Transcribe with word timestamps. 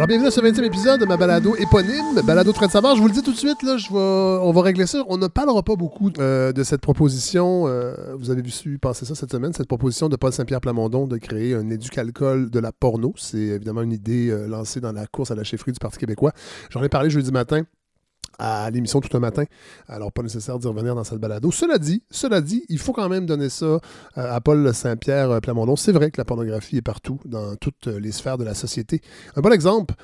Alors, 0.00 0.08
bienvenue 0.08 0.28
à 0.28 0.30
ce 0.30 0.40
20e 0.40 0.64
épisode 0.64 0.98
de 0.98 1.04
ma 1.04 1.18
balado 1.18 1.54
éponyme, 1.56 2.22
balado 2.24 2.52
de 2.52 2.70
savoir. 2.70 2.96
Je 2.96 3.02
vous 3.02 3.08
le 3.08 3.12
dis 3.12 3.22
tout 3.22 3.32
de 3.32 3.36
suite, 3.36 3.62
là, 3.62 3.76
je 3.76 3.90
vais, 3.90 3.98
on 3.98 4.50
va 4.50 4.62
régler 4.62 4.86
ça. 4.86 5.04
On 5.08 5.18
ne 5.18 5.26
parlera 5.26 5.62
pas 5.62 5.76
beaucoup 5.76 6.10
euh, 6.18 6.52
de 6.52 6.62
cette 6.62 6.80
proposition. 6.80 7.68
euh, 7.68 8.16
vous 8.18 8.30
avez 8.30 8.40
vu 8.40 8.78
passer 8.78 9.04
ça 9.04 9.14
cette 9.14 9.30
semaine, 9.30 9.52
cette 9.52 9.68
proposition 9.68 10.08
de 10.08 10.16
Paul 10.16 10.32
Saint-Pierre 10.32 10.62
Plamondon 10.62 11.06
de 11.06 11.18
créer 11.18 11.54
un 11.54 11.68
éducalcool 11.68 12.48
de 12.48 12.58
la 12.60 12.72
porno. 12.72 13.12
C'est 13.18 13.36
évidemment 13.36 13.82
une 13.82 13.92
idée 13.92 14.30
euh, 14.30 14.46
lancée 14.46 14.80
dans 14.80 14.92
la 14.92 15.06
course 15.06 15.32
à 15.32 15.34
la 15.34 15.44
chefferie 15.44 15.72
du 15.72 15.78
Parti 15.78 15.98
québécois. 15.98 16.32
J'en 16.70 16.82
ai 16.82 16.88
parlé 16.88 17.10
jeudi 17.10 17.30
matin 17.30 17.64
à 18.40 18.70
l'émission 18.70 19.00
tout 19.00 19.14
un 19.16 19.20
matin. 19.20 19.44
Alors, 19.86 20.10
pas 20.10 20.22
nécessaire 20.22 20.58
d'y 20.58 20.66
revenir 20.66 20.94
dans 20.94 21.04
cette 21.04 21.18
balado. 21.18 21.50
Cela 21.50 21.78
dit, 21.78 22.02
cela 22.10 22.40
dit, 22.40 22.64
il 22.68 22.78
faut 22.78 22.92
quand 22.92 23.08
même 23.08 23.26
donner 23.26 23.50
ça 23.50 23.66
euh, 23.66 23.78
à 24.14 24.40
Paul 24.40 24.72
Saint-Pierre 24.74 25.30
euh, 25.30 25.40
Plamondon. 25.40 25.76
C'est 25.76 25.92
vrai 25.92 26.10
que 26.10 26.18
la 26.18 26.24
pornographie 26.24 26.78
est 26.78 26.82
partout, 26.82 27.20
dans 27.26 27.54
toutes 27.56 27.88
euh, 27.88 28.00
les 28.00 28.12
sphères 28.12 28.38
de 28.38 28.44
la 28.44 28.54
société. 28.54 29.02
Un 29.36 29.42
bon 29.42 29.52
exemple, 29.52 29.94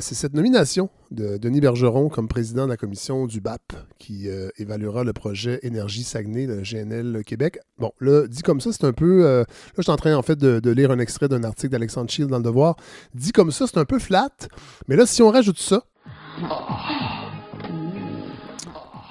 c'est 0.00 0.14
cette 0.14 0.34
nomination 0.34 0.90
de 1.10 1.38
Denis 1.38 1.62
Bergeron 1.62 2.10
comme 2.10 2.28
président 2.28 2.64
de 2.66 2.68
la 2.68 2.76
commission 2.76 3.26
du 3.26 3.40
BAP 3.40 3.72
qui 3.98 4.28
évaluera 4.58 5.02
le 5.02 5.14
projet 5.14 5.60
Énergie 5.62 6.02
Saguenay, 6.02 6.44
le 6.44 6.60
GNL 6.60 7.22
Québec. 7.24 7.58
Bon, 7.78 7.90
là, 7.98 8.26
dit 8.26 8.42
comme 8.42 8.60
ça, 8.60 8.70
c'est 8.70 8.84
un 8.84 8.92
peu... 8.92 9.22
là, 9.22 9.44
je 9.78 9.82
suis 9.82 9.90
en 9.90 9.96
train, 9.96 10.14
en 10.14 10.20
fait, 10.20 10.36
de, 10.36 10.60
de 10.60 10.70
lire 10.70 10.90
un 10.90 10.98
extrait 10.98 11.26
d'un 11.26 11.42
article 11.42 11.72
d'Alexandre 11.72 12.10
Shield 12.10 12.28
dans 12.28 12.36
Le 12.36 12.44
Devoir. 12.44 12.76
Dit 13.14 13.32
comme 13.32 13.50
ça, 13.50 13.66
c'est 13.66 13.78
un 13.78 13.86
peu 13.86 13.98
flat. 13.98 14.28
Mais 14.88 14.96
là, 14.96 15.06
si 15.06 15.22
on 15.22 15.30
rajoute 15.30 15.58
ça... 15.58 15.82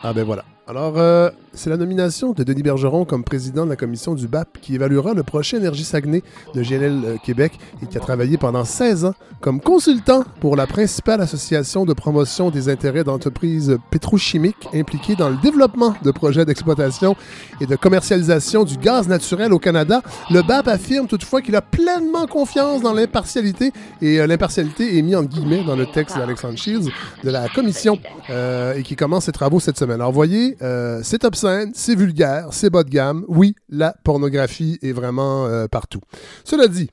Ah 0.03 0.13
ben 0.13 0.23
voilà. 0.23 0.43
Alors, 0.67 0.97
euh, 0.97 1.29
c'est 1.53 1.69
la 1.69 1.77
nomination 1.77 2.31
de 2.31 2.43
Denis 2.43 2.63
Bergeron 2.63 3.05
comme 3.05 3.23
président 3.23 3.65
de 3.65 3.69
la 3.69 3.75
commission 3.75 4.15
du 4.15 4.27
BAP 4.27 4.59
qui 4.61 4.75
évaluera 4.75 5.13
le 5.13 5.23
prochain 5.23 5.57
Énergie 5.57 5.83
Saguenay 5.83 6.23
de 6.53 6.63
GNL 6.63 7.01
euh, 7.03 7.17
Québec 7.23 7.53
et 7.83 7.87
qui 7.87 7.97
a 7.97 7.99
travaillé 7.99 8.37
pendant 8.37 8.63
16 8.63 9.05
ans 9.05 9.13
comme 9.41 9.59
consultant 9.59 10.23
pour 10.39 10.55
la 10.55 10.67
principale 10.67 11.19
association 11.19 11.85
de 11.85 11.93
promotion 11.93 12.51
des 12.51 12.69
intérêts 12.69 13.03
d'entreprises 13.03 13.77
pétrochimiques 13.89 14.67
impliquées 14.73 15.15
dans 15.15 15.29
le 15.29 15.37
développement 15.37 15.95
de 16.03 16.11
projets 16.11 16.45
d'exploitation 16.45 17.15
et 17.59 17.65
de 17.65 17.75
commercialisation 17.75 18.63
du 18.63 18.77
gaz 18.77 19.07
naturel 19.07 19.51
au 19.51 19.59
Canada. 19.59 20.01
Le 20.29 20.41
BAP 20.41 20.67
affirme 20.67 21.07
toutefois 21.07 21.41
qu'il 21.41 21.55
a 21.55 21.61
pleinement 21.61 22.27
confiance 22.27 22.81
dans 22.81 22.93
l'impartialité 22.93 23.73
et 24.01 24.19
euh, 24.19 24.27
l'impartialité 24.27 24.97
est 24.97 25.01
mis 25.01 25.15
en 25.15 25.23
guillemets 25.23 25.63
dans 25.63 25.75
le 25.75 25.85
texte 25.85 26.17
d'Alexandre 26.17 26.57
Shields 26.57 26.89
de 27.23 27.29
la 27.29 27.49
commission 27.49 27.99
euh, 28.29 28.75
et 28.75 28.83
qui 28.83 28.95
commence 28.95 29.25
ses 29.25 29.31
travaux 29.31 29.59
cette 29.59 29.77
semaine. 29.77 29.99
Alors, 30.01 30.11
voyez, 30.11 30.57
euh, 30.61 31.01
c'est 31.03 31.25
c'est 31.73 31.95
vulgaire, 31.95 32.47
c'est 32.51 32.69
bas 32.69 32.83
de 32.83 32.89
gamme. 32.89 33.25
Oui, 33.27 33.55
la 33.69 33.95
pornographie 34.03 34.77
est 34.81 34.91
vraiment 34.91 35.45
euh, 35.45 35.67
partout. 35.67 36.01
Cela 36.43 36.67
dit, 36.67 36.89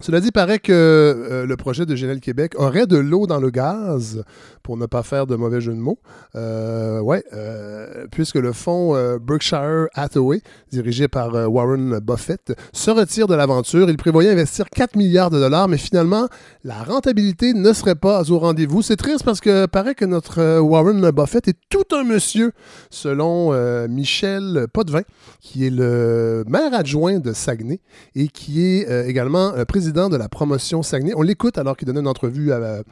cela 0.00 0.20
dit, 0.20 0.32
paraît 0.32 0.58
que 0.58 0.72
euh, 0.72 1.46
le 1.46 1.56
projet 1.56 1.86
de 1.86 1.94
GNL 1.94 2.20
Québec 2.20 2.54
aurait 2.56 2.86
de 2.86 2.96
l'eau 2.96 3.26
dans 3.26 3.38
le 3.38 3.50
gaz, 3.50 4.24
pour 4.64 4.76
ne 4.78 4.86
pas 4.86 5.02
faire 5.02 5.26
de 5.26 5.36
mauvais 5.36 5.60
jeu 5.60 5.72
de 5.72 5.78
mots. 5.78 5.98
Euh, 6.34 6.98
ouais, 6.98 7.22
euh, 7.34 8.06
puisque 8.10 8.36
le 8.36 8.52
fonds 8.52 8.96
euh, 8.96 9.18
Berkshire 9.20 9.86
Hathaway, 9.94 10.40
dirigé 10.72 11.06
par 11.06 11.34
Warren 11.52 11.98
Buffett, 12.00 12.54
se 12.72 12.90
retire 12.90 13.28
de 13.28 13.34
l'aventure. 13.34 13.88
Il 13.90 13.96
prévoyait 13.98 14.30
investir 14.30 14.68
4 14.70 14.96
milliards 14.96 15.30
de 15.30 15.38
dollars, 15.38 15.68
mais 15.68 15.76
finalement, 15.76 16.28
la 16.64 16.82
rentabilité 16.82 17.52
ne 17.52 17.72
serait 17.74 17.94
pas 17.94 18.30
au 18.32 18.38
rendez-vous. 18.38 18.80
C'est 18.80 18.96
triste 18.96 19.22
parce 19.22 19.40
que 19.40 19.66
paraît 19.66 19.94
que 19.94 20.06
notre 20.06 20.58
Warren 20.60 21.10
Buffett 21.10 21.46
est 21.46 21.58
tout 21.68 21.84
un 21.94 22.02
monsieur, 22.02 22.52
selon 22.88 23.52
Michel 23.86 24.66
Potvin, 24.72 25.02
qui 25.40 25.66
est 25.66 25.70
le 25.70 26.44
maire 26.48 26.72
adjoint 26.72 27.18
de 27.18 27.34
Saguenay 27.34 27.80
et 28.14 28.28
qui 28.28 28.64
est 28.64 29.08
également 29.08 29.52
président 29.68 30.08
de 30.08 30.16
la 30.16 30.30
promotion 30.30 30.82
Saguenay. 30.82 31.12
On 31.16 31.22
l'écoute 31.22 31.58
alors 31.58 31.76
qu'il 31.76 31.86
donnait 31.86 32.00
une 32.00 32.08
entrevue 32.08 32.50
à 32.50 32.82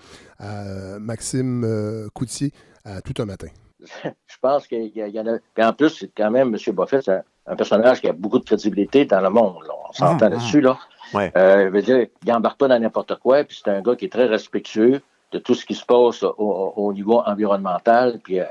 Maxime 0.99 1.65
euh, 1.65 2.09
Coutier 2.15 2.53
à 2.85 3.01
tout 3.01 3.15
un 3.21 3.25
matin. 3.25 3.49
je 4.05 4.37
pense 4.41 4.67
qu'il 4.67 4.93
y, 4.97 5.21
en 5.21 5.27
a. 5.27 5.39
Puis 5.55 5.65
en 5.65 5.73
plus, 5.73 5.91
c'est 5.91 6.11
quand 6.17 6.31
même, 6.31 6.55
M. 6.55 6.75
Buffett, 6.75 7.03
c'est 7.05 7.11
un, 7.13 7.23
un 7.47 7.57
personnage 7.57 8.01
qui 8.01 8.09
a 8.09 8.13
beaucoup 8.13 8.39
de 8.39 8.45
crédibilité 8.45 9.05
dans 9.05 9.21
le 9.21 9.31
monde. 9.31 9.57
là. 9.67 9.75
On 9.89 9.93
s'entend 9.93 10.27
Mhm. 10.27 10.33
là-dessus. 10.33 10.61
Là. 10.61 10.79
Ouais. 11.15 11.33
Euh, 11.37 11.65
je 11.67 11.69
veux 11.71 11.83
dire, 11.83 12.07
il 12.25 12.29
n'embarque 12.33 12.59
pas 12.59 12.69
dans 12.69 12.79
n'importe 12.79 13.17
quoi, 13.17 13.45
puis 13.45 13.61
c'est 13.63 13.71
un 13.71 13.83
gars 13.83 13.97
qui 13.97 14.05
est 14.07 14.13
très 14.13 14.27
respectueux 14.27 15.01
de 15.33 15.39
tout 15.39 15.55
ce 15.55 15.65
qui 15.67 15.75
se 15.75 15.85
passe 15.85 16.23
au, 16.23 16.35
au- 16.39 16.73
au 16.77 16.93
niveau 16.93 17.21
environnemental, 17.27 18.19
puis, 18.23 18.39
euh, 18.41 18.45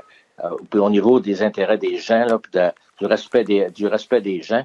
euh, 0.44 0.50
puis 0.70 0.78
au 0.80 0.90
niveau 0.90 1.18
des 1.20 1.42
intérêts 1.42 1.78
des 1.78 1.96
gens, 1.98 2.24
là, 2.26 2.38
puis 2.38 2.50
de- 2.52 2.70
du, 3.00 3.06
respect 3.06 3.44
des, 3.44 3.70
du 3.70 3.86
respect 3.86 4.20
des 4.20 4.42
gens. 4.42 4.64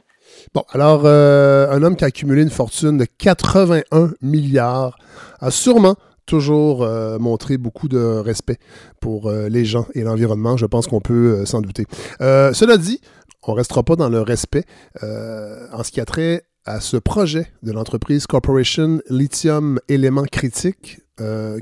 Bon, 0.53 0.63
alors, 0.71 1.03
euh, 1.05 1.69
un 1.71 1.81
homme 1.83 1.95
qui 1.95 2.03
a 2.03 2.07
accumulé 2.07 2.41
une 2.43 2.49
fortune 2.49 2.97
de 2.97 3.05
81 3.17 4.11
milliards 4.21 4.97
a 5.39 5.49
sûrement 5.51 5.95
toujours 6.27 6.83
euh, 6.83 7.17
montré 7.17 7.57
beaucoup 7.57 7.88
de 7.88 7.97
respect 7.97 8.59
pour 8.99 9.27
euh, 9.27 9.49
les 9.49 9.65
gens 9.65 9.88
et 9.95 10.03
l'environnement. 10.03 10.57
Je 10.57 10.67
pense 10.67 10.85
qu'on 10.85 11.01
peut 11.01 11.39
euh, 11.39 11.45
s'en 11.45 11.61
douter. 11.61 11.85
Euh, 12.21 12.53
cela 12.53 12.77
dit, 12.77 13.01
on 13.43 13.53
ne 13.53 13.57
restera 13.57 13.81
pas 13.81 13.95
dans 13.95 14.09
le 14.09 14.21
respect 14.21 14.66
en 15.01 15.83
ce 15.83 15.91
qui 15.91 16.01
a 16.01 16.05
trait 16.05 16.43
à 16.66 16.81
ce 16.81 16.97
projet 16.97 17.47
de 17.63 17.71
l'entreprise 17.71 18.27
Corporation 18.27 18.99
Lithium 19.09 19.79
Éléments 19.87 20.25
Critiques 20.29 20.99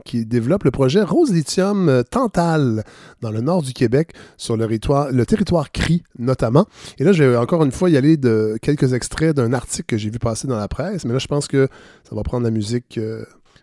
qui 0.04 0.26
développe 0.26 0.64
le 0.64 0.72
projet 0.72 1.04
Rose 1.04 1.32
Lithium 1.32 2.04
Tantal 2.10 2.84
dans 3.22 3.30
le 3.30 3.40
nord 3.40 3.62
du 3.62 3.72
Québec, 3.72 4.14
sur 4.36 4.58
le 4.58 5.24
territoire, 5.26 5.72
CRI 5.72 6.04
notamment. 6.18 6.66
Et 6.98 7.04
là, 7.04 7.12
je 7.12 7.24
vais 7.24 7.38
encore 7.38 7.64
une 7.64 7.72
fois 7.72 7.90
y 7.92 7.98
aller 7.98 8.18
de 8.18 8.58
quelques 8.62 8.94
extraits 8.94 9.36
d'un 9.36 9.54
article 9.54 9.86
que 9.86 9.98
j'ai 9.98 10.10
vu 10.10 10.18
passer 10.18 10.48
dans 10.48 10.58
la 10.58 10.68
presse, 10.68 11.06
mais 11.06 11.14
là, 11.14 11.20
je 11.20 11.28
pense 11.28 11.48
que 11.48 11.70
ça 12.10 12.16
va 12.16 12.24
prendre 12.24 12.44
la 12.44 12.52
musique 12.52 13.00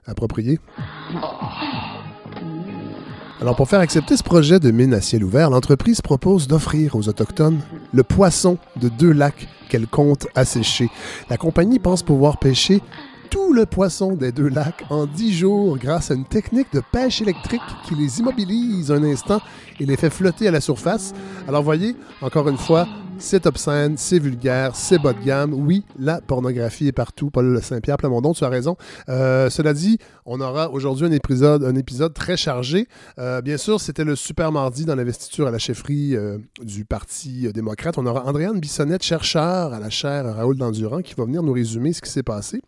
appropriée. 0.07 0.59
Alors, 3.41 3.57
pour 3.57 3.69
faire 3.69 3.81
accepter 3.81 4.17
ce 4.17 4.23
projet 4.23 4.61
de 4.61 4.71
mine 4.71 4.95
à 4.95 5.01
ciel 5.01 5.25
ouvert, 5.25 5.51
l'entreprise 5.51 6.01
propose 6.01 6.47
d'offrir 6.47 6.95
aux 6.95 7.09
Autochtones 7.09 7.61
le 7.93 8.05
poisson 8.05 8.57
de 8.77 8.89
deux 8.89 9.11
lacs 9.11 9.49
qu'elle 9.69 9.89
compte 9.89 10.29
assécher. 10.37 10.89
La 11.29 11.37
compagnie 11.37 11.81
pense 11.81 12.05
pouvoir 12.05 12.39
pêcher 12.39 12.81
tout 13.31 13.53
le 13.53 13.67
poisson 13.67 14.13
des 14.13 14.31
deux 14.31 14.49
lacs 14.49 14.85
en 14.91 15.07
10 15.07 15.33
jours 15.33 15.79
grâce 15.79 16.11
à 16.11 16.15
une 16.15 16.27
technique 16.27 16.73
de 16.73 16.83
pêche 16.93 17.23
électrique 17.23 17.63
qui 17.89 17.95
les 17.95 18.21
immobilise 18.21 18.93
un 18.93 19.03
instant 19.03 19.41
et 19.81 19.87
les 19.87 19.97
fait 19.97 20.11
flotter 20.11 20.47
à 20.47 20.51
la 20.51 20.61
surface. 20.61 21.15
Alors 21.49 21.63
voyez, 21.63 21.97
encore 22.21 22.49
une 22.49 22.59
fois, 22.59 22.87
c'est 23.19 23.47
obscène, 23.47 23.97
c'est 23.97 24.19
vulgaire, 24.19 24.75
c'est 24.75 24.99
bas 24.99 25.13
de 25.13 25.25
gamme. 25.25 25.55
Oui, 25.55 25.85
la 25.99 26.21
pornographie 26.21 26.89
est 26.89 26.93
partout. 26.93 27.31
Paul 27.31 27.61
Saint-Pierre 27.63 27.97
Plamondon, 27.97 28.33
tu 28.33 28.45
as 28.45 28.49
raison. 28.49 28.77
Euh, 29.09 29.51
cela 29.51 29.73
dit, 29.75 29.99
on 30.25 30.41
aura 30.41 30.71
aujourd'hui 30.71 31.07
un 31.07 31.13
épisode, 31.13 32.15
très 32.15 32.37
chargé. 32.37 32.87
Euh, 33.19 33.41
bien 33.41 33.57
sûr, 33.57 33.81
c'était 33.81 34.05
le 34.05 34.17
super 34.17 34.53
mardi 34.53 34.85
dans 34.85 34.95
l'investiture 34.95 35.47
à 35.47 35.51
la 35.51 35.59
chefferie 35.59 36.15
euh, 36.15 36.39
du 36.63 36.85
Parti 36.85 37.47
euh, 37.47 37.53
démocrate. 37.53 37.99
On 37.99 38.07
aura 38.07 38.27
Andréane 38.27 38.61
Bissonnette, 38.61 39.03
chercheur 39.03 39.73
à 39.73 39.81
la 39.81 39.91
chaire 39.91 40.25
Raoul 40.37 40.57
Dandurand, 40.57 41.03
qui 41.03 41.15
va 41.15 41.25
venir 41.25 41.43
nous 41.43 41.53
résumer 41.53 41.93
ce 41.93 42.01
qui 42.01 42.11
s'est 42.11 42.23
passé. 42.23 42.61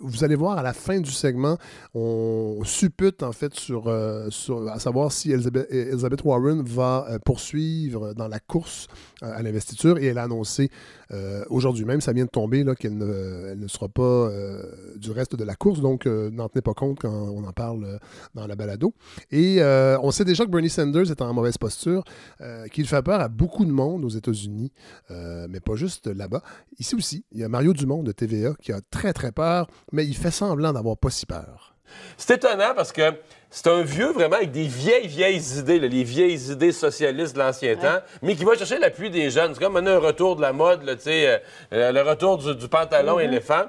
Vous 0.00 0.24
allez 0.24 0.34
voir 0.34 0.58
à 0.58 0.62
la 0.62 0.74
fin 0.74 1.00
du 1.00 1.10
segment, 1.10 1.56
on 1.94 2.60
suppute 2.64 3.22
en 3.22 3.32
fait 3.32 3.54
sur, 3.54 3.88
à 3.88 4.78
savoir 4.78 5.10
si 5.10 5.32
Elizabeth, 5.32 6.24
Warren 6.24 6.62
va 6.62 7.06
poursuivre 7.24 8.12
dans 8.14 8.28
la 8.28 8.40
course 8.40 8.88
à 9.22 9.42
l'investiture 9.42 9.96
et 9.98 10.06
elle 10.06 10.18
a 10.18 10.24
annoncé 10.24 10.70
euh, 11.12 11.44
aujourd'hui 11.50 11.84
même, 11.84 12.00
ça 12.00 12.12
vient 12.12 12.24
de 12.24 12.30
tomber, 12.30 12.64
qu'elle 12.78 12.96
ne, 12.96 13.66
sera 13.68 13.88
pas 13.88 14.02
euh, 14.02 14.62
du 14.96 15.10
reste 15.10 15.36
de 15.36 15.44
la 15.44 15.54
course, 15.54 15.80
donc 15.80 16.06
euh, 16.06 16.30
n'en 16.30 16.48
tenez 16.48 16.62
pas 16.62 16.74
compte 16.74 17.00
quand 17.00 17.12
on 17.12 17.44
en 17.44 17.52
parle 17.52 17.98
dans 18.34 18.46
la 18.46 18.56
balado. 18.56 18.94
Et 19.30 19.60
on 20.02 20.10
sait 20.10 20.24
déjà 20.24 20.44
que 20.44 20.50
Bernie 20.50 20.70
Sanders 20.70 21.10
est 21.10 21.22
en 21.22 21.32
mauvaise 21.32 21.58
posture, 21.58 22.04
qu'il 22.72 22.86
fait 22.86 23.02
peur 23.02 23.20
à 23.20 23.28
beaucoup 23.28 23.64
de 23.64 23.72
monde 23.72 24.04
aux 24.04 24.08
États-Unis, 24.08 24.72
mais 25.10 25.60
pas 25.60 25.76
juste 25.76 26.06
là-bas. 26.06 26.42
Ici 26.78 26.94
aussi, 26.94 27.24
il 27.32 27.40
y 27.40 27.44
a 27.44 27.48
Mario 27.48 27.72
Dumont 27.72 28.02
de 28.02 28.12
TVA 28.12 28.54
qui 28.60 28.72
a 28.72 28.80
très 28.90 29.12
très 29.12 29.32
peur, 29.32 29.68
mais 29.92 30.06
il 30.06 30.16
fait 30.16 30.30
semblant 30.30 30.72
d'avoir 30.72 30.96
pas 30.96 31.10
si 31.10 31.26
peur. 31.26 31.71
C'est 32.16 32.34
étonnant 32.36 32.72
parce 32.74 32.92
que 32.92 33.02
c'est 33.50 33.66
un 33.66 33.82
vieux 33.82 34.12
vraiment 34.12 34.36
avec 34.36 34.50
des 34.50 34.66
vieilles, 34.66 35.06
vieilles 35.08 35.58
idées, 35.58 35.78
là, 35.78 35.86
les 35.86 36.04
vieilles 36.04 36.50
idées 36.50 36.72
socialistes 36.72 37.34
de 37.34 37.40
l'ancien 37.40 37.76
temps, 37.76 37.98
mais 38.22 38.34
qui 38.34 38.44
va 38.44 38.54
chercher 38.56 38.78
l'appui 38.78 39.10
des 39.10 39.30
jeunes. 39.30 39.52
C'est 39.54 39.62
comme 39.62 39.76
un 39.76 39.98
retour 39.98 40.36
de 40.36 40.40
la 40.42 40.52
mode, 40.54 40.84
là, 40.84 40.94
tu 40.96 41.02
sais, 41.02 41.26
euh, 41.28 41.38
euh, 41.74 41.92
le 41.92 42.00
retour 42.02 42.38
du, 42.38 42.54
du 42.54 42.68
pantalon 42.68 43.18
éléphant. 43.18 43.64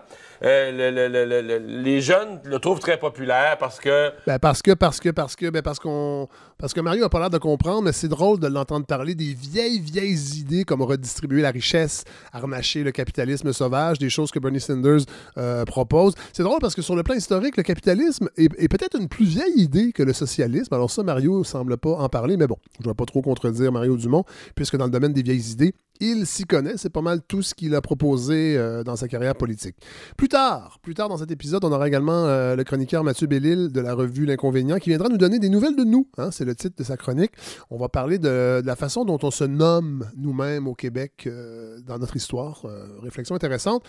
Euh, 0.46 0.72
le- 0.72 0.92
le- 0.92 1.08
le- 1.08 1.26
le- 1.26 1.42
le- 1.60 1.82
les 1.84 2.02
jeunes 2.02 2.42
le 2.44 2.60
trouvent 2.60 2.80
très 2.80 2.98
populaire 2.98 3.56
parce 3.60 3.80
que 3.80 4.12
Ben 4.28 4.40
parce 4.40 4.62
que, 4.62 4.72
parce 4.72 5.00
que, 5.00 5.08
parce 5.10 5.38
que, 5.38 5.50
ben 5.50 5.62
parce 5.62 5.80
qu'on, 5.80 6.28
parce 6.58 6.74
que 6.74 6.82
Mario 6.82 7.04
a 7.04 7.10
pas 7.10 7.20
l'air 7.20 7.30
de 7.30 7.38
comprendre, 7.38 7.84
mais 7.84 7.92
c'est 7.92 8.08
drôle 8.08 8.40
de 8.40 8.48
l'entendre 8.48 8.86
parler 8.86 9.16
des 9.16 9.34
vieilles, 9.34 9.80
vieilles 9.80 10.40
idées 10.40 10.64
comme 10.64 10.82
redistribuer 10.82 11.42
la 11.42 11.52
richesse, 11.52 12.04
harnacher 12.32 12.84
le 12.84 12.92
capitalisme 12.92 13.52
sauvage, 13.54 14.00
des 14.00 14.10
choses 14.10 14.32
que 14.32 14.40
Bernie 14.40 14.60
Sanders 14.60 15.02
euh, 15.38 15.66
propose. 15.66 16.14
C'est 16.32 16.44
drôle 16.44 16.60
parce 16.60 16.76
que 16.76 16.82
sur 16.82 16.96
le 16.96 17.04
plan 17.04 17.16
historique, 17.16 17.58
le 17.58 17.64
capitalisme 17.64 18.30
est, 18.38 18.68
peut-être 18.68 19.00
une 19.00 19.08
plus 19.08 19.26
vieille 19.26 19.58
idée 19.58 19.92
que 19.92 20.04
le 20.04 20.14
socialisme. 20.14 20.74
Alors 20.74 20.90
ça, 20.90 21.04
Mario 21.04 21.44
semble 21.44 21.78
pas 21.78 21.92
en 21.92 22.10
parler, 22.10 22.38
mais 22.38 22.48
bon, 22.48 22.58
je 22.74 22.80
ne 22.82 22.84
dois 22.86 22.96
pas 22.96 23.06
trop 23.06 23.22
contredire 23.22 23.72
Mario 23.72 23.98
Dumont, 23.98 24.24
puisque 24.56 24.78
dans 24.78 24.86
le 24.86 24.92
domaine 24.92 25.14
des 25.14 25.24
vieilles 25.24 25.52
idées, 25.52 25.74
il 26.00 26.26
s'y 26.26 26.46
connaît. 26.46 26.78
C'est 26.78 26.90
pas 26.90 27.02
mal 27.02 27.22
tout 27.28 27.42
ce 27.42 27.54
qu'il 27.54 27.76
a 27.76 27.82
proposé 27.82 28.58
euh, 28.58 28.84
dans 28.84 28.96
sa 28.96 29.08
carrière 29.08 29.36
politique. 29.36 29.76
Plus 30.18 30.28
tard, 30.28 30.80
plus 30.82 30.94
tard 30.94 31.10
dans 31.10 31.18
cet 31.18 31.32
épisode, 31.32 31.64
on 31.64 31.72
aura 31.72 31.88
également 31.88 32.26
euh, 32.26 32.56
le 32.56 32.64
chroniqueur 32.64 33.04
Mathieu 33.04 33.28
Bellil 33.28 33.72
de 33.72 33.80
la 33.80 33.94
revue 33.94 34.26
L'Inconvénient 34.26 34.78
qui 34.80 34.90
viendra 34.90 35.10
nous 35.10 35.18
donner 35.18 35.40
des 35.40 35.50
nouvelles 35.50 35.76
de 35.76 35.84
nous. 35.84 36.08
Hein, 36.18 36.32
le 36.46 36.56
titre 36.56 36.76
de 36.78 36.84
sa 36.84 36.98
chronique. 36.98 37.32
On 37.70 37.78
va 37.78 37.90
parler 37.90 38.20
de, 38.20 38.62
de 38.62 38.66
la 38.66 38.76
façon 38.76 39.06
dont 39.06 39.20
on 39.24 39.32
se 39.32 39.44
nomme 39.44 40.10
nous-mêmes 40.16 40.68
au 40.68 40.76
Québec 40.76 41.24
euh, 41.28 41.80
dans 41.82 41.98
notre 42.00 42.16
histoire. 42.16 42.66
Euh, 42.66 43.00
réflexion 43.02 43.36
intéressante. 43.36 43.84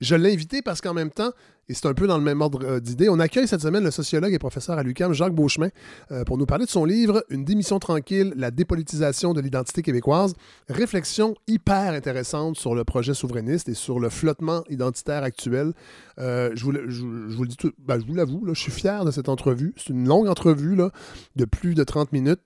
Je 0.00 0.14
l'ai 0.14 0.32
invité 0.32 0.62
parce 0.62 0.80
qu'en 0.80 0.94
même 0.94 1.10
temps, 1.10 1.32
et 1.68 1.74
c'est 1.74 1.86
un 1.86 1.94
peu 1.94 2.06
dans 2.06 2.16
le 2.18 2.22
même 2.22 2.40
ordre 2.40 2.60
euh, 2.64 2.80
d'idées, 2.80 3.08
on 3.08 3.18
accueille 3.18 3.48
cette 3.48 3.60
semaine 3.60 3.82
le 3.82 3.90
sociologue 3.90 4.32
et 4.32 4.38
professeur 4.38 4.78
à 4.78 4.82
l'UQAM, 4.82 5.12
Jacques 5.12 5.34
Beauchemin, 5.34 5.68
euh, 6.12 6.22
pour 6.24 6.38
nous 6.38 6.46
parler 6.46 6.64
de 6.64 6.70
son 6.70 6.84
livre 6.84 7.24
Une 7.28 7.44
démission 7.44 7.78
tranquille, 7.78 8.32
la 8.36 8.50
dépolitisation 8.50 9.32
de 9.34 9.40
l'identité 9.40 9.82
québécoise. 9.82 10.34
Réflexion 10.68 11.34
hyper 11.48 11.92
intéressante 11.92 12.56
sur 12.56 12.74
le 12.74 12.84
projet 12.84 13.14
souverainiste 13.14 13.68
et 13.68 13.74
sur 13.74 13.98
le 13.98 14.08
flottement 14.10 14.62
identitaire 14.70 15.22
actuel. 15.22 15.72
Euh, 16.18 16.50
je, 16.54 16.64
vous, 16.64 16.70
le- 16.72 17.46
dis 17.46 17.56
tout, 17.56 17.72
ben, 17.84 18.00
je 18.00 18.06
vous 18.06 18.14
l'avoue, 18.14 18.42
je 18.46 18.60
suis 18.60 18.72
fier 18.72 19.04
de 19.04 19.10
cette 19.10 19.28
entrevue. 19.28 19.74
C'est 19.76 19.90
une 19.90 20.06
longue 20.06 20.28
entrevue 20.28 20.76
là, 20.76 20.90
de 21.36 21.44
plus 21.44 21.74
de 21.74 21.84
30 21.84 22.12
minutes. 22.12 22.40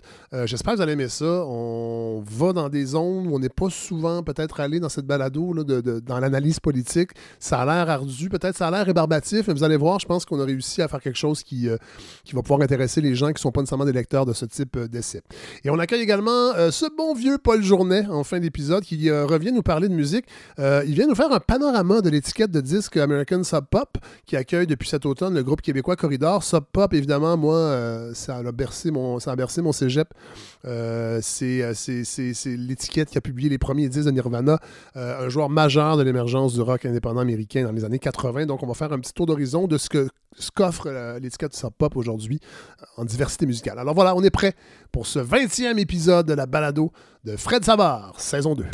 J'espère 0.45 0.73
que 0.73 0.77
vous 0.79 0.83
allez 0.83 0.93
aimer 0.93 1.09
ça. 1.09 1.45
On 1.47 2.23
va 2.27 2.53
dans 2.53 2.69
des 2.69 2.85
zones 2.87 3.27
où 3.29 3.35
on 3.35 3.39
n'est 3.39 3.49
pas 3.49 3.71
souvent 3.71 4.23
peut-être 4.23 4.61
allé 4.61 4.81
dans 4.81 4.89
cette 4.89 5.07
balado, 5.07 5.53
là, 5.53 5.63
dans 5.65 6.19
l'analyse 6.19 6.61
politique. 6.61 7.11
Ça 7.39 7.61
a 7.61 7.67
l'air 7.67 7.91
ardu, 7.91 8.29
peut-être 8.29 8.57
ça 8.57 8.69
a 8.69 8.71
l'air 8.71 8.89
mais 9.11 9.53
vous 9.53 9.65
allez 9.65 9.77
voir, 9.77 9.99
je 9.99 10.07
pense 10.07 10.25
qu'on 10.25 10.41
a 10.41 10.45
réussi 10.45 10.83
à 10.83 10.89
faire 10.89 11.01
quelque 11.01 11.19
chose 11.19 11.43
qui, 11.43 11.69
euh, 11.69 11.77
qui 12.25 12.35
va 12.35 12.43
pouvoir 12.43 12.61
intéresser 12.61 13.01
les 13.01 13.15
gens 13.15 13.29
qui 13.29 13.35
ne 13.35 13.39
sont 13.39 13.51
pas 13.51 13.61
nécessairement 13.61 13.85
des 13.85 13.93
lecteurs 13.93 14.25
de 14.25 14.33
ce 14.33 14.45
type 14.45 14.77
euh, 14.77 14.87
d'essai. 14.87 15.23
Et 15.65 15.71
on 15.71 15.79
accueille 15.79 16.03
également 16.03 16.55
euh, 16.57 16.71
ce 16.71 16.87
bon 16.97 17.15
vieux 17.15 17.39
Paul 17.39 17.63
Journet 17.63 18.07
en 18.07 18.23
fin 18.25 18.39
d'épisode 18.39 18.85
qui 18.85 19.11
revient 19.11 19.53
nous 19.53 19.63
parler 19.63 19.89
de 19.89 19.95
musique. 19.95 20.27
Il 20.59 20.95
vient 20.95 21.07
nous 21.07 21.15
faire 21.15 21.33
un 21.33 21.41
panorama 21.41 22.01
de 22.01 22.11
l'étiquette 22.11 22.51
de 22.51 22.61
disque 22.61 22.97
American 22.97 23.43
Sub 23.43 23.65
Pop 23.71 23.99
qui 24.27 24.37
accueille 24.37 24.67
depuis 24.67 24.89
cet 24.89 25.07
automne 25.07 25.35
le 25.35 25.43
groupe 25.43 25.63
québécois 25.63 25.97
Corridor. 25.97 26.45
Sub 26.45 26.65
Pop, 26.73 26.93
évidemment, 26.95 27.37
moi, 27.37 28.11
ça, 28.15 28.37
a 28.37 28.53
bercé 28.53 28.91
mon, 28.91 29.19
ça 29.19 29.33
a 29.33 29.37
bercé 29.37 29.63
mon 29.63 29.73
cégep. 29.73 30.09
C'est 31.21 31.65
l'étiquette 32.47 33.11
qui 33.11 33.19
a 33.19 33.21
publié 33.21 33.49
les 33.49 33.59
premiers 33.59 33.89
disques 33.89 34.07
de 34.07 34.13
Nirvana, 34.13 34.61
un 34.95 35.29
joueur 35.29 35.49
majeur 35.49 35.97
de 35.97 36.03
l'émergence 36.03 36.55
du 36.55 36.61
rock 36.61 36.85
indépendant 36.85 37.21
américain 37.21 37.65
dans 37.65 37.73
les 37.73 37.85
années 37.85 37.99
80. 37.99 38.47
Donc, 38.47 38.63
on 38.63 38.67
va 38.67 38.75
faire 38.75 38.93
un 38.93 39.00
petit 39.01 39.13
tour 39.13 39.27
d'horizon 39.27 39.67
de 39.67 39.79
ce 39.79 39.89
que 39.89 40.09
ce 40.39 40.51
qu'offre 40.51 40.87
euh, 40.87 41.19
l'étiquette 41.19 41.61
Pop 41.77 41.97
aujourd'hui 41.97 42.41
en 42.97 43.05
diversité 43.05 43.47
musicale. 43.47 43.79
Alors 43.79 43.95
voilà, 43.95 44.15
on 44.15 44.23
est 44.23 44.31
prêt 44.31 44.55
pour 44.93 45.07
ce 45.07 45.19
20e 45.19 45.79
épisode 45.79 46.27
de 46.27 46.35
la 46.35 46.47
balado 46.47 46.93
de 47.25 47.37
Fred 47.37 47.65
Savard, 47.65 48.19
saison 48.19 48.55
2. 48.55 48.65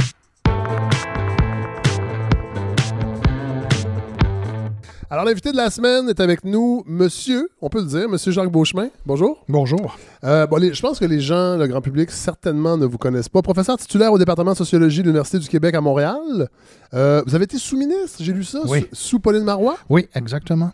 Alors, 5.09 5.25
l'invité 5.25 5.53
de 5.53 5.57
la 5.57 5.71
semaine 5.71 6.09
est 6.09 6.19
avec 6.19 6.45
nous, 6.45 6.83
monsieur, 6.85 7.49
on 7.63 7.69
peut 7.69 7.79
le 7.81 7.87
dire, 7.87 8.09
monsieur 8.09 8.33
Jacques 8.33 8.51
Beauchemin. 8.51 8.89
Bonjour. 9.07 9.45
Bonjour. 9.49 9.97
Euh, 10.25 10.49
bon, 10.49 10.57
les- 10.57 10.75
je 10.75 10.83
pense 10.83 10.99
que 10.99 11.05
les 11.05 11.21
gens, 11.21 11.57
le 11.57 11.69
grand 11.69 11.81
public, 11.81 12.11
certainement 12.11 12.77
ne 12.77 12.87
vous 12.87 12.99
connaissent 12.99 13.29
pas. 13.29 13.41
Professeur 13.41 13.79
titulaire 13.79 14.13
au 14.13 14.19
département 14.19 14.53
de 14.53 14.57
sociologie 14.57 14.99
de 15.03 15.05
l'Université 15.05 15.39
du 15.39 15.49
Québec 15.49 15.77
à 15.77 15.81
Montréal. 15.81 16.49
Euh, 16.93 17.23
vous 17.25 17.37
avez 17.37 17.45
été 17.45 17.57
sous-ministre, 17.57 18.17
j'ai 18.21 18.33
lu 18.33 18.43
ça, 18.43 18.59
Oui. 18.67 18.81
sous, 18.93 19.11
sous 19.11 19.21
Pauline 19.21 19.45
Marois? 19.45 19.77
Oui, 19.89 20.09
exactement. 20.17 20.73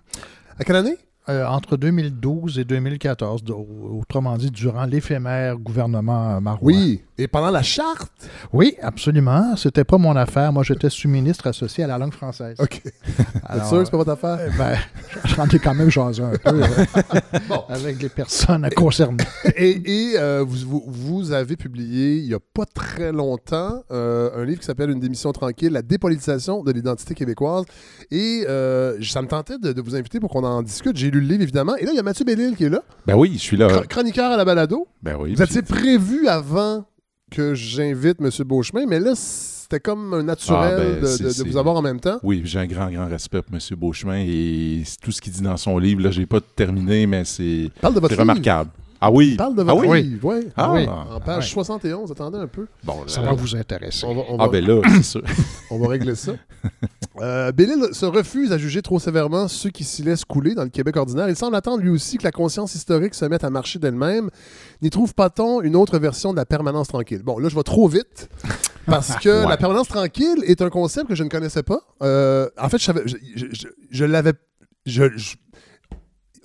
À 0.59 0.65
quelle 0.65 0.77
année? 0.77 0.97
Euh, 1.29 1.47
entre 1.47 1.77
2012 1.77 2.59
et 2.59 2.65
2014, 2.65 3.45
d- 3.45 3.53
autrement 3.53 4.37
dit, 4.37 4.51
durant 4.51 4.87
l'éphémère 4.87 5.57
gouvernement 5.57 6.31
euh, 6.37 6.41
Marois. 6.41 6.59
Oui. 6.63 7.01
Et 7.17 7.29
pendant 7.29 7.53
la 7.53 7.63
charte? 7.63 8.11
Oui, 8.53 8.75
absolument. 8.83 9.55
C'était 9.57 9.85
pas 9.85 9.99
mon 9.99 10.17
affaire. 10.17 10.53
Moi, 10.53 10.65
j'étais 10.65 10.91
sous-ministre 10.91 11.47
associé 11.47 11.85
à 11.85 11.87
la 11.87 11.97
langue 11.97 12.13
française. 12.13 12.57
OK. 12.59 12.83
Alors, 13.47 13.69
sûr 13.69 13.79
que 13.79 13.85
c'est 13.85 13.91
pas 13.93 13.97
votre 13.99 14.11
affaire? 14.11 14.39
euh, 14.41 14.51
ben, 14.59 14.77
j'en 15.27 15.47
ai 15.47 15.59
quand 15.61 15.75
même 15.75 15.91
jasé 15.91 16.25
un 16.25 16.33
peu 16.43 16.61
avec 17.69 18.03
les 18.03 18.09
personnes 18.09 18.69
concernées. 18.75 19.23
et 19.57 19.81
et, 19.93 20.15
euh, 20.19 20.45
vous, 20.45 21.31
avez 21.31 21.55
publié, 21.57 22.17
il 22.17 22.27
n'y 22.27 22.35
a 22.35 22.41
pas 22.53 22.65
très 22.65 23.13
longtemps, 23.13 23.85
un 23.91 24.45
livre 24.45 24.59
qui 24.59 24.67
s'appelle 24.67 24.91
Une 24.91 24.99
démission 24.99 25.31
tranquille, 25.33 25.71
la 25.71 25.83
dépolitisation 25.83 26.65
de 26.65 26.73
l'identité 26.73 27.15
québécoise. 27.15 27.65
Et 28.11 28.43
ça 28.45 29.23
me 29.23 29.29
tentait 29.29 29.59
de, 29.59 29.73
de 29.73 29.81
vous 29.81 29.95
inviter 29.95 30.19
pour 30.19 30.31
qu'on 30.31 30.43
en 30.43 30.63
discute. 30.63 30.97
J'ai 30.97 31.12
lu 31.13 31.21
le 31.21 31.27
livre, 31.29 31.43
évidemment. 31.43 31.77
Et 31.77 31.85
là, 31.85 31.93
il 31.93 31.97
y 31.97 32.01
a 32.01 32.03
Mathieu 32.03 32.25
Bellil 32.25 32.57
qui 32.57 32.65
est 32.65 32.69
là, 32.69 32.83
Ben 33.07 33.15
oui, 33.15 33.33
je 33.35 33.39
suis 33.41 33.57
là. 33.57 33.69
chro- 33.69 33.87
chroniqueur 33.87 34.33
à 34.33 34.37
la 34.37 34.45
balado. 34.45 34.87
Ben 35.03 35.17
oui. 35.19 35.35
Vous 35.35 35.43
étiez 35.43 35.63
prévu 35.63 36.27
avant 36.29 36.85
que 37.31 37.55
j'invite 37.55 38.19
M. 38.21 38.31
Beauchemin, 38.45 38.85
mais 38.87 39.01
là, 39.01 39.15
c'était 39.15 39.81
comme 39.81 40.13
un 40.13 40.23
naturel 40.23 40.75
Ah, 40.75 40.77
ben, 40.77 41.01
de- 41.01 41.07
c'est- 41.07 41.23
de, 41.23 41.29
de 41.29 41.33
c'est- 41.33 41.45
vous 41.49 41.57
avoir 41.57 41.77
en 41.77 41.83
même 41.83 41.99
temps. 42.01 42.19
Oui, 42.23 42.43
j'ai 42.45 42.59
un 42.59 42.67
grand, 42.67 42.91
grand 42.91 43.09
respect 43.09 43.41
pour 43.43 43.55
M. 43.55 43.61
Beauchemin 43.79 44.19
et 44.19 44.83
c'est 44.85 45.01
tout 45.01 45.13
ce 45.13 45.21
qu'il 45.21 45.33
dit 45.33 45.41
dans 45.41 45.57
son 45.57 45.79
livre, 45.79 46.03
là, 46.03 46.11
j'ai 46.11 46.27
pas 46.27 46.41
terminé, 46.41 47.07
mais 47.07 47.25
c'est 47.25 47.71
Parle 47.81 47.95
de 47.95 48.01
votre 48.01 48.15
c'est 48.15 48.21
livre. 48.21 48.33
remarquable. 48.33 48.71
Ah 49.05 49.11
oui? 49.11 49.35
Parle 49.37 49.57
de 49.57 49.63
ah 49.63 49.65
votre 49.65 49.87
oui? 49.89 50.03
livre, 50.05 50.29
ouais. 50.29 50.47
Ah, 50.57 50.73
oui. 50.73 50.87
En 50.87 51.19
page 51.19 51.27
Ah 51.27 51.37
ouais. 51.39 51.43
71, 51.43 52.11
attendez 52.13 52.39
un 52.39 52.47
peu. 52.47 52.67
Bon, 52.85 52.95
Ça 53.09 53.21
va 53.21 53.33
vous 53.33 53.57
intéresser. 53.57 54.07
On 54.07 54.15
va, 54.15 54.23
on 54.29 54.39
Ah 54.39 54.49
ben 54.49 54.65
là, 54.65 54.81
c'est 54.95 55.03
sûr. 55.03 55.23
On 55.71 55.79
va 55.81 55.89
régler 55.89 56.15
ça. 56.15 56.33
Euh, 57.21 57.51
Bellil 57.51 57.83
se 57.93 58.07
refuse 58.07 58.53
à 58.53 58.59
juger 58.59 58.81
trop 58.83 58.99
sévèrement 58.99 59.49
ceux 59.49 59.71
qui 59.71 59.85
s'y 59.85 60.03
laissent 60.03 60.25
couler 60.25 60.55
dans 60.55 60.63
le 60.65 60.69
Québec 60.69 60.97
ordinaire. 60.97 61.29
Il 61.29 61.35
semble 61.37 61.57
attendre 61.57 61.83
lui 61.83 61.91
aussi 61.91 62.17
que 62.19 62.25
la 62.25 62.31
conscience 62.31 62.75
historique 62.75 63.15
se 63.15 63.25
mette 63.25 63.43
à 63.43 63.51
marcher 63.51 63.79
d'elle-même. 63.79 64.31
N'y 64.83 64.91
trouve 64.91 65.15
pas-t-on 65.15 65.63
une 65.63 65.75
autre 65.77 65.99
version 65.99 66.31
de 66.33 66.37
la 66.37 66.47
permanence 66.47 66.89
tranquille? 66.89 67.23
Bon, 67.25 67.39
là, 67.39 67.49
je 67.49 67.57
vais 67.57 67.63
trop 67.65 67.89
vite 67.89 68.29
parce 68.87 69.17
que 69.17 69.29
Ouais. 69.45 69.49
la 69.49 69.57
permanence 69.57 69.89
tranquille 69.89 70.43
est 70.47 70.63
un 70.63 70.71
concept 70.71 71.09
que 71.09 71.15
je 71.15 71.25
ne 71.25 71.29
connaissais 71.29 71.63
pas. 71.63 71.81
Euh, 72.03 72.49
en 72.61 72.69
fait, 72.69 72.79
je, 72.79 72.85
savais, 72.85 73.03
je, 73.07 73.17
je- 73.35 73.47
je- 73.51 73.69
je 73.91 74.05
l'avais... 74.05 74.33
je- 74.87 75.17
je- 75.17 75.37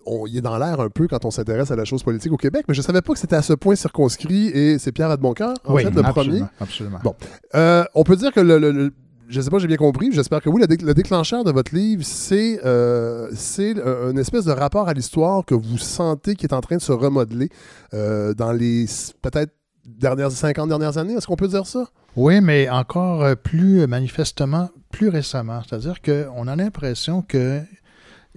on, 0.08 0.26
il 0.26 0.38
est 0.38 0.42
dans 0.42 0.58
l'air 0.58 0.80
un 0.80 0.90
peu 0.90 1.08
quand 1.08 1.26
on 1.26 1.32
s'intéresse 1.32 1.70
à 1.72 1.76
la 1.76 1.86
chose 1.86 2.02
politique 2.04 2.32
au 2.32 2.38
Québec, 2.38 2.66
mais 2.68 2.74
je 2.74 2.80
ne 2.80 2.86
savais 2.86 3.02
pas 3.02 3.14
que 3.14 3.20
c'était 3.20 3.36
à 3.36 3.42
ce 3.42 3.54
point 3.54 3.76
circonscrit 3.76 4.48
et 4.48 4.80
c'est 4.80 4.92
Pierre 4.92 5.12
Adboncoeur, 5.12 5.54
en 5.66 5.76
oui, 5.76 5.84
fait, 5.84 5.90
le 5.92 6.02
premier. 6.02 6.12
absolument, 6.12 6.50
absolument. 6.60 7.00
Bon. 7.04 7.16
Euh, 7.56 7.84
on 7.94 8.04
peut 8.04 8.16
dire 8.16 8.32
que 8.32 8.40
le, 8.40 8.58
le- 8.58 8.72
le- 8.72 8.94
je 9.30 9.42
sais 9.42 9.50
pas, 9.50 9.60
j'ai 9.60 9.68
bien 9.68 9.76
compris, 9.78 10.10
j'espère 10.14 10.42
que 10.42 10.50
oui, 10.50 10.62
le, 10.62 10.68
dé- 10.68 10.84
le 10.84 10.94
déclencheur 10.94 11.44
de 11.44 11.52
votre 11.52 11.76
livre, 11.76 12.02
c'est 12.06 12.62
euh, 12.66 13.30
euh, 13.60 14.12
une 14.12 14.18
espèce 14.20 14.46
de 14.46 14.54
rapport 14.54 14.88
à 14.88 14.94
l'histoire 14.94 15.44
que 15.44 15.54
vous 15.54 15.78
sentez 15.78 16.36
qui 16.36 16.46
est 16.46 16.54
en 16.54 16.62
train 16.62 16.78
de 16.78 16.82
se 16.82 16.94
remodeler 16.94 17.50
euh, 17.94 18.34
dans 18.34 18.54
les 18.54 18.86
peut-être 19.22 19.52
dernières 19.86 20.32
50 20.32 20.70
dernières 20.70 20.98
années. 20.98 21.14
Est-ce 21.16 21.28
qu'on 21.28 21.36
peut 21.36 21.48
dire 21.50 21.66
ça? 21.68 21.86
Oui, 22.16 22.40
mais 22.42 22.70
encore 22.70 23.36
plus 23.36 23.86
manifestement, 23.86 24.70
plus 24.92 25.10
récemment. 25.10 25.62
C'est-à-dire 25.68 26.02
qu'on 26.02 26.48
a 26.48 26.56
l'impression 26.56 27.22
que 27.22 27.60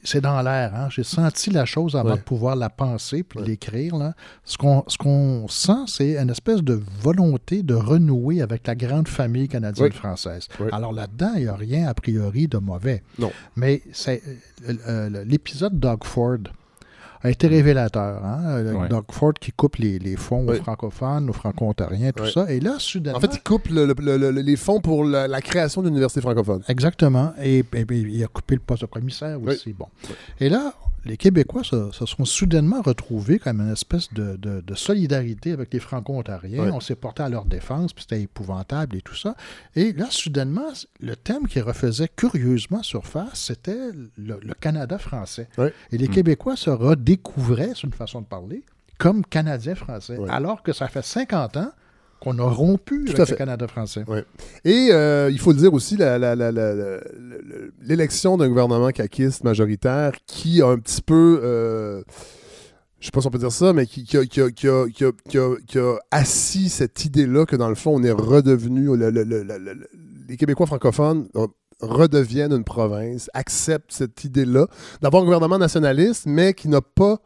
c'est 0.04 0.20
dans 0.20 0.40
l'air. 0.42 0.74
hein. 0.74 0.88
J'ai 0.90 1.02
senti 1.04 1.50
la 1.50 1.64
chose 1.64 1.94
avant 1.96 2.10
Ouais. 2.10 2.16
de 2.16 2.22
pouvoir 2.22 2.56
la 2.56 2.70
penser 2.70 3.22
puis 3.22 3.38
Ouais. 3.40 3.46
l'écrire. 3.46 3.96
là. 3.96 4.14
Ce 4.44 4.56
qu'on 4.56 4.84
ce 4.88 4.96
qu'on 4.98 5.46
sent, 5.48 5.84
c'est 5.86 6.16
une 6.16 6.30
espèce 6.30 6.62
de 6.62 6.80
volonté 7.02 7.62
de 7.62 7.74
renouer 7.74 8.42
avec 8.42 8.66
la 8.66 8.74
grande 8.74 9.08
famille 9.08 9.48
canadienne-française. 9.48 10.48
Alors 10.72 10.92
là-dedans, 10.92 11.32
il 11.36 11.42
n'y 11.42 11.48
a 11.48 11.54
rien 11.56 11.88
a 11.88 11.94
priori 11.94 12.48
de 12.48 12.58
mauvais. 12.58 13.02
Non. 13.18 13.30
Mais 13.56 13.82
c'est 13.92 14.22
euh, 14.68 14.74
euh, 14.88 15.24
l'épisode 15.24 15.78
Doug 15.78 16.04
Ford 16.04 16.38
a 17.22 17.30
été 17.30 17.46
révélateur. 17.48 18.24
Hein? 18.24 18.62
Ouais. 18.64 18.88
Doug 18.88 19.04
Ford 19.10 19.32
qui 19.38 19.52
coupe 19.52 19.76
les, 19.76 19.98
les 19.98 20.16
fonds 20.16 20.46
aux 20.48 20.54
francophones, 20.54 21.28
aux 21.28 21.32
franco-ontariens, 21.34 22.12
tout 22.12 22.22
Ouais. 22.24 22.30
ça. 22.30 22.50
Et 22.50 22.60
là, 22.60 22.76
soudainement... 22.78 23.18
En 23.18 23.20
fait, 23.20 23.34
il 23.34 23.42
coupe 23.42 23.68
le- 23.68 23.84
le- 23.86 23.94
le- 23.98 24.30
le- 24.30 24.40
les 24.40 24.56
fonds 24.56 24.80
pour 24.80 25.04
la, 25.04 25.28
la 25.28 25.40
création 25.40 25.82
d'une 25.82 25.92
université 25.92 26.20
francophone. 26.20 26.62
Exactement. 26.68 27.32
Et, 27.42 27.58
et- 27.58 27.80
et 27.80 27.86
il 27.90 28.24
a 28.24 28.26
coupé 28.28 28.54
le 28.54 28.60
poste 28.60 28.82
de 28.82 28.86
commissaire 28.86 29.38
aussi. 29.42 29.72
Bon. 29.72 29.86
Et 30.40 30.48
là, 30.48 30.72
les 31.04 31.16
Québécois 31.16 31.64
se, 31.64 31.90
se 31.92 32.04
sont 32.06 32.24
soudainement 32.24 32.82
retrouvés 32.82 33.38
comme 33.38 33.60
une 33.60 33.72
espèce 33.72 34.12
de, 34.12 34.36
de- 34.36 34.60
de 34.60 34.74
solidarité 34.74 35.52
avec 35.52 35.72
les 35.72 35.80
Franco-Ontariens. 35.80 36.64
Oui. 36.64 36.70
On 36.72 36.80
s'est 36.80 36.94
porté 36.94 37.22
à 37.22 37.28
leur 37.28 37.44
défense, 37.44 37.92
puis 37.92 38.02
c'était 38.08 38.20
épouvantable 38.22 38.96
et 38.96 39.00
tout 39.02 39.14
ça. 39.16 39.34
Et 39.76 39.92
là, 39.92 40.06
soudainement, 40.10 40.68
le 41.00 41.16
thème 41.16 41.46
qui 41.48 41.60
refaisait 41.60 42.08
curieusement 42.14 42.82
surface, 42.82 43.40
c'était 43.46 43.90
le, 44.18 44.38
le 44.42 44.54
Canada 44.54 44.98
français. 44.98 45.48
Oui. 45.58 45.68
Et 45.92 45.98
les 45.98 46.08
Mm. 46.08 46.12
Québécois 46.12 46.56
se 46.56 46.70
redécouvraient, 46.70 47.72
c'est 47.74 47.84
une 47.84 47.92
façon 47.92 48.20
de 48.20 48.26
parler, 48.26 48.62
comme 48.98 49.24
Canadiens 49.24 49.74
français. 49.74 50.16
Oui. 50.18 50.28
Alors 50.30 50.62
que 50.62 50.72
ça 50.72 50.88
fait 50.88 51.04
50 51.04 51.56
ans 51.56 51.72
qu'on 52.20 52.38
a 52.38 52.42
rompu 52.48 53.04
Tout 53.06 53.12
avec 53.12 53.28
à 53.28 53.32
le. 53.32 53.36
Canada 53.36 53.66
français. 53.66 54.04
Et 54.64 54.88
euh, 54.92 55.30
il 55.32 55.38
faut 55.38 55.52
le 55.52 55.58
dire 55.58 55.72
aussi, 55.72 55.96
l'élection 57.82 58.36
d'un 58.36 58.48
gouvernement 58.48 58.90
caquiste 58.90 59.44
majoritaire 59.44 60.12
qui 60.26 60.62
a 60.62 60.68
un 60.68 60.78
petit 60.78 61.02
peu, 61.02 61.40
euh, 61.42 62.02
je 63.00 63.06
sais 63.06 63.10
pas 63.10 63.20
si 63.20 63.26
on 63.26 63.30
peut 63.30 63.38
dire 63.38 63.52
ça, 63.52 63.72
mais 63.72 63.86
qui, 63.86 64.04
qui 64.04 64.16
a, 64.18 64.24
qui 64.24 64.50
qui 64.50 65.78
assis 66.10 66.68
cette 66.68 67.04
idée-là 67.04 67.46
que 67.46 67.56
dans 67.56 67.68
le 67.68 67.74
fond, 67.74 67.96
on 67.96 68.02
est 68.02 68.10
redevenu, 68.12 68.96
le- 68.96 69.10
le- 69.10 69.24
le- 69.24 69.42
le- 69.42 69.58
le- 69.58 69.88
les 70.28 70.36
Québécois 70.36 70.66
francophones, 70.66 71.26
euh, 71.36 71.46
redevienne 71.80 72.52
une 72.52 72.64
province, 72.64 73.30
accepte 73.32 73.90
cette 73.92 74.22
idée-là 74.24 74.66
d'avoir 75.00 75.22
un 75.22 75.24
gouvernement 75.24 75.58
nationaliste, 75.58 76.24
mais 76.26 76.52
qui 76.52 76.68
n'a 76.68 76.82
pas 76.82 77.16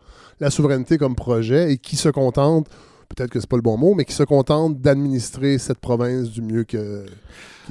la 0.40 0.50
souveraineté 0.50 0.96
comme 0.98 1.16
projet 1.16 1.72
et 1.72 1.78
qui 1.78 1.96
se 1.96 2.08
contente, 2.08 2.68
peut-être 3.08 3.30
que 3.30 3.40
c'est 3.40 3.48
pas 3.48 3.56
le 3.56 3.62
bon 3.62 3.76
mot, 3.76 3.94
mais 3.94 4.04
qui 4.04 4.12
se 4.14 4.22
contente 4.22 4.80
d'administrer 4.80 5.58
cette 5.58 5.78
province 5.78 6.30
du 6.30 6.42
mieux 6.42 6.64
que. 6.64 7.06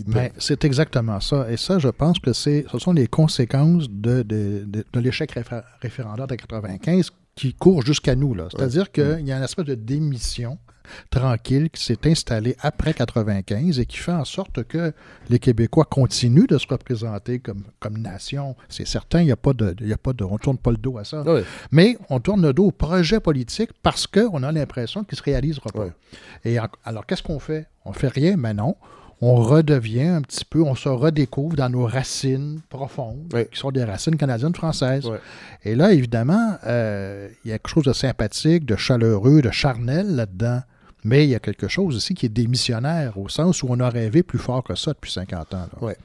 Mais 0.08 0.32
c'est 0.40 0.66
exactement 0.66 1.20
ça. 1.20 1.52
Et 1.52 1.58
ça, 1.58 1.78
je 1.80 1.88
pense 1.90 2.18
que 2.20 2.34
c'est, 2.34 2.66
ce 2.72 2.80
sont 2.80 2.94
les 2.94 3.08
conséquences 3.08 3.88
de, 3.90 4.24
de, 4.24 4.64
de- 4.66 4.86
de 4.92 5.00
l'échec 5.00 5.32
réfé- 5.36 5.62
référendaire 5.82 6.26
de 6.28 6.36
95 6.36 7.12
qui 7.36 7.54
court 7.54 7.84
jusqu'à 7.86 8.16
nous. 8.16 8.34
là. 8.34 8.48
C'est-à-dire 8.52 8.92
qu'il 8.92 9.28
y 9.28 9.32
a 9.32 9.38
une 9.38 9.44
espèce 9.44 9.66
de 9.66 9.76
démission 9.76 10.58
tranquille 11.10 11.70
qui 11.70 11.84
s'est 11.84 11.98
installée 12.06 12.56
après 12.62 12.94
95 12.94 13.80
et 13.80 13.86
qui 13.86 13.98
fait 13.98 14.12
en 14.12 14.26
sorte 14.26 14.64
que 14.64 14.94
les 15.30 15.40
Québécois 15.40 15.86
continuent 15.86 16.48
de 16.48 16.58
se 16.58 16.68
représenter 16.68 17.40
comme, 17.40 17.64
comme 17.80 17.98
nation. 17.98 18.56
C'est 18.70 18.88
certain, 18.88 19.22
il 19.22 19.26
n'y 19.26 19.32
a 19.32 19.36
pas 19.38 19.54
de, 19.54 19.76
il 19.80 19.88
y 19.88 19.94
a 19.94 19.98
pas 19.98 20.14
de, 20.14 20.24
on 20.24 20.34
ne 20.34 20.38
tourne 20.38 20.58
pas 20.58 20.72
le 20.72 20.78
dos 20.78 20.98
à 20.98 21.04
ça. 21.04 21.24
Mais 21.72 21.98
on 22.10 22.20
tourne 22.20 22.42
le 22.42 22.54
dos 22.54 22.66
au 22.68 22.72
projet 22.72 23.20
politique 23.20 23.72
parce 23.82 24.08
qu'on 24.08 24.44
a 24.44 24.52
l'impression 24.52 25.04
qu'il 25.04 25.16
ne 25.16 25.18
se 25.18 25.24
réalisera 25.24 25.70
pas. 25.72 25.86
Et 26.46 26.60
en- 26.60 26.68
alors, 26.86 27.06
qu'est-ce 27.06 27.24
qu'on 27.24 27.40
fait? 27.40 27.68
On 27.86 27.94
fait 27.94 28.08
rien, 28.08 28.36
mais 28.38 28.54
non. 28.54 28.76
On 29.26 29.36
redevient 29.36 30.02
un 30.10 30.22
petit 30.22 30.44
peu, 30.44 30.62
on 30.62 30.76
se 30.76 30.90
redécouvre 30.90 31.56
dans 31.56 31.70
nos 31.70 31.86
racines 31.86 32.60
profondes, 32.68 33.30
qui 33.46 33.58
sont 33.58 33.72
des 33.72 33.86
racines 33.86 34.18
canadiennes-françaises. 34.18 35.06
Ouais. 35.06 35.20
Et 35.64 35.76
là, 35.76 35.94
évidemment, 35.94 36.58
euh, 36.66 37.30
il 37.46 37.52
y 37.52 37.54
a 37.54 37.58
quelque 37.58 37.70
chose 37.70 37.86
de 37.86 37.94
sympathique, 37.94 38.66
de 38.66 38.76
chaleureux, 38.76 39.42
de 39.42 39.52
charnel 39.52 40.16
là-dedans. 40.16 40.62
Mais 41.06 41.26
il 41.26 41.30
y 41.32 41.36
a 41.36 41.40
quelque 41.40 41.68
chose 41.68 41.96
aussi 41.96 42.14
qui 42.14 42.26
est 42.26 42.30
démissionnaire, 42.30 43.18
au 43.18 43.28
sens 43.30 43.62
où 43.64 43.68
on 43.70 43.80
a 43.80 43.90
rêvé 43.90 44.24
plus 44.24 44.40
fort 44.40 44.64
que 44.64 44.76
ça 44.76 44.92
depuis 44.94 45.12
50 45.12 45.54
ans. 45.54 45.68
là. 45.74 45.86
Ouais. 45.88 45.98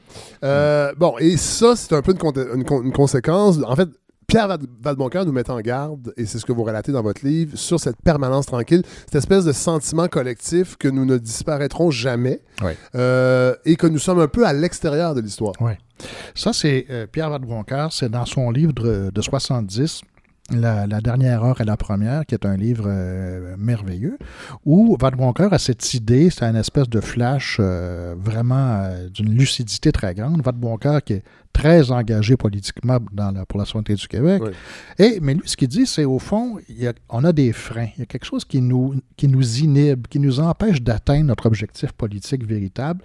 Euh, 0.45 0.93
bon, 0.97 1.17
et 1.19 1.37
ça, 1.37 1.75
c'est 1.77 1.95
un 1.95 2.03
peu 2.03 2.13
une, 2.13 2.19
conté- 2.19 2.55
une 2.55 2.65
con- 2.65 2.83
une 2.83 2.93
conséquence. 2.93 3.59
En 3.65 3.77
fait, 3.77 3.89
Pierre 4.27 4.59
Valboncoeur 4.83 5.25
nous 5.25 5.33
met 5.33 5.49
en 5.51 5.59
garde, 5.61 6.13
et 6.19 6.27
c'est 6.27 6.39
ce 6.39 6.45
que 6.45 6.53
vous 6.53 6.63
relatez 6.63 6.93
dans 6.93 7.03
votre 7.03 7.25
livre, 7.25 7.57
sur 7.57 7.81
cette 7.81 7.97
permanence 8.03 8.45
tranquille, 8.45 8.83
cette 9.07 9.15
espèce 9.15 9.45
de 9.47 9.53
sentiment 9.53 10.07
collectif 10.07 10.77
que 10.77 10.87
nous 10.89 11.07
ne 11.07 11.17
disparaîtrons 11.17 11.91
jamais 11.91 12.43
Ouais. 12.63 12.77
euh, 12.95 13.55
et 13.65 13.77
que 13.77 13.87
nous 13.87 13.99
sommes 13.99 14.21
un 14.21 14.29
peu 14.29 14.47
à 14.47 14.53
l'extérieur 14.53 15.15
de 15.15 15.23
l'histoire. 15.23 15.55
Ça, 16.35 16.53
c'est 16.53 16.87
euh, 16.91 17.07
Pierre 17.07 17.31
Vadeboncoeur, 17.31 17.93
c'est 17.93 18.11
dans 18.11 18.27
son 18.27 18.51
livre 18.51 18.75
de, 18.75 19.11
de 19.15 19.23
70, 19.23 20.03
la, 20.51 20.87
dernière 21.01 21.45
heure 21.45 21.61
et 21.61 21.65
la 21.65 21.77
première, 21.77 22.25
qui 22.27 22.35
est 22.35 22.47
un 22.47 22.57
livre 22.57 22.85
euh, 22.87 23.57
merveilleux, 23.59 24.19
où 24.65 24.97
Vadeboncoeur 24.99 25.53
a 25.53 25.59
cette 25.59 25.95
idée, 25.95 26.31
c'est 26.31 26.45
une 26.45 26.57
espèce 26.57 26.89
de 26.89 27.01
flash 27.01 27.59
euh, 27.61 28.15
vraiment 28.19 28.81
euh, 28.83 29.09
d'une 29.09 29.35
lucidité 29.35 29.93
très 29.93 30.15
grande. 30.15 30.43
Vadeboncoeur 30.43 31.03
qui 31.03 31.15
est 31.15 31.23
très 31.59 31.91
engagé 31.91 32.37
politiquement 32.37 32.99
dans 33.13 33.33
la- 33.33 33.45
pour 33.45 33.59
la 33.59 33.65
souveraineté 33.65 33.95
du 33.97 34.07
Québec. 34.07 34.41
Oui. 34.45 34.51
Et, 34.99 35.19
mais 35.21 35.35
lui, 35.35 35.43
ce 35.45 35.57
qu'il 35.57 35.67
dit, 35.69 35.87
c'est 35.87 36.05
au 36.05 36.21
fond, 36.21 36.59
il 36.69 36.79
y 36.83 36.87
a- 36.87 36.93
on 37.09 37.25
a 37.25 37.33
des 37.33 37.53
freins. 37.53 37.89
Il 37.97 38.01
y 38.01 38.03
a 38.03 38.07
quelque 38.07 38.25
chose 38.27 38.45
qui 38.45 38.61
nous, 38.61 38.95
qui 39.17 39.27
nous 39.27 39.59
inhibe, 39.59 40.07
qui 40.07 40.21
nous 40.21 40.39
empêche 40.39 40.81
d'atteindre 40.83 41.25
notre 41.27 41.47
objectif 41.47 41.91
politique 41.93 42.45
véritable. 42.47 43.03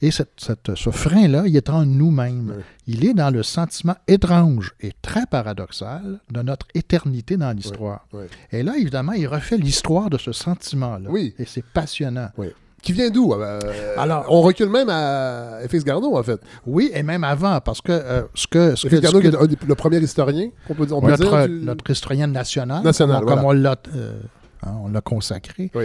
Et 0.00 0.10
cette- 0.10 0.32
cette- 0.38 0.74
ce 0.74 0.90
frein-là, 0.90 1.44
il 1.46 1.56
est 1.56 1.70
en 1.70 1.86
nous-mêmes. 1.86 2.54
Oui. 2.56 2.62
Il 2.88 3.04
est 3.04 3.14
dans 3.14 3.30
le 3.30 3.44
sentiment 3.44 3.94
étrange 4.08 4.72
et 4.80 4.92
très 5.00 5.24
paradoxal 5.26 6.18
de 6.30 6.42
notre 6.42 6.66
éternité 6.74 7.36
dans 7.36 7.52
l'histoire. 7.52 8.06
Oui. 8.12 8.24
Et 8.50 8.64
là, 8.64 8.76
évidemment, 8.76 9.12
il 9.12 9.28
refait 9.28 9.58
l'histoire 9.58 10.10
de 10.10 10.18
ce 10.18 10.32
sentiment-là. 10.32 11.08
Et 11.38 11.44
c'est 11.44 11.64
passionnant. 11.64 12.30
Qui 12.82 12.92
vient 12.92 13.10
d'où? 13.10 13.32
euh, 13.32 13.60
Alors- 13.96 14.26
on 14.28 14.40
recule 14.42 14.68
même 14.68 14.88
à 14.90 15.60
FX 15.68 15.84
Garneau, 15.84 16.16
en 16.16 16.22
fait. 16.22 16.40
Oui, 16.66 16.90
et 16.92 17.02
même 17.02 17.22
avant, 17.24 17.60
parce 17.60 17.80
que 17.80 17.92
euh, 17.92 18.22
ce 18.34 18.46
que... 18.48 18.74
Ce 18.74 18.88
FX 18.88 18.96
que, 18.96 19.00
Garneau, 19.00 19.18
ce 19.20 19.22
que- 19.24 19.28
qui 19.30 19.36
est 19.36 19.38
un 19.42 19.46
des- 19.46 19.56
le 19.68 19.74
premier 19.76 19.98
historien, 20.00 20.50
qu'on 20.66 20.74
peut, 20.74 20.88
on 20.90 21.00
peut 21.00 21.10
notre, 21.10 21.24
dire. 21.38 21.48
du- 21.48 21.64
notre 21.64 21.88
historien 21.90 22.26
national, 22.26 22.82
National, 22.82 23.24
comme, 23.24 23.40
voilà. 23.40 23.48
on 23.48 23.52
l'a 23.52 23.76
euh, 23.94 24.20
hein, 24.64 24.72
on 24.84 24.88
l'a 24.88 25.00
consacré. 25.00 25.70
Oui. 25.74 25.84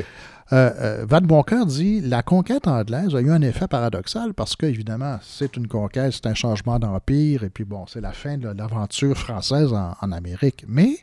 Vadeboncoeur 0.49 1.65
dit 1.65 1.99
la 2.01 2.23
conquête 2.23 2.67
anglaise 2.67 3.13
a 3.13 3.19
eu 3.21 3.29
un 3.31 3.41
effet 3.41 3.67
paradoxal 3.67 4.33
parce 4.33 4.55
que, 4.55 4.65
évidemment, 4.65 5.19
c'est 5.21 5.57
une 5.57 5.67
conquête, 5.67 6.13
c'est 6.13 6.25
un 6.25 6.33
changement 6.33 6.79
d'empire, 6.79 7.43
et 7.43 7.49
puis 7.49 7.65
bon, 7.65 7.85
c'est 7.85 7.99
la 8.01 8.13
fin 8.13 8.37
de 8.37 8.47
l'aventure 8.49 9.17
française 9.17 9.73
en, 9.73 9.93
en 10.01 10.11
Amérique. 10.13 10.63
Mais 10.67 10.97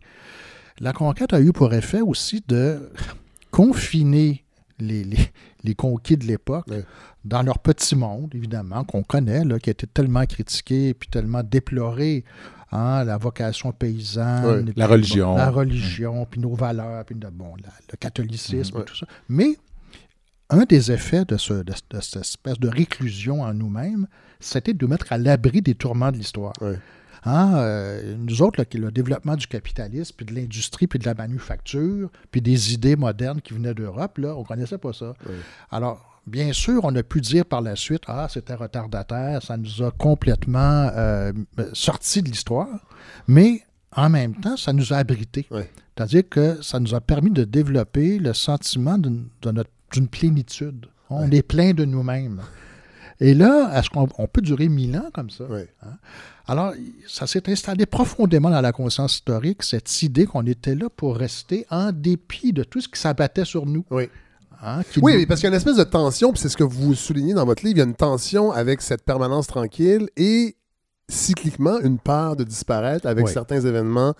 la 0.81 0.93
conquête 0.95 1.35
a 1.35 1.41
eu 1.41 1.53
pour 1.53 1.73
effet 1.75 2.01
aussi 2.01 2.43
de 2.49 2.91
confiner 3.51 4.45
les, 4.79 5.05
les- 5.05 5.31
les 5.65 5.75
conquis 5.75 6.17
de 6.17 6.25
l'époque 6.27 6.67
Oui. 6.69 6.79
dans 7.25 7.43
leur 7.43 7.59
petit 7.59 7.97
monde, 7.97 8.31
évidemment, 8.35 8.85
qu'on 8.85 9.03
connaît, 9.03 9.45
là, 9.45 9.59
qui 9.59 9.71
a 9.71 9.73
été 9.73 9.87
tellement 9.87 10.25
critiqué 10.27 10.95
puis 10.95 11.09
tellement 11.09 11.43
déploré. 11.43 12.25
hein, 12.77 13.05
la 13.05 13.19
vocation 13.19 13.71
paysanne, 13.71 14.65
Oui. 14.67 14.73
La 14.77 14.89
religion. 14.89 15.31
bon, 15.33 15.37
la 15.37 15.51
religion, 15.51 16.27
puis 16.29 16.41
nos 16.41 16.55
valeurs, 16.57 17.05
puis 17.05 17.15
le- 17.21 17.31
bon, 17.31 17.55
la- 17.63 17.69
le 17.93 17.97
catholicisme, 17.97 18.81
et 18.81 18.85
tout 18.85 18.97
ça. 18.97 19.07
Mais 19.29 19.57
un 20.51 20.65
des 20.65 20.91
effets 20.91 21.25
de, 21.25 21.37
ce- 21.37 21.63
de- 21.63 21.73
de 21.91 22.01
cette 22.01 22.21
espèce 22.23 22.59
de 22.59 22.67
réclusion 22.69 23.43
en 23.43 23.55
nous-mêmes, 23.55 24.09
c'était 24.41 24.75
de 24.75 24.85
nous 24.85 24.91
mettre 24.91 25.13
à 25.13 25.19
l'abri 25.19 25.63
des 25.63 25.77
tourments 25.77 26.11
de 26.11 26.17
l'histoire. 26.17 26.53
Hein, 27.27 27.55
euh, 27.57 28.17
nous 28.19 28.43
autres, 28.43 28.61
là, 28.61 28.67
le 28.75 28.91
développement 28.91 29.37
du 29.37 29.47
capitalisme, 29.47 30.15
puis 30.17 30.27
de 30.27 30.35
l'industrie, 30.35 30.87
puis 30.87 30.99
de 30.99 31.07
la 31.07 31.15
manufacture, 31.15 32.11
puis 32.31 32.41
des 32.43 32.75
idées 32.75 32.97
modernes 32.97 33.41
qui 33.41 33.55
venaient 33.55 33.75
d'Europe, 33.75 34.19
là, 34.19 34.35
on 34.37 34.41
ne 34.41 34.45
connaissait 34.45 34.79
pas 34.79 34.93
ça. 34.93 35.15
Oui. 35.27 35.35
Alors, 35.71 36.21
bien 36.27 36.53
sûr, 36.53 36.81
on 36.85 36.95
a 36.97 37.03
pu 37.03 37.21
dire 37.21 37.45
par 37.47 37.61
la 37.63 37.77
suite, 37.77 38.03
ah, 38.09 38.27
c'était 38.31 38.55
retardataire, 38.55 39.43
ça 39.43 39.57
nous 39.57 39.83
a 39.83 39.91
complètement 39.91 40.91
euh, 40.95 41.33
sortis 41.73 42.23
de 42.23 42.29
l'histoire, 42.29 42.69
mais 43.27 43.63
en 43.97 44.11
même 44.11 44.35
temps, 44.35 44.57
ça 44.57 44.73
nous 44.73 44.93
a 44.93 44.97
abrités. 44.97 45.47
Oui. 45.51 45.63
C'est-à-dire 45.97 46.29
que 46.29 46.61
ça 46.63 46.81
nous 46.81 46.95
a 46.95 47.01
permis 47.01 47.31
de 47.31 47.45
développer 47.45 48.19
le 48.19 48.33
sentiment 48.35 48.99
d'une 48.99 49.29
de 49.43 49.51
notre- 49.53 49.71
d'une 49.93 50.09
plénitude. 50.09 50.87
On 51.09 51.31
est 51.31 51.43
plein 51.47 51.73
de 51.73 51.85
nous-mêmes. 51.85 52.41
Et 53.21 53.35
là, 53.35 53.71
est-ce 53.79 53.91
qu'on 53.91 54.09
on 54.19 54.27
peut 54.27 54.41
durer 54.43 54.69
mille 54.69 54.97
ans 54.97 55.09
comme 55.13 55.31
ça? 55.31 55.45
Oui. 55.49 55.61
Alors, 56.47 56.73
ça 57.07 57.27
s'est 57.27 57.49
installé 57.49 57.87
profondément 57.87 58.51
dans 58.51 58.61
la 58.61 58.73
conscience 58.73 59.15
historique, 59.15 59.63
cette 59.63 60.03
idée 60.03 60.27
qu'on 60.27 60.45
était 60.47 60.75
là 60.75 60.89
pour 60.95 61.17
rester 61.17 61.65
en 61.71 61.91
dépit 61.93 62.53
de 62.53 62.65
tout 62.65 62.81
ce 62.81 62.89
qui 62.89 63.01
s'abattait 63.01 63.45
sur 63.45 63.65
nous. 63.67 63.85
Oui. 63.91 64.09
hein, 64.63 64.83
Oui, 65.01 65.21
nous- 65.21 65.27
parce 65.27 65.41
qu'il 65.41 65.47
y 65.47 65.53
a 65.53 65.55
une 65.55 65.57
espèce 65.57 65.77
de 65.77 65.85
tension, 65.85 66.33
puis 66.33 66.41
c'est 66.41 66.49
ce 66.51 66.57
que 66.57 66.65
vous 66.65 66.95
soulignez 66.95 67.35
dans 67.35 67.47
votre 67.47 67.65
livre, 67.65 67.77
il 67.77 67.79
y 67.79 67.83
a 67.83 67.87
une 67.87 67.95
tension 67.95 68.51
avec 68.53 68.83
cette 68.83 69.05
permanence 69.05 69.47
tranquille 69.47 70.09
et 70.17 70.57
cycliquement 71.09 71.79
une 71.81 71.99
peur 71.99 72.35
de 72.37 72.45
disparaître 72.45 73.07
avec 73.07 73.27
Oui. 73.27 73.33
certains 73.33 73.61
événements, 73.61 74.15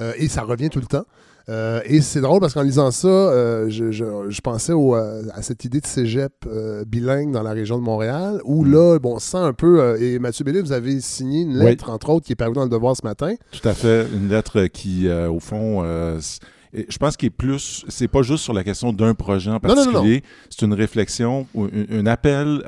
euh, 0.00 0.12
et 0.16 0.28
ça 0.28 0.42
revient 0.42 0.70
tout 0.70 0.80
le 0.80 0.86
temps. 0.86 1.04
Euh, 1.50 1.80
et 1.84 2.00
c'est 2.00 2.20
drôle 2.20 2.38
parce 2.40 2.54
qu'en 2.54 2.62
lisant 2.62 2.90
ça, 2.92 3.08
euh, 3.08 3.68
je, 3.68 3.90
je- 3.90 4.28
je 4.28 4.40
pensais 4.40 4.72
au, 4.72 4.94
euh, 4.94 5.22
à 5.34 5.42
cette 5.42 5.64
idée 5.64 5.80
de 5.80 5.86
cégep 5.86 6.32
euh, 6.46 6.84
bilingue 6.86 7.32
dans 7.32 7.42
la 7.42 7.50
région 7.52 7.76
de 7.78 7.82
Montréal, 7.82 8.40
où 8.44 8.64
là, 8.64 8.98
bon, 9.00 9.16
on 9.16 9.18
sent 9.18 9.36
un 9.38 9.52
peu, 9.52 10.00
et 10.00 10.18
Mathieu 10.20 10.44
Bellé, 10.44 10.60
vous 10.60 10.72
avez 10.72 11.00
signé 11.00 11.42
une 11.42 11.58
Oui. 11.58 11.64
lettre, 11.64 11.90
entre 11.90 12.10
autres, 12.10 12.24
qui 12.26 12.32
est 12.32 12.36
parue 12.36 12.54
dans 12.54 12.62
le 12.64 12.68
Devoir 12.70 12.96
ce 12.96 13.04
matin. 13.04 13.34
Tout 13.50 13.68
à 13.68 13.74
fait. 13.74 14.06
Une 14.14 14.28
lettre 14.28 14.66
qui, 14.66 15.08
au 15.10 15.40
fond, 15.40 15.82
je 16.72 16.96
pense 16.98 17.16
qu'il 17.16 17.26
est 17.26 17.30
plus. 17.30 17.84
C'est 17.88 18.06
pas 18.08 18.22
juste 18.22 18.44
sur 18.44 18.52
la 18.52 18.62
question 18.62 18.92
d'un 18.92 19.14
projet 19.14 19.50
en 19.50 19.58
particulier. 19.58 20.22
C'est 20.50 20.64
une 20.64 20.74
réflexion, 20.74 21.46
un, 21.58 21.68
un 21.98 22.06
appel 22.06 22.62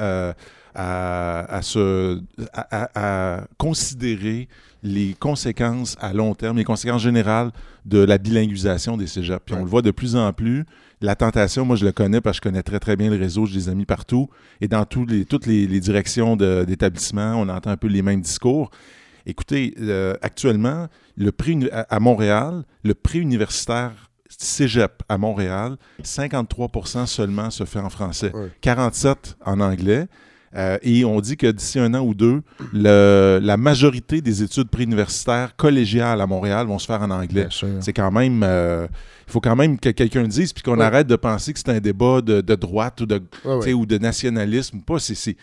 à, 0.74 1.40
à 1.54 1.62
se, 1.62 2.20
à, 2.52 3.44
considérer 3.58 4.48
les 4.82 5.14
conséquences 5.18 5.96
à 6.00 6.12
long 6.12 6.34
terme, 6.34 6.56
les 6.56 6.64
conséquences 6.64 7.02
générales 7.02 7.50
de 7.84 7.98
la 7.98 8.18
bilinguisation 8.18 8.96
des 8.96 9.06
cégeps. 9.06 9.42
Puis 9.44 9.54
on 9.54 9.64
le 9.64 9.70
voit 9.70 9.82
de 9.82 9.90
plus 9.90 10.16
en 10.16 10.32
plus. 10.32 10.64
La 11.00 11.16
tentation, 11.16 11.64
moi 11.64 11.76
je 11.76 11.84
le 11.84 11.92
connais 11.92 12.20
parce 12.20 12.38
que 12.40 12.48
je 12.48 12.50
connais 12.50 12.62
très 12.62 12.78
très 12.78 12.96
bien 12.96 13.10
le 13.10 13.16
réseau, 13.16 13.46
j'ai 13.46 13.58
des 13.58 13.68
amis 13.68 13.86
partout. 13.86 14.28
Et 14.60 14.68
dans 14.68 14.84
tous 14.84 15.06
les, 15.06 15.24
toutes 15.24 15.46
les, 15.46 15.66
les 15.66 15.80
directions 15.80 16.36
d'établissements, 16.36 17.34
on 17.36 17.48
entend 17.48 17.70
un 17.70 17.76
peu 17.76 17.88
les 17.88 18.02
mêmes 18.02 18.20
discours. 18.20 18.70
Écoutez, 19.26 19.74
euh, 19.80 20.14
actuellement, 20.22 20.88
le 21.16 21.32
prix 21.32 21.68
à, 21.72 22.00
Montréal, 22.00 22.64
le 22.82 22.94
prix 22.94 23.20
universitaire 23.20 24.10
Cégep 24.28 25.02
à 25.08 25.18
Montréal, 25.18 25.76
53% 26.02 27.06
seulement 27.06 27.50
se 27.50 27.64
fait 27.64 27.78
en 27.78 27.90
français, 27.90 28.32
Ouais. 28.34 28.50
47% 28.62 29.34
en 29.44 29.60
anglais. 29.60 30.06
Euh, 30.54 30.76
et 30.82 31.04
on 31.04 31.18
dit 31.20 31.36
que 31.36 31.46
d'ici 31.50 31.78
un 31.78 31.94
an 31.94 32.00
ou 32.00 32.14
deux, 32.14 32.42
le- 32.74 33.38
la 33.42 33.56
majorité 33.56 34.20
des 34.20 34.42
études 34.42 34.68
préuniversitaires 34.68 35.56
collégiales 35.56 36.20
à 36.20 36.26
Montréal 36.26 36.66
vont 36.66 36.78
se 36.78 36.86
faire 36.86 37.00
en 37.02 37.10
anglais. 37.10 37.48
C'est 37.80 37.92
quand 37.92 38.10
même. 38.10 38.42
euh, 38.44 38.86
il 39.28 39.32
faut 39.32 39.40
quand 39.40 39.56
même 39.56 39.78
que 39.78 39.88
quelqu'un 39.88 40.22
le 40.22 40.28
dise, 40.28 40.52
puis 40.52 40.62
qu'on 40.62 40.76
Ouais. 40.78 40.84
arrête 40.84 41.06
de 41.06 41.16
penser 41.16 41.54
que 41.54 41.58
c'est 41.58 41.70
un 41.70 41.80
débat 41.80 42.20
de, 42.20 42.42
de 42.42 42.54
droite 42.54 43.00
ou 43.00 43.06
de, 43.06 43.14
Ouais, 43.14 43.20
tu 43.44 43.48
ouais. 43.48 43.62
sais, 43.62 43.72
ou 43.72 43.86
de 43.86 43.96
nationalisme. 43.96 44.80
Pas, 44.80 44.98
c'est, 44.98 45.36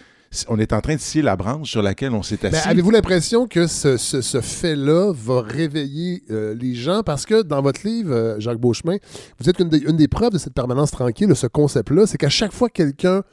on 0.47 0.59
est 0.59 0.73
en 0.73 0.81
train 0.81 0.93
de 0.93 0.99
scier 0.99 1.23
la 1.23 1.35
branche 1.35 1.71
sur 1.71 1.81
laquelle 1.81 2.11
on 2.11 2.21
s'est 2.21 2.45
assis. 2.45 2.67
avez-vous 2.67 2.91
l'impression 2.91 3.47
que 3.47 3.65
ce, 3.65 3.97
ce- 3.97 4.21
ce 4.21 4.41
fait-là 4.41 5.11
va 5.11 5.41
réveiller 5.41 6.21
euh, 6.29 6.53
les 6.53 6.75
gens? 6.75 7.01
Parce 7.03 7.25
que 7.25 7.41
dans 7.41 7.63
votre 7.63 7.81
livre, 7.83 8.11
euh, 8.13 8.39
Jacques 8.39 8.59
Beauchemin, 8.59 8.97
vous 9.39 9.49
êtes 9.49 9.57
une 9.59 9.69
des, 9.69 9.79
une 9.79 9.97
des 9.97 10.07
preuves 10.07 10.33
de 10.33 10.37
cette 10.37 10.53
permanence 10.53 10.91
tranquille, 10.91 11.27
de 11.27 11.33
ce 11.33 11.47
concept-là, 11.47 12.05
c'est 12.05 12.17
qu'à 12.19 12.29
chaque 12.29 12.51
fois 12.53 12.67
que 12.69 12.73
quelqu'un, 12.83 13.23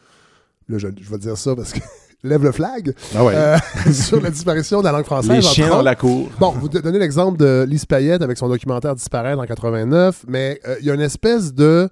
là 0.69 0.79
je, 0.79 0.89
je 1.01 1.11
vais 1.11 1.19
dire 1.19 1.37
ça 1.37 1.55
parce 1.55 1.73
que 1.73 1.81
lève 2.25 2.43
le 2.43 2.53
flag 2.53 2.95
Ah 3.17 3.25
ouais. 3.25 3.35
euh, 3.35 3.57
sur 3.93 4.21
la 4.21 4.31
disparition 4.31 4.81
de 4.81 4.85
la 4.85 4.93
langue 4.93 5.05
française. 5.05 5.31
les 5.31 5.43
chiens 5.43 5.69
dans 5.69 5.83
la 5.83 5.95
cour. 5.95 6.29
Bon, 6.41 6.51
vous 6.51 6.69
donnez 6.69 6.99
l'exemple 6.99 7.39
de 7.39 7.65
Lise 7.69 7.85
Payette 7.85 8.23
avec 8.23 8.37
son 8.39 8.49
documentaire 8.49 8.95
Disparaître 8.95 9.41
en 9.41 9.45
89, 9.47 10.25
mais 10.29 10.61
euh, 10.67 10.77
il 10.81 10.87
y 10.87 10.91
a 10.91 10.95
une 10.95 11.01
espèce 11.01 11.53
de... 11.55 11.89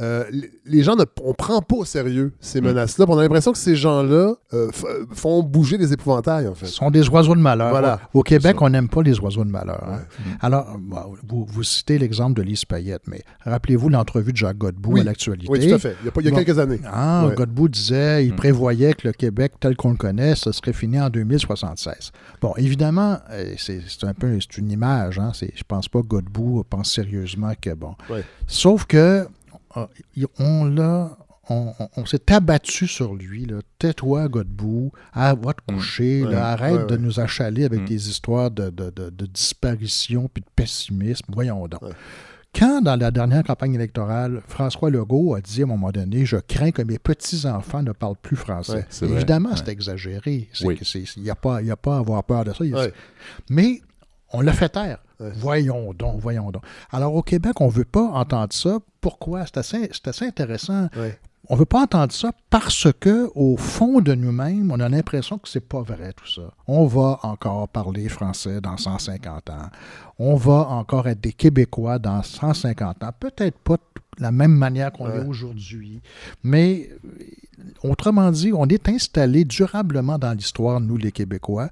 euh, 0.00 0.24
les 0.64 0.82
gens, 0.82 0.94
ne, 0.96 1.04
on 1.24 1.34
prend 1.34 1.60
pas 1.60 1.76
au 1.76 1.84
sérieux 1.84 2.32
ces 2.40 2.60
Mm. 2.60 2.64
menaces-là. 2.66 3.04
On 3.08 3.18
a 3.18 3.22
l'impression 3.22 3.52
que 3.52 3.58
ces 3.58 3.74
gens-là 3.76 4.34
euh, 4.54 4.70
f- 4.70 4.84
font 5.12 5.42
bouger 5.42 5.76
les 5.78 5.92
épouvantails, 5.92 6.46
en 6.46 6.54
fait. 6.54 6.66
Ce 6.66 6.72
sont 6.72 6.90
des 6.90 7.08
oiseaux 7.08 7.34
de 7.34 7.40
malheur. 7.40 7.70
Voilà. 7.70 8.00
Au 8.14 8.22
Québec, 8.22 8.56
ça. 8.58 8.64
on 8.64 8.70
n'aime 8.70 8.88
pas 8.88 9.02
les 9.02 9.18
oiseaux 9.20 9.44
de 9.44 9.50
malheur. 9.50 9.82
hein. 9.88 9.96
Ouais. 9.96 10.32
Alors, 10.40 10.76
bon, 10.78 11.14
vous, 11.28 11.46
vous 11.48 11.62
citez 11.62 11.98
l'exemple 11.98 12.34
de 12.34 12.42
Lise 12.42 12.64
Payette, 12.64 13.02
mais 13.08 13.22
rappelez-vous 13.44 13.88
l'entrevue 13.88 14.32
de 14.32 14.36
Jacques 14.36 14.58
Godbout 14.58 14.92
Oui. 14.92 15.00
à 15.00 15.04
l'actualité. 15.04 15.46
Oui, 15.50 15.66
tout 15.68 15.74
à 15.74 15.78
fait. 15.78 15.96
Il 16.02 16.06
y 16.06 16.08
a, 16.08 16.12
pas- 16.12 16.20
il 16.20 16.24
y 16.24 16.28
a 16.28 16.30
Bon. 16.30 16.36
quelques 16.36 16.58
années. 16.58 16.80
Ah, 16.86 17.26
Ouais. 17.28 17.34
Godbout 17.34 17.68
disait, 17.68 18.24
il 18.26 18.32
Mm. 18.34 18.36
prévoyait 18.36 18.94
que 18.94 19.06
le 19.08 19.12
Québec 19.12 19.52
tel 19.60 19.76
qu'on 19.76 19.90
le 19.90 19.96
connaît, 19.96 20.34
ce 20.34 20.52
serait 20.52 20.72
fini 20.72 21.00
en 21.00 21.10
2076. 21.10 22.12
Bon, 22.40 22.54
évidemment, 22.56 23.18
euh, 23.30 23.54
c'est 23.58 23.80
un 24.02 24.14
peu 24.14 24.38
c'est 24.40 24.58
une 24.58 24.70
image. 24.70 25.18
Hein, 25.18 25.32
je 25.34 25.62
pense 25.66 25.88
pas 25.88 26.02
que 26.02 26.06
Godbout 26.06 26.64
pense 26.68 26.92
sérieusement 26.92 27.52
que 27.60 27.74
bon. 27.74 27.94
Ouais. 28.10 28.22
Sauf 28.46 28.84
que 28.84 28.96
euh, 28.98 29.24
on 30.38 30.64
l'a. 30.64 31.16
On, 31.50 31.72
on- 31.78 31.88
on 31.96 32.04
s'est 32.04 32.30
abattu 32.30 32.86
sur 32.86 33.14
lui. 33.14 33.46
Tais-toi, 33.78 34.28
Godbout. 34.28 34.92
Ah, 35.14 35.34
va 35.34 35.54
te 35.54 35.62
coucher. 35.72 36.22
Ouais. 36.24 36.32
là. 36.32 36.48
arrête 36.50 36.80
Ouais, 36.80 36.86
de 36.86 36.96
nous 36.98 37.20
achaler 37.20 37.64
avec 37.64 37.80
Mm. 37.80 37.86
des 37.86 38.10
histoires 38.10 38.50
de, 38.50 38.68
de- 38.68 38.90
de- 38.90 39.08
de 39.08 39.26
disparition 39.26 40.28
puis 40.32 40.42
de 40.42 40.48
pessimisme. 40.54 41.24
Voyons 41.32 41.66
donc. 41.66 41.80
Quand, 42.54 42.80
dans 42.82 42.96
la 42.96 43.10
dernière 43.10 43.44
campagne 43.44 43.74
électorale, 43.74 44.42
François 44.46 44.90
Legault 44.90 45.34
a 45.34 45.40
dit 45.40 45.60
à 45.62 45.64
un 45.64 45.68
moment 45.68 45.90
donné 45.90 46.24
Je 46.26 46.36
crains 46.36 46.70
que 46.70 46.82
mes 46.82 46.98
petits-enfants 46.98 47.82
ne 47.82 47.92
parlent 47.92 48.16
plus 48.20 48.36
français. 48.36 48.86
Évidemment, 49.02 49.54
c'est 49.56 49.68
exagéré. 49.68 50.48
Il 50.60 51.22
n'y 51.22 51.30
a, 51.30 51.32
a 51.32 51.76
pas 51.76 51.94
à 51.96 51.98
avoir 51.98 52.24
peur 52.24 52.44
de 52.44 52.52
ça. 52.52 52.64
Mais 53.48 53.80
on 54.32 54.40
l'a 54.42 54.52
fait 54.52 54.68
taire. 54.70 54.98
Ouais. 55.20 55.30
Voyons 55.36 55.92
donc, 55.94 56.20
voyons 56.20 56.50
donc. 56.50 56.62
Alors, 56.90 57.14
au 57.14 57.22
Québec, 57.22 57.60
on 57.60 57.66
ne 57.66 57.72
veut 57.72 57.84
pas 57.84 58.04
entendre 58.04 58.52
ça. 58.52 58.78
Pourquoi? 59.00 59.44
C'est 59.46 59.56
assez, 59.58 59.90
assez 60.04 60.26
intéressant. 60.26 60.88
Ouais. 60.96 61.18
On 61.50 61.54
ne 61.54 61.60
veut 61.60 61.64
pas 61.64 61.82
entendre 61.82 62.12
ça 62.12 62.30
parce 62.50 62.88
que, 63.00 63.30
au 63.34 63.56
fond 63.56 64.00
de 64.00 64.14
nous-mêmes, 64.14 64.70
on 64.70 64.78
a 64.80 64.88
l'impression 64.88 65.38
que 65.38 65.48
c'est 65.48 65.66
pas 65.66 65.80
vrai 65.80 66.12
tout 66.12 66.28
ça. 66.28 66.52
On 66.66 66.84
va 66.86 67.18
encore 67.22 67.68
parler 67.68 68.08
français 68.10 68.60
dans 68.60 68.76
150 68.76 69.48
ans. 69.50 69.70
On 70.18 70.34
va 70.36 70.66
encore 70.68 71.08
être 71.08 71.20
des 71.20 71.32
Québécois 71.32 71.98
dans 71.98 72.22
150 72.22 73.02
ans. 73.02 73.10
Peut-être 73.18 73.56
pas 73.58 73.76
de 74.18 74.22
la 74.22 74.30
même 74.30 74.52
manière 74.52 74.92
qu'on 74.92 75.06
Ouais. 75.08 75.20
l'est 75.20 75.26
aujourd'hui, 75.26 76.02
mais 76.42 76.90
autrement 77.82 78.30
dit, 78.30 78.52
on 78.52 78.66
est 78.66 78.88
installé 78.88 79.44
durablement 79.44 80.18
dans 80.18 80.32
l'histoire, 80.32 80.80
nous 80.80 80.96
les 80.96 81.12
Québécois. 81.12 81.70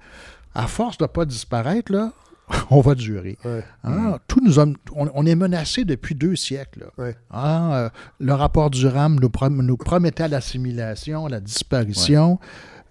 À 0.54 0.68
force 0.68 0.96
de 0.96 1.04
ne 1.04 1.08
pas 1.08 1.26
disparaître, 1.26 1.92
là, 1.92 2.12
on 2.70 2.80
va 2.80 2.94
durer. 2.94 3.38
Ouais. 3.44 3.62
Hein, 3.84 4.18
tout 4.28 4.40
nous 4.44 4.60
a- 4.60 4.66
on, 4.94 5.10
on 5.14 5.26
est 5.26 5.34
menacé 5.34 5.84
depuis 5.84 6.14
deux 6.14 6.36
siècles. 6.36 6.80
là. 6.98 7.04
Ouais. 7.04 7.16
Hein, 7.30 7.70
euh, 7.72 7.88
le 8.20 8.32
rapport 8.34 8.70
du 8.70 8.86
RAM 8.86 9.18
nous, 9.20 9.28
prom- 9.28 9.62
nous 9.62 9.76
promettait 9.76 10.28
l'assimilation, 10.28 11.26
la 11.26 11.40
disparition. 11.40 12.38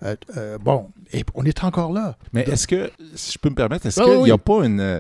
Euh, 0.03 0.15
euh, 0.37 0.57
bon, 0.57 0.89
et 1.13 1.23
on 1.35 1.45
est 1.45 1.63
encore 1.63 1.93
là. 1.93 2.17
Mais 2.33 2.41
est-ce 2.41 2.67
que, 2.67 2.91
si 3.15 3.31
je 3.33 3.39
peux 3.39 3.49
me 3.49 3.55
permettre, 3.55 3.85
est-ce 3.85 4.01
Ah, 4.01 4.05
qu'il 4.05 4.23
n'y 4.23 4.31
a 4.31 4.37
pas 4.37 4.65
une. 4.65 4.79
euh, 4.79 4.99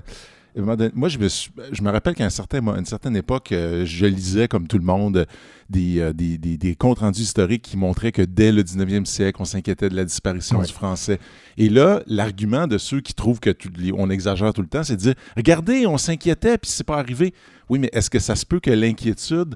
Moi, 0.93 1.09
je 1.09 1.17
me, 1.19 1.27
suis- 1.27 1.51
je 1.73 1.81
me 1.81 1.91
rappelle 1.91 2.15
qu'à 2.15 2.23
un 2.25 2.29
certain, 2.29 2.65
à 2.67 2.77
une 2.79 2.85
certaine 2.85 3.15
époque, 3.17 3.51
euh, 3.51 3.85
je 3.85 4.05
lisais, 4.05 4.47
comme 4.47 4.67
tout 4.67 4.77
le 4.77 4.85
monde, 4.85 5.25
des, 5.69 5.99
euh, 5.99 6.13
des, 6.13 6.37
des- 6.37 6.57
des 6.57 6.75
comptes 6.75 6.99
rendus 6.99 7.21
historiques 7.21 7.63
qui 7.63 7.75
montraient 7.77 8.11
que 8.11 8.21
dès 8.21 8.51
le 8.51 8.63
19e 8.63 9.05
siècle, 9.05 9.37
on 9.41 9.45
s'inquiétait 9.45 9.89
de 9.89 9.95
la 9.95 10.05
disparition 10.05 10.59
Ouais. 10.59 10.65
du 10.65 10.71
français. 10.73 11.19
Et 11.57 11.69
là, 11.69 12.03
l'argument 12.07 12.67
de 12.67 12.77
ceux 12.77 13.01
qui 13.01 13.13
trouvent 13.13 13.39
que 13.39 13.49
tout- 13.49 13.71
on 13.97 14.09
exagère 14.09 14.53
tout 14.53 14.61
le 14.61 14.67
temps, 14.67 14.83
c'est 14.83 14.95
de 14.95 15.01
dire 15.01 15.13
Regardez, 15.35 15.87
on 15.87 15.97
s'inquiétait, 15.97 16.57
puis 16.57 16.69
c'est 16.69 16.83
pas 16.85 16.97
arrivé. 16.99 17.33
Oui, 17.69 17.79
mais 17.79 17.89
est-ce 17.93 18.09
que 18.11 18.19
ça 18.19 18.35
se 18.35 18.45
peut 18.45 18.59
que 18.59 18.69
l'inquiétude 18.71 19.55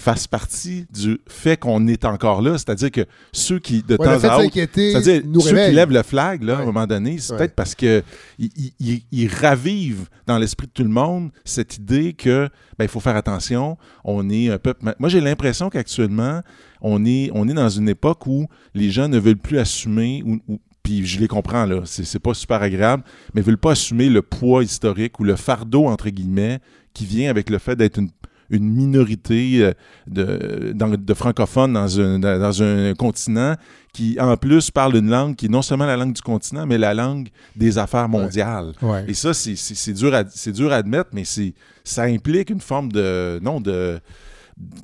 fasse 0.00 0.26
partie 0.26 0.86
du 0.92 1.20
fait 1.28 1.56
qu'on 1.58 1.86
est 1.86 2.04
encore 2.04 2.42
là? 2.42 2.58
C'est-à-dire 2.58 2.90
que 2.90 3.02
ceux 3.32 3.58
qui, 3.58 3.82
de 3.82 3.96
Ouais, 3.96 4.06
temps 4.06 4.24
à 4.28 4.38
autre, 4.38 4.52
c'est-à-dire, 4.54 5.22
ceux 5.40 5.50
qui 5.66 5.72
lèvent 5.72 5.92
le 5.92 6.02
flag, 6.02 6.42
là, 6.42 6.58
à 6.58 6.60
un 6.62 6.64
moment 6.64 6.86
donné, 6.86 7.18
c'est 7.18 7.32
Ouais. 7.32 7.38
peut-être 7.38 7.54
parce 7.54 7.74
que 7.74 8.02
ils, 8.38 8.50
ils- 8.56 8.72
ils- 8.80 9.02
ils 9.12 9.28
ravivent 9.28 10.08
dans 10.26 10.38
l'esprit 10.38 10.66
de 10.66 10.72
tout 10.72 10.82
le 10.84 10.88
monde 10.88 11.30
cette 11.44 11.76
idée 11.76 12.12
que 12.14 12.48
ben, 12.78 12.84
il 12.84 12.88
faut 12.88 13.00
faire 13.00 13.16
attention. 13.16 13.76
On 14.04 14.28
est 14.30 14.48
un 14.48 14.58
peuple. 14.58 14.94
Moi, 14.98 15.08
j'ai 15.08 15.20
l'impression 15.20 15.68
qu'actuellement, 15.68 16.40
on 16.80 17.04
est, 17.04 17.30
on 17.34 17.46
est 17.48 17.54
dans 17.54 17.68
une 17.68 17.88
époque 17.88 18.26
où 18.26 18.46
les 18.74 18.90
gens 18.90 19.08
ne 19.08 19.18
veulent 19.18 19.36
plus 19.36 19.58
assumer 19.58 20.22
ou, 20.24 20.38
ou- 20.48 20.60
puis 20.82 21.04
je 21.06 21.20
les 21.20 21.28
comprends, 21.28 21.66
là, 21.66 21.82
c'est 21.84 22.04
c'est 22.04 22.18
pas 22.18 22.32
super 22.32 22.62
agréable, 22.62 23.02
mais 23.34 23.42
veulent 23.42 23.58
pas 23.58 23.72
assumer 23.72 24.08
le 24.08 24.22
poids 24.22 24.64
historique 24.64 25.20
ou 25.20 25.24
le 25.24 25.36
fardeau, 25.36 25.86
entre 25.86 26.08
guillemets, 26.08 26.58
qui 26.94 27.04
vient 27.04 27.28
avec 27.28 27.50
le 27.50 27.58
fait 27.58 27.76
d'être 27.76 27.98
une, 27.98 28.08
une 28.50 28.68
minorité 28.68 29.62
euh, 29.64 29.72
de, 30.06 30.72
dans- 30.74 30.88
de 30.88 31.14
francophones 31.14 31.72
dans 31.72 32.00
un, 32.00 32.18
dans 32.18 32.62
un 32.62 32.94
continent 32.94 33.54
qui, 33.92 34.16
en 34.20 34.36
plus, 34.36 34.70
parle 34.70 34.96
une 34.96 35.08
langue 35.10 35.34
qui 35.36 35.46
est 35.46 35.48
non 35.48 35.62
seulement 35.62 35.86
la 35.86 35.96
langue 35.96 36.12
du 36.12 36.22
continent, 36.22 36.66
mais 36.66 36.78
la 36.78 36.94
langue 36.94 37.28
des 37.56 37.78
affaires 37.78 38.08
mondiales. 38.08 38.72
Ouais. 38.82 39.04
Et 39.08 39.14
ça, 39.14 39.32
c'est- 39.34 39.92
dur, 39.92 40.14
à- 40.14 40.24
c'est 40.28 40.52
dur 40.52 40.72
à 40.72 40.76
admettre, 40.76 41.10
mais 41.12 41.24
c'est 41.24 41.54
ça 41.84 42.02
implique 42.04 42.50
une 42.50 42.60
forme 42.60 42.92
de, 42.92 43.38
non, 43.42 43.60
de, 43.60 43.98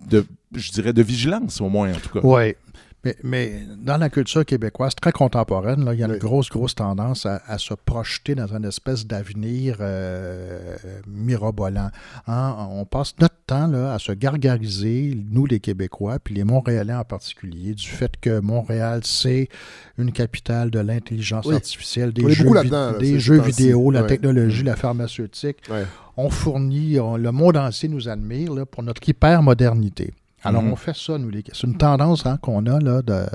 de, 0.09 0.25
je 0.55 0.73
dirais, 0.73 0.93
de 0.93 1.03
vigilance, 1.03 1.61
au 1.61 1.69
moins, 1.69 1.91
en 1.93 1.97
tout 1.97 2.09
cas. 2.09 2.21
Oui. 2.23 2.55
Mais, 3.07 3.17
mais 3.23 3.63
dans 3.79 3.97
la 3.97 4.11
culture 4.11 4.45
québécoise 4.45 4.95
très 4.95 5.13
contemporaine, 5.13 5.85
là, 5.85 5.95
il 5.95 6.01
y 6.01 6.03
a 6.03 6.09
Oui. 6.09 6.15
une 6.15 6.19
grosse, 6.19 6.49
grosse 6.51 6.75
tendance 6.75 7.25
à, 7.25 7.41
à 7.47 7.57
se 7.59 7.73
projeter 7.75 8.35
dans 8.35 8.47
une 8.55 8.65
espèce 8.65 9.07
d'avenir 9.07 9.77
euh, 9.81 10.77
mirobolant. 11.07 11.91
Hein, 12.27 12.57
On 12.71 12.85
passe 12.85 13.15
notre 13.21 13.37
temps 13.47 13.67
là, 13.69 13.95
à 13.95 13.99
se 13.99 14.13
gargariser, 14.13 15.17
nous 15.31 15.47
les 15.47 15.61
Québécois, 15.61 16.19
puis 16.19 16.35
les 16.35 16.45
Montréalais 16.45 16.95
en 16.95 17.05
particulier, 17.05 17.75
du 17.75 17.87
fait 17.87 18.13
que 18.21 18.41
Montréal, 18.41 19.01
c'est 19.05 19.49
une 19.99 20.13
capitale 20.13 20.71
de 20.71 20.81
l'intelligence 20.81 21.47
Oui. 21.47 21.55
artificielle, 21.55 22.13
des 22.13 22.29
jeux, 22.31 22.45
vid- 22.51 22.71
là, 22.71 22.93
des 22.99 23.17
vidéo, 23.41 23.91
la 23.91 24.03
Ouais. 24.03 24.07
technologie, 24.09 24.61
Mhm. 24.61 24.67
la 24.67 24.77
pharmaceutique 24.77 25.59
Ouais. 25.71 25.85
on 26.17 26.29
fournit, 26.31 26.99
on- 27.01 27.17
le 27.17 27.31
monde 27.33 27.57
entier 27.57 27.89
nous 27.89 28.09
admire 28.09 28.53
là, 28.53 28.67
pour 28.67 28.83
notre 28.83 29.09
hyper-modernité. 29.09 30.13
Alors, 30.47 30.63
Mhm. 30.63 30.73
on 30.73 30.77
fait 30.77 30.97
ça, 30.97 31.19
nous, 31.19 31.29
les 31.31 31.45
C'est 31.53 31.67
une 31.67 31.77
tendance 31.77 32.25
hein, 32.27 32.39
qu'on 32.41 32.67
a, 32.67 32.79
là, 32.81 33.03
de... 33.03 33.27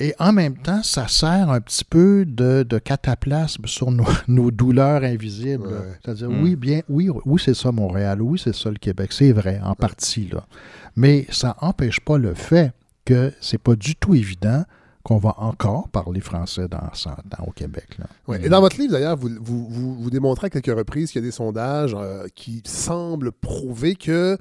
Et 0.00 0.14
en 0.20 0.32
même 0.32 0.56
temps, 0.56 0.82
ça 0.84 1.08
sert 1.08 1.50
un 1.50 1.60
petit 1.60 1.84
peu 1.84 2.24
de, 2.24 2.62
de 2.62 2.78
cataplasme 2.78 3.66
sur 3.66 3.90
nos, 3.90 4.04
nos 4.28 4.50
douleurs 4.52 5.02
invisibles. 5.02 5.66
Ouais. 5.66 5.98
C'est-à-dire, 6.04 6.30
Mhm. 6.30 6.42
oui, 6.42 6.56
bien, 6.56 6.80
oui, 6.88 7.10
oui, 7.24 7.40
c'est 7.44 7.54
ça 7.54 7.72
Montréal, 7.72 8.22
oui, 8.22 8.40
c'est 8.42 8.54
ça 8.54 8.70
le 8.70 8.76
Québec, 8.76 9.12
c'est 9.12 9.32
vrai, 9.32 9.60
en 9.64 9.74
partie, 9.74 10.28
là. 10.32 10.46
Mais 10.94 11.26
ça 11.30 11.56
n'empêche 11.62 11.98
pas 12.00 12.16
le 12.16 12.34
fait 12.34 12.72
que 13.04 13.32
c'est 13.40 13.58
pas 13.58 13.74
du 13.74 13.96
tout 13.96 14.14
évident 14.14 14.62
qu'on 15.02 15.16
va 15.18 15.34
encore 15.38 15.88
parler 15.88 16.20
français 16.20 16.68
dans 16.68 16.92
100 16.92 17.10
ans 17.10 17.44
au 17.46 17.50
Québec. 17.50 17.96
Là. 17.98 18.06
Ouais. 18.26 18.44
Et 18.44 18.48
dans 18.50 18.60
votre 18.60 18.78
livre, 18.78 18.92
d'ailleurs, 18.92 19.16
vous, 19.16 19.30
vous, 19.40 19.66
vous, 19.68 19.94
vous 19.94 20.10
démontrez 20.10 20.48
à 20.48 20.50
quelques 20.50 20.66
reprises 20.76 21.10
qu'il 21.10 21.22
y 21.22 21.24
a 21.24 21.26
des 21.26 21.32
sondages 21.32 21.96
euh, 21.98 22.26
qui 22.34 22.62
semblent 22.66 23.32
prouver 23.32 23.94
que 23.94 24.36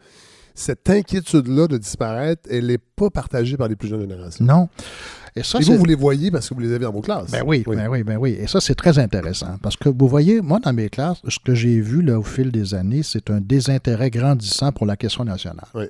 cette 0.57 0.89
inquiétude-là 0.89 1.67
de 1.67 1.77
disparaître, 1.77 2.41
elle 2.49 2.67
n'est 2.67 2.77
pas 2.77 3.09
partagée 3.09 3.57
par 3.57 3.67
les 3.67 3.75
plus 3.75 3.87
jeunes 3.87 4.01
générations. 4.01 4.43
Non. 4.43 4.69
Et 5.35 5.43
ça, 5.43 5.59
Et 5.59 5.63
vous, 5.63 5.77
vous 5.77 5.85
les 5.85 5.95
voyez 5.95 6.31
parce 6.31 6.49
que 6.49 6.55
vous 6.55 6.61
les 6.61 6.71
avez 6.73 6.85
dans 6.85 6.91
vos 6.91 7.01
classes. 7.01 7.29
Ben 7.29 7.43
oui, 7.45 7.63
ben 7.67 7.87
oui, 7.89 8.01
ben 8.03 8.17
oui. 8.17 8.35
Et 8.39 8.47
ça, 8.47 8.59
c'est 8.59 8.73
très 8.73 8.97
intéressant. 8.97 9.57
Parce 9.61 9.77
que 9.77 9.87
vous 9.89 10.07
voyez, 10.07 10.41
moi, 10.41 10.59
dans 10.59 10.73
mes 10.73 10.89
classes, 10.89 11.21
ce 11.27 11.37
que 11.37 11.53
j'ai 11.53 11.79
vu 11.79 12.01
là, 12.01 12.17
au 12.17 12.23
fil 12.23 12.51
des 12.51 12.73
années, 12.73 13.03
c'est 13.03 13.29
un 13.29 13.39
désintérêt 13.39 14.09
grandissant 14.09 14.71
pour 14.71 14.87
la 14.87 14.95
question 14.97 15.23
nationale. 15.23 15.67
Oui. 15.75 15.85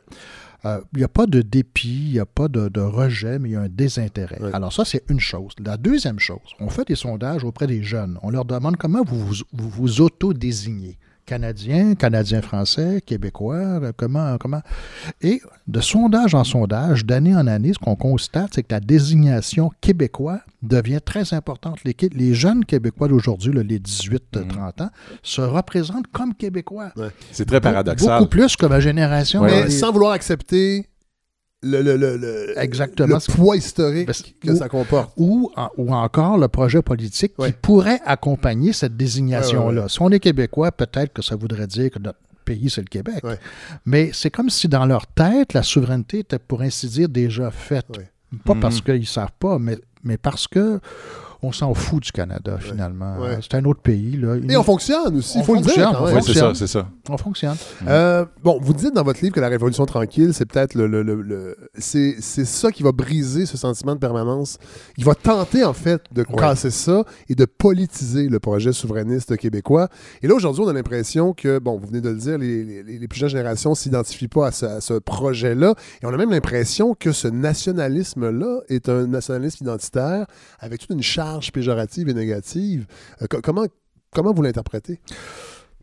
Euh, 0.65 0.81
Il 0.93 0.97
n'y 0.97 1.05
a 1.05 1.07
pas 1.07 1.27
de 1.27 1.41
dépit, 1.41 2.07
il 2.07 2.11
n'y 2.13 2.19
a 2.19 2.25
pas 2.25 2.49
de, 2.49 2.67
de 2.67 2.81
rejet, 2.81 3.39
mais 3.39 3.49
il 3.49 3.51
y 3.53 3.55
a 3.55 3.61
un 3.61 3.69
désintérêt. 3.69 4.39
Oui. 4.41 4.49
Alors 4.51 4.73
ça, 4.73 4.83
c'est 4.83 5.03
une 5.09 5.19
chose. 5.21 5.53
La 5.63 5.77
deuxième 5.77 6.19
chose, 6.19 6.39
on 6.59 6.67
fait 6.67 6.85
des 6.85 6.95
sondages 6.95 7.45
auprès 7.45 7.67
des 7.67 7.83
jeunes. 7.83 8.17
On 8.23 8.31
leur 8.31 8.43
demande 8.43 8.75
comment 8.75 9.03
vous 9.05 9.19
vous, 9.25 9.35
vous, 9.53 9.69
vous 9.69 10.01
auto-désignez. 10.01 10.97
Canadien, 11.27 11.93
Canadien-Français, 11.95 13.01
Québécois, 13.05 13.55
euh, 13.57 13.91
comment, 13.95 14.37
comment? 14.39 14.61
Et 15.21 15.41
de 15.67 15.81
sondage 15.81 16.33
en 16.33 16.45
sondage, 16.45 17.05
d'année 17.05 17.35
en 17.35 17.45
année, 17.47 17.73
ce 17.73 17.79
qu'on 17.79 17.97
constate, 17.97 18.51
c'est 18.55 18.63
que 18.63 18.73
la 18.73 18.79
désignation 18.79 19.69
québécois 19.81 20.39
devient 20.63 21.01
très 21.03 21.33
importante. 21.33 21.79
Les, 21.83 22.33
jeunes 22.33 22.63
Québécois 22.63 23.09
d'aujourd'hui, 23.09 23.51
les 23.53 23.79
18-30 23.79 24.83
ans, 24.83 24.89
se 25.21 25.41
représentent 25.41 26.07
comme 26.13 26.33
Québécois. 26.33 26.93
C'est 27.31 27.45
très 27.45 27.59
paradoxal. 27.59 28.19
Beaucoup 28.19 28.29
plus 28.29 28.55
que 28.55 28.65
ma 28.65 28.79
génération. 28.79 29.41
Ouais, 29.41 29.51
Mais 29.51 29.63
Les- 29.65 29.69
sans 29.69 29.91
vouloir 29.91 30.13
accepter 30.13 30.87
le, 31.63 31.81
le, 31.81 31.97
le, 31.97 32.17
le- 32.17 32.59
Exactement. 32.59 33.15
le 33.17 33.33
poids 33.33 33.57
historique 33.57 34.05
Parce- 34.05 34.21
que 34.23 34.51
ou- 34.51 34.55
ça 34.55 34.69
comporte. 34.69 35.11
ou, 35.17 35.51
en- 35.55 35.69
ou 35.77 35.93
encore 35.93 36.37
le 36.37 36.47
projet 36.47 36.81
politique 36.81 37.33
Ouais. 37.39 37.51
qui 37.51 37.57
pourrait 37.61 37.99
accompagner 38.05 38.73
cette 38.73 38.95
désignation-là. 38.95 39.65
Ouais, 39.67 39.75
ouais, 39.77 39.81
ouais. 39.83 39.89
Si 39.89 40.01
on 40.01 40.09
est 40.09 40.19
québécois, 40.19 40.71
peut-être 40.71 41.13
que 41.13 41.21
ça 41.21 41.35
voudrait 41.35 41.67
dire 41.67 41.89
que 41.89 41.99
notre 41.99 42.19
pays, 42.45 42.69
c'est 42.69 42.81
le 42.81 42.87
Québec. 42.87 43.23
Ouais. 43.23 43.39
Mais 43.85 44.11
c'est 44.13 44.29
comme 44.29 44.49
si 44.49 44.67
dans 44.67 44.85
leur 44.85 45.07
tête, 45.07 45.53
la 45.53 45.63
souveraineté 45.63 46.19
était, 46.19 46.39
pour 46.39 46.61
ainsi 46.61 46.87
dire, 46.87 47.09
déjà 47.09 47.49
faite. 47.51 47.87
Ouais. 47.97 48.09
Pas 48.45 48.53
Mhm. 48.53 48.59
parce 48.61 48.81
qu'ils 48.81 48.99
ne 48.99 49.05
savent 49.05 49.31
pas, 49.39 49.57
mais, 49.57 49.77
mais 50.03 50.17
parce 50.17 50.47
que 50.47 50.79
on 51.43 51.51
s'en 51.51 51.73
fout 51.73 52.01
du 52.03 52.11
Canada, 52.11 52.57
finalement. 52.59 53.17
Ouais. 53.19 53.37
C'est 53.41 53.55
un 53.57 53.65
autre 53.65 53.81
pays. 53.81 54.17
Là. 54.17 54.35
Et 54.49 54.57
on 54.57 54.63
fonctionne 54.63 55.17
aussi, 55.17 55.37
il 55.37 55.41
On 55.41 55.43
faut 55.43 55.53
le 55.55 55.61
dire. 55.61 55.69
fonctionne, 55.73 55.93
quand 55.93 56.01
on 56.01 56.05
même. 56.07 56.15
Oui, 56.15 56.21
c'est 56.25 56.33
ça, 56.33 56.39
fonctionne. 56.47 56.55
c'est 56.55 56.67
ça. 56.67 56.87
On 57.09 57.17
fonctionne. 57.17 57.55
Euh, 57.87 58.25
bon, 58.43 58.59
vous 58.61 58.73
dites 58.73 58.93
dans 58.93 59.03
votre 59.03 59.21
livre 59.21 59.35
que 59.35 59.39
la 59.39 59.47
Révolution 59.47 59.85
tranquille, 59.85 60.33
c'est 60.33 60.45
peut-être 60.45 60.73
le, 60.75 60.87
le- 60.87 61.03
le- 61.03 61.21
le- 61.21 61.57
c'est, 61.77 62.15
c'est 62.19 62.45
ça 62.45 62.71
qui 62.71 62.81
va 62.83 62.91
briser 62.91 63.45
ce 63.45 63.55
sentiment 63.57 63.93
de 63.93 63.99
permanence. 63.99 64.57
Il 64.97 65.05
va 65.05 65.13
tenter, 65.15 65.63
en 65.63 65.73
fait, 65.73 66.01
de 66.11 66.21
Ouais. 66.21 66.35
casser 66.37 66.71
ça 66.71 67.03
et 67.29 67.35
de 67.35 67.45
politiser 67.45 68.27
le 68.29 68.39
projet 68.39 68.73
souverainiste 68.73 69.37
québécois. 69.37 69.89
Et 70.23 70.27
là, 70.27 70.33
aujourd'hui, 70.35 70.63
on 70.65 70.67
a 70.69 70.73
l'impression 70.73 71.33
que, 71.33 71.59
bon, 71.59 71.77
vous 71.77 71.87
venez 71.87 72.01
de 72.01 72.09
le 72.09 72.15
dire, 72.17 72.37
les, 72.37 72.63
les- 72.63 72.83
les 72.97 73.07
plus 73.07 73.19
jeunes 73.19 73.29
générations 73.29 73.75
s'identifient 73.75 74.27
pas 74.27 74.47
à 74.47 74.51
ce, 74.51 74.65
à 74.65 74.81
ce 74.81 74.93
projet-là. 74.95 75.75
Et 76.01 76.05
on 76.07 76.09
a 76.13 76.17
même 76.17 76.31
l'impression 76.31 76.95
que 76.99 77.11
ce 77.11 77.27
nationalisme-là 77.27 78.61
est 78.69 78.89
un 78.89 79.07
nationalisme 79.07 79.63
identitaire 79.63 80.25
avec 80.59 80.81
toute 80.81 80.89
une 80.89 81.03
charge 81.03 81.26
péjorative 81.51 82.09
et 82.09 82.13
négative. 82.13 82.85
Euh, 83.21 83.27
co- 83.29 83.41
comment, 83.41 83.65
comment 84.13 84.33
vous 84.33 84.41
l'interprétez? 84.41 84.99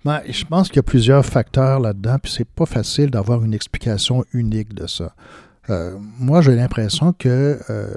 Ben, 0.04 0.20
je 0.28 0.44
pense 0.44 0.68
qu'il 0.68 0.76
y 0.76 0.80
a 0.80 0.82
plusieurs 0.82 1.24
facteurs 1.24 1.80
là-dedans, 1.80 2.18
puis 2.22 2.30
c'est 2.30 2.48
pas 2.48 2.66
facile 2.66 3.10
d'avoir 3.10 3.42
une 3.42 3.54
explication 3.54 4.24
unique 4.32 4.74
de 4.74 4.86
ça. 4.86 5.14
Euh, 5.70 5.96
moi, 6.18 6.42
j'ai 6.42 6.54
l'impression 6.54 7.12
que 7.14 7.58
euh, 7.70 7.94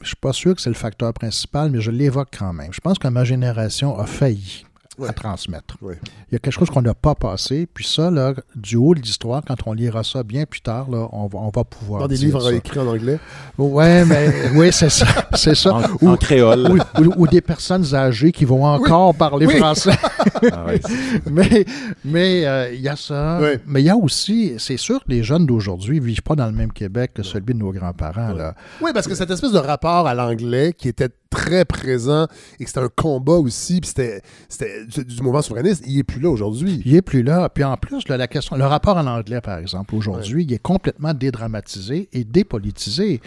je 0.00 0.08
suis 0.08 0.16
pas 0.16 0.32
sûr 0.32 0.54
que 0.56 0.60
c'est 0.60 0.70
le 0.70 0.74
facteur 0.74 1.12
principal, 1.12 1.70
mais 1.70 1.80
je 1.80 1.90
l'évoque 1.92 2.30
quand 2.36 2.52
même. 2.52 2.72
Je 2.72 2.80
pense 2.80 2.98
que 2.98 3.06
ma 3.08 3.22
génération 3.24 3.96
a 3.98 4.06
failli 4.06 4.64
Ouais. 4.98 5.08
à 5.08 5.12
transmettre. 5.12 5.76
Ouais. 5.80 5.98
Il 6.30 6.34
y 6.34 6.36
a 6.36 6.38
quelque 6.40 6.52
chose 6.52 6.70
qu'on 6.70 6.82
n'a 6.82 6.94
pas 6.94 7.14
passé, 7.14 7.66
puis 7.72 7.84
ça, 7.86 8.10
là, 8.10 8.34
du 8.56 8.76
haut 8.76 8.94
de 8.94 9.00
l'histoire, 9.00 9.42
quand 9.46 9.56
on 9.66 9.72
lira 9.72 10.02
ça 10.02 10.22
bien 10.22 10.44
plus 10.44 10.60
tard, 10.60 10.90
là, 10.90 11.08
on, 11.12 11.26
va, 11.28 11.38
on 11.38 11.50
va 11.50 11.64
pouvoir. 11.64 12.00
Dans 12.00 12.08
des 12.08 12.16
dire 12.16 12.26
livres 12.26 12.40
ça. 12.40 12.52
écrits 12.52 12.80
en 12.80 12.86
anglais? 12.88 13.18
Ouais, 13.56 14.04
mais 14.04 14.32
oui, 14.54 14.70
c'est 14.72 14.90
ça. 14.90 15.06
C'est 15.34 15.54
ça. 15.54 15.74
En, 15.74 15.82
Ou- 16.02 16.08
en 16.10 16.16
créole. 16.16 16.82
ou, 16.98 17.02
ou- 17.02 17.12
ou 17.16 17.26
des 17.28 17.40
personnes 17.40 17.94
âgées 17.94 18.32
qui 18.32 18.44
vont 18.44 18.64
encore 18.64 19.14
parler 19.14 19.46
Oui. 19.46 19.56
français. 19.58 19.92
Ah 20.52 20.64
ouais, 20.66 20.80
mais 21.30 21.64
mais 22.04 22.46
euh, 22.46 22.72
il 22.72 22.80
y 22.80 22.88
a 22.88 22.96
ça. 22.96 23.38
Oui. 23.40 23.58
Mais 23.66 23.82
il 23.82 23.86
y 23.86 23.90
a 23.90 23.96
aussi, 23.96 24.54
c'est 24.58 24.76
sûr 24.76 24.98
que 25.04 25.10
les 25.10 25.22
jeunes 25.22 25.46
d'aujourd'hui 25.46 26.00
ne 26.00 26.04
vivent 26.04 26.22
pas 26.22 26.34
dans 26.34 26.46
le 26.46 26.52
même 26.52 26.72
Québec 26.72 27.12
que 27.14 27.22
celui 27.22 27.54
de 27.54 27.58
nos 27.58 27.72
grands-parents. 27.72 28.32
là. 28.32 28.54
Oui, 28.80 28.90
parce 28.94 29.06
que 29.06 29.14
cette 29.14 29.30
espèce 29.30 29.52
de 29.52 29.58
rapport 29.58 30.06
à 30.06 30.14
l'anglais 30.14 30.72
qui 30.76 30.88
était 30.88 31.08
très 31.30 31.64
présent 31.64 32.26
et 32.58 32.64
que 32.64 32.70
c'était 32.70 32.80
un 32.84 32.88
combat 32.88 33.34
aussi, 33.34 33.80
puis 33.80 33.88
c'était, 33.88 34.22
c'était 34.48 34.84
du, 35.04 35.22
mouvement 35.22 35.42
souverainiste, 35.42 35.84
il 35.86 35.98
est 35.98 36.02
plus 36.04 36.20
là 36.20 36.30
aujourd'hui. 36.30 36.82
Il 36.86 36.94
est 36.96 37.02
plus 37.02 37.22
là. 37.22 37.48
Puis 37.50 37.64
en 37.64 37.76
plus, 37.76 38.08
là, 38.08 38.16
la 38.16 38.26
question, 38.28 38.56
le 38.56 38.64
rapport 38.64 38.96
à 38.96 39.02
l'anglais, 39.02 39.40
par 39.40 39.58
exemple, 39.58 39.94
aujourd'hui, 39.94 40.44
il 40.44 40.52
est 40.52 40.58
complètement 40.62 41.12
dédramatisé 41.14 42.08
et 42.12 42.24
dépolitisé. 42.24 43.20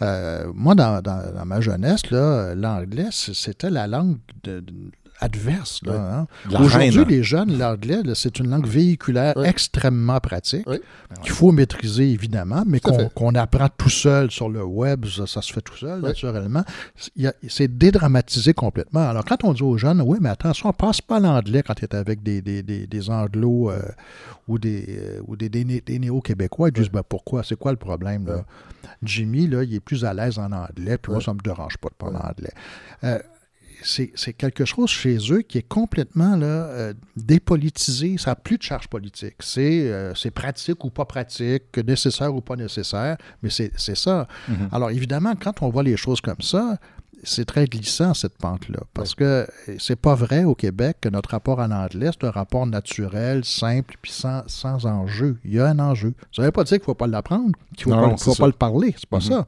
Euh, 0.00 0.46
moi, 0.54 0.74
dans, 0.74 1.00
dans- 1.02 1.32
dans 1.34 1.44
ma 1.44 1.60
jeunesse, 1.60 2.10
là, 2.10 2.54
l'anglais, 2.54 3.06
c'était 3.10 3.70
la 3.70 3.86
langue 3.86 4.16
de- 4.44 4.60
de- 4.60 4.72
adverse. 5.22 5.80
là, 5.84 5.92
hein. 5.94 6.26
La 6.50 6.60
Aujourd'hui, 6.60 6.98
reine. 7.00 7.08
les 7.08 7.22
jeunes, 7.22 7.58
l'anglais, 7.58 8.02
là, 8.02 8.14
c'est 8.14 8.38
une 8.38 8.48
langue 8.50 8.66
véhiculaire 8.66 9.34
extrêmement 9.44 10.18
pratique, 10.20 10.66
qu'il 11.22 11.32
faut 11.32 11.52
maîtriser 11.52 12.10
évidemment, 12.10 12.64
mais 12.66 12.80
qu'on 12.80 13.34
apprend 13.34 13.68
tout 13.76 13.88
seul 13.90 14.30
sur 14.30 14.48
le 14.48 14.64
web, 14.64 15.06
ça, 15.06 15.26
ça 15.26 15.42
se 15.42 15.52
fait 15.52 15.60
tout 15.60 15.76
seul, 15.76 16.00
naturellement. 16.00 16.64
Il 17.16 17.22
y 17.22 17.26
a- 17.26 17.34
C'est 17.48 17.68
dédramatisé 17.78 18.54
complètement. 18.54 19.08
Alors, 19.08 19.24
quand 19.24 19.44
on 19.44 19.52
dit 19.52 19.62
aux 19.62 19.76
jeunes, 19.78 20.00
oui, 20.00 20.18
mais 20.20 20.28
attention, 20.30 20.72
passe 20.72 21.00
pas 21.00 21.20
l'anglais 21.20 21.62
quand 21.62 21.74
tu 21.74 21.84
es 21.84 21.94
avec 21.94 22.22
des, 22.22 22.40
des, 22.42 22.62
des, 22.62 22.86
des 22.86 23.10
anglos 23.10 23.70
euh, 23.70 23.80
ou 24.48 24.58
des, 24.58 24.84
euh, 24.88 25.20
ou 25.26 25.36
des, 25.36 25.48
des, 25.48 25.64
né- 25.64 25.82
des 25.84 25.98
néo-québécois, 25.98 26.68
ils 26.68 26.72
disent, 26.72 26.90
ben, 26.90 27.02
pourquoi? 27.08 27.42
C'est 27.44 27.56
quoi 27.56 27.70
le 27.72 27.76
problème? 27.78 28.26
Là? 28.26 28.44
Jimmy, 29.02 29.46
là, 29.48 29.62
il 29.62 29.74
est 29.74 29.80
plus 29.80 30.04
à 30.04 30.14
l'aise 30.14 30.38
en 30.38 30.50
anglais, 30.52 30.98
puis 30.98 31.12
moi, 31.12 31.20
ça 31.20 31.32
me 31.34 31.40
dérange 31.40 31.76
pas 31.78 31.88
de 31.88 31.94
parler 31.94 32.16
anglais. 32.16 32.52
Euh, 33.04 33.18
c'est 33.84 34.32
quelque 34.32 34.64
chose 34.64 34.90
chez 34.90 35.18
eux 35.30 35.42
qui 35.42 35.58
est 35.58 35.68
complètement 35.68 36.36
là, 36.36 36.46
euh, 36.46 36.94
dépolitisé. 37.16 38.16
Ça 38.18 38.30
n'a 38.32 38.36
plus 38.36 38.58
de 38.58 38.62
charge 38.62 38.88
politique. 38.88 39.36
C'est 39.40 39.90
euh, 39.90 40.14
c'est 40.14 40.30
pratique 40.30 40.84
ou 40.84 40.90
pas 40.90 41.04
pratique, 41.04 41.76
nécessaire 41.86 42.34
ou 42.34 42.40
pas 42.40 42.56
nécessaire, 42.56 43.16
mais 43.42 43.50
c'est 43.50 43.94
ça. 43.96 44.26
Mhm. 44.48 44.68
Alors 44.72 44.90
évidemment, 44.90 45.34
quand 45.40 45.62
on 45.62 45.70
voit 45.70 45.82
les 45.82 45.96
choses 45.96 46.20
comme 46.20 46.40
ça, 46.40 46.78
c'est 47.24 47.44
très 47.44 47.66
glissant 47.66 48.14
cette 48.14 48.36
pente-là. 48.36 48.80
Parce 48.94 49.14
que 49.14 49.46
c'est 49.78 49.94
pas 49.96 50.14
vrai 50.16 50.42
au 50.44 50.54
Québec 50.56 50.96
que 51.00 51.08
notre 51.08 51.30
rapport 51.30 51.60
à 51.60 51.68
l'anglais, 51.68 52.10
c'est 52.12 52.26
un 52.26 52.32
rapport 52.32 52.66
naturel, 52.66 53.44
simple, 53.44 53.94
puis 54.02 54.10
sans, 54.10 54.42
sans 54.48 54.86
enjeu. 54.86 55.38
Il 55.44 55.52
y 55.54 55.60
a 55.60 55.66
un 55.68 55.78
enjeu. 55.78 56.14
Ça 56.34 56.42
ne 56.42 56.46
veut 56.48 56.52
pas 56.52 56.64
dire 56.64 56.78
qu'il 56.78 56.82
ne 56.82 56.86
faut 56.86 56.94
pas 56.94 57.06
l'apprendre, 57.06 57.52
qu'il 57.76 57.88
ne 57.88 57.94
faut, 57.94 58.00
Non, 58.00 58.16
pas, 58.16 58.34
faut 58.34 58.46
le 58.46 58.52
parler. 58.52 58.94
C'est 58.98 59.08
pas 59.08 59.18
Mhm. 59.18 59.22
ça. 59.22 59.46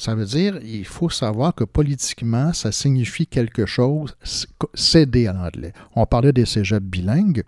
Ça 0.00 0.14
veut 0.14 0.24
dire 0.24 0.58
il 0.62 0.86
faut 0.86 1.10
savoir 1.10 1.54
que 1.54 1.62
politiquement, 1.62 2.54
ça 2.54 2.72
signifie 2.72 3.26
quelque 3.26 3.66
chose, 3.66 4.16
céder 4.72 5.26
à 5.26 5.34
l'anglais. 5.34 5.74
On 5.94 6.06
parlait 6.06 6.32
des 6.32 6.46
cégeps 6.46 6.80
bilingues. 6.80 7.44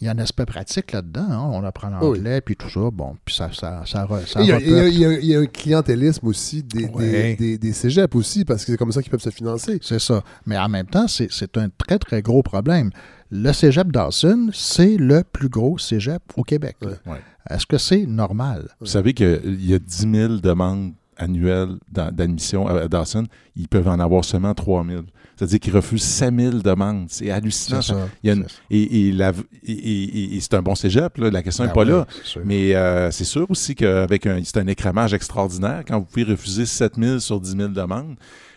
Il 0.00 0.04
y 0.04 0.08
a 0.08 0.12
un 0.12 0.18
aspect 0.18 0.44
pratique 0.46 0.92
là-dedans. 0.92 1.26
hein. 1.30 1.50
On 1.52 1.64
apprend 1.64 1.88
l'anglais, 1.88 2.40
puis 2.42 2.54
tout 2.56 2.68
ça. 2.68 2.90
Bon, 2.92 3.16
puis 3.24 3.34
ça, 3.34 3.50
ça, 3.52 3.82
ça, 3.86 4.06
Il 4.40 4.46
y, 4.46 4.52
a, 4.52 4.60
il 4.60 4.68
y 4.68 4.74
a- 4.74 4.78
repeuple. 4.78 4.92
il 4.94 4.98
y 5.00 5.04
a- 5.06 5.18
il 5.20 5.26
y 5.26 5.34
a 5.34 5.40
un 5.40 5.46
clientélisme 5.46 6.26
aussi 6.26 6.62
des, 6.62 6.84
Ouais. 6.86 7.34
des, 7.34 7.36
des- 7.36 7.58
des 7.58 7.72
cégeps 7.72 8.14
aussi, 8.14 8.44
parce 8.44 8.64
que 8.64 8.72
c'est 8.72 8.78
comme 8.78 8.92
ça 8.92 9.00
qu'ils 9.02 9.10
peuvent 9.10 9.20
se 9.20 9.30
financer. 9.30 9.78
C'est 9.82 9.98
ça. 10.00 10.22
Mais 10.44 10.58
en 10.58 10.68
même 10.68 10.86
temps, 10.86 11.08
c'est 11.08 11.28
c'est 11.30 11.56
un 11.56 11.68
très, 11.70 11.98
très 11.98 12.20
gros 12.22 12.42
problème. 12.42 12.90
Le 13.30 13.52
cégep 13.52 13.90
Dawson, 13.90 14.50
c'est 14.52 14.96
le 14.96 15.22
plus 15.24 15.48
gros 15.48 15.78
cégep 15.78 16.22
au 16.36 16.42
Québec. 16.44 16.76
Ouais. 16.82 17.16
Est-ce 17.48 17.64
que 17.66 17.78
c'est 17.78 18.06
normal? 18.06 18.68
Vous 18.80 18.86
savez 18.86 19.14
qu'il 19.14 19.64
y 19.64 19.72
a 19.74 19.78
10 19.78 20.06
000 20.12 20.34
demandes 20.38 20.92
annuelles 21.16 21.76
d'admission 21.90 22.66
à 22.66 22.86
Dawson. 22.88 23.24
Ils 23.56 23.68
peuvent 23.68 23.88
en 23.88 23.98
avoir 23.98 24.24
seulement 24.24 24.52
3 24.54 24.84
000. 24.86 25.02
C'est-à-dire 25.36 25.60
qu'ils 25.60 25.74
refusent 25.76 26.02
5 26.02 26.34
000 26.40 26.52
demandes. 26.58 27.06
C'est 27.10 27.30
hallucinant. 27.30 27.82
Ça. 27.82 28.08
Il 28.22 28.28
y 28.28 28.30
a 28.30 28.34
une- 28.34 28.46
C'est- 28.48 28.74
Et, 28.76 29.08
et 29.08 29.12
la- 29.12 29.32
et- 29.66 29.72
et- 29.72 30.36
et 30.36 30.40
c'est 30.40 30.54
un 30.54 30.62
bon 30.62 30.74
cégep, 30.74 31.18
là. 31.18 31.30
la 31.30 31.42
question 31.42 31.64
n'est 31.64 31.68
Ben 31.68 31.74
pas 31.74 31.82
oui, 31.84 31.90
là. 31.90 32.06
Mais 32.44 32.74
euh, 32.74 33.10
c'est 33.10 33.24
sûr 33.24 33.46
aussi 33.50 33.74
qu'avec 33.74 34.26
un, 34.26 34.40
c'est 34.44 34.56
un 34.58 34.66
écrémage 34.66 35.12
extraordinaire. 35.12 35.82
Quand 35.86 35.98
vous 35.98 36.06
pouvez 36.06 36.24
refuser 36.24 36.64
7 36.64 36.94
000 36.98 37.18
sur 37.18 37.38
10 37.40 37.50
000 37.56 37.68
demandes, 37.68 38.16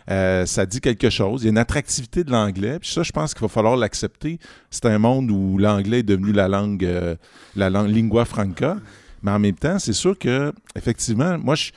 euh, 0.09 0.45
ça 0.45 0.65
dit 0.65 0.79
quelque 0.79 1.09
chose. 1.09 1.41
Il 1.41 1.45
y 1.45 1.47
a 1.49 1.51
une 1.51 1.57
attractivité 1.57 2.23
de 2.23 2.31
l'anglais. 2.31 2.79
Puis 2.79 2.89
ça, 2.91 3.03
je 3.03 3.11
pense 3.11 3.33
qu'il 3.33 3.41
va 3.41 3.47
falloir 3.49 3.75
l'accepter. 3.75 4.39
C'est 4.71 4.85
un 4.85 4.97
monde 4.97 5.29
où 5.29 5.57
l'anglais 5.57 5.99
est 5.99 6.03
devenu 6.03 6.31
la 6.31 6.47
langue, 6.47 6.85
euh, 6.85 7.15
la 7.55 7.69
langue 7.69 7.89
lingua 7.89 8.25
franca. 8.25 8.77
Mais 9.21 9.31
en 9.31 9.39
même 9.39 9.55
temps, 9.55 9.77
c'est 9.79 9.93
sûr 9.93 10.17
que, 10.17 10.53
effectivement, 10.77 11.37
moi, 11.37 11.55
je, 11.55 11.71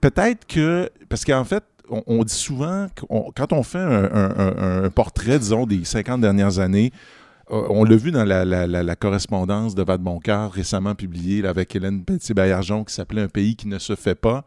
peut-être 0.00 0.46
que, 0.46 0.88
parce 1.08 1.24
qu'en 1.24 1.44
fait, 1.44 1.64
on, 1.88 2.24
dit 2.24 2.34
souvent, 2.34 2.86
quand 3.08 3.52
on 3.52 3.62
fait 3.62 3.78
un, 3.78 4.90
portrait, 4.90 5.38
disons, 5.38 5.66
des 5.66 5.84
50 5.84 6.20
dernières 6.20 6.58
années, 6.58 6.92
euh, 7.50 7.66
on 7.70 7.84
l'a 7.84 7.96
vu 7.96 8.10
dans 8.10 8.24
la, 8.24 8.96
correspondance 8.96 9.74
de 9.74 9.82
Vadeboncoeur 9.82 10.52
récemment 10.52 10.94
publiée 10.94 11.46
avec 11.46 11.76
Hélène 11.76 12.04
Pelletier-Baillargeon 12.04 12.84
qui 12.84 12.92
s'appelait 12.92 13.22
Un 13.22 13.28
pays 13.28 13.54
qui 13.54 13.68
ne 13.68 13.78
se 13.78 13.94
fait 13.94 14.16
pas. 14.16 14.44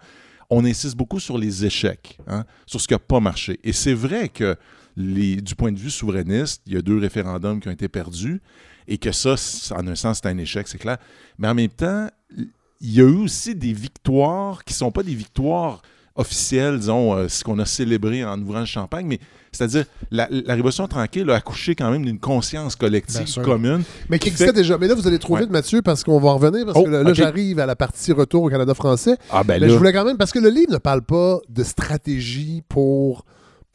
On 0.49 0.65
insiste 0.65 0.97
beaucoup 0.97 1.19
sur 1.19 1.37
les 1.37 1.65
échecs, 1.65 2.17
hein, 2.27 2.43
sur 2.65 2.81
ce 2.81 2.87
qui 2.87 2.93
n'a 2.93 2.99
pas 2.99 3.19
marché. 3.19 3.59
Et 3.63 3.71
c'est 3.71 3.93
vrai 3.93 4.29
que 4.29 4.57
du 4.97 5.55
point 5.55 5.71
de 5.71 5.79
vue 5.79 5.91
souverainiste, 5.91 6.61
il 6.65 6.73
y 6.73 6.77
a 6.77 6.81
deux 6.81 6.97
référendums 6.97 7.61
qui 7.61 7.69
ont 7.69 7.71
été 7.71 7.87
perdus 7.87 8.41
et 8.87 8.97
que 8.97 9.11
ça, 9.11 9.35
en 9.75 9.87
un 9.87 9.95
sens, 9.95 10.19
c'est 10.21 10.27
un 10.27 10.37
échec, 10.37 10.67
c'est 10.67 10.79
clair. 10.79 10.97
Mais 11.37 11.47
en 11.47 11.55
même 11.55 11.69
temps, 11.69 12.09
il 12.81 12.93
y 12.93 12.99
a 12.99 13.03
eu 13.03 13.17
aussi 13.17 13.55
des 13.55 13.71
victoires 13.71 14.63
qui 14.63 14.73
ne 14.73 14.77
sont 14.77 14.91
pas 14.91 15.03
des 15.03 15.13
victoires 15.13 15.81
officielles, 16.19 16.77
disons, 16.79 17.15
euh, 17.15 17.27
ce 17.27 17.43
qu'on 17.43 17.57
a 17.59 17.65
célébré 17.65 18.23
en 18.23 18.39
ouvrant 18.41 18.59
le 18.59 18.65
champagne, 18.65 19.05
mais 19.07 19.19
c'est-à-dire 19.51 19.85
la, 20.11 20.27
la 20.29 20.53
Révolution 20.53 20.87
tranquille 20.87 21.29
a 21.31 21.35
accouché 21.35 21.73
quand 21.73 21.89
même 21.89 22.05
d'une 22.05 22.19
conscience 22.19 22.75
collective 22.75 23.41
commune. 23.43 23.81
Mais 24.09 24.19
qui 24.19 24.27
existait 24.27 24.47
fait- 24.47 24.53
déjà. 24.53 24.77
Mais 24.77 24.87
là, 24.87 24.93
vous 24.95 25.07
allez 25.07 25.17
Ouais. 25.27 25.39
vite, 25.41 25.49
Mathieu, 25.49 25.81
parce 25.81 26.03
qu'on 26.03 26.19
va 26.19 26.29
en 26.29 26.37
revenir, 26.37 26.65
parce 26.65 26.77
Oh, 26.79 26.83
que 26.83 26.89
là, 26.89 27.13
j'arrive 27.13 27.59
à 27.59 27.65
la 27.65 27.75
partie 27.75 28.11
retour 28.11 28.43
au 28.43 28.49
Canada 28.49 28.73
français. 28.73 29.15
Ah 29.31 29.43
ben 29.43 29.59
Mais 29.59 29.69
je 29.69 29.75
voulais 29.75 29.93
quand 29.93 30.05
même, 30.05 30.17
parce 30.17 30.31
que 30.31 30.39
le 30.39 30.49
livre 30.49 30.71
ne 30.73 30.77
parle 30.77 31.01
pas 31.01 31.39
de 31.49 31.63
stratégie 31.63 32.61
pour 32.69 33.25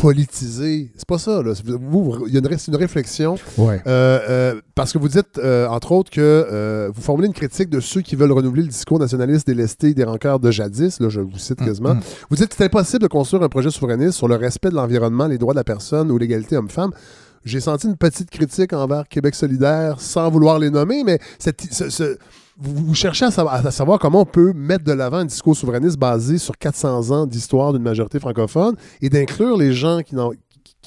politiser. 0.08 0.92
C'est 0.96 1.06
pas 1.08 1.18
ça. 1.18 1.42
Là. 1.42 1.52
Vous, 1.64 2.24
il 2.28 2.32
y 2.34 2.36
a 2.36 2.40
une, 2.40 2.46
ré- 2.46 2.56
c'est 2.58 2.70
une 2.70 2.76
réflexion. 2.76 3.36
Ouais. 3.58 3.80
Euh, 3.86 4.20
euh, 4.28 4.60
parce 4.74 4.92
que 4.92 4.98
vous 4.98 5.08
dites, 5.08 5.38
euh, 5.38 5.66
entre 5.68 5.92
autres, 5.92 6.10
que 6.10 6.90
vous 6.94 7.02
formulez 7.02 7.26
une 7.28 7.32
critique 7.34 7.70
de 7.70 7.80
ceux 7.80 8.00
qui 8.00 8.16
veulent 8.16 8.32
renouveler 8.32 8.62
le 8.62 8.68
discours 8.68 8.98
nationaliste 8.98 9.46
délesté 9.46 9.94
des 9.94 10.04
rancœurs 10.04 10.40
de 10.40 10.50
jadis. 10.50 11.00
Là, 11.00 11.08
je 11.08 11.20
vous 11.20 11.38
cite 11.38 11.58
quasiment. 11.64 11.94
mm. 11.94 12.00
Vous 12.30 12.36
dites 12.36 12.48
que 12.48 12.54
c'est 12.56 12.64
impossible 12.64 13.02
de 13.02 13.08
construire 13.08 13.42
un 13.42 13.48
projet 13.48 13.70
souverainiste 13.70 14.18
sur 14.18 14.28
le 14.28 14.36
respect 14.36 14.70
de 14.70 14.74
l'environnement, 14.76 15.26
les 15.26 15.38
droits 15.38 15.54
de 15.54 15.58
la 15.58 15.64
personne 15.64 16.10
ou 16.10 16.18
l'égalité 16.18 16.56
homme-femme. 16.56 16.90
J'ai 17.44 17.60
senti 17.60 17.86
une 17.86 17.96
petite 17.96 18.30
critique 18.30 18.72
envers 18.72 19.06
Québec 19.06 19.34
solidaire 19.34 20.00
sans 20.00 20.30
vouloir 20.30 20.58
les 20.58 20.70
nommer, 20.70 21.04
mais 21.04 21.18
cette- 21.38 21.60
ce- 21.70 21.90
ce- 21.90 22.16
vous, 22.58 22.94
cherchez 22.94 23.24
à 23.24 23.70
savoir, 23.70 23.98
comment 23.98 24.20
on 24.20 24.24
peut 24.26 24.52
mettre 24.54 24.84
de 24.84 24.92
l'avant 24.92 25.18
un 25.18 25.24
discours 25.24 25.56
souverainiste 25.56 25.98
basé 25.98 26.38
sur 26.38 26.56
400 26.56 27.10
ans 27.10 27.26
d'histoire 27.26 27.72
d'une 27.72 27.82
majorité 27.82 28.20
francophone 28.20 28.76
et 29.02 29.08
d'inclure 29.08 29.56
les 29.56 29.72
gens 29.72 30.00
qui 30.02 30.14
n'en- 30.14 30.30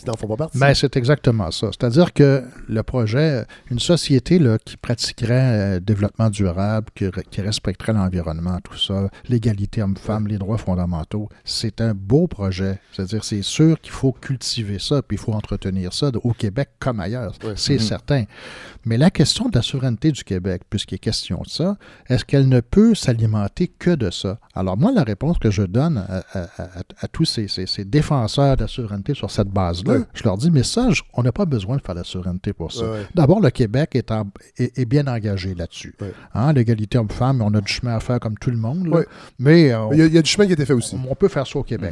qui- 0.01 0.05
n'en 0.07 0.13
font 0.15 0.27
pas 0.27 0.36
partie. 0.38 0.57
Ben, 0.57 0.73
c'est 0.73 0.95
exactement 0.97 1.51
ça. 1.51 1.67
C'est-à-dire 1.71 2.13
que 2.13 2.43
le 2.67 2.83
projet, 2.83 3.45
une 3.71 3.79
société 3.79 4.39
là, 4.39 4.57
qui 4.63 4.77
pratiquerait 4.77 5.77
euh, 5.77 5.79
développement 5.79 6.29
durable, 6.29 6.88
qui, 6.95 7.05
re- 7.05 7.23
qui 7.29 7.41
respecterait 7.41 7.93
l'environnement, 7.93 8.57
tout 8.63 8.77
ça, 8.77 9.10
l'égalité 9.29 9.81
homme-femme, 9.81 10.27
les 10.27 10.38
droits 10.38 10.57
fondamentaux, 10.57 11.29
c'est 11.45 11.81
un 11.81 11.93
beau 11.93 12.27
projet. 12.27 12.79
C'est-à-dire, 12.93 13.23
c'est 13.23 13.41
sûr 13.41 13.79
qu'il 13.81 13.91
faut 13.91 14.12
cultiver 14.12 14.79
ça, 14.79 15.01
puis 15.01 15.17
il 15.17 15.19
faut 15.19 15.33
entretenir 15.33 15.93
ça 15.93 16.12
au 16.23 16.33
Québec 16.33 16.69
comme 16.79 16.99
ailleurs. 16.99 17.33
C'est 17.55 17.73
Mhm. 17.75 17.79
certain. 17.79 18.23
Mais 18.86 18.97
la 18.97 19.10
question 19.12 19.49
de 19.49 19.55
la 19.57 19.62
souveraineté 19.62 20.12
du 20.12 20.23
Québec, 20.23 20.62
puisqu'il 20.69 20.95
est 20.95 20.99
question 20.99 21.41
de 21.45 21.49
ça, 21.49 21.77
est-ce 22.07 22.23
qu'elle 22.23 22.47
ne 22.47 22.62
peut 22.62 22.95
s'alimenter 22.95 23.67
que 23.67 23.91
de 23.91 24.10
ça? 24.12 24.39
Alors, 24.55 24.77
moi, 24.77 24.91
la 24.93 25.03
réponse 25.03 25.38
que 25.39 25.51
je 25.51 25.63
donne 25.63 25.97
à, 25.97 26.23
à- 26.33 26.63
à- 26.63 26.69
à 27.01 27.07
tous 27.07 27.25
ces, 27.25 27.47
ces- 27.47 27.65
ces 27.67 27.83
défenseurs 27.86 28.55
de 28.55 28.62
la 28.62 28.67
souveraineté 28.67 29.13
sur 29.13 29.29
cette 29.29 29.49
base-là, 29.49 29.87
Je 30.13 30.23
leur 30.23 30.38
dis, 30.38 30.52
mais 30.52 30.63
ça, 30.63 30.89
je- 30.91 31.02
on 31.13 31.23
n'a 31.23 31.32
pas 31.32 31.45
besoin 31.45 31.78
de 31.78 31.82
faire 31.82 31.95
la 31.95 32.04
souveraineté 32.04 32.54
pour 32.54 32.71
ça. 32.71 32.84
D'abord, 33.15 33.39
le 33.39 33.50
Québec 33.50 33.91
est, 33.95 34.12
en- 34.12 34.28
est- 34.58 34.78
est 34.78 34.86
bien 34.86 35.08
engagé 35.08 35.54
là-dessus. 35.56 35.95
Hein, 36.34 36.54
L'égalité 36.54 36.97
homme-femme, 36.97 37.41
on 37.41 37.54
a 37.54 37.62
du 37.62 37.71
chemin 37.71 37.95
à 37.95 38.00
faire 38.00 38.19
comme 38.19 38.38
tout 38.38 38.50
le 38.52 38.58
monde, 38.58 38.88
là. 38.88 38.97
Mais 39.39 39.71
euh, 39.73 39.88
Il 39.91 39.97
y, 40.00 40.02
a- 40.02 40.06
il 40.06 40.13
y 40.13 40.17
a 40.17 40.21
du 40.21 40.30
chemin 40.30 40.45
qui 40.45 40.52
a 40.52 40.54
été 40.54 40.65
fait 40.65 40.73
aussi. 40.73 40.95
on, 40.95 41.12
on 41.12 41.15
peut 41.15 41.28
faire 41.28 41.45
ça 41.47 41.60
au 41.60 41.63
Québec. 41.63 41.91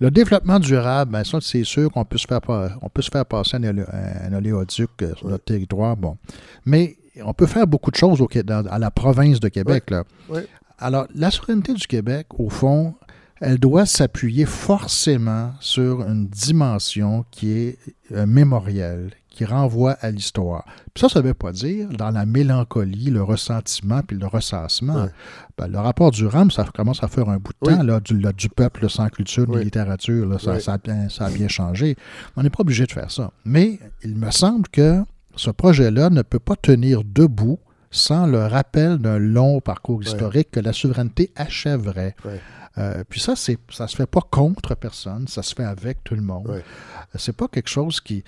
Le 0.00 0.10
développement 0.10 0.58
durable, 0.58 1.12
ben 1.12 1.24
ça, 1.24 1.38
c'est 1.40 1.64
sûr 1.64 1.90
qu'on 1.90 2.04
peut 2.04 2.18
se 2.18 2.26
faire 2.26 2.40
pas- 2.40 2.70
on 2.82 2.88
peut 2.88 3.02
se 3.02 3.10
faire 3.10 3.26
passer 3.26 3.56
un, 3.56 3.62
olé- 3.62 3.84
un 4.28 4.32
oléoduc 4.32 4.90
euh, 5.02 5.14
sur 5.16 5.28
notre 5.28 5.44
territoire, 5.44 5.96
bon. 5.96 6.16
Mais 6.64 6.96
on 7.24 7.34
peut 7.34 7.46
faire 7.46 7.66
beaucoup 7.66 7.90
de 7.90 7.96
choses 7.96 8.20
au, 8.20 8.26
Qué- 8.26 8.42
dans- 8.42 8.66
à 8.66 8.78
la 8.78 8.90
province 8.90 9.38
de 9.40 9.48
Québec. 9.48 9.90
Là. 9.90 10.04
Alors, 10.78 11.06
la 11.14 11.30
souveraineté 11.30 11.74
du 11.74 11.86
Québec, 11.86 12.26
au 12.38 12.48
fond, 12.48 12.94
elle 13.42 13.58
doit 13.58 13.86
s'appuyer 13.86 14.46
forcément 14.46 15.52
sur 15.60 16.02
une 16.02 16.26
dimension 16.28 17.24
qui 17.30 17.52
est 17.52 17.78
euh, 18.12 18.24
mémorielle, 18.24 19.10
qui 19.30 19.44
renvoie 19.44 19.92
à 20.00 20.10
l'histoire. 20.10 20.64
Ça, 20.96 21.08
ça 21.08 21.20
ne 21.20 21.26
veut 21.28 21.34
pas 21.34 21.52
dire 21.52 21.88
dans 21.88 22.10
la 22.10 22.24
mélancolie, 22.26 23.10
le 23.10 23.22
ressentiment 23.22 24.00
puis 24.06 24.16
le 24.16 24.26
ressassement. 24.26 25.08
Ben, 25.58 25.66
le 25.68 25.78
rapport 25.78 26.10
du 26.10 26.26
RAM, 26.26 26.50
ça 26.50 26.64
commence 26.74 27.02
à 27.02 27.08
faire 27.08 27.28
un 27.28 27.38
bout 27.38 27.52
de 27.52 27.68
Oui. 27.70 27.76
temps, 27.76 27.82
là, 27.82 28.00
du, 28.00 28.18
là, 28.18 28.32
du 28.32 28.48
peuple 28.48 28.88
sans 28.90 29.08
culture 29.08 29.48
ni 29.48 29.56
Oui. 29.56 29.64
littérature. 29.64 30.26
là, 30.26 30.38
ça, 30.38 30.60
ça 30.60 30.74
a 30.74 30.78
bien, 30.78 31.08
ça 31.08 31.26
a 31.26 31.30
bien 31.30 31.48
changé. 31.48 31.96
On 32.36 32.42
n'est 32.42 32.50
pas 32.50 32.60
obligé 32.60 32.84
de 32.86 32.92
faire 32.92 33.10
ça. 33.10 33.30
Mais 33.44 33.78
il 34.04 34.16
me 34.16 34.30
semble 34.30 34.68
que 34.68 35.02
ce 35.34 35.50
projet-là 35.50 36.10
ne 36.10 36.22
peut 36.22 36.38
pas 36.38 36.56
tenir 36.56 37.02
debout 37.04 37.58
sans 37.92 38.26
le 38.26 38.44
rappel 38.46 38.98
d'un 38.98 39.18
long 39.18 39.60
parcours 39.60 40.02
historique 40.02 40.50
que 40.50 40.60
la 40.60 40.72
souveraineté 40.72 41.30
achèverait. 41.36 42.16
Ouais. 42.24 42.40
Euh, 42.78 43.04
puis 43.08 43.20
ça, 43.20 43.36
c'est, 43.36 43.58
ça 43.70 43.86
se 43.86 43.94
fait 43.96 44.06
pas 44.06 44.22
contre 44.30 44.74
personne, 44.74 45.28
ça 45.28 45.42
se 45.42 45.54
fait 45.54 45.64
avec 45.64 46.02
tout 46.02 46.14
le 46.14 46.22
monde. 46.22 46.48
Ouais. 46.48 46.56
Euh, 46.56 47.18
C'est 47.18 47.36
pas 47.36 47.46
quelque 47.46 47.68
chose 47.68 48.00
qui. 48.00 48.24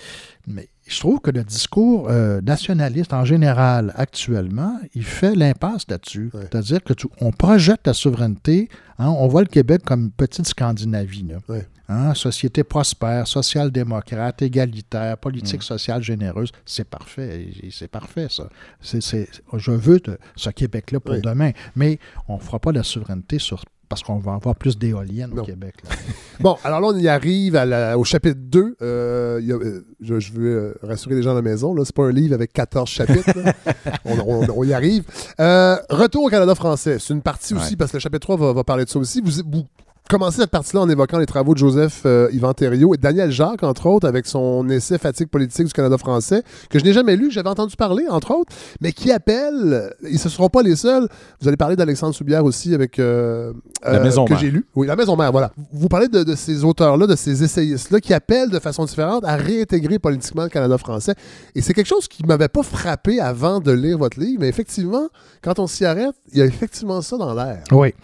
Mais 0.46 0.68
je 0.86 0.98
trouve 1.00 1.20
que 1.20 1.30
le 1.30 1.44
discours 1.44 2.08
euh, 2.10 2.40
nationaliste 2.42 3.12
en 3.12 3.24
général, 3.24 3.92
actuellement, 3.96 4.78
il 4.94 5.04
fait 5.04 5.34
l'impasse 5.34 5.84
là-dessus. 5.88 6.30
Ouais. 6.34 6.42
C'est-à-dire 6.42 6.82
que 6.82 6.92
tu- 6.92 7.06
on 7.20 7.30
projette 7.32 7.86
la 7.86 7.94
souveraineté, 7.94 8.68
hein, 8.98 9.08
on 9.08 9.26
voit 9.28 9.42
le 9.42 9.48
Québec 9.48 9.82
comme 9.84 10.04
une 10.04 10.10
petite 10.10 10.46
Scandinavie. 10.46 11.24
là. 11.28 11.36
Ouais. 11.48 11.66
Hein, 11.88 12.14
société 12.14 12.64
prospère, 12.64 13.26
social-démocrate, 13.26 14.40
égalitaire, 14.40 15.18
politique 15.18 15.62
sociale 15.62 16.02
généreuse, 16.02 16.50
c'est 16.64 16.88
parfait. 16.88 17.48
C'est 17.70 17.88
parfait, 17.88 18.28
ça. 18.30 18.48
Je 18.82 19.70
veux 19.70 20.00
de- 20.00 20.18
ce 20.36 20.48
Québec-là 20.50 21.00
pour 21.00 21.14
Oui. 21.14 21.20
demain. 21.22 21.50
Mais 21.76 21.98
on 22.26 22.36
ne 22.36 22.40
fera 22.40 22.58
pas 22.58 22.72
la 22.72 22.82
souveraineté 22.82 23.38
sur 23.38 23.64
parce 23.88 24.02
qu'on 24.02 24.18
va 24.18 24.34
avoir 24.34 24.54
plus 24.56 24.76
d'éoliennes 24.78 25.38
au 25.38 25.42
Québec. 25.42 25.74
là. 25.84 25.90
Bon, 26.40 26.56
alors 26.64 26.80
là, 26.80 26.88
on 26.92 26.98
y 26.98 27.06
arrive 27.06 27.54
à 27.54 27.64
la- 27.64 27.96
au 27.96 28.02
chapitre 28.02 28.40
2. 28.40 28.76
Euh, 28.82 29.38
il 29.40 29.46
y 29.46 29.52
a- 29.52 29.54
euh, 29.54 29.86
je, 30.00 30.18
je 30.18 30.32
veux 30.32 30.56
euh, 30.56 30.74
rassurer 30.82 31.14
les 31.14 31.22
gens 31.22 31.30
à 31.30 31.34
la 31.34 31.42
maison. 31.42 31.72
Là, 31.74 31.84
c'est 31.84 31.94
pas 31.94 32.02
un 32.06 32.10
livre 32.12 32.34
avec 32.34 32.52
14 32.52 32.88
chapitres. 32.88 33.30
on, 34.04 34.16
on- 34.18 34.46
on 34.56 34.64
y 34.64 34.72
arrive. 34.74 35.04
Euh, 35.38 35.76
retour 35.90 36.24
au 36.24 36.28
Canada 36.28 36.54
français. 36.56 36.98
C'est 36.98 37.14
une 37.14 37.22
partie 37.22 37.54
aussi, 37.54 37.70
Ouais. 37.70 37.76
parce 37.76 37.92
que 37.92 37.98
le 37.98 38.00
chapitre 38.00 38.20
3 38.26 38.36
va, 38.36 38.52
va 38.52 38.64
parler 38.64 38.84
de 38.84 38.90
ça 38.90 38.98
aussi. 38.98 39.20
Vous, 39.24 39.30
vous 39.48 39.64
commencez 40.08 40.38
cette 40.42 40.50
partie-là 40.50 40.82
en 40.82 40.88
évoquant 40.88 41.18
les 41.18 41.26
travaux 41.26 41.54
de 41.54 41.58
Joseph 41.58 42.02
euh, 42.04 42.28
Yvan 42.32 42.52
Thériault 42.52 42.94
et 42.94 42.98
Daniel 42.98 43.30
Jacques, 43.30 43.62
entre 43.62 43.86
autres, 43.86 44.06
avec 44.06 44.26
son 44.26 44.68
essai 44.68 44.98
Fatigue 44.98 45.28
politique 45.28 45.66
du 45.66 45.72
Canada 45.72 45.96
français, 45.98 46.42
que 46.68 46.78
je 46.78 46.84
n'ai 46.84 46.92
jamais 46.92 47.16
lu, 47.16 47.28
que 47.28 47.34
j'avais 47.34 47.48
entendu 47.48 47.74
parler, 47.76 48.06
entre 48.08 48.32
autres, 48.32 48.52
mais 48.80 48.92
qui 48.92 49.10
appelle, 49.10 49.94
ils 50.02 50.12
ne 50.12 50.18
seront 50.18 50.48
pas 50.48 50.62
les 50.62 50.76
seuls. 50.76 51.08
Vous 51.40 51.48
allez 51.48 51.56
parler 51.56 51.76
d'Alexandre 51.76 52.14
Soubière 52.14 52.44
aussi 52.44 52.74
avec... 52.74 52.98
euh, 52.98 53.52
La 53.82 54.00
Maison 54.00 54.24
que 54.24 54.36
j'ai 54.36 54.50
lu. 54.50 54.66
Oui, 54.74 54.86
La 54.86 54.96
Maison 54.96 55.16
Mère, 55.16 55.32
voilà. 55.32 55.52
Vous 55.72 55.88
parlez 55.88 56.08
de, 56.08 56.22
de 56.22 56.34
ces 56.34 56.64
auteurs-là, 56.64 57.06
de 57.06 57.16
ces 57.16 57.42
essayistes-là 57.42 58.00
qui 58.00 58.12
appellent 58.12 58.50
de 58.50 58.58
façon 58.58 58.84
différente 58.84 59.24
à 59.24 59.36
réintégrer 59.36 59.98
politiquement 59.98 60.42
le 60.44 60.48
Canada 60.50 60.76
français. 60.78 61.14
Et 61.54 61.62
c'est 61.62 61.72
quelque 61.72 61.88
chose 61.88 62.08
qui 62.08 62.22
ne 62.22 62.28
m'avait 62.28 62.48
pas 62.48 62.62
frappé 62.62 63.20
avant 63.20 63.60
de 63.60 63.72
lire 63.72 63.98
votre 63.98 64.20
livre, 64.20 64.40
mais 64.40 64.48
effectivement, 64.48 65.08
quand 65.42 65.58
on 65.58 65.66
s'y 65.66 65.84
arrête, 65.84 66.14
il 66.32 66.38
y 66.38 66.42
a 66.42 66.44
effectivement 66.44 67.00
ça 67.02 67.16
dans 67.16 67.34
l'air. 67.34 67.62
Oui, 67.72 67.94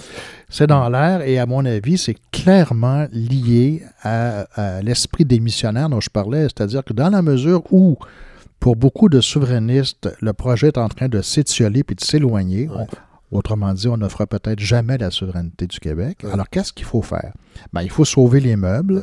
c'est 0.50 0.66
dans 0.66 0.88
l'air 0.90 1.22
et 1.22 1.38
à 1.38 1.46
mon 1.46 1.64
avis, 1.64 1.96
c'est 1.96 2.16
clairement 2.32 3.06
lié 3.12 3.82
à, 4.02 4.40
à 4.54 4.82
l'esprit 4.82 5.24
des 5.24 5.40
missionnaires 5.40 5.88
dont 5.88 6.00
je 6.00 6.10
parlais, 6.10 6.42
c'est-à-dire 6.42 6.84
que 6.84 6.92
dans 6.92 7.08
la 7.10 7.22
mesure 7.22 7.62
où, 7.72 7.96
pour 8.58 8.76
beaucoup 8.76 9.08
de 9.08 9.20
souverainistes, 9.20 10.10
le 10.20 10.32
projet 10.34 10.68
est 10.68 10.78
en 10.78 10.88
train 10.88 11.08
de 11.08 11.22
s'étioler 11.22 11.82
puis 11.84 11.96
de 11.96 12.02
s'éloigner, 12.02 12.68
Ouais. 12.68 12.86
autrement 13.32 13.72
dit, 13.72 13.88
on 13.88 13.96
ne 13.96 14.08
fera 14.08 14.26
peut-être 14.26 14.58
jamais 14.60 14.98
la 14.98 15.10
souveraineté 15.10 15.66
du 15.66 15.78
Québec. 15.80 16.18
Ouais. 16.24 16.32
Alors, 16.32 16.48
qu'est-ce 16.50 16.72
qu'il 16.72 16.84
faut 16.84 17.00
faire? 17.02 17.32
Ben, 17.72 17.82
il 17.82 17.90
faut 17.90 18.04
sauver 18.04 18.40
les 18.40 18.56
meubles. 18.56 18.94
Ouais. 18.96 19.02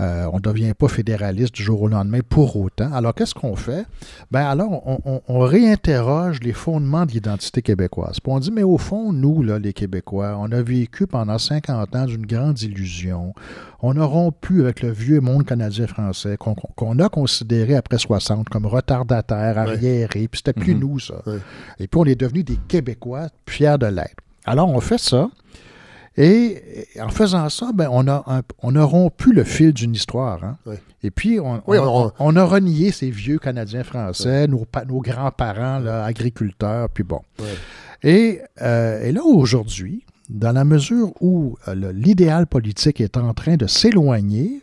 Euh, 0.00 0.28
on 0.32 0.36
ne 0.36 0.40
devient 0.42 0.74
pas 0.76 0.88
fédéraliste 0.88 1.54
du 1.54 1.62
jour 1.62 1.82
au 1.82 1.88
lendemain 1.88 2.18
pour 2.28 2.56
autant. 2.56 2.92
Alors, 2.92 3.14
qu'est-ce 3.14 3.34
qu'on 3.34 3.54
fait? 3.54 3.86
Ben 4.32 4.44
alors, 4.44 4.82
on, 4.88 4.98
on- 5.04 5.20
on 5.28 5.38
réinterroge 5.40 6.40
les 6.40 6.52
fondements 6.52 7.06
de 7.06 7.12
l'identité 7.12 7.62
québécoise. 7.62 8.18
Puis 8.20 8.32
on 8.32 8.38
dit, 8.40 8.50
mais 8.50 8.64
au 8.64 8.76
fond, 8.78 9.12
nous, 9.12 9.42
là, 9.42 9.58
les 9.58 9.72
Québécois, 9.72 10.36
on 10.40 10.50
a 10.50 10.62
vécu 10.62 11.06
pendant 11.06 11.38
50 11.38 11.94
ans 11.94 12.06
d'une 12.06 12.26
grande 12.26 12.60
illusion. 12.62 13.34
On 13.82 13.96
a 14.00 14.04
rompu 14.04 14.62
avec 14.62 14.82
le 14.82 14.90
vieux 14.90 15.20
monde 15.20 15.44
canadien-français 15.44 16.36
qu'on 16.38 16.98
a 16.98 17.08
considéré 17.08 17.76
après 17.76 17.98
60 17.98 18.48
comme 18.48 18.66
retardataire, 18.66 19.58
arriéré, 19.58 20.26
puis 20.28 20.38
c'était 20.44 20.58
plus 20.58 20.74
Mhm. 20.74 20.80
nous, 20.80 20.98
ça. 20.98 21.22
Et 21.78 21.86
puis 21.86 22.00
on 22.00 22.04
est 22.04 22.14
devenus 22.20 22.44
des 22.44 22.58
Québécois 22.68 23.28
fiers 23.48 23.76
de 23.78 23.86
l'être. 23.86 24.16
Alors, 24.44 24.68
on 24.70 24.80
fait 24.80 24.98
ça. 24.98 25.28
Et 26.16 26.86
en 27.00 27.08
faisant 27.08 27.48
ça, 27.48 27.70
ben, 27.74 27.88
on, 27.90 28.06
a 28.06 28.22
un- 28.26 28.42
on 28.62 28.76
a 28.76 28.84
rompu 28.84 29.32
le 29.32 29.42
fil 29.44 29.72
d'une 29.72 29.94
histoire. 29.94 30.44
hein. 30.44 30.56
Et 31.02 31.10
puis, 31.10 31.40
on, 31.40 31.60
Oui, 31.66 31.76
on- 32.18 32.36
a 32.36 32.44
renié 32.44 32.92
ces 32.92 33.10
vieux 33.10 33.38
Canadiens 33.38 33.82
français, 33.84 34.46
nos, 34.46 34.64
nos 34.88 35.00
grands-parents, 35.00 35.84
agriculteurs, 35.86 36.88
puis 36.90 37.02
bon. 37.04 37.20
Et, 38.02 38.40
euh, 38.62 39.02
et 39.02 39.12
là, 39.12 39.22
aujourd'hui, 39.24 40.04
dans 40.30 40.52
la 40.52 40.64
mesure 40.64 41.10
où 41.20 41.56
euh, 41.68 41.92
l'idéal 41.92 42.46
politique 42.46 43.00
est 43.00 43.16
en 43.16 43.34
train 43.34 43.56
de 43.56 43.66
s'éloigner, 43.66 44.60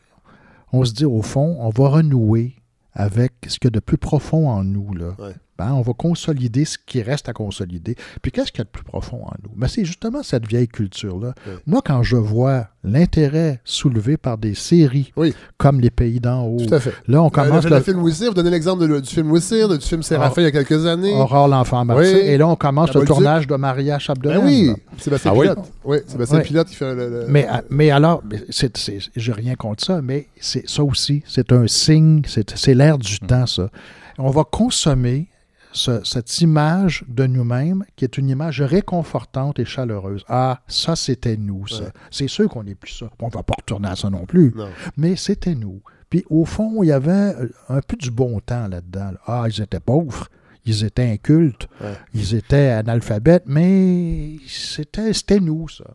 on 0.73 0.85
se 0.85 0.93
dit, 0.93 1.05
au 1.05 1.21
fond, 1.21 1.57
on 1.59 1.69
va 1.69 1.89
renouer 1.89 2.55
avec 2.93 3.33
ce 3.47 3.59
qu'il 3.59 3.67
y 3.67 3.67
a 3.67 3.71
de 3.71 3.79
plus 3.79 3.97
profond 3.97 4.49
en 4.49 4.63
nous. 4.63 4.93
Là. 4.93 5.15
Ben, 5.61 5.73
on 5.73 5.81
va 5.81 5.93
consolider 5.93 6.65
ce 6.65 6.77
qui 6.83 7.03
reste 7.03 7.29
à 7.29 7.33
consolider. 7.33 7.95
Puis 8.23 8.31
qu'est-ce 8.31 8.51
qu'il 8.51 8.59
y 8.59 8.61
a 8.61 8.63
de 8.65 8.69
plus 8.69 8.83
profond 8.83 9.17
en 9.25 9.33
nous? 9.43 9.51
Ben, 9.55 9.67
c'est 9.67 9.85
justement 9.85 10.23
cette 10.23 10.47
vieille 10.47 10.67
culture-là. 10.67 11.35
Moi, 11.67 11.81
quand 11.85 12.01
je 12.01 12.15
vois 12.15 12.67
l'intérêt 12.83 13.61
soulevé 13.63 14.17
par 14.17 14.39
des 14.39 14.55
séries 14.55 15.13
Oui. 15.15 15.35
comme 15.59 15.79
Les 15.79 15.91
Pays 15.91 16.19
d'en 16.19 16.45
haut, 16.45 16.57
Tout 16.65 16.73
à 16.73 16.79
fait. 16.79 16.93
là, 17.07 17.21
on 17.21 17.27
Euh, 17.27 17.29
commence 17.29 17.63
le, 17.65 17.69
le, 17.69 17.75
le 17.75 17.81
film 17.83 18.01
Wissir, 18.01 18.29
vous 18.29 18.33
donnez 18.33 18.49
l'exemple 18.49 19.01
du 19.01 19.07
film 19.09 19.29
Wissir, 19.31 19.69
du 19.69 19.85
film 19.85 20.01
Séraphin 20.01 20.41
il 20.41 20.45
y 20.45 20.47
a 20.47 20.51
quelques 20.51 20.83
années. 20.87 21.13
Aurore 21.13 21.47
l'enfant 21.47 21.85
martyr, 21.85 22.11
Oui. 22.15 22.19
et 22.21 22.37
là, 22.39 22.47
on 22.47 22.55
commence 22.55 22.91
La 22.93 23.01
le 23.01 23.05
tournage 23.05 23.45
de 23.45 23.55
Maria 23.55 23.99
Chapdelaine. 23.99 24.39
Ben 24.39 24.45
oui. 24.47 24.73
Sébastien 24.97 25.31
Ah 25.31 25.37
oui? 25.37 25.47
Pilote. 25.49 25.71
Oui, 25.83 25.97
Sébastien 26.07 26.37
Ouais. 26.39 26.43
Pilote 26.43 26.67
qui 26.69 26.75
fait 26.75 26.95
le. 26.95 27.07
le- 27.09 27.25
Mais, 27.29 27.45
à- 27.47 27.63
mais 27.69 27.91
alors, 27.91 28.23
mais 28.27 28.43
c'est, 28.49 28.75
c'est, 28.77 28.97
j'ai 29.15 29.31
rien 29.31 29.53
contre 29.53 29.85
ça, 29.85 30.01
mais 30.01 30.27
c'est, 30.39 30.67
ça 30.67 30.83
aussi, 30.83 31.21
c'est 31.27 31.51
un 31.51 31.67
signe, 31.67 32.23
c'est, 32.25 32.49
c'est 32.57 32.73
l'air 32.73 32.97
du 32.97 33.19
temps, 33.19 33.45
ça. 33.45 33.69
On 34.17 34.31
va 34.31 34.43
consommer 34.43 35.27
ce- 35.71 36.03
cette 36.03 36.41
image 36.41 37.03
de 37.07 37.25
nous-mêmes, 37.25 37.83
qui 37.95 38.05
est 38.05 38.17
une 38.17 38.29
image 38.29 38.61
réconfortante 38.61 39.59
et 39.59 39.65
chaleureuse. 39.65 40.23
Ah, 40.27 40.61
ça, 40.67 40.95
c'était 40.95 41.37
nous, 41.37 41.67
ça. 41.67 41.83
Ouais. 41.83 41.89
C'est 42.09 42.27
sûr 42.27 42.49
qu'on 42.49 42.63
n'est 42.63 42.75
plus 42.75 42.91
ça. 42.91 43.09
On 43.19 43.27
ne 43.27 43.31
va 43.31 43.43
pas 43.43 43.55
retourner 43.57 43.87
à 43.89 43.95
ça 43.95 44.09
non 44.09 44.25
plus, 44.25 44.53
Non. 44.55 44.69
mais 44.97 45.15
c'était 45.15 45.55
nous. 45.55 45.81
Puis, 46.09 46.25
au 46.29 46.43
fond, 46.45 46.83
il 46.83 46.87
y 46.87 46.91
avait 46.91 47.33
un 47.69 47.81
peu 47.81 47.95
du 47.95 48.11
bon 48.11 48.39
temps 48.41 48.67
là-dedans. 48.67 49.11
là. 49.11 49.19
Ah, 49.25 49.45
ils 49.47 49.61
étaient 49.61 49.79
pauvres. 49.79 50.27
Ils 50.63 50.83
étaient 50.83 51.09
incultes, 51.09 51.67
Ouais. 51.81 51.95
ils 52.13 52.35
étaient 52.35 52.67
analphabètes, 52.69 53.45
mais 53.47 54.35
c'était, 54.47 55.11
c'était 55.11 55.39
nous, 55.39 55.67
ça. 55.67 55.85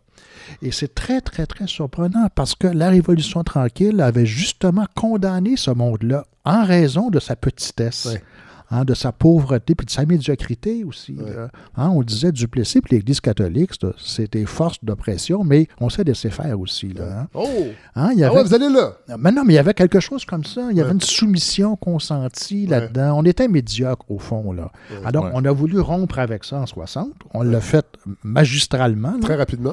Et 0.61 0.73
c'est 0.73 0.93
très, 0.93 1.21
très, 1.21 1.47
très 1.47 1.69
surprenant 1.69 2.27
parce 2.35 2.57
que 2.57 2.67
la 2.67 2.89
Révolution 2.89 3.45
tranquille 3.45 4.01
avait 4.01 4.27
justement 4.27 4.87
condamné 4.97 5.57
ce 5.57 5.71
monde-là 5.71 6.25
en 6.45 6.65
raison 6.65 7.11
de 7.11 7.21
sa 7.21 7.37
petitesse, 7.37 8.07
Ouais. 8.07 8.23
Hein, 8.71 8.85
de 8.85 8.95
sa 8.95 9.13
pauvreté 9.13 9.75
puis 9.75 9.87
de 9.87 9.91
sa 9.91 10.05
médiocrité 10.07 10.85
aussi. 10.85 11.15
là. 11.15 11.49
Hein, 11.77 11.91
on 11.91 12.03
disait 12.03 12.33
Duplessis 12.33 12.81
puis 12.81 12.97
l'Église 12.97 13.21
catholique, 13.21 13.73
c'était 13.99 14.45
force 14.45 14.77
d'oppression, 14.83 15.45
mais 15.45 15.69
on 15.81 15.89
sait 15.89 16.05
laisser 16.05 16.31
faire 16.31 16.59
aussi. 16.61 16.89
Là, 16.89 17.21
hein. 17.23 17.29
Oh! 17.35 17.47
Hein, 17.95 18.11
il 18.13 18.19
y 18.21 18.25
Ah 18.25 18.29
avait- 18.29 18.37
ouais, 18.37 18.45
vous 18.45 18.55
allez 18.55 18.69
là! 18.69 18.93
mais 19.19 19.31
non, 19.33 19.45
mais 19.45 19.55
il 19.55 19.57
y 19.57 19.59
avait 19.61 19.75
quelque 19.75 20.01
chose 20.01 20.25
comme 20.25 20.45
ça. 20.45 20.69
Il 20.71 20.77
y 20.77 20.81
avait 20.81 20.93
une 20.93 21.01
soumission 21.01 21.77
consentie 21.77 22.67
là-dedans. 22.67 23.19
On 23.19 23.25
était 23.25 23.49
médiocre 23.49 24.05
au 24.11 24.19
fond. 24.19 24.53
Là. 24.53 24.71
Alors, 25.05 25.25
Ouais. 25.25 25.31
on 25.35 25.45
a 25.45 25.53
voulu 25.53 25.81
rompre 25.81 26.19
avec 26.19 26.45
ça 26.45 26.59
en 26.61 26.67
60. 26.67 27.09
On 27.35 27.43
l'a 27.43 27.61
fait 27.61 27.87
magistralement. 28.23 29.13
là. 29.13 29.19
Très 29.21 29.37
rapidement. 29.37 29.73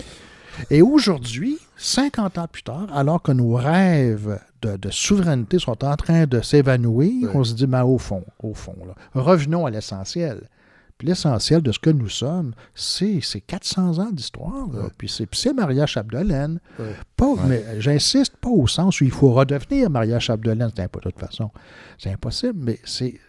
Et 0.70 0.82
aujourd'hui, 0.82 1.58
50 1.78 2.38
ans 2.38 2.48
plus 2.52 2.64
tard, 2.64 2.88
alors 2.94 3.22
que 3.22 3.32
nos 3.32 3.56
rêves 3.56 4.40
de, 4.62 4.78
de 4.78 4.90
souveraineté 4.90 5.60
sont 5.60 5.84
en 5.84 5.96
train 5.96 6.26
de 6.26 6.42
s'évanouir, 6.42 7.36
on 7.36 7.44
se 7.44 7.54
dit, 7.54 7.68
mais 7.68 7.82
au 7.82 7.98
fond, 7.98 8.24
au 8.42 8.54
fond, 8.54 8.76
là, 8.86 8.94
revenons 9.14 9.66
à 9.66 9.72
l'essentiel. 9.72 10.50
Puis 10.98 11.08
l'essentiel 11.08 11.62
de 11.62 11.72
ce 11.72 11.80
que 11.80 11.90
nous 11.90 12.10
sommes, 12.10 12.54
c'est 12.76 13.20
c'est 13.22 13.42
400 13.42 13.98
ans 14.00 14.12
d'histoire. 14.12 14.70
Ouais. 14.70 14.90
Puis 14.98 15.12
c'est 15.32 15.54
Maria 15.54 15.86
Chapdelaine. 15.86 16.60
Ouais. 16.80 16.96
Pas, 17.18 17.34
Mais 17.48 17.64
j'insiste 17.80 18.38
pas 18.38 18.50
au 18.50 18.68
sens 18.68 19.02
où 19.02 19.04
il 19.04 19.12
faut 19.12 19.32
redevenir 19.32 19.90
Maria 19.90 20.20
Chapdelaine. 20.20 20.70
C'est 20.76 20.84
impossible, 20.84 21.06
de 21.06 21.12
toute 21.12 21.20
façon. 21.20 21.52
C'est 21.98 22.12
impossible, 22.12 22.60
mais 22.62 22.80
c'est 22.84 23.20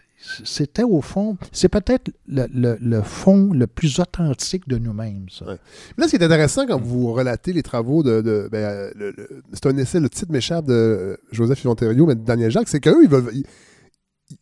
c'était 0.43 0.83
au 0.83 1.01
fond, 1.01 1.37
c'est 1.51 1.69
peut-être 1.69 2.11
le, 2.27 2.47
le- 2.53 2.77
le 2.81 3.01
fond 3.01 3.51
le 3.53 3.67
plus 3.67 3.99
authentique 3.99 4.67
de 4.67 4.77
nous-mêmes. 4.77 5.27
Ouais. 5.45 5.57
Là, 5.97 6.05
ce 6.07 6.11
qui 6.11 6.15
est 6.15 6.23
intéressant 6.23 6.65
quand 6.65 6.79
vous 6.81 7.13
relatez 7.13 7.53
les 7.53 7.63
travaux 7.63 8.01
de. 8.01 8.21
de- 8.21 8.49
ben, 8.51 8.57
euh, 8.99 9.11
c'est 9.53 9.65
un 9.67 9.77
essai, 9.77 9.99
le 9.99 10.09
titre 10.09 10.31
m'échappe 10.31 10.65
de 10.65 10.73
euh, 10.73 11.17
Joseph 11.31 11.63
Yvon-Thériault, 11.63 12.07
mais 12.07 12.15
de 12.15 12.23
Daniel 12.25 12.49
Jacques, 12.51 12.69
c'est 12.69 12.79
qu'eux, 12.79 13.03
ils 13.03 13.09
veulent. 13.09 13.29
ils- 13.33 13.45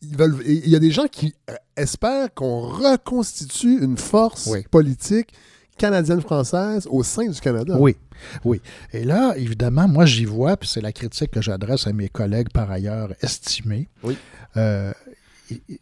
ils 0.00 0.16
veulent- 0.16 0.42
il 0.46 0.68
y 0.70 0.76
a 0.76 0.78
des 0.78 0.90
gens 0.90 1.06
qui 1.06 1.34
euh, 1.50 1.54
espèrent 1.76 2.32
qu'on 2.32 2.60
reconstitue 2.60 3.82
une 3.84 3.98
force 3.98 4.46
Oui. 4.46 4.64
politique 4.70 5.28
canadienne-française 5.76 6.86
au 6.90 7.02
sein 7.02 7.28
du 7.28 7.40
Canada. 7.40 7.76
Oui, 7.78 7.96
oui. 8.44 8.60
Et 8.92 9.04
là, 9.04 9.34
évidemment, 9.36 9.86
moi, 9.88 10.06
j'y 10.06 10.24
vois, 10.24 10.56
puis 10.56 10.68
c'est 10.68 10.80
la 10.80 10.92
critique 10.92 11.30
que 11.32 11.42
j'adresse 11.42 11.86
à 11.86 11.92
mes 11.92 12.08
collègues 12.08 12.48
par 12.52 12.70
ailleurs 12.70 13.12
estimés. 13.20 13.88
Oui. 14.02 14.16
Euh, 14.56 14.92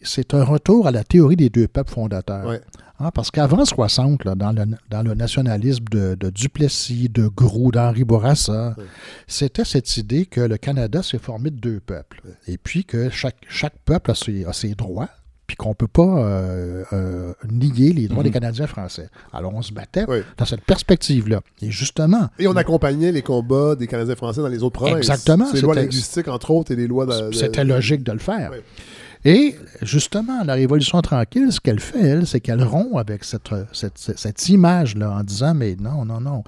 c'est 0.03 0.35
un 0.35 0.44
retour 0.44 0.87
à 0.87 0.90
la 0.90 1.05
théorie 1.05 1.37
des 1.37 1.51
deux 1.51 1.68
peuples 1.68 1.92
fondateurs. 1.92 2.46
Ouais. 2.46 2.61
Hein, 3.01 3.11
parce 3.12 3.31
qu'avant 3.33 3.64
60, 3.64 4.25
là, 4.25 4.35
dans, 4.37 4.53
le, 4.53 4.64
dans 4.90 5.03
le 5.03 5.14
nationalisme 5.14 5.85
de, 5.90 6.14
de 6.14 6.31
Duplessis, 6.31 7.09
de 7.09 7.27
Groux, 7.27 7.72
d'Henri 7.72 8.05
Bourassa, 8.05 8.75
Ouais. 8.79 8.85
c'était 9.27 9.64
cette 9.64 9.96
idée 9.96 10.27
que 10.27 10.40
le 10.40 10.57
Canada 10.57 11.03
s'est 11.03 11.18
formé 11.18 11.51
de 11.51 11.57
deux 11.57 11.81
peuples. 11.81 12.22
Et 12.46 12.59
puis 12.59 12.85
que 12.85 13.11
chaque, 13.11 13.37
chaque 13.48 13.77
peuple 13.85 14.12
a 14.12 14.14
ses, 14.14 14.44
a 14.44 14.53
ses 14.53 14.75
droits, 14.77 15.09
puis 15.48 15.57
qu'on 15.57 15.70
ne 15.70 15.75
peut 15.75 15.88
pas 15.88 16.03
euh, 16.25 16.85
euh, 16.92 17.33
nier 17.51 17.92
les 17.92 18.07
droits 18.07 18.22
des 18.22 18.31
Canadiens 18.31 18.68
français. 18.68 19.09
Alors 19.33 19.53
on 19.53 19.62
se 19.62 19.72
battait 19.72 20.05
Oui. 20.09 20.18
dans 20.38 20.44
cette 20.44 20.62
perspective-là. 20.64 21.40
Et 21.61 21.70
justement, 21.72 22.29
Et 22.38 22.46
on 22.46 22.55
accompagnait 22.55 23.11
les 23.11 23.22
combats 23.22 23.75
des 23.75 23.88
Canadiens 23.88 24.14
français 24.14 24.40
dans 24.40 24.48
les 24.48 24.62
autres 24.62 24.75
provinces. 24.79 24.98
Exactement, 24.98 25.48
Les 25.53 25.61
lois 25.61 25.75
linguistiques, 25.75 26.29
entre 26.29 26.53
autres, 26.53 26.70
et 26.70 26.77
les 26.77 26.87
lois 26.87 27.07
de. 27.07 27.31
de- 27.31 27.35
C'était 27.35 27.64
logique 27.64 28.05
de 28.05 28.12
le 28.12 28.18
faire. 28.20 28.51
Oui. 28.53 28.59
Et 29.24 29.54
justement, 29.82 30.42
la 30.44 30.54
Révolution 30.54 31.00
tranquille, 31.00 31.52
ce 31.52 31.61
qu'elle 31.61 31.78
fait, 31.80 32.00
elle, 32.00 32.26
c'est 32.26 32.40
qu'elle 32.40 32.62
rompt 32.64 32.96
avec 32.98 33.22
cette, 33.24 33.50
cette, 33.72 33.98
cette- 33.98 34.48
image-là 34.48 35.11
en 35.11 35.22
disant, 35.22 35.54
mais 35.54 35.76
non, 35.78 36.04
non, 36.04 36.20
non, 36.20 36.42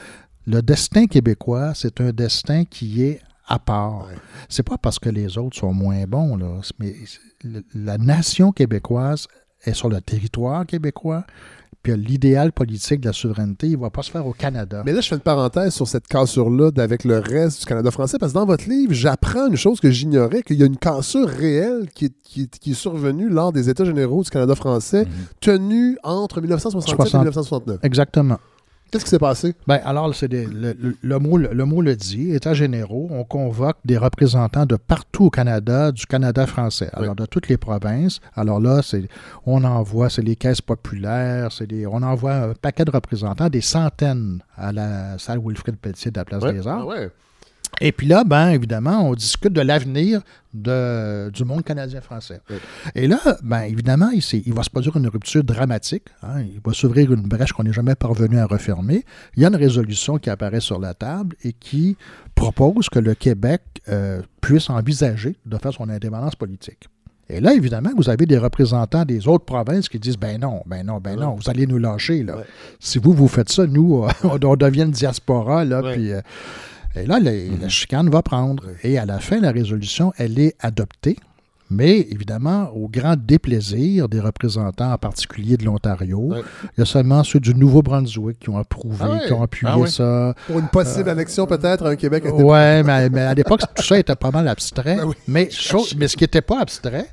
le 0.46 0.60
destin 0.60 1.06
québécois, 1.06 1.72
c'est 1.74 2.00
un 2.00 2.10
destin 2.10 2.64
qui 2.64 3.02
est 3.02 3.20
à 3.46 3.58
part. 3.58 4.06
Ouais. 4.08 4.14
C'est 4.48 4.62
pas 4.62 4.78
parce 4.78 4.98
que 4.98 5.08
les 5.08 5.38
autres 5.38 5.56
sont 5.56 5.72
moins 5.72 6.04
bons, 6.06 6.36
là, 6.36 6.60
mais 6.78 6.94
la 7.74 7.98
nation 7.98 8.52
québécoise 8.52 9.28
est 9.64 9.74
sur 9.74 9.88
le 9.88 10.00
territoire 10.00 10.66
québécois, 10.66 11.24
puis 11.84 11.96
l'idéal 11.96 12.50
politique 12.50 13.00
de 13.00 13.06
la 13.06 13.12
souveraineté, 13.12 13.68
il 13.68 13.72
ne 13.76 13.82
va 13.82 13.90
pas 13.90 14.02
se 14.02 14.10
faire 14.10 14.26
au 14.26 14.32
Canada. 14.32 14.82
Mais 14.84 14.92
là, 14.92 15.00
je 15.00 15.08
fais 15.08 15.14
une 15.14 15.20
parenthèse 15.20 15.72
sur 15.74 15.86
cette 15.86 16.08
cassure-là 16.08 16.70
avec 16.78 17.04
le 17.04 17.18
reste 17.18 17.60
du 17.60 17.66
Canada 17.66 17.90
français, 17.92 18.16
parce 18.18 18.32
que 18.32 18.38
dans 18.38 18.46
votre 18.46 18.68
livre, 18.68 18.92
j'apprends 18.94 19.46
une 19.48 19.56
chose 19.56 19.78
que 19.80 19.90
j'ignorais, 19.90 20.42
qu'il 20.42 20.56
y 20.58 20.62
a 20.62 20.66
une 20.66 20.78
cassure 20.78 21.28
réelle 21.28 21.88
qui 21.94 22.06
est, 22.06 22.12
qui 22.24 22.42
est- 22.42 22.58
qui 22.58 22.70
est 22.72 22.74
survenue 22.74 23.28
lors 23.28 23.52
des 23.52 23.68
États 23.68 23.84
généraux 23.84 24.22
du 24.24 24.30
Canada 24.30 24.54
français, 24.54 25.06
tenus 25.40 25.96
entre 26.02 26.40
1967 26.40 26.92
et 26.92 26.96
60. 26.96 27.20
1969. 27.20 27.78
Exactement. 27.82 28.38
Qu'est-ce 28.94 29.04
qui 29.04 29.10
s'est 29.10 29.18
passé? 29.18 29.54
Ben, 29.66 29.80
alors, 29.84 30.14
c'est 30.14 30.28
des- 30.28 30.46
le, 30.46 30.72
le- 30.80 30.96
le 31.02 31.18
mot, 31.18 31.36
le 31.36 31.64
mot 31.64 31.82
le 31.82 31.96
dit, 31.96 32.30
États 32.32 32.54
généraux, 32.54 33.08
on 33.10 33.24
convoque 33.24 33.76
des 33.84 33.98
représentants 33.98 34.66
de 34.66 34.76
partout 34.76 35.24
au 35.24 35.30
Canada, 35.30 35.90
du 35.92 36.06
Canada 36.06 36.46
français, 36.46 36.88
alors 36.92 37.16
de 37.16 37.26
toutes 37.26 37.48
les 37.48 37.56
provinces. 37.56 38.20
Alors 38.36 38.60
là, 38.60 38.82
c'est, 38.82 39.08
on 39.46 39.64
envoie, 39.64 40.08
c'est 40.10 40.22
les 40.22 40.36
caisses 40.36 40.60
populaires, 40.60 41.50
c'est 41.52 41.66
des, 41.66 41.86
on 41.86 42.02
envoie 42.02 42.34
un 42.34 42.52
paquet 42.54 42.84
de 42.84 42.90
représentants, 42.92 43.48
des 43.48 43.60
centaines 43.60 44.42
à 44.56 44.70
la 44.72 45.18
salle 45.18 45.40
Wilfrid 45.44 45.76
Pelletier 45.76 46.10
de 46.12 46.18
la 46.18 46.24
Place 46.24 46.42
des 46.52 46.66
Arts. 46.66 46.80
Ah 46.82 46.86
ouais. 46.86 47.10
Et 47.80 47.92
puis 47.92 48.06
là, 48.06 48.24
ben, 48.24 48.48
évidemment, 48.50 49.08
on 49.08 49.14
discute 49.14 49.52
de 49.52 49.60
l'avenir 49.60 50.22
de- 50.52 51.30
du 51.30 51.44
monde 51.44 51.64
canadien-français. 51.64 52.40
Oui. 52.50 52.56
Et 52.94 53.06
là, 53.08 53.18
ben, 53.42 53.62
évidemment, 53.62 54.10
il, 54.10 54.52
va 54.54 54.62
se 54.62 54.70
produire 54.70 54.96
une 54.96 55.08
rupture 55.08 55.42
dramatique. 55.44 56.04
hein. 56.22 56.42
Il 56.42 56.60
va 56.64 56.72
s'ouvrir 56.72 57.12
une 57.12 57.22
brèche 57.22 57.52
qu'on 57.52 57.64
n'est 57.64 57.72
jamais 57.72 57.94
parvenu 57.94 58.38
à 58.38 58.46
refermer. 58.46 59.04
Il 59.36 59.42
y 59.42 59.44
a 59.44 59.48
une 59.48 59.56
résolution 59.56 60.18
qui 60.18 60.30
apparaît 60.30 60.60
sur 60.60 60.78
la 60.78 60.94
table 60.94 61.36
et 61.42 61.52
qui 61.52 61.96
propose 62.34 62.88
que 62.88 62.98
le 63.00 63.14
Québec 63.14 63.62
euh, 63.88 64.22
puisse 64.40 64.70
envisager 64.70 65.36
de 65.44 65.58
faire 65.58 65.72
son 65.72 65.88
indépendance 65.88 66.36
politique. 66.36 66.88
Et 67.28 67.40
là, 67.40 67.54
évidemment, 67.54 67.90
vous 67.96 68.10
avez 68.10 68.26
des 68.26 68.36
représentants 68.36 69.06
des 69.06 69.26
autres 69.26 69.46
provinces 69.46 69.88
qui 69.88 69.98
disent 69.98 70.18
ben 70.18 70.38
non, 70.38 70.62
ben 70.66 70.84
non, 70.84 71.00
ben 71.00 71.18
non, 71.18 71.34
vous 71.36 71.48
allez 71.48 71.66
nous 71.66 71.78
lâcher. 71.78 72.22
Là. 72.22 72.36
Ouais. 72.36 72.44
Si 72.78 72.98
vous, 72.98 73.12
vous 73.14 73.28
faites 73.28 73.50
ça, 73.50 73.66
nous, 73.66 74.04
on, 74.24 74.38
on 74.44 74.56
devient 74.56 74.82
une 74.82 74.90
diaspora. 74.90 75.64
Là, 75.64 75.80
Ouais. 75.80 75.94
puis, 75.94 76.12
euh, 76.12 76.20
et 76.96 77.06
là, 77.06 77.18
les- 77.18 77.48
la 77.60 77.68
chicane 77.68 78.08
va 78.10 78.22
prendre. 78.22 78.64
Et 78.82 78.98
à 78.98 79.06
la 79.06 79.18
fin, 79.18 79.40
la 79.40 79.50
résolution, 79.52 80.12
elle 80.18 80.38
est 80.38 80.54
adoptée. 80.60 81.16
Mais 81.70 82.00
évidemment, 82.10 82.70
au 82.74 82.88
grand 82.88 83.16
déplaisir 83.16 84.08
des 84.08 84.20
représentants, 84.20 84.92
en 84.92 84.98
particulier 84.98 85.56
de 85.56 85.64
l'Ontario, 85.64 86.30
il 86.36 86.78
y 86.78 86.82
a 86.82 86.84
seulement 86.84 87.24
ceux 87.24 87.40
du 87.40 87.54
Nouveau-Brunswick 87.54 88.38
qui 88.38 88.50
ont 88.50 88.58
approuvé, 88.58 88.98
Ah 89.00 89.18
qui 89.26 89.32
ont 89.32 89.42
appuyé 89.42 89.72
Ah 89.74 89.86
ça. 89.86 90.34
Pour 90.46 90.58
une 90.58 90.68
possible 90.68 91.08
annexion, 91.08 91.46
peut-être, 91.46 91.86
à 91.86 91.88
un 91.88 91.96
Québec. 91.96 92.24
Ouais, 92.32 92.82
mais, 92.82 93.08
mais 93.08 93.22
à 93.22 93.34
l'époque, 93.34 93.62
tout 93.74 93.82
ça 93.82 93.98
était 93.98 94.14
pas 94.14 94.30
mal 94.30 94.46
abstrait. 94.46 94.96
Ben 95.00 95.04
oui. 95.06 95.14
mais, 95.26 95.50
chose- 95.50 95.94
mais 95.96 96.06
ce 96.06 96.16
qui 96.18 96.24
n'était 96.24 96.42
pas 96.42 96.60
abstrait, 96.60 97.06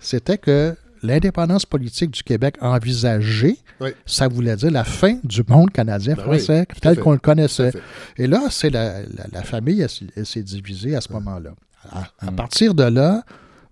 c'était 0.00 0.38
que 0.38 0.76
l'indépendance 1.06 1.66
politique 1.66 2.10
du 2.10 2.22
Québec 2.22 2.56
envisagée, 2.60 3.58
Oui. 3.80 3.90
ça 4.06 4.28
voulait 4.28 4.56
dire 4.56 4.70
la 4.70 4.84
fin 4.84 5.18
du 5.24 5.42
monde 5.48 5.66
Ben 5.66 5.72
canadien-français 5.84 6.66
à 6.70 6.80
tel 6.80 6.98
qu'on 6.98 7.12
le 7.12 7.18
connaissait. 7.18 7.72
Et 8.16 8.26
là, 8.26 8.40
c'est 8.50 8.70
la, 8.70 9.00
la- 9.02 9.26
la 9.32 9.42
famille, 9.42 9.78
elle, 9.80 9.84
s- 9.86 10.02
elle 10.16 10.26
s'est 10.26 10.42
divisée 10.42 10.96
à 10.96 11.00
ce 11.00 11.12
moment-là. 11.12 11.50
À, 11.90 12.04
à 12.26 12.30
Mm. 12.30 12.36
partir 12.36 12.74
de 12.74 12.84
là, 12.84 13.22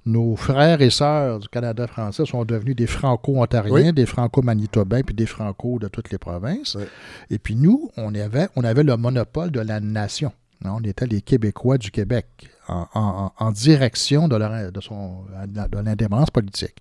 nos 0.05 0.35
frères 0.37 0.83
et 0.83 0.91
sœurs 0.91 1.39
du 1.39 1.49
Canada 1.49 1.87
français 1.87 2.27
sont 2.27 2.45
devenus 2.45 2.75
des 2.77 2.89
franco-ontariens, 2.89 3.73
Oui. 3.73 3.93
des 3.93 4.05
franco-manitobains, 4.07 5.03
puis 5.03 5.15
des 5.15 5.27
franco 5.27 5.79
de 5.79 5.89
toutes 5.89 6.11
les 6.11 6.19
provinces. 6.19 6.75
Oui. 6.75 6.85
Et 7.31 7.39
puis 7.39 7.55
nous, 7.55 7.91
on 7.97 8.13
avait, 8.15 8.49
on 8.57 8.65
avait 8.65 8.83
le 8.83 8.97
monopole 8.97 9.51
de 9.51 9.61
la 9.61 9.79
nation. 9.81 10.33
On 10.65 10.81
était 10.83 11.07
les 11.07 11.23
Québécois 11.23 11.77
du 11.79 11.91
Québec 11.91 12.27
en, 12.69 12.87
en- 12.95 13.33
en 13.37 13.51
direction 13.51 14.29
de, 14.29 14.37
leur- 14.37 14.71
de, 14.71 15.79
l'indépendance 15.85 16.31
politique. 16.31 16.77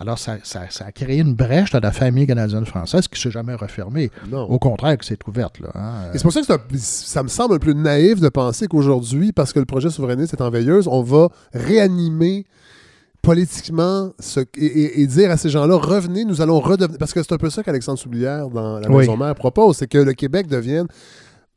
Alors, 0.00 0.18
ça, 0.18 0.36
ça- 0.42 0.66
ça 0.70 0.86
a 0.86 0.92
créé 0.92 1.18
une 1.20 1.34
brèche 1.34 1.70
dans 1.70 1.80
la 1.80 1.92
famille 1.92 2.26
canadienne-française 2.26 3.06
qui 3.06 3.14
ne 3.14 3.22
s'est 3.22 3.30
jamais 3.30 3.54
refermée. 3.54 4.10
Non. 4.28 4.42
Au 4.42 4.58
contraire, 4.58 4.98
que 4.98 5.04
c'est 5.04 5.20
ouverte. 5.28 5.60
Là, 5.60 5.68
hein. 5.74 5.92
Et 6.12 6.18
c'est 6.18 6.22
pour 6.24 6.32
ça 6.32 6.40
que 6.40 6.76
ça 6.78 7.22
me 7.22 7.28
semble 7.28 7.54
un 7.54 7.58
peu 7.58 7.72
naïf 7.72 8.20
de 8.20 8.28
penser 8.28 8.66
qu'aujourd'hui, 8.66 9.32
parce 9.32 9.52
que 9.52 9.60
le 9.60 9.66
projet 9.66 9.90
souverainiste 9.90 10.34
est 10.34 10.42
en 10.42 10.50
veilleuse, 10.50 10.88
on 10.88 11.02
va 11.02 11.28
réanimer 11.52 12.44
politiquement 13.22 14.10
ce- 14.18 14.40
et, 14.56 14.66
et- 14.66 15.00
et 15.00 15.06
dire 15.06 15.30
à 15.30 15.36
ces 15.36 15.48
gens-là, 15.48 15.76
revenez, 15.76 16.24
nous 16.24 16.42
allons 16.42 16.60
redevenir... 16.60 16.98
Parce 16.98 17.12
que 17.14 17.22
c'est 17.22 17.32
un 17.32 17.38
peu 17.38 17.48
ça 17.48 17.62
qu'Alexandre 17.62 17.98
Soublière, 17.98 18.48
dans 18.48 18.78
La 18.80 18.88
Oui. 18.90 18.98
Maison 18.98 19.16
Mère, 19.16 19.34
propose, 19.34 19.76
c'est 19.78 19.86
que 19.86 19.98
le 19.98 20.12
Québec 20.12 20.46
devienne... 20.46 20.86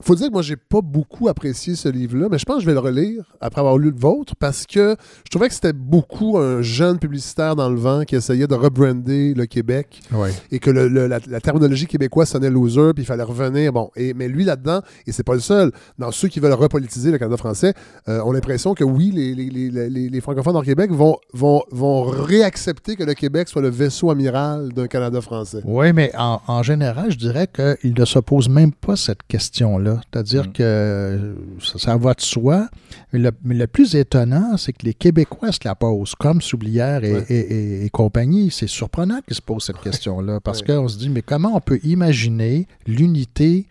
faut 0.03 0.13
dire 0.15 0.27
que 0.27 0.33
moi, 0.33 0.43
j'ai 0.43 0.55
pas 0.57 0.81
beaucoup 0.81 1.27
apprécié 1.27 1.75
ce 1.75 1.89
livre-là, 1.89 2.27
mais 2.29 2.37
je 2.37 2.45
pense 2.45 2.57
que 2.57 2.61
je 2.61 2.65
vais 2.67 2.73
le 2.73 2.79
relire 2.79 3.23
après 3.41 3.61
avoir 3.61 3.77
lu 3.79 3.89
le 3.89 3.97
vôtre 3.97 4.35
parce 4.35 4.65
que 4.67 4.95
je 5.25 5.29
trouvais 5.31 5.47
que 5.47 5.55
c'était 5.55 5.73
beaucoup 5.73 6.37
un 6.37 6.61
jeune 6.61 6.99
publicitaire 6.99 7.55
dans 7.55 7.67
le 7.69 7.77
vent 7.77 8.03
qui 8.03 8.15
essayait 8.15 8.45
de 8.45 8.53
rebrander 8.53 9.33
le 9.33 9.45
Québec 9.47 10.01
Ouais. 10.13 10.31
et 10.51 10.59
que 10.59 10.69
le- 10.69 10.87
le- 10.87 11.07
la, 11.07 11.19
la 11.27 11.41
terminologie 11.41 11.87
québécoise 11.87 12.29
sonnait 12.29 12.49
loser, 12.51 12.91
puis 12.93 13.03
il 13.03 13.07
fallait 13.07 13.23
revenir. 13.23 13.73
Bon, 13.73 13.89
et, 13.95 14.13
mais 14.13 14.27
lui 14.27 14.43
là-dedans, 14.43 14.81
et 15.07 15.11
c'est 15.11 15.23
pas 15.23 15.33
le 15.33 15.39
seul, 15.39 15.71
dans 15.97 16.11
ceux 16.11 16.27
qui 16.27 16.39
veulent 16.39 16.53
repolitiser 16.53 17.09
le 17.11 17.17
Canada 17.17 17.37
français, 17.37 17.73
euh, 18.07 18.21
ont 18.21 18.31
l'impression 18.31 18.75
que 18.75 18.83
oui, 18.83 19.11
les, 19.13 19.33
les- 19.33 19.49
les- 19.49 20.09
les- 20.09 20.21
francophones 20.21 20.55
hors 20.55 20.63
Québec 20.63 20.91
vont, 20.91 21.17
vont, 21.33 21.63
vont 21.71 22.03
réaccepter 22.03 22.95
que 22.95 23.03
le 23.03 23.13
Québec 23.15 23.47
soit 23.49 23.61
le 23.61 23.69
vaisseau 23.69 24.11
amiral 24.11 24.73
d'un 24.73 24.87
Canada 24.87 25.21
français. 25.21 25.61
Oui, 25.65 25.91
mais 25.93 26.11
en, 26.17 26.39
en 26.47 26.61
général, 26.61 27.11
je 27.11 27.17
dirais 27.17 27.47
qu'il 27.47 27.93
ne 27.97 28.05
se 28.05 28.19
pose 28.19 28.47
même 28.49 28.71
pas 28.73 28.95
cette 28.95 29.23
question-là. 29.27 29.86
C'est-à-dire 30.11 30.45
Mm. 30.47 30.51
que 30.53 31.35
ça, 31.63 31.77
ça 31.79 31.97
va 31.97 32.13
de 32.13 32.21
soi. 32.21 32.67
Mais 33.13 33.19
le, 33.19 33.31
mais 33.43 33.55
le 33.55 33.67
plus 33.67 33.95
étonnant, 33.95 34.57
c'est 34.57 34.73
que 34.73 34.85
les 34.85 34.93
Québécois 34.93 35.51
se 35.51 35.59
la 35.65 35.75
posent, 35.75 36.15
comme 36.15 36.41
Soublière 36.41 37.03
et, 37.03 37.13
Ouais. 37.13 37.25
et- 37.29 37.35
et- 37.81 37.85
et 37.85 37.89
compagnie. 37.89 38.51
C'est 38.51 38.67
surprenant 38.67 39.19
qu'ils 39.25 39.35
se 39.37 39.41
posent 39.41 39.65
cette 39.65 39.79
question-là, 39.81 40.39
parce 40.39 40.61
Ouais. 40.61 40.67
qu'on 40.75 40.87
se 40.87 40.97
dit, 40.97 41.09
mais 41.09 41.21
comment 41.21 41.55
on 41.55 41.61
peut 41.61 41.79
imaginer 41.83 42.67
l'unité 42.85 43.67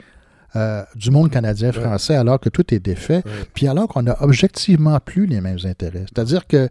euh, 0.55 0.83
du 0.95 1.11
monde 1.11 1.29
canadien-français 1.31 2.15
alors 2.15 2.41
que 2.41 2.49
tout 2.49 2.73
est 2.73 2.79
défait, 2.79 3.17
Ouais. 3.27 3.33
puis 3.53 3.69
alors 3.69 3.89
qu'on 3.89 4.01
n'a 4.05 4.17
objectivement 4.23 4.99
plus 5.01 5.27
les 5.27 5.43
mêmes 5.43 5.59
intérêts. 5.65 6.07
C'est-à-dire 6.09 6.47
que 6.47 6.71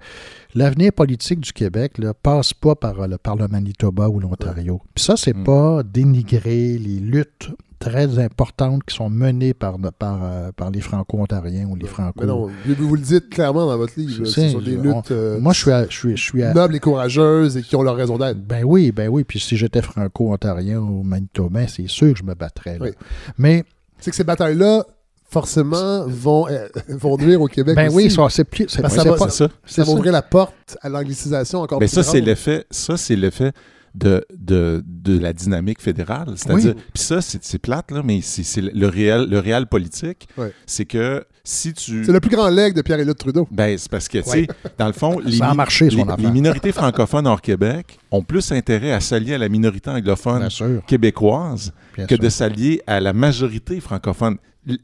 l'avenir 0.56 0.92
politique 0.92 1.40
du 1.40 1.54
Québec 1.54 2.00
ne 2.00 2.12
passe 2.12 2.52
pas 2.52 2.74
par, 2.74 3.00
euh, 3.02 3.08
le, 3.08 3.18
par 3.20 3.36
le 3.36 3.48
Manitoba 3.48 4.10
ou 4.10 4.20
l'Ontario. 4.20 4.82
Puis 4.96 5.04
ça, 5.04 5.16
c'est 5.18 5.36
Mm. 5.38 5.44
pas 5.44 5.84
dénigrer 5.84 6.80
les 6.80 7.00
luttes 7.00 7.50
très 7.80 8.20
importantes 8.20 8.84
qui 8.86 8.96
sont 8.96 9.10
menées 9.10 9.54
par, 9.54 9.78
par, 10.00 10.20
euh, 10.24 10.52
par 10.56 10.72
les 10.72 10.82
Franco-Ontariens 10.82 11.68
ou 11.68 11.76
les 11.76 11.88
Franco... 11.88 12.14
Mais 12.22 12.26
non, 12.26 12.50
vous 12.66 12.88
vous 12.88 12.96
le 12.96 13.02
dites 13.02 13.30
clairement 13.30 13.66
dans 13.68 13.78
votre 13.78 13.94
livre. 13.98 14.26
Ce 14.26 14.50
sont 14.50 14.60
des 14.62 14.76
luttes 14.78 15.12
euh, 15.12 15.40
Moi, 15.40 15.54
je 15.54 15.60
suis 15.60 15.72
à- 15.72 15.86
je 15.90 15.96
suis, 15.96 16.18
je 16.18 16.24
suis 16.24 16.44
à- 16.44 16.54
nobles 16.54 16.76
et 16.76 16.80
courageuses 16.80 17.58
et 17.58 17.62
qui 17.62 17.76
ont 17.76 17.82
leur 17.84 17.96
raison 17.96 18.18
d'être. 18.18 18.40
Ben 18.40 18.64
oui, 18.64 18.92
ben 18.92 19.08
oui. 19.10 19.24
Puis 19.24 19.40
si 19.40 19.58
j'étais 19.58 19.82
franco-ontarien 19.82 20.80
ou 20.80 21.04
manitobain, 21.04 21.66
c'est 21.68 21.88
sûr 21.88 22.14
que 22.14 22.20
je 22.20 22.24
me 22.24 22.34
battrais. 22.36 22.78
là. 22.80 22.86
Oui. 22.86 22.92
Mais, 23.38 23.64
C'est 24.00 24.12
que 24.12 24.18
ces 24.18 24.24
batailles-là, 24.24 24.84
forcément, 25.30 26.06
vont, 26.08 26.48
euh, 26.48 26.68
vont 26.90 27.18
nuire 27.18 27.42
au 27.42 27.48
Québec 27.48 27.76
ben 27.76 27.88
aussi. 27.88 27.96
oui, 27.96 28.12
ça, 28.12 28.28
c'est 28.30 28.44
plus. 28.46 28.68
Ça 28.70 28.82
va- 28.82 28.90
ça. 28.90 29.04
ça 29.30 29.50
c'est 29.66 29.82
va 29.82 29.86
ça. 29.86 29.92
ouvrir 29.92 30.12
la 30.12 30.22
porte 30.22 30.78
à 30.82 30.90
l'anglicisation 30.90 31.60
encore 31.62 31.80
Mais 31.80 31.88
plus 31.88 31.96
ça, 31.96 32.04
c'est 32.04 32.22
l'effet, 32.22 32.66
ça, 32.72 32.96
c'est 32.98 33.16
l'effet 33.16 33.52
de, 33.96 34.26
de, 34.38 34.84
de 34.86 35.18
la 35.18 35.34
dynamique 35.34 35.82
fédérale. 35.82 36.34
C'est-à-dire, 36.36 36.74
Oui. 36.76 36.82
puis 36.94 37.04
ça, 37.04 37.22
c'est 37.22 37.58
plate, 37.60 37.92
là, 37.92 38.02
mais 38.04 38.22
c'est 38.22 38.44
c'est 38.44 38.62
le 38.62 38.88
réel, 38.88 39.28
le 39.30 39.40
réel 39.40 39.68
politique. 39.68 40.28
C'est 40.66 40.86
que 40.86 41.26
si 41.44 41.74
tu. 41.74 42.04
C'est 42.04 42.12
le 42.12 42.20
plus 42.20 42.30
grand 42.36 42.50
leg 42.50 42.74
de 42.74 42.82
Pierre-Éliott 42.82 43.18
Trudeau. 43.18 43.48
Ben, 43.52 43.78
c'est 43.78 43.90
parce 43.90 44.08
que, 44.08 44.18
tu 44.18 44.30
sais, 44.30 44.48
dans 44.78 44.88
le 44.88 44.94
fond, 44.94 45.20
les, 45.20 45.40
mi- 45.40 45.56
marché, 45.56 45.90
les, 45.90 46.04
les 46.18 46.32
minorités 46.32 46.72
francophones 46.72 47.28
hors 47.28 47.42
Québec 47.42 48.00
ont 48.12 48.24
plus 48.24 48.52
intérêt 48.52 48.92
à 48.92 49.00
s'allier 49.00 49.36
à 49.36 49.38
la 49.38 49.48
minorité 49.50 49.90
anglophone 49.92 50.48
québécoise 50.88 51.72
bien 51.96 52.06
que 52.06 52.16
sûr. 52.16 52.24
de 52.24 52.30
s'allier 52.30 52.82
à 52.88 53.00
la 53.00 53.14
majorité 53.14 53.80
francophone. 53.80 54.38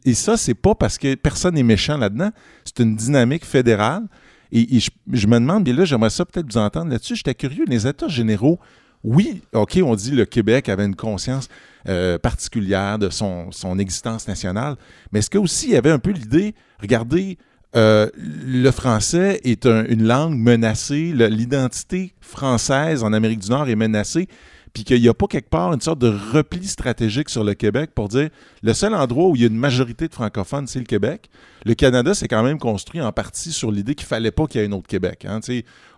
Et 0.05 0.13
ça, 0.13 0.37
c'est 0.37 0.53
pas 0.53 0.75
parce 0.75 0.97
que 0.99 1.15
personne 1.15 1.55
n'est 1.55 1.63
méchant 1.63 1.97
là-dedans. 1.97 2.29
C'est 2.65 2.79
une 2.83 2.95
dynamique 2.95 3.45
fédérale. 3.45 4.03
Et, 4.51 4.75
et 4.75 4.79
je, 4.79 4.91
je 5.11 5.25
me 5.27 5.39
demande, 5.39 5.63
bien 5.63 5.73
là, 5.73 5.85
j'aimerais 5.85 6.09
ça 6.11 6.25
peut-être 6.25 6.45
vous 6.51 6.57
entendre 6.59 6.91
là-dessus. 6.91 7.15
J'étais 7.15 7.33
curieux. 7.33 7.63
Les 7.67 7.87
États 7.87 8.07
généraux, 8.09 8.59
oui, 9.03 9.41
OK, 9.53 9.79
on 9.83 9.95
dit 9.95 10.11
le 10.11 10.25
Québec 10.25 10.69
avait 10.69 10.85
une 10.85 10.95
conscience 10.95 11.47
euh, 11.89 12.17
particulière 12.19 12.99
de 12.99 13.09
son, 13.09 13.49
existence 13.79 14.27
nationale. 14.27 14.75
Mais 15.11 15.19
est-ce 15.19 15.29
que 15.29 15.37
aussi 15.39 15.67
il 15.67 15.71
y 15.73 15.77
avait 15.77 15.89
un 15.91 15.99
peu 15.99 16.11
l'idée, 16.11 16.53
regardez, 16.79 17.37
euh, 17.75 18.09
le 18.15 18.69
français 18.71 19.39
est 19.43 19.65
un- 19.65 19.85
une 19.85 20.03
langue 20.03 20.37
menacée, 20.37 21.13
l'identité 21.15 22.13
française 22.19 23.03
en 23.03 23.13
Amérique 23.13 23.39
du 23.39 23.49
Nord 23.49 23.69
est 23.69 23.75
menacée, 23.75 24.27
puis 24.73 24.83
qu'il 24.85 25.01
n'y 25.01 25.09
a 25.09 25.13
pas 25.13 25.27
quelque 25.27 25.49
part 25.49 25.73
une 25.73 25.81
sorte 25.81 25.99
de 25.99 26.07
repli 26.33 26.65
stratégique 26.65 27.29
sur 27.29 27.43
le 27.43 27.53
Québec 27.53 27.91
pour 27.93 28.07
dire 28.07 28.29
le 28.63 28.73
seul 28.73 28.93
endroit 28.95 29.27
où 29.27 29.35
il 29.35 29.41
y 29.41 29.43
a 29.43 29.47
une 29.47 29.57
majorité 29.57 30.07
de 30.07 30.13
francophones, 30.13 30.65
c'est 30.67 30.79
le 30.79 30.85
Québec. 30.85 31.29
Le 31.65 31.73
Canada 31.73 32.13
s'est 32.13 32.27
quand 32.29 32.41
même 32.43 32.57
construit 32.57 33.01
en 33.01 33.11
partie 33.11 33.51
sur 33.51 33.69
l'idée 33.71 33.95
qu'il 33.95 34.07
fallait 34.07 34.31
pas 34.31 34.47
qu'il 34.47 34.61
y 34.61 34.63
ait 34.63 34.67
un 34.67 34.71
autre 34.71 34.87
Québec. 34.87 35.25
hein. 35.27 35.39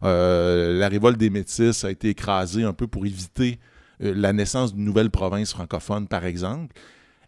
Euh, 0.03 0.77
la 0.79 0.87
révolte 0.89 1.17
des 1.17 1.29
Métis 1.29 1.83
a 1.83 1.91
été 1.91 2.09
écrasée 2.09 2.63
un 2.63 2.73
peu 2.73 2.87
pour 2.87 3.05
éviter 3.05 3.59
euh, 4.03 4.13
la 4.15 4.33
naissance 4.33 4.73
d'une 4.73 4.85
nouvelle 4.85 5.09
province 5.11 5.51
francophone, 5.53 6.07
par 6.07 6.25
exemple. 6.25 6.73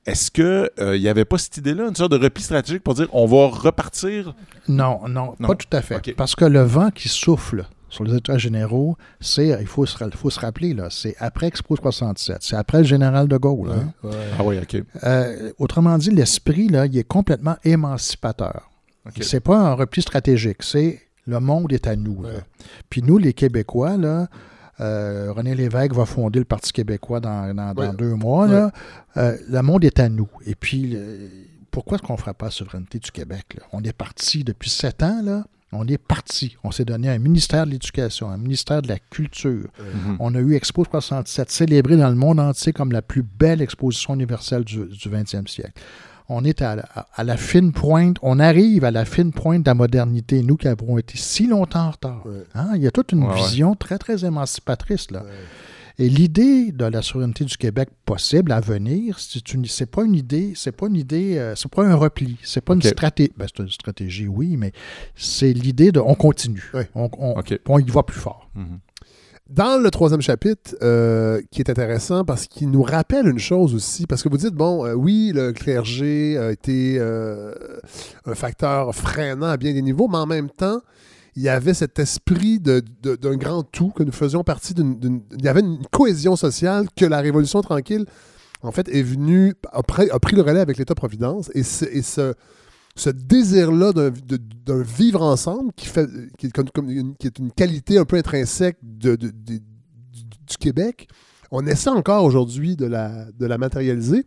Est-ce 0.05 0.29
qu'il 0.29 0.99
n'y 0.99 1.07
avait 1.07 1.25
pas 1.25 1.37
cette 1.39 1.57
idée-là, 1.57 1.87
une 1.89 1.95
sorte 1.95 2.11
de 2.11 2.17
repli 2.17 2.43
stratégique 2.43 2.83
pour 2.83 2.93
dire 2.93 3.07
on 3.11 3.25
va 3.25 3.47
repartir? 3.47 4.35
Non, 4.67 4.99
non, 5.07 5.33
Non. 5.39 5.47
pas 5.47 5.55
tout 5.55 5.65
à 5.71 5.81
fait. 5.81 6.13
Parce 6.15 6.35
que 6.35 6.45
le 6.45 6.61
vent 6.61 6.91
qui 6.91 7.09
souffle 7.09 7.65
sur 7.95 8.03
les 8.03 8.15
États 8.17 8.37
généraux, 8.37 8.95
c'est, 9.19 9.57
il 9.61 9.67
faut 9.67 9.85
se, 9.85 9.97
ra- 9.97 10.11
faut 10.11 10.29
se 10.29 10.39
rappeler, 10.39 10.73
là, 10.73 10.89
c'est 10.91 11.15
après 11.19 11.47
Expo 11.47 11.75
67, 11.75 12.37
c'est 12.41 12.55
après 12.55 12.79
le 12.79 12.83
général 12.83 13.27
de 13.27 13.37
Gaulle. 13.37 13.71
hein. 13.71 13.93
Ouais. 14.03 14.11
Ah 14.37 14.43
oui, 14.43 14.57
OK. 14.61 14.83
Euh, 15.03 15.51
autrement 15.57 15.97
dit, 15.97 16.11
l'esprit, 16.11 16.67
là, 16.67 16.85
il 16.85 16.97
est 16.97 17.03
complètement 17.03 17.55
émancipateur. 17.63 18.69
OK. 19.07 19.23
C'est 19.23 19.39
pas 19.39 19.57
un 19.57 19.73
repli 19.73 20.01
stratégique, 20.01 20.61
c'est 20.63 21.01
le 21.27 21.39
monde 21.39 21.71
est 21.73 21.87
à 21.87 21.95
nous. 21.95 22.21
là. 22.23 22.29
Puis 22.89 23.01
nous, 23.01 23.17
les 23.17 23.33
Québécois, 23.33 23.97
là, 23.97 24.27
euh, 24.81 25.31
René 25.31 25.55
Lévesque 25.55 25.93
va 25.93 26.05
fonder 26.05 26.39
le 26.39 26.45
Parti 26.45 26.71
québécois 26.73 27.19
dans, 27.19 27.53
dans- 27.55 27.73
deux 27.93 28.13
mois. 28.15 28.47
là. 28.53 28.71
Euh, 29.17 29.37
le 29.49 29.61
monde 29.61 29.85
est 29.85 29.99
à 29.99 30.09
nous. 30.09 30.27
Et 30.45 30.53
puis, 30.55 30.91
euh, 30.95 31.27
pourquoi 31.71 31.95
est-ce 31.97 32.03
qu'on 32.05 32.13
ne 32.13 32.17
fera 32.19 32.33
pas 32.33 32.45
la 32.47 32.51
souveraineté 32.51 32.99
du 32.99 33.09
Québec? 33.11 33.45
là? 33.57 33.63
On 33.71 33.81
est 33.83 33.93
parti 33.93 34.43
depuis 34.43 34.69
sept 34.69 35.01
ans, 35.01 35.21
là. 35.23 35.45
On 35.77 35.85
est 35.87 35.97
parti. 35.97 36.57
On 36.63 36.71
s'est 36.71 36.85
donné 36.85 37.09
un 37.09 37.17
ministère 37.19 37.65
de 37.65 37.71
l'Éducation, 37.71 38.29
un 38.29 38.37
ministère 38.37 38.81
de 38.81 38.87
la 38.87 38.99
Culture. 38.99 39.67
Mhm. 39.79 40.17
On 40.19 40.33
a 40.35 40.39
eu 40.39 40.53
Expo 40.55 40.85
67, 40.85 41.49
célébrée 41.51 41.97
dans 41.97 42.09
le 42.09 42.15
monde 42.15 42.39
entier 42.39 42.73
comme 42.73 42.91
la 42.91 43.01
plus 43.01 43.23
belle 43.23 43.61
exposition 43.61 44.13
universelle 44.15 44.63
du, 44.63 44.85
du 44.85 45.09
20e 45.09 45.47
siècle. 45.47 45.73
On 46.27 46.43
est 46.43 46.63
à, 46.63 46.75
la- 46.77 46.89
à 47.13 47.23
la 47.23 47.37
fine 47.37 47.71
pointe, 47.71 48.17
on 48.23 48.39
arrive 48.39 48.83
à 48.83 48.89
la 48.89 49.05
fine 49.05 49.31
pointe 49.31 49.61
de 49.63 49.69
la 49.69 49.75
modernité, 49.75 50.41
nous 50.41 50.57
qui 50.57 50.67
avons 50.67 50.97
été 50.97 51.17
si 51.17 51.45
longtemps 51.45 51.85
en 51.87 51.91
retard. 51.91 52.23
Hein? 52.55 52.71
Il 52.75 52.81
y 52.81 52.87
a 52.87 52.91
toute 52.91 53.11
une 53.11 53.23
Ouais, 53.23 53.29
ouais. 53.29 53.35
vision 53.35 53.75
très, 53.75 53.99
très 53.99 54.25
émancipatrice. 54.25 55.11
Là. 55.11 55.21
Ouais. 55.23 55.29
Et 55.97 56.09
l'idée 56.09 56.71
de 56.71 56.85
la 56.85 57.01
souveraineté 57.01 57.45
du 57.45 57.57
Québec 57.57 57.89
possible 58.05 58.51
à 58.51 58.59
venir, 58.59 59.17
c'est 59.19 59.53
une, 59.53 59.65
c'est 59.65 59.85
pas 59.85 60.03
une 60.03 60.15
idée, 60.15 60.53
c'est 60.55 60.73
pas 60.73 60.87
une 60.87 60.95
idée, 60.95 61.37
euh, 61.37 61.55
c'est 61.55 61.71
pas 61.71 61.85
un 61.85 61.95
repli, 61.95 62.37
c'est 62.43 62.61
pas 62.61 62.73
une 62.73 62.81
stratégie. 62.81 63.31
Ben, 63.37 63.47
c'est 63.47 63.63
une 63.63 63.69
stratégie, 63.69 64.27
oui, 64.27 64.57
mais 64.57 64.73
c'est 65.15 65.53
l'idée 65.53 65.91
de, 65.91 65.99
on 65.99 66.15
continue, 66.15 66.71
on 66.93 67.79
y 67.79 67.89
va 67.89 68.03
plus 68.03 68.19
fort. 68.19 68.49
Mhm. 68.55 68.79
Dans 69.49 69.79
le 69.79 69.91
troisième 69.91 70.21
chapitre, 70.21 70.75
euh, 70.81 71.39
qui 71.51 71.61
est 71.61 71.69
intéressant 71.69 72.25
parce 72.25 72.47
qu'il 72.47 72.71
nous 72.71 72.81
rappelle 72.81 73.27
une 73.27 73.37
chose 73.37 73.75
aussi, 73.75 74.07
parce 74.07 74.23
que 74.23 74.29
vous 74.29 74.37
dites, 74.37 74.55
bon, 74.55 74.83
euh, 74.87 74.93
oui, 74.93 75.31
le 75.35 75.53
clergé 75.53 76.35
a 76.35 76.51
été 76.51 76.97
euh, 76.97 77.53
un 78.25 78.33
facteur 78.33 78.95
freinant 78.95 79.45
à 79.45 79.57
bien 79.57 79.71
des 79.73 79.83
niveaux, 79.83 80.07
mais 80.07 80.17
en 80.17 80.25
même 80.25 80.49
temps, 80.49 80.81
il 81.35 81.43
y 81.43 81.49
avait 81.49 81.73
cet 81.73 81.99
esprit 81.99 82.59
d'un 82.59 83.35
grand 83.35 83.63
tout, 83.63 83.89
que 83.89 84.03
nous 84.03 84.11
faisions 84.11 84.43
partie 84.43 84.73
d'une... 84.73 85.21
Il 85.37 85.43
y 85.43 85.47
avait 85.47 85.59
une 85.59 85.85
cohésion 85.91 86.35
sociale 86.35 86.87
que 86.95 87.05
la 87.05 87.19
Révolution 87.19 87.61
tranquille, 87.61 88.05
en 88.61 88.71
fait, 88.71 88.87
est 88.89 89.03
venue, 89.03 89.53
a, 89.71 89.83
pris- 89.83 90.07
le 90.07 90.41
relais 90.41 90.61
avec 90.61 90.77
l'État-providence, 90.77 91.51
et, 91.53 91.63
ce, 91.63 93.09
désir-là 93.09 93.91
d'un 93.91 94.81
vivre 94.81 95.21
ensemble 95.21 95.73
qui, 95.75 95.89
est 95.89 97.39
une, 97.39 97.51
qualité 97.51 97.97
un 97.97 98.05
peu 98.05 98.15
intrinsèque 98.15 98.77
de, 98.81 99.15
du 99.15 100.57
Québec, 100.57 101.09
on 101.51 101.65
essaie 101.67 101.89
encore 101.89 102.23
aujourd'hui 102.23 102.75
de 102.75 102.85
la, 102.85 103.25
de 103.31 103.45
la 103.45 103.57
matérialiser. 103.57 104.25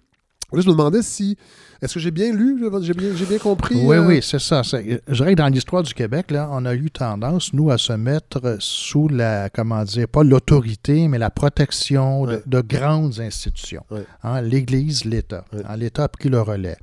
Là, 0.53 0.61
je 0.61 0.67
me 0.67 0.73
demandais 0.73 1.03
si. 1.03 1.37
Est-ce 1.81 1.95
que 1.95 2.01
j'ai 2.01 2.11
bien 2.11 2.33
lu 2.33 2.63
J'ai 2.83 2.93
bien, 2.95 3.11
j'ai 3.15 3.25
bien 3.25 3.39
compris 3.39 3.77
Oui, 3.85 3.97
euh, 3.97 4.07
oui, 4.07 4.19
c'est 4.23 4.41
ça. 4.41 4.63
C'est- 4.65 5.01
Je 5.07 5.15
dirais 5.15 5.33
que 5.33 5.39
dans 5.39 5.47
l'histoire 5.49 5.83
du 5.83 5.95
Québec, 5.95 6.31
là, 6.31 6.49
on 6.53 6.65
a 6.65 6.75
eu 6.75 6.91
tendance, 6.91 7.53
nous, 7.53 7.71
à 7.71 7.79
se 7.79 7.93
mettre 7.93 8.57
sous 8.59 9.07
la, 9.09 9.49
comment 9.49 9.85
dire, 9.85 10.09
pas 10.09 10.25
l'autorité, 10.25 11.07
mais 11.09 11.19
la 11.19 11.31
protection 11.31 12.25
de, 12.27 12.33
Ouais. 12.33 12.43
de 12.47 12.61
grandes 12.61 13.21
institutions. 13.21 13.85
Ouais. 13.91 14.05
Hein, 14.25 14.41
L'Église, 14.43 15.05
l'État. 15.05 15.45
Ouais. 15.53 15.61
Hein, 15.69 15.77
L'État 15.77 16.05
a 16.05 16.09
pris 16.09 16.29
le 16.29 16.41
relais. 16.41 16.77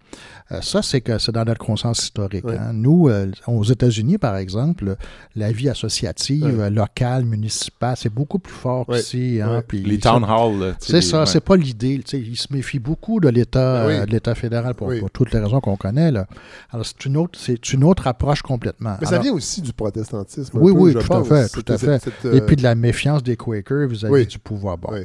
Euh, 0.51 0.61
ça, 0.61 0.81
c'est 0.81 1.01
que 1.01 1.17
c'est 1.17 1.31
dans 1.31 1.43
notre 1.43 1.63
conscience 1.65 2.03
historique. 2.03 2.45
Ouais. 2.45 2.57
hein. 2.57 2.71
Nous, 2.73 3.09
euh, 3.09 3.31
aux 3.47 3.63
États-Unis, 3.63 4.17
par 4.17 4.37
exemple, 4.37 4.95
la 5.35 5.51
vie 5.51 5.69
associative, 5.69 6.43
Ouais. 6.45 6.63
euh, 6.65 6.69
locale, 6.69 7.25
municipale, 7.25 7.95
c'est 7.97 8.13
beaucoup 8.13 8.39
plus 8.39 8.53
fort 8.53 8.87
Ouais. 8.87 8.99
qu'ici. 8.99 9.39
hein, 9.43 9.61
Les 9.73 9.99
town 9.99 10.23
halls. 10.23 10.75
c'est 10.79 11.01
ça, 11.01 11.21
ouais. 11.21 11.25
c'est 11.25 11.41
pas 11.43 11.55
l'idée. 11.57 11.99
tu 12.05 12.11
sais, 12.17 12.19
Il 12.21 12.37
se 12.37 12.47
méfie 12.53 12.79
beaucoup 12.79 13.19
de 13.19 13.27
l'État 13.29 13.85
euh, 13.85 14.05
de 14.05 14.11
l'État 14.11 14.35
fédéral 14.35 14.73
pour, 14.75 14.84
Oui. 14.88 14.99
pour 14.99 15.11
toutes 15.11 15.31
les 15.33 15.39
raisons 15.39 15.59
qu'on 15.61 15.75
connaît. 15.77 16.11
Là. 16.11 16.27
Alors, 16.71 16.86
c'est 16.86 17.05
une, 17.05 17.17
autre, 17.17 17.38
c'est 17.39 17.73
une 17.73 17.83
autre 17.83 18.07
approche 18.07 18.41
complètement. 18.41 18.97
Mais 19.01 19.07
ça 19.07 19.19
vient 19.19 19.33
aussi 19.33 19.61
du 19.61 19.73
protestantisme. 19.73 20.57
Oui, 20.59 20.71
peu, 20.73 20.79
oui, 20.79 20.91
je 20.93 20.99
tout 20.99 21.13
à 21.13 21.23
fait, 21.23 21.47
Cette- 21.47 21.65
tout 21.65 21.71
à 21.73 21.77
cette- 21.77 22.03
fait. 22.03 22.11
cette, 22.21 22.33
Et 22.33 22.38
euh, 22.41 22.45
puis 22.45 22.55
de 22.55 22.63
la 22.63 22.75
méfiance 22.75 23.23
des 23.23 23.36
Quakers 23.38 23.88
vis-à-vis 23.88 24.13
Oui. 24.13 24.27
du 24.27 24.39
pouvoir. 24.39 24.77
Bon. 24.77 24.89
oui. 24.91 25.01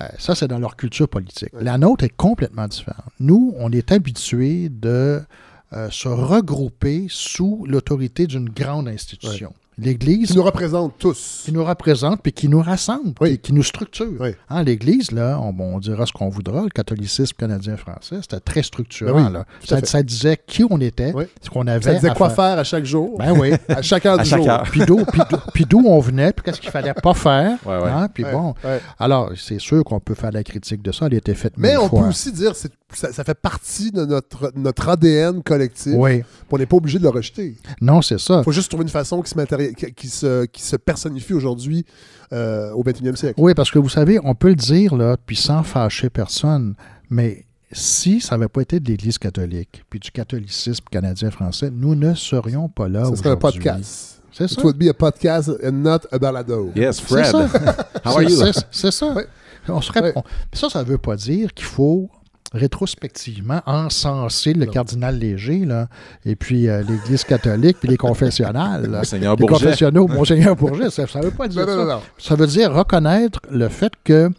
Euh, 0.00 0.04
ça, 0.18 0.34
c'est 0.34 0.46
dans 0.48 0.58
leur 0.58 0.76
culture 0.76 1.08
politique. 1.08 1.48
La 1.60 1.76
nôtre 1.78 2.04
est 2.04 2.14
complètement 2.16 2.68
différente. 2.68 3.04
Nous, 3.20 3.54
on 3.58 3.72
est 3.72 3.90
habitués 3.90 4.68
de 4.68 5.20
euh, 5.72 5.90
se 5.90 6.08
regrouper 6.08 7.06
sous 7.10 7.64
l'autorité 7.68 8.26
d'une 8.26 8.48
grande 8.48 8.86
institution. 8.88 9.52
L'Église 9.78 10.28
Qui 10.30 10.36
nous 10.36 10.42
représentent 10.42 10.94
tous. 10.98 11.42
qui 11.44 11.52
nous 11.52 11.64
représente 11.64 12.20
puis 12.22 12.32
qui 12.32 12.48
nous 12.48 12.60
rassemble, 12.60 13.12
Oui. 13.20 13.28
puis 13.30 13.38
qui 13.38 13.52
nous 13.52 13.62
structure. 13.62 14.12
Oui. 14.18 14.30
Hein, 14.50 14.62
L'Église, 14.64 15.12
là, 15.12 15.38
on, 15.40 15.78
dira 15.78 16.04
ce 16.06 16.12
qu'on 16.12 16.28
voudra, 16.28 16.62
le 16.62 16.68
catholicisme 16.70 17.36
canadien-français, 17.38 18.16
c'était 18.22 18.40
très 18.40 18.62
structurant. 18.62 19.14
Ben 19.14 19.26
oui, 19.26 19.32
là. 19.32 19.76
à 19.76 19.84
Ça, 19.86 20.02
disait 20.02 20.38
qui 20.46 20.64
on 20.68 20.80
était, 20.80 21.12
Oui. 21.14 21.24
ce 21.42 21.48
qu'on 21.50 21.66
avait. 21.66 21.82
Ça 21.84 21.94
disait 21.94 22.10
à 22.10 22.14
quoi 22.14 22.28
faire. 22.30 22.36
faire 22.50 22.58
à 22.58 22.64
chaque 22.64 22.84
jour, 22.84 23.18
Ben 23.18 23.32
oui. 23.38 23.52
à 23.68 23.82
chaque 23.82 24.04
heure 24.06 24.18
À 24.18 24.22
du 24.22 24.28
chaque 24.28 24.40
jour. 24.42 24.50
heure. 24.50 24.64
puis 25.54 25.64
d'où 25.64 25.80
on 25.86 26.00
venait, 26.00 26.32
puis 26.32 26.44
qu'est-ce 26.44 26.60
qu'il 26.60 26.70
fallait 26.70 26.94
pas 26.94 27.14
faire. 27.14 27.58
Ouais, 27.64 27.78
ouais. 27.78 27.88
hein, 27.90 28.08
puis 28.12 28.24
Ouais, 28.24 28.32
bon, 28.32 28.54
ouais. 28.64 28.80
alors 28.98 29.30
c'est 29.36 29.60
sûr 29.60 29.84
qu'on 29.84 30.00
peut 30.00 30.14
faire 30.14 30.32
la 30.32 30.42
critique 30.42 30.82
de 30.82 30.90
ça, 30.92 31.06
elle 31.06 31.14
a 31.14 31.18
été 31.18 31.34
faite 31.34 31.54
Mais 31.56 31.76
on 31.76 31.88
fois. 31.88 32.02
peut 32.02 32.08
aussi 32.08 32.32
dire 32.32 32.52
que 32.52 32.58
ça, 32.94 33.12
ça 33.12 33.22
fait 33.24 33.34
partie 33.38 33.90
de 33.92 34.04
notre, 34.04 34.52
notre 34.56 34.88
ADN 34.88 35.42
collectif. 35.42 35.92
Oui, 35.96 36.22
On 36.50 36.58
n'est 36.58 36.66
pas 36.66 36.76
obligé 36.76 36.98
de 36.98 37.04
le 37.04 37.10
rejeter. 37.10 37.54
non, 37.80 38.02
c'est 38.02 38.18
ça. 38.18 38.38
Il 38.40 38.44
faut 38.44 38.52
juste 38.52 38.68
trouver 38.70 38.82
une 38.84 38.88
façon 38.88 39.20
qui 39.22 39.30
se, 39.30 39.34
matéri- 39.36 39.67
qui, 39.74 40.08
se, 40.08 40.44
qui 40.46 40.62
se 40.62 40.76
personnifie 40.76 41.34
aujourd'hui 41.34 41.84
euh, 42.32 42.70
au 42.72 42.82
21e 42.84 43.16
siècle. 43.16 43.34
Oui, 43.38 43.54
parce 43.54 43.70
que 43.70 43.78
vous 43.78 43.88
savez, 43.88 44.18
on 44.24 44.34
peut 44.34 44.48
le 44.48 44.54
dire, 44.54 44.94
là, 44.96 45.16
puis 45.24 45.36
sans 45.36 45.62
fâcher 45.62 46.10
personne, 46.10 46.74
mais 47.10 47.44
si 47.72 48.20
ça 48.20 48.36
n'avait 48.36 48.48
pas 48.48 48.62
été 48.62 48.80
de 48.80 48.88
l'Église 48.88 49.18
catholique, 49.18 49.84
puis 49.90 50.00
du 50.00 50.10
catholicisme 50.10 50.84
canadien-français, 50.90 51.70
nous 51.70 51.94
ne 51.94 52.14
serions 52.14 52.68
pas 52.68 52.88
là 52.88 53.04
Ce 53.10 53.16
serait 53.16 53.30
un 53.30 53.36
aujourd'hui. 53.36 53.60
podcast. 53.60 54.22
C'est 54.32 54.44
It 54.44 54.50
ça. 54.50 54.62
would 54.62 54.76
be 54.76 54.88
a 54.88 54.94
podcast 54.94 55.50
and 55.64 55.72
not 55.72 56.00
a 56.12 56.18
balado. 56.18 56.70
Yes, 56.76 56.96
C'est 56.96 57.02
Fred. 57.02 57.26
ça. 57.26 57.48
How 58.04 58.08
are 58.16 58.22
you? 58.22 58.30
C'est- 58.70 58.90
ça. 58.90 59.14
On 59.70 59.80
serait, 59.82 60.00
Ouais. 60.02 60.12
on- 60.16 60.22
ça, 60.52 60.70
ça 60.70 60.82
ne 60.82 60.88
veut 60.88 60.98
pas 60.98 61.16
dire 61.16 61.52
qu'il 61.52 61.66
faut 61.66 62.08
rétrospectivement 62.52 63.60
encenser 63.66 64.54
le 64.54 64.66
cardinal 64.66 65.18
Léger, 65.18 65.64
là, 65.64 65.88
et 66.24 66.36
puis 66.36 66.68
euh, 66.68 66.82
l'Église 66.82 67.24
catholique, 67.24 67.76
puis 67.80 67.88
les 67.88 67.96
confessionnals. 67.96 68.86
là. 68.90 68.98
Monseigneur 68.98 69.36
les 69.36 69.46
Bourget. 69.46 69.64
confessionnaux, 69.66 70.08
Monseigneur 70.08 70.56
Bourget, 70.56 70.90
ça 70.90 71.02
ne 71.02 71.24
veut 71.24 71.30
pas 71.30 71.48
dire 71.48 71.66
Non, 71.66 71.76
ça. 71.76 71.84
non. 71.94 72.00
Ça 72.18 72.34
veut 72.36 72.46
dire 72.46 72.72
reconnaître 72.72 73.40
le 73.50 73.68
fait 73.68 73.92
que 74.04 74.30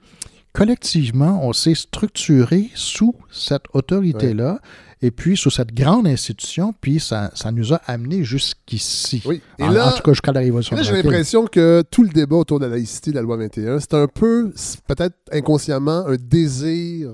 collectivement, 0.53 1.39
on 1.43 1.53
s'est 1.53 1.76
structuré 1.76 2.70
sous 2.76 3.16
cette 3.32 3.64
autorité-là, 3.74 4.60
et 5.01 5.12
puis 5.12 5.38
sous 5.38 5.49
cette 5.49 5.74
grande 5.74 6.07
institution, 6.07 6.74
puis 6.82 6.99
ça, 6.99 7.32
ça 7.34 7.51
nous 7.53 7.74
a 7.74 7.78
amenés 7.88 8.24
jusqu'ici. 8.26 9.22
Oui. 9.26 9.41
Et 9.57 9.64
En, 9.64 9.70
là, 9.70 9.88
en 9.88 9.91
tout 9.93 10.01
cas, 10.03 10.12
jusqu'à 10.12 10.34
la 10.34 10.41
Révolution 10.41 10.76
là, 10.76 10.84
j'ai 10.84 10.91
l'impression 10.91 11.45
que 11.45 11.84
tout 11.89 12.03
le 12.03 12.10
débat 12.10 12.36
autour 12.36 12.60
de 12.60 12.66
la 12.66 12.72
laïcité 12.76 13.12
de 13.12 13.16
la 13.16 13.22
loi 13.22 13.38
21, 13.38 13.80
c'est 13.80 13.93
un 13.93 14.07
peu, 14.07 14.51
peut-être 14.88 15.16
inconsciemment, 15.32 16.05
un 16.05 16.16
désir 16.20 17.12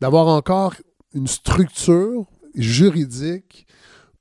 d'avoir 0.00 0.26
encore 0.28 0.74
une 1.14 1.26
structure 1.26 2.26
juridique 2.54 3.66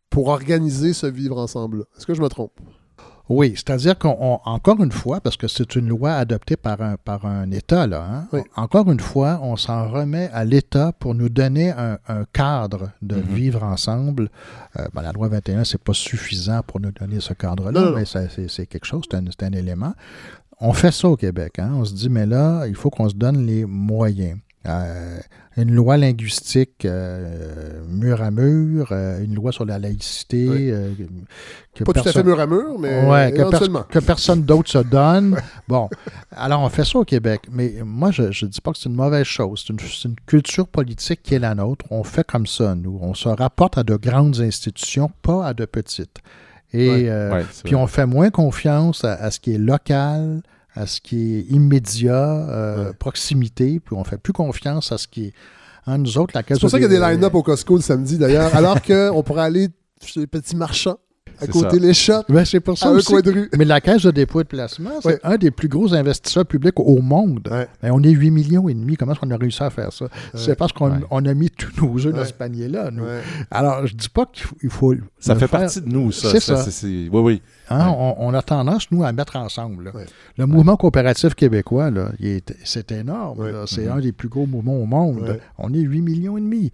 pour 0.10 0.28
organiser 0.28 0.94
ce 0.94 1.08
vivre 1.08 1.38
ensemble. 1.40 1.86
Est-ce 1.98 2.06
que 2.06 2.14
je 2.14 2.22
me 2.22 2.28
trompe? 2.30 2.52
Oui, 3.30 3.54
c'est-à-dire 3.56 3.98
qu'encore 3.98 4.84
une 4.84 4.92
fois, 4.92 5.22
parce 5.22 5.38
que 5.38 5.48
c'est 5.48 5.76
une 5.78 5.88
loi 5.88 6.12
adoptée 6.12 6.58
par 6.58 6.82
un, 6.82 6.98
par 6.98 7.26
un 7.26 7.50
État, 7.52 7.88
là, 7.88 8.06
hein, 8.06 8.28
Oui. 8.34 8.42
encore 8.58 8.92
une 8.92 9.00
fois, 9.00 9.40
on 9.42 9.56
s'en 9.56 9.90
remet 9.90 10.30
à 10.34 10.44
l'État 10.44 10.92
pour 10.92 11.16
nous 11.16 11.30
donner 11.30 11.72
un, 11.72 11.98
un 12.10 12.26
cadre 12.34 12.92
de 13.02 13.16
Mhm. 13.16 13.22
vivre 13.22 13.64
ensemble. 13.64 14.30
Euh, 14.78 14.86
ben, 14.94 15.02
la 15.02 15.14
loi 15.14 15.30
21, 15.30 15.64
c'est 15.64 15.82
pas 15.82 15.94
suffisant 15.94 16.62
pour 16.68 16.82
nous 16.82 16.92
donner 16.92 17.22
ce 17.22 17.34
cadre-là, 17.34 17.94
mais 17.96 18.04
ça, 18.06 18.24
c'est 18.30 18.68
quelque 18.68 18.86
chose, 18.86 19.04
c'est 19.10 19.16
un, 19.18 19.24
c'est 19.32 19.44
un 19.46 19.54
élément. 19.54 19.94
On 20.60 20.74
fait 20.74 20.92
ça 20.92 21.08
au 21.08 21.16
Québec. 21.16 21.60
Hein? 21.60 21.72
On 21.76 21.86
se 21.86 21.94
dit, 21.94 22.10
mais 22.10 22.26
là, 22.26 22.68
il 22.68 22.76
faut 22.76 22.90
qu'on 22.90 23.08
se 23.10 23.16
donne 23.16 23.46
les 23.46 23.64
moyens. 23.66 24.38
Euh, 24.66 25.20
une 25.58 25.72
loi 25.76 25.98
linguistique 25.98 26.86
euh, 26.86 27.82
mur 27.88 28.22
à 28.24 28.32
mur, 28.32 28.88
euh, 28.92 29.22
une 29.24 29.36
loi 29.36 29.52
sur 29.52 29.66
la 29.66 29.78
laïcité. 29.78 30.50
Oui. 30.50 30.72
euh, 30.72 30.94
que 31.76 31.84
Pas 31.84 31.92
tout 31.94 32.00
à 32.00 32.04
fait 32.04 32.14
personne- 32.14 32.26
mur 32.26 32.40
à 32.40 32.48
mur, 32.48 32.80
mais 32.80 33.06
Ouais, 33.06 33.32
que, 33.34 33.90
que 33.92 34.00
personne 34.00 34.42
d'autre 34.44 34.70
se 34.70 34.78
donne. 34.80 35.38
Bon, 35.68 35.90
alors 36.36 36.62
on 36.62 36.70
fait 36.70 36.86
ça 36.86 36.98
au 37.00 37.04
Québec, 37.06 37.42
mais 37.52 37.74
moi 37.86 38.10
je 38.12 38.24
ne 38.24 38.50
dis 38.50 38.62
pas 38.62 38.72
que 38.72 38.78
c'est 38.80 38.90
une 38.90 38.96
mauvaise 38.96 39.26
chose. 39.26 39.64
C'est 39.68 40.08
une, 40.08 40.16
culture 40.26 40.68
politique 40.68 41.22
qui 41.24 41.36
est 41.36 41.40
la 41.40 41.54
nôtre. 41.56 41.86
On 41.92 42.04
fait 42.04 42.26
comme 42.26 42.48
ça, 42.48 42.74
nous. 42.76 42.98
On 43.02 43.14
se 43.14 43.30
rapporte 43.30 43.78
à 43.78 43.84
de 43.84 43.96
grandes 43.96 44.40
institutions, 44.40 45.12
pas 45.22 45.46
à 45.46 45.54
de 45.54 45.66
petites. 45.66 46.18
Et 46.74 46.90
Ouais. 46.90 47.10
euh, 47.10 47.32
Ouais, 47.32 47.46
c'est 47.52 47.64
puis 47.64 47.74
vrai. 47.76 47.84
on 47.84 47.88
fait 47.88 48.06
moins 48.08 48.32
confiance 48.32 49.04
à, 49.04 49.14
à 49.14 49.30
ce 49.30 49.40
qui 49.40 49.54
est 49.54 49.58
local, 49.60 50.42
à 50.76 50.88
ce 50.88 51.02
qui 51.02 51.36
est 51.36 51.42
immédiat, 51.52 52.24
euh, 52.50 52.88
Ouais. 52.90 52.94
proximité, 52.94 53.80
puis 53.80 53.96
on 53.96 54.04
fait 54.04 54.18
plus 54.18 54.34
confiance 54.34 54.92
à 54.92 54.98
ce 54.98 55.08
qui 55.08 55.26
est. 55.26 55.34
hein, 55.86 55.98
nous 55.98 56.18
autres, 56.18 56.34
la 56.36 56.44
C'est 56.48 56.60
pour 56.60 56.70
ça 56.70 56.78
qu'il 56.78 56.84
y 56.92 56.96
a 56.96 57.00
des 57.00 57.00
line-up 57.00 57.34
au 57.36 57.40
au 57.40 57.44
Costco 57.44 57.76
le 57.76 57.82
samedi, 57.82 58.18
d'ailleurs, 58.18 58.56
alors 58.56 58.82
qu'on 58.88 59.22
pourrait 59.24 59.44
aller 59.44 59.68
chez 60.04 60.22
les 60.22 60.28
petits 60.28 60.56
marchands, 60.56 60.98
à 61.40 61.46
C'est 61.46 61.52
côté 61.52 61.80
ça. 61.80 61.86
les 61.86 61.94
shops, 61.94 62.26
Ben, 62.30 62.46
c'est 62.46 62.60
pour 62.60 62.78
ça 62.78 62.88
à 62.90 62.92
un 62.94 63.00
coin 63.02 63.22
de 63.22 63.32
rue. 63.32 63.50
Mais 63.58 63.66
la 63.66 63.82
Caisse 63.82 64.04
de 64.04 64.12
dépôt 64.12 64.42
et 64.42 64.44
de 64.44 64.48
placement, 64.50 64.92
c'est 65.02 65.08
Ouais. 65.08 65.20
un 65.24 65.38
des 65.38 65.52
plus 65.52 65.68
gros 65.68 65.94
investisseurs 65.94 66.46
publics 66.46 66.80
au 66.80 67.02
monde. 67.02 67.48
Ouais. 67.52 67.68
Ben, 67.82 67.92
on 67.94 68.02
est 68.04 68.12
8 68.12 68.32
millions 68.32 68.68
et 68.70 68.74
demi. 68.74 68.96
Comment 68.96 69.12
est-ce 69.14 69.20
qu'on 69.20 69.32
a 69.32 69.38
réussi 69.38 69.64
à 69.64 69.70
faire 69.70 69.92
ça? 69.94 70.06
C'est 70.36 70.56
parce 70.56 70.72
qu'on 70.72 70.92
Ouais. 70.92 70.98
on 71.12 71.26
a 71.26 71.34
mis 71.34 71.50
tous 71.50 71.72
nos 71.82 71.98
œufs 72.06 72.14
dans 72.14 72.26
ce 72.26 72.34
panier-là. 72.34 72.90
Alors, 73.52 73.86
je 73.88 73.96
dis 73.96 74.10
pas 74.10 74.26
qu'il 74.32 74.44
faut, 74.46 74.56
il 74.64 74.70
faut 74.70 74.96
Ça 75.20 75.36
fait 75.36 75.48
faire. 75.48 75.60
partie 75.62 75.82
de 75.82 75.90
nous, 75.90 76.12
ça. 76.12 76.30
C'est 76.32 76.40
ça. 76.40 76.64
Oui, 76.88 77.10
oui. 77.12 77.42
Hein, 77.70 77.88
Ouais. 77.90 77.96
on, 77.98 78.28
on 78.28 78.34
a 78.34 78.42
tendance, 78.42 78.92
nous, 78.92 79.04
à 79.04 79.12
mettre 79.14 79.36
ensemble. 79.38 79.92
Le 80.38 80.46
mouvement 80.46 80.76
coopératif 80.78 81.34
québécois, 81.34 81.90
c'est 82.64 82.92
énorme. 82.92 83.66
C'est 83.68 83.86
Mhm. 83.86 83.92
un 83.92 84.00
des 84.00 84.12
plus 84.12 84.30
gros 84.30 84.46
mouvements 84.46 84.78
au 84.78 84.86
monde. 84.86 85.22
Ouais. 85.22 85.40
On 85.58 85.74
est 85.74 85.80
8 85.80 86.02
millions 86.02 86.38
et 86.38 86.42
demi. 86.42 86.72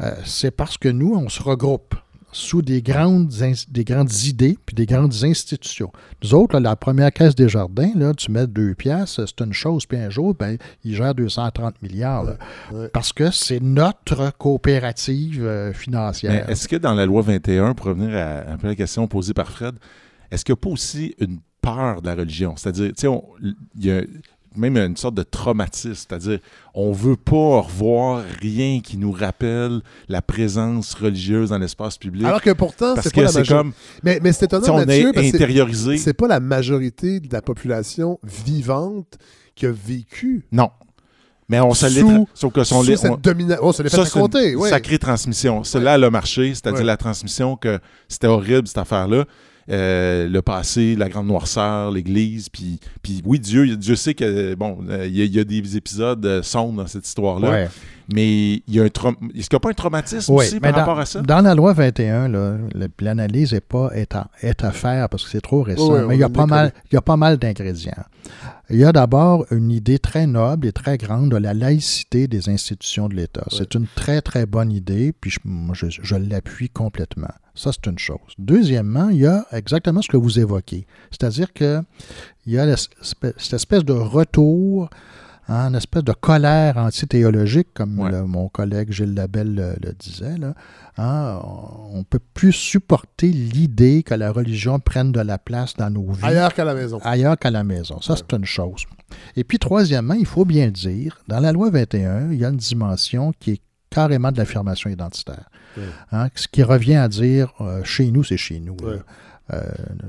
Ouais. 0.00 0.06
Euh, 0.06 0.10
c'est 0.24 0.50
parce 0.50 0.78
que 0.78 0.88
nous, 0.88 1.14
on 1.14 1.28
se 1.28 1.42
regroupe 1.42 1.94
sous 2.32 2.62
des 2.62 2.80
grandes, 2.82 3.32
des 3.70 3.84
grandes 3.84 4.12
idées 4.24 4.56
puis 4.64 4.74
des 4.74 4.86
grandes 4.86 5.14
institutions. 5.24 5.90
Nous 6.22 6.34
autres, 6.34 6.54
là, 6.54 6.60
la 6.60 6.76
première 6.76 7.12
caisse 7.12 7.34
des 7.34 7.48
jardins, 7.48 7.90
là, 7.96 8.14
tu 8.14 8.30
mets 8.30 8.46
deux 8.46 8.74
piastres, 8.74 9.26
c'est 9.28 9.44
une 9.44 9.52
chose, 9.52 9.84
puis 9.86 9.98
un 9.98 10.10
jour, 10.10 10.34
ben, 10.38 10.56
ils 10.84 10.94
gèrent 10.94 11.14
230 11.14 11.82
milliards. 11.82 12.22
là. 12.24 12.36
Ouais. 12.72 12.88
Parce 12.92 13.12
que 13.12 13.30
c'est 13.30 13.60
notre 13.60 14.32
coopérative 14.38 15.42
euh, 15.44 15.68
Mais 15.68 15.74
financière. 15.74 16.48
est-ce 16.48 16.68
que 16.68 16.76
dans 16.76 16.94
la 16.94 17.06
loi 17.06 17.22
21, 17.22 17.74
pour 17.74 17.86
revenir 17.86 18.16
à 18.16 18.50
un 18.50 18.56
peu 18.56 18.68
la 18.68 18.74
question 18.76 19.06
posée 19.08 19.34
par 19.34 19.50
Fred, 19.50 19.74
est-ce 20.30 20.44
qu'il 20.44 20.52
n'y 20.52 20.58
a 20.58 20.62
pas 20.62 20.70
aussi 20.70 21.14
une 21.18 21.40
peur 21.60 22.00
de 22.02 22.06
la 22.06 22.14
religion? 22.14 22.54
C'est-à-dire, 22.56 22.88
tu 22.88 22.94
sais, 22.96 23.08
on- 23.08 23.24
il 23.42 23.84
y 23.84 23.90
a 23.90 24.02
même 24.56 24.76
une 24.76 24.96
sorte 24.96 25.14
de 25.14 25.22
traumatisme, 25.22 25.94
c'est-à-dire, 25.94 26.38
on 26.74 26.92
veut 26.92 27.16
pas 27.16 27.60
revoir 27.60 28.22
rien 28.40 28.80
qui 28.80 28.96
nous 28.96 29.12
rappelle 29.12 29.80
la 30.08 30.22
présence 30.22 30.94
religieuse 30.94 31.50
dans 31.50 31.58
l'espace 31.58 31.96
public. 31.98 32.24
Alors 32.24 32.42
que 32.42 32.50
pourtant, 32.50 32.94
c'est 33.00 33.14
pas 33.14 33.20
la 33.22 33.26
majorité. 33.32 33.54
comme, 33.54 33.72
Mais, 34.02 34.18
mais 34.22 34.32
c'est 34.32 34.46
étonnant, 34.46 34.74
on 34.74 34.84
Mathieu, 34.86 35.12
est 35.16 35.34
intériorisé. 35.34 35.96
c'est 35.98 36.14
pas 36.14 36.26
la 36.28 36.40
majorité 36.40 37.20
de 37.20 37.32
la 37.32 37.42
population 37.42 38.18
vivante 38.24 39.18
qui 39.54 39.66
a 39.66 39.72
vécu 39.72 40.44
Non. 40.52 40.70
Mais 41.48 41.58
on 41.60 41.74
se 41.74 41.86
l'est. 41.86 42.04
Sauf 42.34 42.52
que 42.52 42.62
son 42.62 42.82
sous 42.84 42.96
cette 42.96 43.10
on- 43.10 43.16
domination. 43.16 43.64
Oh, 43.64 43.72
l'est 43.78 43.88
fait 43.90 43.96
Ça, 43.96 44.02
raconter, 44.04 44.50
une 44.52 44.58
oui. 44.60 44.68
sacrée 44.68 44.98
transmission. 45.00 45.64
Celle-là, 45.64 45.96
elle 45.96 46.04
a 46.04 46.10
marché, 46.10 46.54
c'est-à-dire 46.54 46.80
Ouais. 46.80 46.84
la 46.86 46.96
transmission 46.96 47.56
que 47.56 47.80
c'était 48.08 48.28
horrible, 48.28 48.68
cette 48.68 48.78
affaire-là. 48.78 49.24
Euh, 49.70 50.28
le 50.28 50.42
passé, 50.42 50.96
la 50.96 51.08
grande 51.08 51.28
noirceur, 51.28 51.92
l'Église, 51.92 52.48
puis, 52.48 52.80
puis 53.02 53.22
oui, 53.24 53.38
Dieu, 53.38 53.76
Dieu 53.76 53.94
sait 53.94 54.14
que, 54.14 54.54
bon, 54.56 54.78
euh, 54.88 55.06
il 55.06 55.16
y, 55.16 55.22
a- 55.22 55.24
il 55.24 55.32
y 55.34 55.38
a 55.38 55.44
des 55.44 55.76
épisodes 55.76 56.26
euh, 56.26 56.42
sombres 56.42 56.82
dans 56.82 56.88
cette 56.88 57.06
histoire-là, 57.06 57.50
Ouais. 57.50 57.68
mais 58.12 58.54
il 58.66 58.74
y 58.74 58.80
a 58.80 58.82
un 58.82 58.86
est-ce 58.86 58.98
qu'il 59.00 59.12
n'y 59.52 59.56
a 59.56 59.60
pas 59.60 59.70
un 59.70 59.74
traumatisme 59.74 60.32
Oui, 60.32 60.46
aussi 60.46 60.54
mais 60.54 60.60
par 60.60 60.72
dans, 60.72 60.78
rapport 60.78 60.98
à 60.98 61.06
ça? 61.06 61.22
Dans 61.22 61.40
la 61.44 61.54
loi 61.54 61.72
21, 61.72 62.26
là, 62.28 62.56
le- 62.74 62.88
l'analyse 63.00 63.52
n'est 63.52 63.60
pas 63.60 63.90
est 63.94 64.12
à, 64.16 64.28
est 64.42 64.64
à 64.64 64.72
faire 64.72 65.08
parce 65.08 65.22
que 65.22 65.30
c'est 65.30 65.40
trop 65.40 65.62
récent, 65.62 65.88
Oui, 65.92 66.00
oui, 66.00 66.06
mais 66.08 66.16
il 66.16 66.20
y, 66.20 66.24
a 66.24 66.28
pas 66.28 66.42
est 66.42 66.46
mal, 66.46 66.72
il 66.90 66.94
y 66.94 66.98
a 66.98 67.02
pas 67.02 67.16
mal 67.16 67.36
d'ingrédients. 67.36 67.92
Il 68.70 68.76
y 68.78 68.84
a 68.84 68.90
d'abord 68.92 69.46
une 69.52 69.70
idée 69.70 69.98
très 70.00 70.26
noble 70.26 70.66
et 70.66 70.72
très 70.72 70.96
grande 70.98 71.30
de 71.30 71.36
la 71.36 71.54
laïcité 71.54 72.26
des 72.28 72.48
institutions 72.48 73.08
de 73.08 73.14
l'État. 73.14 73.44
C'est 73.50 73.74
une 73.74 73.86
très, 73.94 74.20
très 74.20 74.46
bonne 74.46 74.72
idée, 74.72 75.12
puis 75.20 75.30
je, 75.30 75.38
moi, 75.44 75.74
je, 75.78 75.86
je 75.90 76.16
l'appuie 76.16 76.68
complètement. 76.70 77.30
Ça, 77.60 77.70
c'est 77.72 77.90
une 77.90 77.98
chose. 77.98 78.18
Deuxièmement, 78.38 79.08
il 79.10 79.18
y 79.18 79.26
a 79.26 79.44
exactement 79.52 80.00
ce 80.02 80.08
que 80.08 80.16
vous 80.16 80.38
évoquez. 80.38 80.86
C'est-à-dire 81.10 81.52
qu'il 81.52 81.84
y 82.46 82.58
a 82.58 82.76
cette 82.76 83.52
espèce 83.52 83.84
de 83.84 83.92
retour 83.92 84.88
hein, 85.48 85.68
une 85.68 85.74
espèce 85.74 86.04
de 86.04 86.12
colère 86.12 86.76
antithéologique, 86.76 87.68
comme 87.74 87.98
Ouais. 87.98 88.10
le- 88.12 88.24
mon 88.24 88.48
collègue 88.48 88.92
Gilles 88.92 89.14
Labelle 89.14 89.54
le, 89.54 89.74
le 89.84 89.92
disait. 89.94 90.38
Là. 90.38 90.54
Hein, 90.96 91.40
on 91.92 91.98
ne 91.98 92.02
peut 92.04 92.20
plus 92.34 92.52
supporter 92.52 93.28
l'idée 93.28 94.02
que 94.04 94.14
la 94.14 94.30
religion 94.30 94.78
prenne 94.78 95.10
de 95.12 95.20
la 95.20 95.38
place 95.38 95.74
dans 95.76 95.90
nos 95.90 96.12
vies 96.12 96.24
Ailleurs 96.24 96.54
qu'à 96.54 96.64
la 96.64 96.74
maison. 96.74 97.00
ailleurs 97.02 97.36
qu'à 97.36 97.50
la 97.50 97.64
maison. 97.64 98.00
Ça, 98.00 98.14
c'est 98.16 98.32
une 98.36 98.44
chose. 98.44 98.84
Et 99.34 99.42
puis, 99.44 99.58
troisièmement, 99.58 100.14
il 100.14 100.26
faut 100.26 100.44
bien 100.44 100.66
le 100.66 100.72
dire, 100.72 101.18
dans 101.26 101.40
la 101.40 101.50
loi 101.52 101.68
21, 101.70 102.30
il 102.30 102.38
y 102.38 102.44
a 102.44 102.48
une 102.48 102.56
dimension 102.56 103.32
qui 103.40 103.50
est 103.52 103.62
carrément 103.90 104.30
de 104.30 104.38
l'affirmation 104.38 104.88
identitaire. 104.88 105.50
Ouais. 105.76 105.82
Hein, 106.12 106.28
ce 106.34 106.48
qui 106.48 106.62
revient 106.62 106.96
à 106.96 107.08
dire, 107.08 107.52
euh, 107.60 107.82
chez 107.84 108.10
nous, 108.10 108.24
c'est 108.24 108.36
chez 108.36 108.60
nous. 108.60 108.76
Ouais. 108.82 108.98
Euh, 109.52 109.62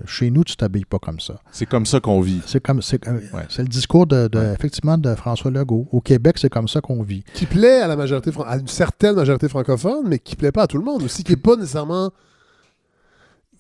chez 0.06 0.30
nous, 0.30 0.44
tu 0.44 0.56
t'habilles 0.56 0.86
pas 0.86 1.00
comme 1.00 1.20
ça. 1.20 1.42
C'est 1.52 1.66
comme 1.66 1.88
ça 1.88 2.00
qu'on 2.00 2.22
vit. 2.22 2.42
C'est 2.46 2.62
comme 2.62 2.82
c'est 2.84 3.08
euh, 3.08 3.14
Ouais. 3.34 3.46
c'est 3.50 3.64
le 3.64 3.68
discours 3.68 4.06
de, 4.06 4.28
de- 4.28 4.38
Ouais. 4.38 4.54
effectivement 4.54 4.98
de 5.00 5.16
François 5.16 5.50
Legault. 5.50 5.88
Au 5.92 6.00
Québec, 6.00 6.38
c'est 6.38 6.50
comme 6.50 6.68
ça 6.68 6.80
qu'on 6.80 7.02
vit. 7.02 7.24
Qui 7.34 7.48
plaît 7.48 7.82
à 7.82 7.88
la 7.88 7.96
majorité, 7.96 8.32
fran- 8.32 8.44
à 8.44 8.58
une 8.58 8.68
certaine 8.68 9.16
majorité 9.16 9.50
francophone, 9.50 10.04
mais 10.08 10.20
qui 10.20 10.36
plaît 10.36 10.52
pas 10.52 10.64
à 10.64 10.68
tout 10.68 10.78
le 10.78 10.84
monde 10.86 11.02
aussi, 11.04 11.24
qui 11.24 11.34
est 11.34 11.38
pas 11.38 11.56
nécessairement. 11.56 12.12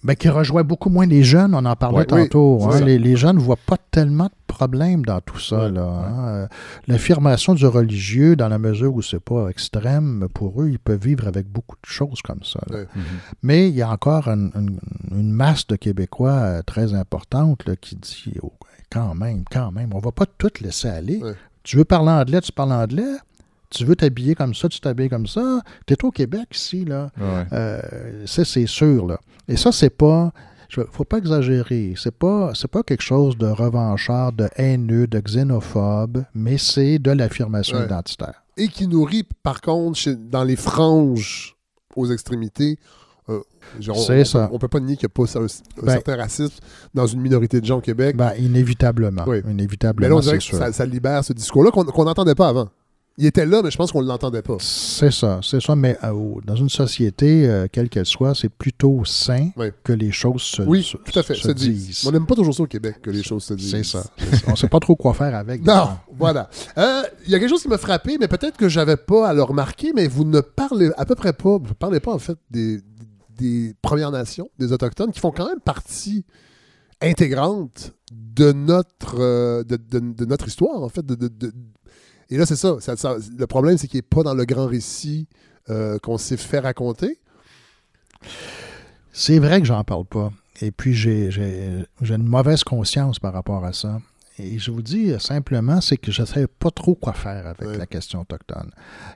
Ben, 0.04 0.16
qui 0.16 0.30
rejoint 0.30 0.64
beaucoup 0.64 0.90
moins 0.90 1.06
les 1.06 1.24
jeunes, 1.24 1.54
on 1.54 1.64
en 1.64 1.76
parlait 1.76 2.00
Ouais, 2.00 2.06
tantôt. 2.06 2.60
hein. 2.72 2.80
les, 2.82 2.98
les 2.98 3.16
jeunes 3.16 3.36
ne 3.36 3.42
voient 3.42 3.56
pas 3.56 3.78
tellement 3.92 4.26
de 4.26 4.32
problèmes 4.48 5.06
dans 5.06 5.22
tout 5.22 5.40
ça. 5.40 5.66
Ouais, 5.66 5.72
là, 5.72 5.84
hein. 5.84 6.28
Euh, 6.28 6.48
L'affirmation 6.88 7.54
du 7.54 7.66
religieux, 7.68 8.36
dans 8.36 8.48
la 8.48 8.58
mesure 8.58 8.96
où 8.96 9.02
c'est 9.04 9.20
pas 9.20 9.48
extrême, 9.50 10.28
pour 10.34 10.62
eux, 10.62 10.70
ils 10.70 10.80
peuvent 10.80 11.00
vivre 11.04 11.28
avec 11.28 11.48
beaucoup 11.48 11.76
de 11.76 11.88
choses 11.88 12.22
comme 12.24 12.44
ça. 12.44 12.60
là. 12.70 12.78
Ouais. 12.80 12.88
Mais 13.44 13.70
il 13.70 13.76
y 13.76 13.82
a 13.84 13.90
encore 13.92 14.28
une, 14.28 14.52
une- 14.56 14.80
une 15.20 15.32
masse 15.32 15.68
de 15.68 15.76
Québécois 15.76 16.32
euh, 16.32 16.62
très 16.64 16.94
importante 16.96 17.66
là, 17.68 17.76
qui 17.76 17.96
dit 17.96 18.34
oh, 18.42 18.54
quand 18.92 19.14
même, 19.14 19.44
quand 19.52 19.72
même, 19.72 19.92
on 19.94 20.00
va 20.00 20.12
pas 20.12 20.26
tout 20.26 20.50
laisser 20.62 20.88
aller. 20.90 21.18
Ouais. 21.22 21.34
Tu 21.64 21.78
veux 21.78 21.86
parler 21.86 22.10
anglais, 22.10 22.42
tu 22.42 22.52
parles 22.52 22.74
anglais. 22.74 23.18
Tu 23.70 23.86
veux 23.86 23.96
t'habiller 23.96 24.36
comme 24.36 24.54
ça, 24.54 24.68
tu 24.68 24.82
t'habilles 24.82 25.08
comme 25.08 25.28
ça. 25.28 25.62
Tu 25.86 25.94
es 25.94 26.04
au 26.04 26.12
Québec 26.12 26.48
ici, 26.52 26.84
là. 26.84 27.10
Ouais. 27.18 27.46
Euh, 27.54 28.24
ça, 28.26 28.44
c'est 28.44 28.66
sûr. 28.66 29.06
Là. 29.08 29.18
Et 29.48 29.58
ça, 29.58 29.72
c'est 29.72 29.90
pas. 29.90 30.32
Il 30.78 30.86
faut 30.92 31.04
pas 31.04 31.18
exagérer. 31.18 31.96
C'est 31.98 32.16
pas, 32.16 32.52
c'est 32.56 32.70
pas 32.70 32.82
quelque 32.82 33.02
chose 33.04 33.38
de 33.38 33.46
revanchard, 33.48 34.32
de 34.32 34.48
haineux, 34.56 35.06
de 35.06 35.20
xénophobe, 35.20 36.24
mais 36.34 36.58
c'est 36.58 36.98
de 36.98 37.12
l'affirmation 37.12 37.78
Ouais. 37.78 37.86
identitaire. 37.86 38.44
Et 38.56 38.70
qui 38.70 38.88
nourrit, 38.88 39.24
par 39.44 39.60
contre, 39.60 39.98
chez- 39.98 40.16
dans 40.16 40.44
les 40.46 40.56
franges 40.56 41.56
aux 41.96 42.10
extrémités. 42.12 42.78
euh, 43.30 43.40
genre, 43.80 43.98
C'est 43.98 44.22
on, 44.22 44.26
ça. 44.26 44.50
On 44.52 44.58
peut 44.60 44.68
pas 44.68 44.80
nier 44.80 44.98
qu'il 44.98 45.08
n'y 45.08 45.12
a 45.12 45.26
pas 45.26 45.40
un, 45.40 45.44
un 45.44 45.86
Ben- 45.86 45.94
certain 45.94 46.16
racisme 46.18 46.56
dans 46.94 47.06
une 47.06 47.22
minorité 47.22 47.62
de 47.62 47.66
gens 47.66 47.78
au 47.78 47.82
Québec. 47.82 48.18
Ben, 48.18 48.32
inévitablement. 48.40 49.24
Oui. 49.28 49.42
Inévitablement, 49.48 50.06
mais 50.08 50.10
là, 50.10 50.16
on 50.16 50.20
dirait 50.22 50.38
que 50.40 50.44
ça, 50.44 50.74
ça 50.74 50.86
libère 50.86 51.24
ce 51.24 51.32
discours-là 51.34 51.70
qu'on 51.72 52.04
n'entendait 52.06 52.34
pas 52.36 52.48
avant. 52.48 52.70
Il 53.22 53.28
était 53.28 53.46
là, 53.46 53.62
mais 53.64 53.70
je 53.70 53.78
pense 53.78 53.92
qu'on 53.92 54.02
ne 54.02 54.08
l'entendait 54.08 54.42
pas. 54.42 54.58
C'est 54.60 55.12
ça, 55.12 55.40
c'est 55.44 55.62
ça. 55.62 55.76
Mais 55.76 55.96
euh, 56.04 56.10
au- 56.10 56.42
dans 56.44 56.56
une 56.56 56.70
société, 56.70 57.48
euh, 57.48 57.68
quelle 57.72 57.88
qu'elle 57.88 58.08
soit, 58.08 58.34
c'est 58.34 58.50
plutôt 58.50 59.06
sain 59.06 59.50
Oui. 59.58 59.68
que 59.84 59.94
les 59.94 60.12
choses 60.12 60.42
se, 60.42 60.64
Oui, 60.64 60.82
se- 60.82 60.98
tout 60.98 61.20
à 61.20 61.22
fait. 61.22 61.36
se 61.36 61.44
Se 61.44 61.52
disent. 61.52 61.86
disent. 61.88 62.08
On 62.08 62.12
n'aime 62.12 62.26
pas 62.26 62.34
toujours 62.34 62.56
ça 62.56 62.64
au 62.64 62.68
Québec, 62.68 62.96
que 63.04 63.12
les 63.12 63.22
choses 63.22 63.44
se 63.44 63.54
disent. 63.54 63.70
C'est 63.70 63.84
ça. 63.84 64.04
On 64.48 64.52
ne 64.52 64.56
sait 64.56 64.68
pas 64.70 64.80
trop 64.80 64.96
quoi 64.96 65.14
faire 65.14 65.36
avec. 65.36 65.64
Non, 65.64 65.90
voilà. 66.18 66.50
Euh, 66.80 67.04
Il 67.28 67.32
y 67.32 67.36
a 67.36 67.40
quelque 67.40 67.50
chose 67.50 67.62
qui 67.62 67.68
m'a 67.68 67.78
frappé, 67.78 68.18
mais 68.20 68.28
peut-être 68.28 68.58
que 68.58 68.68
j'avais 68.68 68.98
pas 68.98 69.28
à 69.30 69.34
le 69.36 69.44
remarquer, 69.44 69.94
mais 69.96 70.08
vous 70.08 70.26
ne 70.26 70.42
parlez 70.42 70.90
à 70.98 71.06
peu 71.06 71.14
près 71.14 71.34
pas, 71.34 71.58
vous 71.60 71.68
ne 71.70 71.74
parlez 71.74 72.00
pas 72.00 72.14
en 72.14 72.20
fait 72.20 72.38
des, 72.50 72.80
des 73.38 73.76
Premières 73.84 74.10
Nations, 74.12 74.50
des 74.58 74.72
Autochtones, 74.74 75.12
qui 75.12 75.20
font 75.20 75.32
quand 75.32 75.48
même 75.48 75.60
partie 75.64 76.26
intégrante 77.02 77.94
de 78.12 78.52
notre, 78.52 79.20
euh, 79.20 79.64
de, 79.64 79.78
de- 79.78 80.14
de 80.14 80.26
notre 80.26 80.48
histoire, 80.48 80.82
en 80.82 80.90
fait. 80.90 81.06
de- 81.06 81.30
Et 82.32 82.38
là, 82.38 82.46
c'est 82.46 82.56
ça, 82.56 82.78
ça- 82.80 82.96
ça- 82.98 83.18
Le 83.38 83.46
problème, 83.48 83.78
c'est 83.78 83.88
qu'il 83.88 83.98
n'est 84.00 84.02
pas 84.04 84.24
dans 84.24 84.34
le 84.34 84.46
grand 84.46 84.66
récit 84.68 85.28
euh, 85.70 86.00
qu'on 86.00 86.18
s'est 86.18 86.38
fait 86.38 86.60
raconter. 86.60 87.20
C'est 89.12 89.40
vrai 89.40 89.60
que 89.62 89.68
j'en 89.68 89.84
parle 89.84 90.06
pas. 90.06 90.32
Et 90.62 90.72
puis, 90.72 90.94
j'ai 90.94 91.30
une 92.02 92.24
mauvaise 92.24 92.64
conscience 92.64 93.20
par 93.20 93.34
rapport 93.34 93.66
à 93.66 93.74
ça. 93.74 94.00
Et 94.40 94.58
je 94.58 94.72
vous 94.72 94.82
dis 94.82 95.12
euh, 95.12 95.20
simplement, 95.20 95.82
c'est 95.82 95.98
que 95.98 96.12
je 96.12 96.22
ne 96.22 96.26
savais 96.26 96.48
pas 96.48 96.72
trop 96.72 96.96
quoi 96.96 97.14
faire 97.14 97.46
avec 97.48 97.78
la 97.78 97.86
question 97.86 98.22
autochtone, 98.22 98.72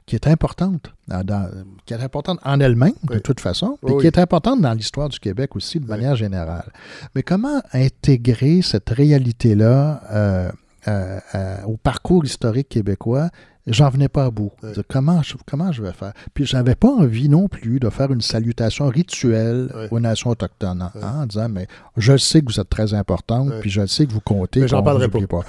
qui 0.06 0.16
est 0.16 0.28
importante, 0.28 0.94
euh, 1.12 1.24
dans- 1.24 1.50
qui 1.86 1.94
est 1.94 2.04
importante 2.04 2.40
en 2.44 2.60
elle-même, 2.60 2.94
de 3.06 3.18
toute 3.20 3.40
façon, 3.40 3.80
et 3.88 3.92
oui. 3.92 4.02
qui 4.02 4.08
est 4.08 4.20
importante 4.20 4.62
dans 4.62 4.74
l'histoire 4.74 5.08
du 5.10 5.20
Québec 5.20 5.56
aussi, 5.56 5.80
de 5.80 5.88
manière 5.88 6.16
générale. 6.16 6.72
Mais 7.16 7.24
comment 7.24 7.62
intégrer 7.74 8.62
cette 8.62 8.90
réalité-là 8.90 10.02
euh, 10.12 10.52
euh, 10.88 11.20
euh, 11.34 11.64
au 11.64 11.78
parcours 11.78 12.26
historique 12.26 12.70
québécois 12.70 13.30
J'en 13.68 13.90
venais 13.90 14.10
pas 14.10 14.26
à 14.26 14.30
bout. 14.30 14.52
Comment, 14.88 15.24
je, 15.24 15.34
comment 15.48 15.72
je 15.72 15.82
vais 15.82 15.92
faire? 15.92 16.14
Puis 16.36 16.46
j'avais 16.46 16.76
pas 16.76 16.88
envie 16.90 17.30
non 17.30 17.48
plus 17.48 17.80
de 17.80 17.90
faire 17.90 18.12
une 18.12 18.22
salutation 18.22 18.88
rituelle 18.88 19.72
aux 19.90 20.00
nations 20.00 20.30
autochtones 20.30 20.84
hein, 20.84 21.22
en 21.22 21.26
disant 21.26 21.50
mais 21.50 21.68
je 21.98 22.16
sais 22.16 22.42
que 22.42 22.46
vous 22.54 22.60
êtes 22.60 22.70
très 22.70 22.94
importante, 22.94 23.52
puis 23.62 23.70
je 23.72 23.86
sais 23.88 24.06
que 24.06 24.12
vous 24.12 24.20
comptez. 24.20 24.62
Mais 24.62 24.68
j'en 24.68 24.84
parlerai 24.84 25.08
pas. 25.10 25.40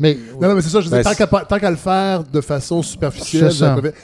Mais 0.00 0.18
Non, 0.40 0.48
non, 0.48 0.54
mais 0.56 0.62
c'est 0.62 0.70
ça, 0.70 0.80
je 0.80 0.90
Ben, 0.90 1.02
dire, 1.02 1.10
tant 1.10 1.16
qu'à 1.16 1.26
pas- 1.28 1.44
tant 1.44 1.58
qu'à 1.58 1.70
le 1.70 1.76
faire 1.76 2.24
de 2.24 2.40
façon 2.40 2.82
superficielle, 2.82 3.52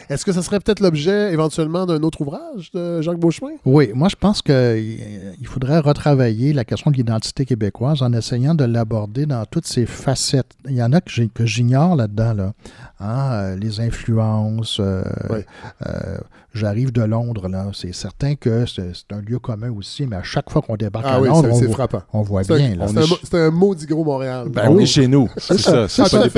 est-ce 0.08 0.24
que 0.24 0.32
ça 0.32 0.42
serait 0.42 0.60
peut-être 0.60 0.80
l'objet 0.80 1.32
éventuellement 1.32 1.84
d'un 1.84 2.02
autre 2.02 2.20
ouvrage 2.20 2.70
de 2.72 3.00
Jacques 3.02 3.18
Beauchemin? 3.18 3.52
oui, 3.64 3.90
moi 3.94 4.08
je 4.08 4.16
pense 4.16 4.40
qu'il 4.40 5.46
faudrait 5.46 5.80
retravailler 5.80 6.52
la 6.52 6.64
question 6.64 6.90
de 6.90 6.96
l'identité 6.96 7.44
québécoise 7.44 8.02
en 8.02 8.12
essayant 8.12 8.54
de 8.54 8.64
l'aborder 8.64 9.26
dans 9.26 9.44
toutes 9.46 9.66
ses 9.66 9.86
facettes. 9.86 10.52
Il 10.68 10.76
y 10.76 10.82
en 10.82 10.92
a 10.92 11.00
que 11.00 11.44
j'ignore 11.46 11.96
là-dedans, 11.96 12.34
là. 12.34 12.52
Hein, 13.00 13.30
euh, 13.32 13.56
les 13.56 13.80
influences. 13.80 14.78
euh, 14.80 15.02
Ouais. 15.30 15.46
euh, 15.86 16.18
J'arrive 16.54 16.90
de 16.90 17.02
Londres, 17.02 17.46
là. 17.46 17.66
C'est 17.74 17.92
certain 17.94 18.34
que 18.34 18.64
c'est 18.66 18.90
un 19.12 19.20
lieu 19.20 19.38
commun 19.38 19.70
aussi, 19.70 20.06
mais 20.06 20.16
à 20.16 20.22
chaque 20.24 20.50
fois 20.50 20.62
qu'on 20.62 20.74
débarque 20.76 21.04
Ah 21.06 21.16
à 21.16 21.20
oui, 21.20 21.28
Londres, 21.28 21.48
c'est- 21.52 21.64
on, 21.64 21.66
voit, 21.66 21.74
frappant. 21.74 22.02
on 22.12 22.22
voit 22.22 22.42
C'est 22.42 22.56
bien. 22.56 22.74
c'est 23.22 23.36
un 23.36 23.46
un 23.46 23.50
maudit 23.50 23.86
gros 23.86 24.02
Montréal. 24.02 24.48
Ben 24.50 24.64
on 24.68 24.76
oui. 24.76 24.82
est 24.82 24.86
chez 24.86 25.06
nous. 25.06 25.28
C'est 25.36 25.58
ça. 25.58 25.82
Ah, 25.84 25.88
C'est 25.88 26.02
à 26.02 26.06
C'est 26.06 26.10
ça, 26.10 26.30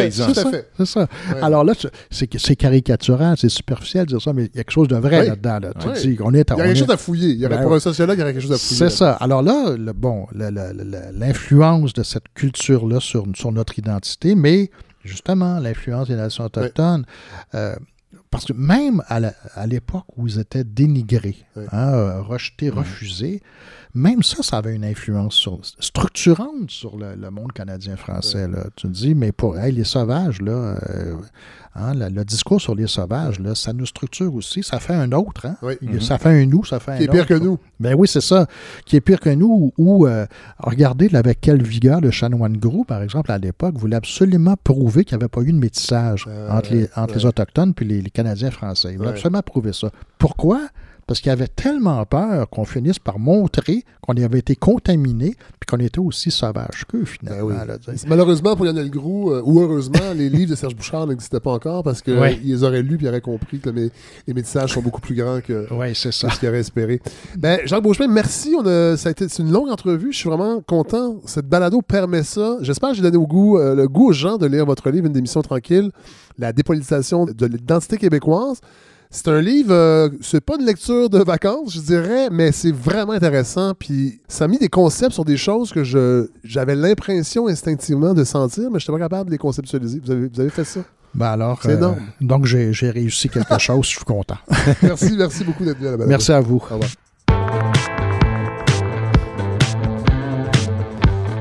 fait. 0.50 0.68
c'est 0.76 0.84
ça. 0.84 1.00
Ouais. 1.00 1.40
Alors 1.40 1.64
là, 1.64 1.72
c'est- 2.10 2.56
caricatural, 2.56 3.36
c'est 3.38 3.48
superficiel 3.48 4.04
de 4.04 4.10
dire 4.10 4.20
ça, 4.20 4.32
mais 4.34 4.42
il 4.52 4.56
y 4.56 4.60
a 4.60 4.64
quelque 4.64 4.72
chose 4.72 4.88
de 4.88 4.96
vrai 4.96 5.20
Oui. 5.20 5.28
là-dedans. 5.28 5.58
Là. 5.60 5.70
Oui. 5.86 5.92
Il 6.04 6.10
y 6.14 6.18
on 6.20 6.26
aurait 6.26 6.44
quelque 6.44 6.60
est- 6.60 6.74
chose 6.74 6.90
à 6.90 6.96
fouiller. 6.98 7.28
Il 7.30 7.38
y 7.40 7.46
aurait, 7.46 7.54
Ben 7.56 7.62
pour 7.62 7.70
oui. 7.70 7.76
un 7.76 7.80
sociologue, 7.80 8.16
il 8.18 8.20
y 8.20 8.22
aurait 8.24 8.32
quelque 8.34 8.42
chose 8.42 8.52
à 8.52 8.58
fouiller. 8.58 8.78
C'est 8.90 8.90
ça. 8.90 9.12
Alors 9.12 9.42
là, 9.42 9.74
le- 9.78 9.92
bon, 9.94 10.26
l'influence 10.34 11.92
de 11.92 12.02
cette 12.02 12.28
culture-là 12.34 13.00
sur, 13.00 13.24
sur 13.34 13.52
notre 13.52 13.78
identité, 13.78 14.34
mais 14.34 14.70
justement, 15.04 15.58
l'influence 15.58 16.08
des 16.08 16.16
nations 16.16 16.44
autochtones, 16.44 17.04
euh, 17.54 17.76
parce 18.30 18.44
que 18.44 18.52
même 18.52 19.02
à 19.08 19.66
l'époque 19.66 20.06
où 20.16 20.26
ils 20.26 20.38
étaient 20.38 20.64
dénigrés, 20.64 21.44
hein, 21.56 21.92
euh, 21.92 22.22
rejetés, 22.22 22.70
refusés, 22.70 23.42
même 23.94 24.22
ça, 24.22 24.42
ça 24.42 24.58
avait 24.58 24.74
une 24.74 24.84
influence 24.84 25.34
sur- 25.34 25.60
structurante 25.80 26.70
sur 26.70 26.96
le, 26.96 27.14
le 27.16 27.30
monde 27.30 27.52
canadien-français. 27.52 28.46
Tu 28.76 28.86
te 28.86 28.92
dis, 28.92 29.14
mais 29.14 29.32
pour 29.32 29.58
hey, 29.58 29.72
les 29.72 29.84
sauvages, 29.84 30.40
là, 30.40 30.76
euh, 30.90 31.16
hein, 31.74 31.94
le, 31.94 32.08
le 32.08 32.24
discours 32.24 32.60
sur 32.60 32.74
les 32.74 32.86
sauvages, 32.86 33.38
là, 33.40 33.54
ça 33.54 33.72
nous 33.72 33.86
structure 33.86 34.34
aussi. 34.34 34.62
Ça 34.62 34.78
fait 34.80 34.94
un 34.94 35.10
autre. 35.12 35.46
Hein? 35.46 35.56
Oui. 35.62 35.74
Il- 35.82 36.00
Ça 36.02 36.18
fait 36.18 36.28
un 36.30 36.46
nous, 36.46 36.64
ça 36.64 36.78
fait 36.80 36.92
un 36.92 36.96
Qui 36.98 37.02
est 37.04 37.08
autre. 37.08 37.12
pire 37.18 37.26
que 37.26 37.42
nous. 37.42 37.58
Ben 37.78 37.94
oui, 37.96 38.06
c'est 38.08 38.20
ça. 38.20 38.46
Qui 38.86 38.96
est 38.96 39.00
pire 39.00 39.20
que 39.20 39.30
nous, 39.30 39.72
ou 39.76 40.06
euh, 40.06 40.26
regardez 40.58 41.08
là, 41.08 41.18
avec 41.18 41.40
quelle 41.40 41.62
vigueur 41.62 42.00
le 42.00 42.10
chanoine 42.10 42.56
Gros, 42.56 42.84
par 42.84 43.02
exemple, 43.02 43.30
à 43.32 43.38
l'époque, 43.38 43.76
voulait 43.76 43.96
absolument 43.96 44.54
prouver 44.62 45.04
qu'il 45.04 45.16
n'y 45.18 45.22
avait 45.24 45.28
pas 45.28 45.42
eu 45.42 45.52
de 45.52 45.58
métissage 45.58 46.26
Euh, 46.28 46.50
entre, 46.50 46.72
les, 46.72 46.88
entre 46.96 47.14
les 47.14 47.20
ouais. 47.24 47.26
Autochtones 47.28 47.74
puis 47.74 47.86
les, 47.86 48.02
les 48.02 48.10
Canadiens 48.10 48.50
français. 48.50 48.90
Il 48.92 48.98
voulait 48.98 49.10
absolument 49.10 49.42
prouver 49.42 49.72
ça. 49.72 49.90
Pourquoi? 50.18 50.60
Parce 51.10 51.18
qu'il 51.18 51.32
avait 51.32 51.48
tellement 51.48 52.06
peur 52.06 52.48
qu'on 52.50 52.64
finisse 52.64 53.00
par 53.00 53.18
montrer 53.18 53.82
qu'on 54.00 54.12
avait 54.14 54.38
été 54.38 54.54
contaminé 54.54 55.34
puis 55.58 55.66
qu'on 55.68 55.78
était 55.78 55.98
aussi 55.98 56.30
sauvage 56.30 56.84
qu'eux, 56.88 57.00
Ben 57.00 57.04
finalement. 57.32 57.46
oui. 57.48 57.54
là. 57.66 57.76
Malheureusement 58.06 58.54
pour 58.54 58.64
Lionel 58.64 58.90
Groux, 58.90 59.32
euh, 59.32 59.42
ou 59.44 59.58
heureusement, 59.60 60.14
les 60.14 60.28
livres 60.30 60.50
de 60.52 60.54
Serge 60.54 60.76
Bouchard 60.76 61.08
n'existaient 61.08 61.40
pas 61.40 61.50
encore 61.50 61.82
parce 61.82 62.00
qu'ils 62.00 62.14
les 62.44 62.62
auraient 62.62 62.82
lus 62.82 62.94
et 62.94 62.98
ils 63.02 63.08
auraient 63.08 63.20
compris 63.20 63.58
que 63.58 63.70
les, 63.70 63.90
les 64.28 64.34
métissages 64.34 64.72
sont 64.72 64.82
beaucoup 64.82 65.00
plus 65.00 65.16
grands 65.16 65.40
que, 65.40 65.66
Oui, 65.74 65.96
c'est 65.96 66.12
ça. 66.12 66.28
que 66.28 66.34
ce 66.34 66.38
qu'ils 66.38 66.48
auraient 66.48 66.60
espéré. 66.60 67.00
Ben, 67.36 67.58
Jacques 67.64 67.82
Beauchemin, 67.82 68.06
merci. 68.06 68.54
On 68.56 68.64
a, 68.64 68.96
ça 68.96 69.08
a 69.08 69.10
été 69.10 69.28
c'est 69.28 69.42
une 69.42 69.50
longue 69.50 69.68
entrevue. 69.70 70.12
Je 70.12 70.18
suis 70.18 70.28
vraiment 70.28 70.60
content. 70.60 71.16
Cette 71.26 71.48
balado 71.48 71.82
permet 71.82 72.22
ça. 72.22 72.58
J'espère 72.60 72.90
que 72.90 72.94
j'ai 72.94 73.02
donné 73.02 73.16
au 73.16 73.26
goût, 73.26 73.58
euh, 73.58 73.74
le 73.74 73.88
goût 73.88 74.10
aux 74.10 74.12
gens 74.12 74.38
de 74.38 74.46
lire 74.46 74.64
votre 74.64 74.88
livre, 74.90 75.06
Une 75.08 75.12
démission 75.12 75.42
tranquille, 75.42 75.90
La 76.38 76.52
dépolitisation 76.52 77.24
de 77.24 77.46
l'identité 77.46 77.96
québécoise. 77.98 78.60
C'est 79.12 79.26
un 79.26 79.40
livre, 79.40 79.72
euh, 79.72 80.08
c'est 80.20 80.40
pas 80.40 80.54
une 80.58 80.64
lecture 80.64 81.10
de 81.10 81.18
vacances, 81.18 81.74
je 81.74 81.80
dirais, 81.80 82.28
mais 82.30 82.52
c'est 82.52 82.70
vraiment 82.70 83.12
intéressant. 83.12 83.74
Puis 83.74 84.20
ça 84.28 84.44
a 84.44 84.48
mis 84.48 84.58
des 84.58 84.68
concepts 84.68 85.12
sur 85.12 85.24
des 85.24 85.36
choses 85.36 85.72
que 85.72 85.82
je 85.82 86.28
j'avais 86.44 86.76
l'impression 86.76 87.48
instinctivement 87.48 88.14
de 88.14 88.22
sentir, 88.22 88.70
mais 88.70 88.78
je 88.78 88.84
n'étais 88.84 88.92
pas 88.92 89.04
capable 89.04 89.26
de 89.30 89.32
les 89.34 89.38
conceptualiser. 89.38 90.00
Vous 90.04 90.12
avez, 90.12 90.28
vous 90.28 90.40
avez 90.40 90.50
fait 90.50 90.62
ça? 90.64 90.80
Ben 91.12 91.26
alors, 91.26 91.58
C'est 91.60 91.72
énorme. 91.72 91.98
donc 92.20 92.44
j'ai 92.44 92.70
réussi 92.90 93.28
quelque 93.28 93.58
chose, 93.58 93.84
je 93.84 93.90
suis 93.96 94.04
content. 94.04 94.38
Merci, 94.80 95.14
merci 95.18 95.42
beaucoup 95.42 95.64
d'être 95.64 95.78
venu 95.78 95.88
à 95.88 95.90
la 95.90 95.96
balado. 95.96 96.08
Merci 96.10 96.30
à 96.30 96.40
vous. 96.40 96.56
Au 96.70 96.74
revoir. 96.74 96.90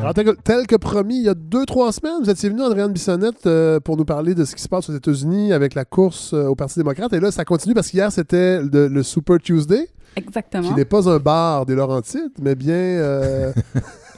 Alors, 0.10 0.16
tel, 0.16 0.26
que- 0.26 0.42
tel 0.42 0.66
que 0.66 0.76
promis, 0.76 1.18
il 1.18 1.24
y 1.26 1.30
a 1.30 1.36
deux, 1.36 1.68
trois 1.68 1.92
semaines, 1.92 2.16
vous 2.24 2.30
étiez 2.32 2.50
venu, 2.50 2.64
Andréane 2.64 2.92
Bissonnette, 2.92 3.46
euh, 3.46 3.80
pour 3.80 3.96
nous 3.96 4.06
parler 4.06 4.34
de 4.34 4.44
ce 4.44 4.56
qui 4.56 4.64
se 4.64 4.68
passe 4.68 4.90
aux 4.90 4.96
États-Unis 4.96 5.54
avec 5.54 5.76
la 5.76 5.86
course 5.86 6.34
euh, 6.34 6.48
au 6.48 6.56
Parti 6.56 6.80
démocrate. 6.80 7.14
Et 7.14 7.20
là, 7.20 7.30
ça 7.32 7.46
continue 7.46 7.76
parce 7.76 7.90
qu'hier, 7.90 8.12
c'était 8.12 8.60
le, 8.60 8.88
le 8.88 9.04
Super 9.04 9.38
Tuesday, 9.38 9.88
Exactement. 10.16 10.68
qui 10.68 10.74
n'est 10.74 10.86
pas 10.86 11.08
un 11.08 11.20
bar 11.20 11.68
des 11.68 11.76
Laurentides, 11.76 12.32
mais 12.42 12.56
bien. 12.56 12.74
euh, 12.74 13.54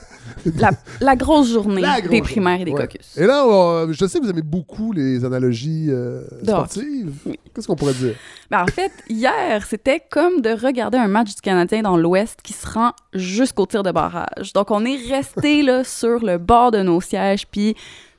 La, 0.58 0.72
la 1.00 1.16
grosse 1.16 1.52
journée 1.52 1.82
La 1.82 2.00
grosse 2.02 2.12
des 2.12 2.22
primaires 2.22 2.60
et 2.62 2.66
des 2.66 2.72
ouais. 2.72 2.82
caucus. 2.88 3.18
Et 3.18 3.26
là, 3.26 3.46
on- 3.46 3.92
je 3.92 4.06
sais 4.06 4.20
que 4.20 4.24
vous 4.24 4.30
aimez 4.30 4.42
beaucoup 4.42 4.92
les 4.92 5.24
analogies 5.26 5.88
euh, 5.90 6.22
sportives. 6.44 7.12
Oui. 7.26 7.40
Qu'est-ce 7.54 7.68
qu'on 7.68 7.76
pourrait 7.76 7.94
dire? 7.94 8.16
Ben, 8.50 8.64
en 8.64 8.68
fait, 8.68 8.92
hier, 9.10 9.66
c'était 9.68 10.02
comme 10.10 10.42
de 10.42 10.50
regarder 10.52 10.98
un 10.98 11.08
match 11.08 11.36
du 11.36 11.42
Canadien 11.42 11.82
dans 11.82 11.98
l'Ouest 11.98 12.40
qui 12.44 12.54
se 12.54 12.68
rend 12.68 12.92
jusqu'au 13.14 13.66
tir 13.66 13.84
de 13.84 13.92
barrage. 13.92 14.54
Donc, 14.54 14.72
on 14.72 14.86
est 14.86 14.98
resté 15.10 15.62
là 15.64 15.84
sur 15.86 16.20
le 16.26 16.38
bord 16.38 16.72
de 16.72 16.82
nos 16.82 17.02
sièges, 17.02 17.46
puis 17.48 17.76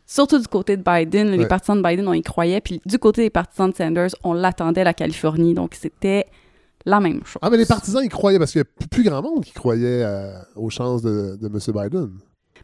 surtout 0.06 0.38
du 0.38 0.46
côté 0.48 0.76
de 0.76 0.82
Biden, 0.82 1.30
les 1.30 1.38
Ouais. 1.38 1.46
partisans 1.46 1.80
de 1.80 1.82
Biden, 1.88 2.06
on 2.06 2.12
y 2.12 2.22
croyait, 2.22 2.60
puis 2.60 2.80
du 2.84 2.98
côté 2.98 3.22
des 3.22 3.30
partisans 3.30 3.70
de 3.70 3.74
Sanders, 3.76 4.10
on 4.22 4.34
l'attendait, 4.34 4.84
la 4.84 4.92
Californie. 4.94 5.54
Donc, 5.54 5.74
c'était 5.80 6.26
la 6.86 7.00
même 7.00 7.20
chose. 7.24 7.38
Ah, 7.42 7.50
mais 7.50 7.56
les 7.56 7.66
partisans, 7.66 8.02
ils 8.04 8.08
croyaient, 8.08 8.38
parce 8.38 8.52
qu'il 8.52 8.60
y 8.60 8.64
a 8.64 8.86
plus, 8.90 9.02
grand 9.02 9.22
monde 9.22 9.44
qui 9.44 9.52
croyait 9.52 10.02
euh, 10.04 10.32
aux 10.56 10.70
chances 10.70 11.02
de, 11.02 11.36
de 11.40 11.46
M. 11.46 11.58
Biden. 11.74 12.10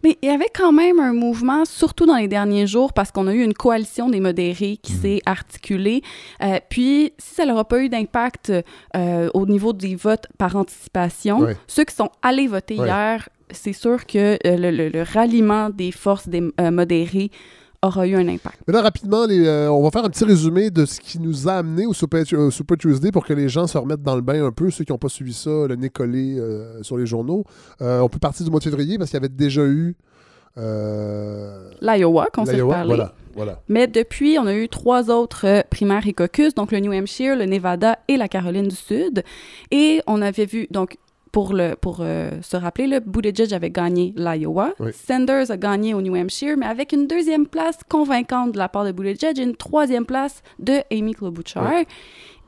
Mais 0.04 0.16
il 0.22 0.28
y 0.28 0.32
avait 0.32 0.50
quand 0.54 0.70
même 0.70 1.00
un 1.00 1.12
mouvement, 1.12 1.64
surtout 1.64 2.06
dans 2.06 2.14
les 2.16 2.28
derniers 2.28 2.68
jours, 2.68 2.92
parce 2.92 3.10
qu'on 3.10 3.26
a 3.26 3.32
eu 3.34 3.42
une 3.42 3.54
coalition 3.54 4.08
des 4.08 4.20
modérés 4.20 4.76
qui 4.80 4.92
Mhm. 4.92 5.00
s'est 5.00 5.20
articulée. 5.26 6.02
Euh, 6.42 6.58
puis, 6.70 7.12
si 7.18 7.34
ça 7.34 7.46
n'aura 7.46 7.64
pas 7.66 7.80
eu 7.80 7.88
d'impact 7.88 8.52
euh, 8.96 9.28
au 9.34 9.44
niveau 9.46 9.72
des 9.72 9.96
votes 9.96 10.26
par 10.38 10.54
anticipation, 10.54 11.40
Ouais. 11.40 11.56
ceux 11.66 11.84
qui 11.84 11.94
sont 11.96 12.10
allés 12.22 12.46
voter 12.46 12.78
Ouais. 12.78 12.86
hier, 12.86 13.28
c'est 13.50 13.72
sûr 13.72 14.06
que 14.06 14.34
euh, 14.46 14.56
le, 14.56 14.70
le- 14.70 14.88
le 14.88 15.02
ralliement 15.02 15.68
des 15.70 15.90
forces 15.90 16.28
des 16.28 16.42
modérés 16.70 17.30
aura 17.82 18.06
eu 18.06 18.14
un 18.16 18.28
impact. 18.28 18.58
Mais 18.66 18.72
là, 18.72 18.82
rapidement, 18.82 19.26
les, 19.26 19.46
euh, 19.46 19.70
on 19.70 19.82
va 19.82 19.90
faire 19.90 20.04
un 20.04 20.10
petit 20.10 20.24
résumé 20.24 20.70
de 20.70 20.84
ce 20.84 21.00
qui 21.00 21.18
nous 21.18 21.48
a 21.48 21.54
amené 21.54 21.86
au 21.86 21.92
Super, 21.92 22.24
Tuesday 22.24 23.12
pour 23.12 23.24
que 23.24 23.32
les 23.32 23.48
gens 23.48 23.66
se 23.66 23.78
remettent 23.78 24.02
dans 24.02 24.16
le 24.16 24.22
bain 24.22 24.44
un 24.44 24.52
peu, 24.52 24.70
ceux 24.70 24.84
qui 24.84 24.92
n'ont 24.92 24.98
pas 24.98 25.08
suivi 25.08 25.32
ça, 25.32 25.50
le 25.68 25.76
nez 25.76 25.90
collé 25.90 26.38
euh, 26.38 26.82
sur 26.82 26.96
les 26.96 27.06
journaux. 27.06 27.44
Euh, 27.80 28.00
on 28.00 28.08
peut 28.08 28.18
partir 28.18 28.44
du 28.44 28.50
mois 28.50 28.60
de 28.60 28.64
février 28.64 28.98
parce 28.98 29.10
qu'il 29.10 29.16
y 29.16 29.22
avait 29.22 29.28
déjà 29.28 29.64
eu. 29.64 29.96
L'Iowa, 30.56 32.26
qu'on 32.32 32.44
s'est 32.44 32.58
parlé. 32.58 32.88
Voilà, 32.88 33.14
voilà. 33.36 33.62
Mais 33.68 33.86
depuis, 33.86 34.38
on 34.40 34.46
a 34.46 34.54
eu 34.54 34.68
trois 34.68 35.08
autres 35.08 35.62
primaires 35.70 36.04
et 36.08 36.12
caucus, 36.12 36.52
donc 36.52 36.72
le 36.72 36.80
New 36.80 36.92
Hampshire, 36.92 37.36
le 37.36 37.44
Nevada 37.44 38.00
et 38.08 38.16
la 38.16 38.26
Caroline 38.26 38.66
du 38.66 38.74
Sud. 38.74 39.22
Et 39.70 40.02
on 40.08 40.20
avait 40.20 40.46
vu, 40.46 40.66
donc, 40.72 40.98
pour, 41.32 41.52
le, 41.52 41.74
pour 41.74 41.98
euh, 42.00 42.30
se 42.42 42.56
rappeler, 42.56 42.86
le 42.86 43.00
Buttigieg 43.00 43.52
avait 43.52 43.70
gagné 43.70 44.14
l'Iowa. 44.16 44.72
Oui. 44.78 44.90
Sanders 44.92 45.50
a 45.50 45.56
gagné 45.56 45.94
au 45.94 46.00
New 46.00 46.16
Hampshire, 46.16 46.56
mais 46.56 46.66
avec 46.66 46.92
une 46.92 47.06
deuxième 47.06 47.46
place 47.46 47.78
convaincante 47.88 48.52
de 48.52 48.58
la 48.58 48.68
part 48.68 48.84
de 48.84 48.92
Buttigieg 48.92 49.38
et 49.38 49.42
une 49.42 49.56
troisième 49.56 50.06
place 50.06 50.42
de 50.58 50.80
Amy 50.90 51.14
Klobuchar. 51.14 51.70
Oui. 51.70 51.86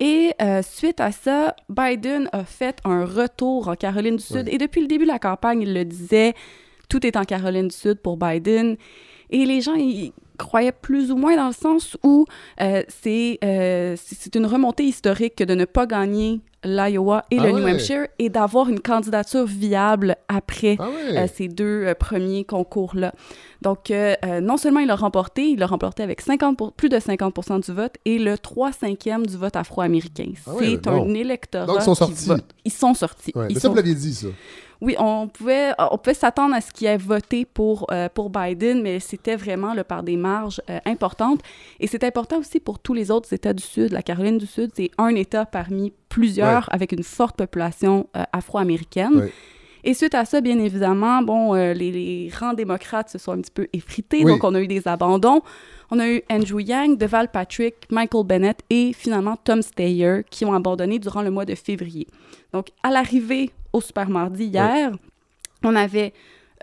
Et 0.00 0.32
euh, 0.40 0.62
suite 0.62 1.00
à 1.00 1.12
ça, 1.12 1.54
Biden 1.68 2.28
a 2.32 2.44
fait 2.44 2.78
un 2.84 3.04
retour 3.04 3.68
en 3.68 3.74
Caroline 3.74 4.16
du 4.16 4.22
Sud. 4.22 4.44
Oui. 4.46 4.54
Et 4.54 4.58
depuis 4.58 4.80
le 4.80 4.86
début 4.86 5.04
de 5.04 5.10
la 5.10 5.18
campagne, 5.18 5.60
il 5.62 5.74
le 5.74 5.84
disait, 5.84 6.34
tout 6.88 7.06
est 7.06 7.16
en 7.16 7.24
Caroline 7.24 7.68
du 7.68 7.76
Sud 7.76 7.96
pour 7.96 8.16
Biden. 8.16 8.76
Et 9.28 9.44
les 9.44 9.60
gens, 9.60 9.74
ils 9.74 10.12
croyaient 10.40 10.72
plus 10.72 11.10
ou 11.12 11.16
moins 11.16 11.36
dans 11.36 11.46
le 11.48 11.52
sens 11.52 11.96
où 12.02 12.24
euh, 12.60 12.82
c'est 12.88 13.38
euh, 13.44 13.94
c'est 13.96 14.34
une 14.34 14.46
remontée 14.46 14.84
historique 14.84 15.36
que 15.36 15.44
de 15.44 15.54
ne 15.54 15.64
pas 15.64 15.86
gagner 15.86 16.40
l'Iowa 16.62 17.24
et 17.30 17.38
Ah 17.38 17.44
le 17.46 17.52
New 17.52 17.64
ouais. 17.64 17.72
Hampshire 17.72 18.06
et 18.18 18.28
d'avoir 18.28 18.68
une 18.68 18.80
candidature 18.80 19.46
viable 19.46 20.16
après 20.28 20.76
Ah 20.78 20.88
ouais. 20.90 21.16
euh, 21.18 21.26
ces 21.34 21.48
deux 21.48 21.84
euh, 21.86 21.94
premiers 21.94 22.44
concours-là. 22.44 23.14
Donc, 23.62 23.90
euh, 23.90 24.14
non 24.42 24.58
seulement 24.58 24.80
il 24.80 24.86
l'a 24.88 24.94
remporté, 24.96 25.42
il 25.48 25.58
l'a 25.58 25.66
remporté 25.66 26.02
avec 26.02 26.20
50 26.20 26.58
pour- 26.58 26.72
plus 26.74 26.90
de 26.90 26.98
50% 26.98 27.64
du 27.64 27.72
vote 27.72 27.94
et 28.04 28.18
le 28.18 28.36
3 28.36 28.72
5e 28.72 29.24
du 29.26 29.36
vote 29.38 29.56
afro-américain. 29.56 30.32
Ah 30.46 30.54
ouais, 30.54 30.66
C'est 30.72 30.82
bon. 30.84 31.08
un 31.10 31.14
électorat 31.14 31.64
Donc, 31.66 31.76
ils 31.80 31.82
sont 31.84 31.92
qui 31.94 31.98
sortis. 31.98 32.28
vote. 32.28 32.44
Ils 32.66 32.72
sont 32.72 32.94
sortis. 32.94 33.32
Ils 33.34 33.40
Mais 33.48 33.54
ça, 33.54 33.60
sont 33.60 33.70
vous 33.70 33.76
l'aviez 33.76 33.94
dit, 33.94 34.14
ça. 34.14 34.26
Oui, 34.80 34.94
on 34.98 35.28
pouvait, 35.28 35.72
on 35.78 35.98
pouvait 35.98 36.14
s'attendre 36.14 36.54
à 36.54 36.60
ce 36.60 36.72
qu'il 36.72 36.86
ait 36.86 36.96
voté 36.96 37.44
pour, 37.44 37.86
euh, 37.90 38.08
pour 38.12 38.30
Biden, 38.30 38.80
mais 38.82 38.98
c'était 38.98 39.36
vraiment 39.36 39.74
là, 39.74 39.84
par 39.84 40.02
des 40.02 40.16
marges 40.16 40.62
euh, 40.70 40.78
importantes. 40.86 41.40
Et 41.80 41.86
c'est 41.86 42.02
important 42.04 42.38
aussi 42.38 42.60
pour 42.60 42.78
tous 42.78 42.94
les 42.94 43.10
autres 43.10 43.32
États 43.32 43.52
du 43.52 43.62
Sud. 43.62 43.92
La 43.92 44.02
Caroline 44.02 44.38
du 44.38 44.46
Sud, 44.46 44.70
c'est 44.74 44.90
un 44.96 45.14
État 45.14 45.44
parmi 45.44 45.92
plusieurs 46.08 46.72
avec 46.72 46.92
une 46.92 47.02
forte 47.02 47.36
population 47.36 48.08
euh, 48.16 48.22
afro-américaine. 48.32 49.14
Ouais. 49.16 49.32
Et 49.82 49.94
suite 49.94 50.14
à 50.14 50.26
ça, 50.26 50.42
bien 50.42 50.58
évidemment, 50.58 51.22
bon, 51.22 51.54
euh, 51.54 51.72
les, 51.72 51.90
les 51.90 52.30
rangs 52.38 52.52
démocrates 52.52 53.08
se 53.08 53.16
sont 53.18 53.32
un 53.32 53.40
petit 53.40 53.50
peu 53.50 53.66
effrités, 53.72 54.22
Oui. 54.24 54.32
donc 54.32 54.44
on 54.44 54.54
a 54.54 54.60
eu 54.60 54.66
des 54.66 54.86
abandons. 54.86 55.40
On 55.90 55.98
a 55.98 56.08
eu 56.08 56.22
Andrew 56.30 56.60
Yang, 56.60 56.98
Deval 56.98 57.28
Patrick, 57.30 57.74
Michael 57.90 58.24
Bennett 58.24 58.60
et 58.68 58.92
finalement 58.92 59.36
Tom 59.42 59.62
Steyer 59.62 60.22
qui 60.30 60.44
ont 60.44 60.52
abandonné 60.52 60.98
durant 60.98 61.22
le 61.22 61.30
mois 61.30 61.46
de 61.46 61.54
février. 61.54 62.06
Donc, 62.52 62.68
à 62.82 62.90
l'arrivée 62.90 63.50
au 63.72 63.80
Super 63.80 64.08
Mardi 64.08 64.44
hier, 64.46 64.92
on 65.64 65.74
avait 65.76 66.12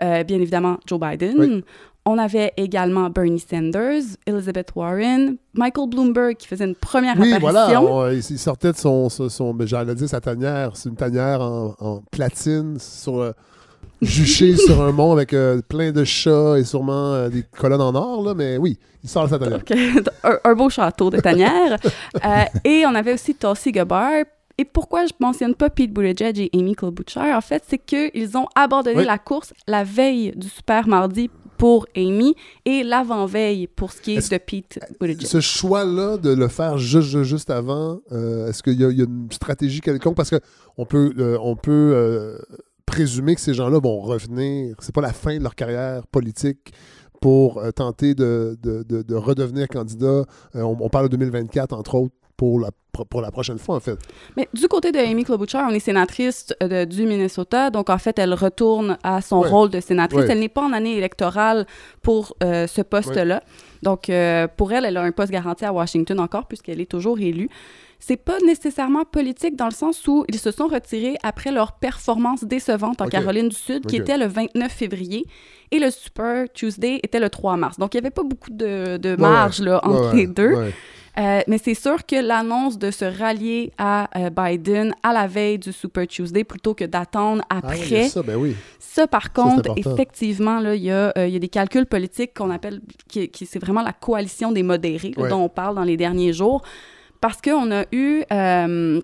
euh, 0.02 0.22
bien 0.24 0.36
évidemment 0.40 0.78
Joe 0.86 1.00
Biden. 1.00 1.34
Oui. 1.38 1.64
On 2.10 2.16
avait 2.16 2.52
également 2.56 3.10
Bernie 3.10 3.38
Sanders, 3.40 4.02
Elizabeth 4.26 4.70
Warren, 4.74 5.36
Michael 5.52 5.90
Bloomberg 5.90 6.36
qui 6.36 6.46
faisait 6.48 6.64
une 6.64 6.74
première 6.74 7.18
Oui, 7.18 7.32
apparition. 7.34 7.82
voilà. 7.82 7.82
on- 7.82 8.10
il, 8.10 8.18
il 8.18 8.38
sortait 8.38 8.72
de 8.72 8.78
son. 8.78 9.10
son, 9.10 9.28
son- 9.28 9.52
ben, 9.52 9.66
J'allais 9.66 9.94
dire 9.94 10.08
sa 10.08 10.20
tanière. 10.20 10.70
C'est 10.74 10.88
une 10.88 10.96
tanière 10.96 11.42
en, 11.42 11.74
en 11.78 12.00
platine, 12.10 12.78
sur, 12.78 13.18
euh, 13.20 13.32
juchée 14.00 14.56
sur 14.66 14.80
un 14.82 14.92
mont 14.92 15.12
avec 15.12 15.34
euh, 15.34 15.60
plein 15.68 15.92
de 15.92 16.02
chats 16.04 16.58
et 16.58 16.64
sûrement 16.64 17.12
euh, 17.12 17.28
des 17.28 17.42
colonnes 17.42 17.82
en 17.82 17.94
or, 17.94 18.22
là, 18.24 18.32
mais 18.34 18.56
oui, 18.56 18.78
il 19.04 19.10
sort 19.10 19.24
de 19.24 19.30
sa 19.30 19.38
tanière. 19.38 19.58
Donc, 19.58 19.70
un, 20.24 20.38
un 20.44 20.54
beau 20.54 20.70
château 20.70 21.10
de 21.10 21.20
tanière. 21.20 21.76
Euh, 22.24 22.44
et 22.64 22.84
on 22.86 22.94
avait 22.94 23.12
aussi 23.12 23.34
Tulsi 23.34 23.70
Gabbard. 23.70 24.24
Et 24.58 24.64
pourquoi 24.64 25.06
je 25.06 25.12
mentionne 25.20 25.54
pas 25.54 25.70
Pete 25.70 25.92
Buttigieg 25.92 26.38
et 26.40 26.50
Amy 26.58 26.74
Klobuchar, 26.74 27.36
en 27.36 27.40
fait, 27.40 27.62
c'est 27.68 27.78
qu'ils 27.78 28.36
ont 28.36 28.46
abandonné 28.56 28.98
Oui. 28.98 29.04
la 29.04 29.18
course 29.18 29.52
la 29.68 29.84
veille 29.84 30.32
du 30.34 30.48
Super 30.48 30.88
Mardi 30.88 31.30
pour 31.56 31.86
Amy 31.96 32.34
et 32.64 32.82
l'avant-veille 32.82 33.66
pour 33.68 33.92
ce 33.92 34.00
qui 34.00 34.16
est, 34.16 34.30
de 34.32 34.38
Pete 34.38 34.80
Buttigieg. 35.00 35.26
Ce 35.28 35.40
choix-là 35.40 36.16
de 36.16 36.30
le 36.30 36.48
faire 36.48 36.76
juste, 36.78 37.22
juste, 37.22 37.50
avant, 37.50 38.00
euh, 38.12 38.48
est-ce 38.48 38.62
qu'il 38.64 38.80
y, 38.80 38.84
a- 38.84 38.90
il 38.90 38.98
y 38.98 39.02
a 39.02 39.04
une 39.04 39.30
stratégie 39.30 39.80
quelconque? 39.80 40.16
Parce 40.16 40.30
qu'on 40.30 40.84
peut, 40.86 41.12
euh, 41.18 41.38
on 41.40 41.54
peut 41.54 41.92
euh, 41.94 42.38
présumer 42.86 43.34
que 43.36 43.40
ces 43.40 43.54
gens-là 43.54 43.78
vont 43.78 44.00
revenir. 44.00 44.74
C'est 44.80 44.94
pas 44.94 45.00
la 45.02 45.12
fin 45.12 45.36
de 45.38 45.42
leur 45.42 45.54
carrière 45.54 46.06
politique 46.08 46.72
pour 47.20 47.58
euh, 47.58 47.70
tenter 47.72 48.14
de, 48.14 48.56
de- 48.62 48.82
de- 48.84 49.02
de 49.02 49.14
redevenir 49.14 49.66
candidat. 49.68 50.24
Euh, 50.54 50.62
on, 50.62 50.76
on 50.80 50.88
parle 50.88 51.08
de 51.08 51.16
2024, 51.16 51.72
entre 51.74 51.96
autres, 51.96 52.14
pour 52.38 52.58
la, 52.60 52.70
pour 53.10 53.20
la 53.20 53.30
prochaine 53.30 53.58
fois, 53.58 53.74
en 53.76 53.80
fait. 53.80 53.98
Mais 54.36 54.48
du 54.54 54.66
côté 54.68 54.92
de 54.92 54.98
Amy 54.98 55.24
Klobuchar, 55.24 55.66
on 55.68 55.74
est 55.74 55.80
sénatrice 55.80 56.54
euh, 56.62 56.84
de- 56.86 56.90
du 56.90 57.04
Minnesota, 57.04 57.68
donc 57.70 57.90
en 57.90 57.98
fait, 57.98 58.16
elle 58.18 58.32
retourne 58.32 58.96
à 59.02 59.20
son 59.20 59.40
Ouais. 59.40 59.48
rôle 59.50 59.70
de 59.70 59.80
sénatrice. 59.80 60.20
Ouais. 60.20 60.30
Elle 60.30 60.38
n'est 60.38 60.48
pas 60.48 60.62
en 60.62 60.72
année 60.72 60.96
électorale 60.96 61.66
pour 62.00 62.34
euh, 62.44 62.66
ce 62.68 62.80
poste-là. 62.80 63.42
Donc, 63.82 64.08
euh, 64.08 64.46
pour 64.56 64.72
elle, 64.72 64.84
elle 64.84 64.96
a 64.96 65.02
un 65.02 65.10
poste 65.12 65.32
garanti 65.32 65.64
à 65.64 65.72
Washington 65.72 66.18
encore, 66.20 66.46
puisqu'elle 66.46 66.80
est 66.80 66.90
toujours 66.90 67.18
élue. 67.18 67.50
C'est 68.00 68.16
pas 68.16 68.38
nécessairement 68.46 69.04
politique 69.04 69.56
dans 69.56 69.64
le 69.66 69.72
sens 69.72 70.06
où 70.06 70.24
ils 70.28 70.38
se 70.38 70.50
sont 70.50 70.68
retirés 70.68 71.16
après 71.22 71.50
leur 71.50 71.72
performance 71.72 72.44
décevante 72.44 73.00
en. 73.00 73.08
Caroline 73.08 73.48
du 73.48 73.56
Sud, 73.56 73.86
qui 73.86 73.96
était 73.96 74.16
le 74.16 74.26
29 74.26 74.70
février, 74.70 75.24
et 75.70 75.78
le 75.78 75.90
Super 75.90 76.44
Tuesday 76.52 77.00
était 77.02 77.18
le 77.20 77.28
3 77.28 77.56
mars. 77.56 77.76
Donc, 77.78 77.94
il 77.94 77.96
n'y 77.96 78.06
avait 78.06 78.10
pas 78.14 78.22
beaucoup 78.22 78.50
de, 78.50 78.96
de 78.98 79.10
Ouais, 79.10 79.16
marge 79.16 79.60
là, 79.60 79.80
entre 79.82 80.10
Ouais, 80.10 80.16
les 80.16 80.26
deux. 80.26 80.54
ouais. 80.54 80.72
Euh, 81.18 81.40
mais 81.48 81.58
c'est 81.58 81.74
sûr 81.74 82.06
que 82.06 82.14
l'annonce 82.14 82.78
de 82.78 82.92
se 82.92 83.04
rallier 83.04 83.72
à 83.76 84.08
euh, 84.16 84.30
Biden 84.30 84.94
à 85.02 85.12
la 85.12 85.26
veille 85.26 85.58
du 85.58 85.72
Super 85.72 86.06
Tuesday 86.06 86.44
plutôt 86.44 86.74
que 86.74 86.84
d'attendre 86.84 87.42
Ah 87.50 87.56
après, 87.58 88.08
ça, 88.08 88.22
ben 88.22 88.36
oui. 88.36 88.54
ça 88.78 89.08
par 89.08 89.32
contre, 89.32 89.70
important. 89.70 89.74
effectivement, 89.94 90.60
il 90.60 90.84
y, 90.84 90.92
a, 90.92 91.12
euh, 91.18 91.26
y 91.26 91.34
a 91.34 91.38
des 91.40 91.48
calculs 91.48 91.86
politiques 91.86 92.34
qu'on 92.34 92.50
appelle, 92.50 92.80
qui, 93.08 93.28
qui- 93.30 93.46
c'est 93.46 93.58
vraiment 93.58 93.82
la 93.82 93.92
coalition 93.92 94.52
des 94.52 94.62
modérés 94.62 95.12
là, 95.16 95.24
Ouais. 95.24 95.28
dont 95.28 95.42
on 95.42 95.48
parle 95.48 95.74
dans 95.74 95.82
les 95.82 95.96
derniers 95.96 96.32
jours, 96.32 96.62
parce 97.20 97.40
qu'on 97.40 97.70
a 97.72 97.84
eu... 97.92 98.22
euh, 98.32 99.00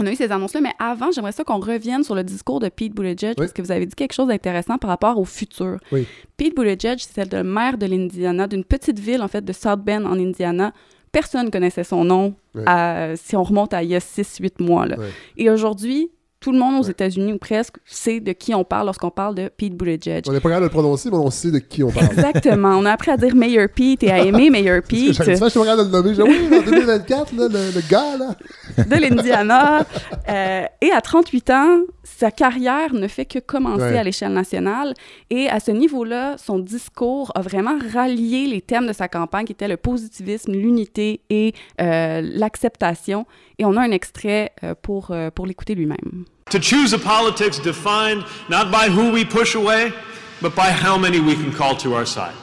on 0.00 0.06
a 0.06 0.10
eu 0.10 0.16
ces 0.16 0.32
annonces-là, 0.32 0.62
mais 0.62 0.72
avant, 0.78 1.10
j'aimerais 1.12 1.32
ça 1.32 1.44
qu'on 1.44 1.60
revienne 1.60 2.02
sur 2.02 2.14
le 2.14 2.24
discours 2.24 2.60
de 2.60 2.68
Pete 2.70 2.94
Buttigieg, 2.94 3.36
parce 3.36 3.52
que 3.52 3.60
vous 3.60 3.70
avez 3.70 3.84
dit 3.84 3.94
quelque 3.94 4.14
chose 4.14 4.28
d'intéressant 4.28 4.78
par 4.78 4.88
rapport 4.88 5.18
au 5.18 5.24
futur. 5.26 5.76
Oui. 5.92 6.06
Pete 6.38 6.56
Buttigieg, 6.56 6.98
c'est 6.98 7.30
le 7.32 7.44
maire 7.44 7.76
de 7.76 7.84
l'Indiana, 7.86 8.46
d'une 8.46 8.64
petite 8.64 8.98
ville, 8.98 9.20
en 9.22 9.28
fait, 9.28 9.44
de 9.44 9.52
South 9.52 9.80
Bend, 9.80 10.04
en 10.06 10.18
Indiana. 10.18 10.72
Personne 11.12 11.50
connaissait 11.50 11.84
son 11.84 12.04
nom 12.04 12.34
à- 12.66 13.16
si 13.16 13.36
on 13.36 13.42
remonte 13.42 13.74
à 13.74 13.82
il 13.82 13.90
y 13.90 13.94
a 13.94 14.00
6-8 14.00 14.60
mois. 14.62 14.86
Là. 14.86 14.96
Et 15.36 15.50
aujourd'hui, 15.50 16.10
tout 16.42 16.52
le 16.52 16.58
monde 16.58 16.80
aux 16.80 16.84
Ouais. 16.84 16.90
États-Unis, 16.90 17.32
ou 17.32 17.38
presque, 17.38 17.76
sait 17.86 18.20
de 18.20 18.32
qui 18.32 18.54
on 18.54 18.64
parle 18.64 18.86
lorsqu'on 18.86 19.10
parle 19.10 19.34
de 19.34 19.48
Pete 19.48 19.74
Buttigieg. 19.74 20.24
On 20.28 20.32
n'est 20.32 20.40
pas 20.40 20.48
capable 20.50 20.66
de 20.66 20.68
le 20.68 20.72
prononcer, 20.72 21.10
mais 21.10 21.16
on 21.16 21.30
sait 21.30 21.50
de 21.50 21.58
qui 21.58 21.82
on 21.82 21.90
parle. 21.90 22.06
Exactement. 22.06 22.76
On 22.76 22.84
a 22.84 22.92
appris 22.92 23.10
à 23.12 23.16
dire 23.16 23.34
Mayor 23.34 23.68
Pete 23.74 24.02
et 24.02 24.10
à 24.10 24.18
aimer 24.18 24.50
Mayor 24.50 24.82
Pete 24.88 25.14
je 25.14 25.22
suis 25.22 25.38
pas 25.38 25.48
capable 25.50 25.78
de 25.78 25.84
le 25.84 25.90
nommer. 25.90 26.14
Je 26.14 26.22
dis, 26.22 26.28
oui, 26.28 26.58
en 26.58 26.62
2024, 26.62 27.32
là, 27.36 27.48
le, 27.48 27.74
le 27.74 27.88
gars, 27.90 28.16
là. 28.18 28.84
de 28.84 29.00
l'Indiana. 29.00 29.86
Euh, 30.28 30.62
et 30.80 30.90
à 30.90 31.00
38 31.00 31.50
ans, 31.50 31.78
sa 32.02 32.30
carrière 32.30 32.92
ne 32.92 33.06
fait 33.08 33.24
que 33.24 33.38
commencer 33.38 33.82
Ouais. 33.82 33.98
à 33.98 34.02
l'échelle 34.02 34.32
nationale. 34.32 34.94
Et 35.30 35.48
à 35.48 35.60
ce 35.60 35.70
niveau-là, 35.70 36.36
son 36.38 36.58
discours 36.58 37.30
a 37.34 37.40
vraiment 37.40 37.76
rallié 37.94 38.46
les 38.46 38.60
thèmes 38.60 38.86
de 38.86 38.92
sa 38.92 39.08
campagne, 39.08 39.46
qui 39.46 39.52
étaient 39.52 39.68
le 39.68 39.76
positivisme, 39.76 40.52
l'unité 40.52 41.20
et 41.30 41.54
euh, 41.80 42.20
l'acceptation. 42.22 43.26
Et 43.62 43.64
on 43.64 43.76
a 43.76 43.82
un 43.82 43.92
extrait 43.92 44.50
euh, 44.64 44.74
pour, 44.74 45.12
euh, 45.12 45.30
pour 45.30 45.46
l'écouter 45.46 45.76
lui-même. 45.76 46.24
To 46.50 46.58
choose 46.58 46.92
a 46.92 46.98
politics 46.98 47.60
defined 47.60 48.24
not 48.48 48.72
by 48.72 48.88
who 48.88 49.12
we 49.12 49.24
push 49.24 49.54
away, 49.54 49.92
but 50.40 50.56
by 50.56 50.72
how 50.72 50.98
many 50.98 51.20
we 51.20 51.36
can 51.36 51.52
call 51.52 51.76
to 51.76 51.94
our 51.94 52.04
side. 52.04 52.34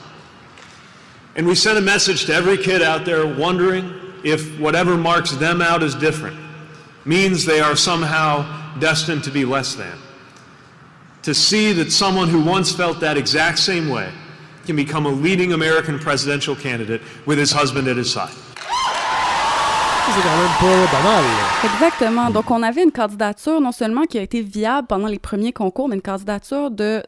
And 1.36 1.46
we 1.46 1.54
send 1.54 1.76
a 1.76 1.82
message 1.82 2.24
to 2.24 2.32
every 2.32 2.56
kid 2.56 2.80
out 2.80 3.04
there 3.04 3.26
wondering 3.26 3.92
if 4.24 4.58
whatever 4.58 4.96
marks 4.96 5.32
them 5.32 5.60
out 5.60 5.82
as 5.82 5.94
different 5.94 6.38
means 7.04 7.44
they 7.44 7.60
are 7.60 7.76
somehow 7.76 8.78
destined 8.78 9.22
to 9.24 9.30
be 9.30 9.44
less 9.44 9.74
than. 9.74 9.98
To 11.24 11.34
see 11.34 11.74
that 11.74 11.92
someone 11.92 12.30
who 12.30 12.40
once 12.40 12.72
felt 12.72 12.98
that 13.00 13.18
exact 13.18 13.58
same 13.58 13.90
way 13.90 14.10
can 14.64 14.74
become 14.74 15.04
a 15.04 15.10
leading 15.10 15.52
American 15.52 15.98
presidential 15.98 16.56
candidate 16.56 17.02
with 17.26 17.36
his 17.36 17.52
husband 17.52 17.88
at 17.88 17.98
his 17.98 18.10
side. 18.10 18.32
C'est 20.14 20.22
quand 20.22 20.36
même 20.36 20.56
pas 20.60 20.98
banal. 20.98 21.24
Exactement. 21.64 22.30
Donc, 22.30 22.50
on 22.50 22.62
avait 22.62 22.82
une 22.82 22.92
candidature 22.92 23.60
non 23.60 23.72
seulement 23.72 24.04
qui 24.04 24.18
a 24.18 24.22
été 24.22 24.40
viable 24.42 24.86
pendant 24.88 25.06
les 25.06 25.18
premiers 25.18 25.52
concours, 25.52 25.88
mais 25.88 25.96
une 25.96 26.02
candidature 26.02 26.70
de 26.70 27.02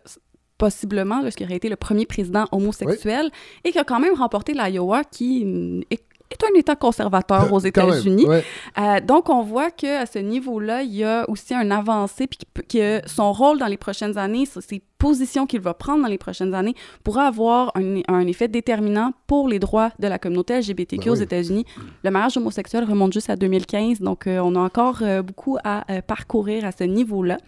possiblement, 0.58 1.28
ce 1.28 1.36
qui 1.36 1.44
aurait 1.44 1.56
été 1.56 1.68
le 1.68 1.74
premier 1.74 2.06
président 2.06 2.46
homosexuel, 2.52 3.30
et 3.64 3.72
qui 3.72 3.78
a 3.80 3.84
quand 3.84 3.98
même 3.98 4.14
remporté 4.14 4.54
l'Iowa, 4.54 5.02
qui 5.02 5.84
est 5.90 6.04
est 6.32 6.44
un 6.44 6.58
État 6.58 6.76
conservateur 6.76 7.52
aux 7.52 7.60
Quand 7.60 7.86
même, 7.86 7.88
États-Unis. 7.90 8.26
ouais. 8.26 8.44
Euh, 8.78 9.00
donc, 9.00 9.28
on 9.30 9.42
voit 9.42 9.70
qu'à 9.70 10.06
ce 10.06 10.18
niveau-là, 10.18 10.82
il 10.82 10.94
y 10.94 11.04
a 11.04 11.28
aussi 11.30 11.54
un 11.54 11.70
avancé, 11.70 12.26
puis 12.26 12.38
que- 12.68 13.00
son 13.06 13.32
rôle 13.32 13.58
dans 13.58 13.66
les 13.66 13.76
prochaines 13.76 14.18
années, 14.18 14.46
ses 14.46 14.82
positions 14.98 15.46
qu'il 15.46 15.60
va 15.60 15.74
prendre 15.74 16.02
dans 16.02 16.08
les 16.08 16.18
prochaines 16.18 16.54
années, 16.54 16.74
pourra 17.04 17.26
avoir 17.26 17.72
un, 17.76 18.00
un 18.08 18.26
effet 18.26 18.48
déterminant 18.48 19.12
pour 19.26 19.48
les 19.48 19.58
droits 19.58 19.90
de 19.98 20.06
la 20.08 20.18
communauté 20.18 20.54
LGBTQ 20.54 21.04
Ben 21.06 21.10
aux 21.12 21.16
oui. 21.16 21.22
États-Unis. 21.22 21.64
Le 22.04 22.10
mariage 22.10 22.36
homosexuel 22.36 22.84
remonte 22.84 23.12
juste 23.12 23.28
à 23.30 23.36
2015, 23.36 24.00
donc 24.00 24.26
euh, 24.26 24.38
on 24.38 24.54
a 24.54 24.60
encore 24.60 24.98
euh, 25.02 25.22
beaucoup 25.22 25.56
à 25.64 25.84
euh, 25.92 26.00
parcourir 26.02 26.64
à 26.64 26.72
ce 26.72 26.84
niveau-là. 26.84 27.38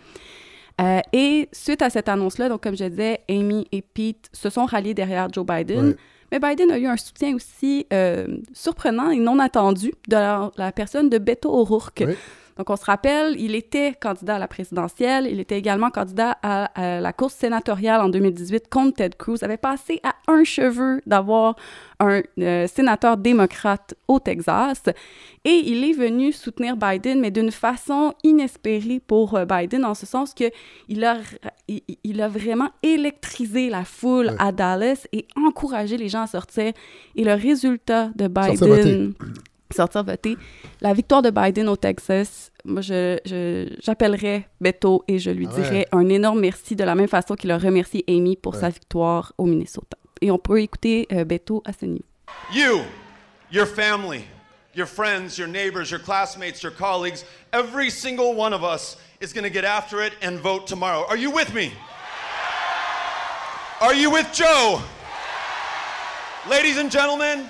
Euh, 0.80 0.98
et 1.12 1.48
suite 1.52 1.82
à 1.82 1.90
cette 1.90 2.08
annonce-là, 2.08 2.48
donc 2.48 2.60
comme 2.64 2.76
je 2.76 2.84
disais, 2.86 3.20
Amy 3.30 3.68
et 3.70 3.80
Pete 3.82 4.28
se 4.32 4.50
sont 4.50 4.64
ralliés 4.64 4.94
derrière 4.94 5.28
Joe 5.32 5.46
Biden. 5.46 5.94
Mais 6.34 6.40
Biden 6.40 6.72
a 6.72 6.78
eu 6.78 6.86
un 6.86 6.96
soutien 6.96 7.34
aussi 7.36 7.86
euh, 7.92 8.26
surprenant 8.52 9.10
et 9.10 9.18
non 9.18 9.38
attendu 9.38 9.92
de 10.08 10.16
la, 10.16 10.50
la 10.56 10.72
personne 10.72 11.08
de 11.08 11.18
Beto 11.18 11.48
O'Rourke. 11.48 12.04
Oui. 12.08 12.14
Donc, 12.56 12.70
on 12.70 12.76
se 12.76 12.84
rappelle, 12.84 13.34
il 13.38 13.54
était 13.54 13.94
candidat 14.00 14.36
à 14.36 14.38
la 14.38 14.48
présidentielle, 14.48 15.26
il 15.30 15.40
était 15.40 15.58
également 15.58 15.90
candidat 15.90 16.38
à, 16.42 16.66
à 16.74 17.00
la 17.00 17.12
course 17.12 17.34
sénatoriale 17.34 18.00
en 18.00 18.08
2018 18.08 18.68
contre 18.68 18.96
Ted 18.96 19.16
Cruz, 19.18 19.38
avait 19.42 19.56
passé 19.56 20.00
à 20.02 20.14
un 20.28 20.44
cheveu 20.44 21.00
d'avoir 21.06 21.56
un 22.00 22.22
euh, 22.40 22.66
sénateur 22.66 23.16
démocrate 23.16 23.94
au 24.08 24.18
Texas, 24.20 24.82
et 25.44 25.62
il 25.66 25.84
est 25.84 25.92
venu 25.92 26.32
soutenir 26.32 26.76
Biden, 26.76 27.20
mais 27.20 27.30
d'une 27.30 27.50
façon 27.50 28.14
inespérée 28.22 29.00
pour 29.06 29.34
euh, 29.36 29.44
Biden, 29.44 29.84
en 29.84 29.94
ce 29.94 30.06
sens 30.06 30.32
que 30.34 30.44
il 30.88 31.04
a, 31.04 31.18
il, 31.68 31.82
il 32.02 32.20
a 32.22 32.28
vraiment 32.28 32.70
électrisé 32.82 33.68
la 33.70 33.84
foule 33.84 34.24
Ouais. 34.24 34.36
à 34.38 34.52
Dallas 34.52 35.06
et 35.12 35.26
encouragé 35.36 35.96
les 35.96 36.08
gens 36.08 36.22
à 36.22 36.26
sortir. 36.26 36.72
Et 37.16 37.24
le 37.24 37.34
résultat 37.34 38.10
de 38.14 38.26
Biden, 38.28 39.12
sortir 39.74 40.04
voter, 40.04 40.36
la 40.80 40.92
victoire 40.94 41.22
de 41.22 41.30
Biden 41.30 41.68
au 41.68 41.76
Texas, 41.76 42.50
moi, 42.64 42.80
je, 42.80 43.18
je- 43.26 43.74
j'appellerais 43.82 44.48
Beto 44.60 45.04
et 45.08 45.18
je 45.18 45.30
lui 45.30 45.46
Ah 45.50 45.54
ouais. 45.54 45.62
dirais 45.62 45.86
un 45.92 46.08
énorme 46.08 46.40
merci 46.40 46.74
de 46.76 46.84
la 46.84 46.94
même 46.94 47.08
façon 47.08 47.34
qu'il 47.34 47.50
a 47.50 47.58
remercié 47.58 48.04
Amy 48.08 48.36
pour 48.36 48.54
Ouais. 48.54 48.60
sa 48.60 48.68
victoire 48.70 49.32
au 49.38 49.44
Minnesota. 49.44 49.96
Et 50.22 50.30
on 50.30 50.38
peut 50.38 50.60
écouter 50.62 51.06
euh, 51.12 51.24
Beto 51.24 51.62
à 51.66 51.72
ce 51.78 51.84
niveau. 51.84 52.04
You, 52.54 52.80
your 53.52 53.66
family, 53.66 54.24
your 54.74 54.86
friends, 54.88 55.36
your 55.38 55.48
neighbors, 55.48 55.90
your 55.90 56.00
classmates, 56.00 56.62
your 56.62 56.72
colleagues, 56.72 57.24
every 57.52 57.90
single 57.90 58.34
one 58.34 58.54
of 58.54 58.62
us 58.62 58.96
is 59.20 59.32
going 59.34 59.44
to 59.44 59.52
get 59.52 59.64
after 59.64 60.00
it 60.04 60.12
and 60.22 60.38
vote 60.38 60.66
tomorrow. 60.66 61.04
Are 61.08 61.18
you 61.18 61.30
with 61.30 61.52
me? 61.54 61.72
Are 63.80 63.94
you 63.94 64.10
with 64.10 64.26
Joe? 64.32 64.80
Ladies 66.48 66.78
and 66.78 66.90
gentlemen, 66.90 67.46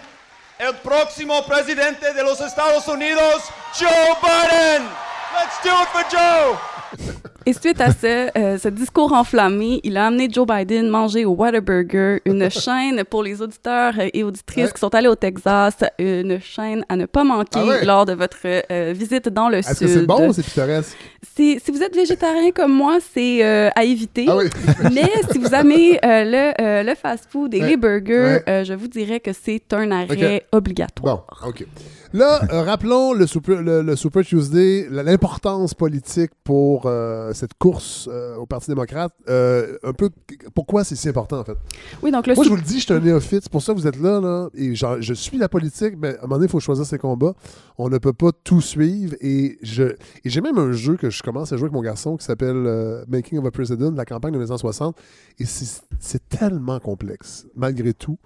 el 0.59 0.75
próximo 0.77 1.45
presidente 1.47 2.13
de 2.13 2.23
los 2.23 2.41
Estados 2.41 2.87
Unidos, 2.89 3.43
Joe 3.79 4.17
Biden. 4.23 4.89
Let's 5.35 5.61
do 5.63 5.71
it 5.71 5.89
for 5.89 6.05
Joe. 6.11 7.31
Et 7.47 7.53
suite 7.53 7.79
à 7.83 7.93
ce, 7.93 8.39
euh, 8.39 8.57
ce 8.57 8.69
discours 8.69 9.13
enflammé, 9.13 9.81
il 9.85 9.99
a 9.99 10.07
amené 10.07 10.29
Joe 10.33 10.47
Biden 10.47 10.89
manger 10.89 11.27
au 11.27 11.33
Whataburger, 11.33 12.21
une 12.25 12.49
chaîne 12.51 13.05
pour 13.05 13.23
les 13.23 13.43
auditeurs 13.43 13.93
et 14.15 14.23
auditrices 14.25 14.65
Ouais. 14.65 14.73
qui 14.73 14.81
sont 14.81 14.95
allés 14.95 15.09
au 15.09 15.15
Texas, 15.15 15.77
une 15.99 16.41
chaîne 16.41 16.87
à 16.89 16.97
ne 16.97 17.05
pas 17.05 17.23
manquer 17.23 17.59
Ah 17.63 17.67
ouais? 17.67 17.85
lors 17.85 18.07
de 18.07 18.15
votre 18.15 18.39
euh, 18.45 18.95
visite 18.97 19.29
dans 19.29 19.51
le 19.51 19.59
Est-ce 19.59 19.75
sud. 19.75 19.87
que 19.87 19.93
c'est 19.93 20.07
bon 20.07 20.29
ou 20.29 20.33
c'est 20.33 20.43
pittoresque? 20.43 20.97
Si, 21.37 21.61
si 21.63 21.71
vous 21.71 21.83
êtes 21.83 21.95
végétarien 21.95 22.51
comme 22.51 22.73
moi, 22.73 22.97
c'est 23.15 23.45
euh, 23.45 23.69
à 23.77 23.85
éviter. 23.85 24.25
Ah 24.29 24.37
oui. 24.39 24.47
Mais 24.95 25.11
si 25.31 25.39
vous 25.39 25.55
aimez 25.55 25.99
euh, 26.03 26.25
le, 26.25 26.63
euh, 26.63 26.83
le 26.83 26.95
fast-food 26.95 27.53
et 27.55 27.61
Ouais. 27.61 27.69
les 27.69 27.77
burgers, 27.77 28.39
euh, 28.49 28.65
je 28.65 28.73
vous 28.73 28.89
dirais 28.89 29.21
que 29.21 29.33
c'est 29.35 29.71
un 29.75 29.91
arrêt 29.91 30.47
obligatoire. 30.53 31.27
Bon, 31.43 31.49
OK. 31.49 31.67
Là, 32.15 32.43
euh, 32.53 32.63
rappelons 32.63 33.13
le 33.13 33.27
Super, 33.27 33.61
le, 33.61 33.83
le 33.83 33.97
Super 33.97 34.25
Tuesday, 34.25 34.87
l'importance 34.89 35.75
politique 35.75 36.31
pour 36.45 36.83
euh, 36.87 37.33
cette 37.33 37.55
course 37.55 38.09
euh, 38.09 38.37
au 38.37 38.47
Parti 38.47 38.69
démocrate. 38.69 39.13
Un 39.27 39.93
peu, 39.93 40.11
pourquoi 40.55 40.85
c'est 40.85 40.95
si 40.95 41.09
important, 41.09 41.41
en 41.41 41.45
fait? 41.45 41.57
Oui, 42.05 42.13
donc 42.13 42.29
le 42.29 42.37
Moi, 42.37 42.45
je 42.45 42.51
vous 42.51 42.55
le 42.55 42.63
dis, 42.63 42.79
je 42.79 42.85
suis 42.85 42.95
un 42.95 43.01
néophyte. 43.01 43.43
C'est 43.43 43.51
pour 43.51 43.63
ça 43.63 43.73
que 43.75 43.81
vous 43.81 43.89
êtes 43.89 44.01
là. 44.01 44.21
là 44.21 44.49
et 44.55 44.77
genre, 44.77 44.99
je 45.01 45.13
suis 45.13 45.39
la 45.39 45.49
politique, 45.49 45.95
mais 45.99 46.11
à 46.11 46.19
un 46.19 46.23
moment 46.23 46.37
donné, 46.37 46.47
il 46.47 46.51
faut 46.53 46.61
choisir 46.61 46.87
ses 46.87 46.99
combats. 46.99 47.35
On 47.79 47.89
ne 47.89 47.99
peut 47.99 48.13
pas 48.13 48.31
tout 48.45 48.61
suivre. 48.61 49.17
Et 49.21 49.59
je 49.63 49.83
et 49.83 50.31
j'ai 50.31 50.41
même 50.41 50.59
un 50.59 50.71
jeu 50.71 50.97
que 50.97 51.11
je 51.11 51.21
commence 51.21 51.53
à 51.53 51.57
jouer 51.57 51.65
avec 51.65 51.75
mon 51.75 51.83
garçon 51.83 52.17
qui 52.17 52.25
s'appelle 52.25 53.05
Making 53.09 53.39
of 53.39 53.47
a 53.47 53.51
President, 53.51 53.91
la 53.91 54.05
campagne 54.05 54.31
de 54.31 54.39
1960. 54.39 54.97
Et 55.41 55.47
c'est 55.47 56.29
tellement 56.29 56.79
complexe, 56.79 57.49
malgré 57.57 57.93
tout. 57.93 58.19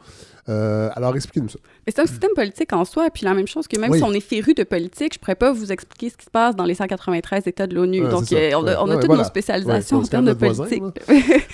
Euh, 0.48 0.88
alors, 0.96 1.14
expliquez-nous 1.14 1.48
ça. 1.50 1.58
Mais 1.86 1.92
c'est 1.94 2.00
un 2.02 2.06
système 2.06 2.30
politique 2.34 2.72
en 2.72 2.84
soi, 2.84 3.10
puis 3.10 3.24
la 3.24 3.34
même 3.34 3.46
chose 3.46 3.68
que 3.68 3.78
même 3.78 3.90
Oui. 3.90 3.98
si 3.98 4.04
on 4.04 4.12
est 4.12 4.20
féru 4.20 4.54
de 4.54 4.62
politique, 4.64 5.14
je 5.14 5.18
pourrais 5.18 5.34
pas 5.34 5.52
vous 5.52 5.70
expliquer 5.72 6.08
ce 6.10 6.16
qui 6.16 6.24
se 6.24 6.30
passe 6.30 6.56
dans 6.56 6.64
les 6.64 6.74
193 6.74 7.46
États 7.46 7.66
de 7.66 7.74
l'ONU. 7.74 8.02
Ouais, 8.04 8.10
Donc, 8.10 8.32
euh, 8.32 8.52
on 8.56 8.66
a, 8.66 8.76
on 8.80 8.86
a 8.86 8.94
Ouais, 8.94 8.94
toutes 8.96 9.06
voilà. 9.06 9.22
nos 9.22 9.28
spécialisations 9.28 9.98
Ouais, 9.98 10.04
en 10.04 10.08
termes 10.08 10.24
de 10.24 10.32
politique. 10.32 10.82
voisin, 10.82 10.92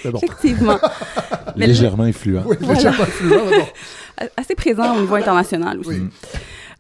Mais 0.05 0.11
bon. 0.13 0.19
Effectivement. 0.23 0.79
Mais 1.57 1.67
Légèrement 1.67 2.05
influent. 2.05 2.45
Oui, 2.47 2.57
Voilà. 2.61 2.93
mais 3.23 3.37
bon. 3.37 3.65
assez 4.37 4.55
présent 4.55 4.97
au 4.97 5.01
niveau 5.01 5.15
international 5.17 5.81
aussi. 5.81 5.91
Oui. 5.91 6.03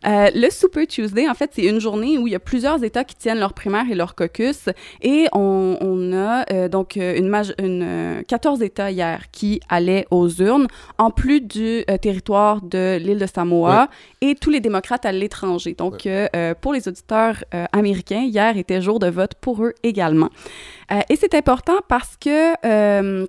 Euh, 0.07 0.31
le 0.35 0.51
Super 0.51 0.87
Tuesday, 0.87 1.29
en 1.29 1.35
fait, 1.35 1.51
c'est 1.55 1.65
une 1.65 1.81
journée 1.81 2.19
où 2.19 2.27
il 2.27 2.33
y 2.33 2.37
a 2.37 2.41
plusieurs 2.41 2.83
États 2.85 3.05
qui 3.05 3.15
tiennent 3.15 3.39
leur 3.39 3.55
primaire 3.55 3.85
et 3.91 3.95
leur 3.95 4.15
caucus. 4.15 4.69
Et 5.03 5.27
on, 5.33 5.77
on 5.81 6.13
a 6.13 6.45
euh, 6.53 6.69
donc 6.69 6.97
euh, 6.97 7.17
une, 7.17 7.35
une, 7.59 7.83
euh, 7.83 8.23
14 8.27 8.63
États 8.63 8.91
hier 8.91 9.31
qui 9.33 9.61
allaient 9.69 10.07
aux 10.11 10.29
urnes, 10.29 10.67
en 10.99 11.11
plus 11.11 11.41
du 11.41 11.85
euh, 11.89 11.97
territoire 11.97 12.61
de 12.63 12.99
l'île 13.01 13.19
de 13.19 13.27
Samoa 13.27 13.89
et 14.21 14.35
tous 14.35 14.51
les 14.51 14.61
démocrates 14.61 15.07
à 15.07 15.13
l'étranger. 15.13 15.75
Donc, 15.75 16.09
pour 16.61 16.73
les 16.73 16.89
auditeurs 16.89 17.45
américains, 17.73 18.23
hier 18.23 18.57
était 18.57 18.81
jour 18.81 18.99
de 18.99 19.09
vote 19.09 19.35
pour 19.41 19.63
eux 19.65 19.75
également. 19.83 20.31
Et 21.09 21.17
c'est 21.17 21.35
important 21.35 21.79
parce 21.89 22.17
que... 22.17 23.27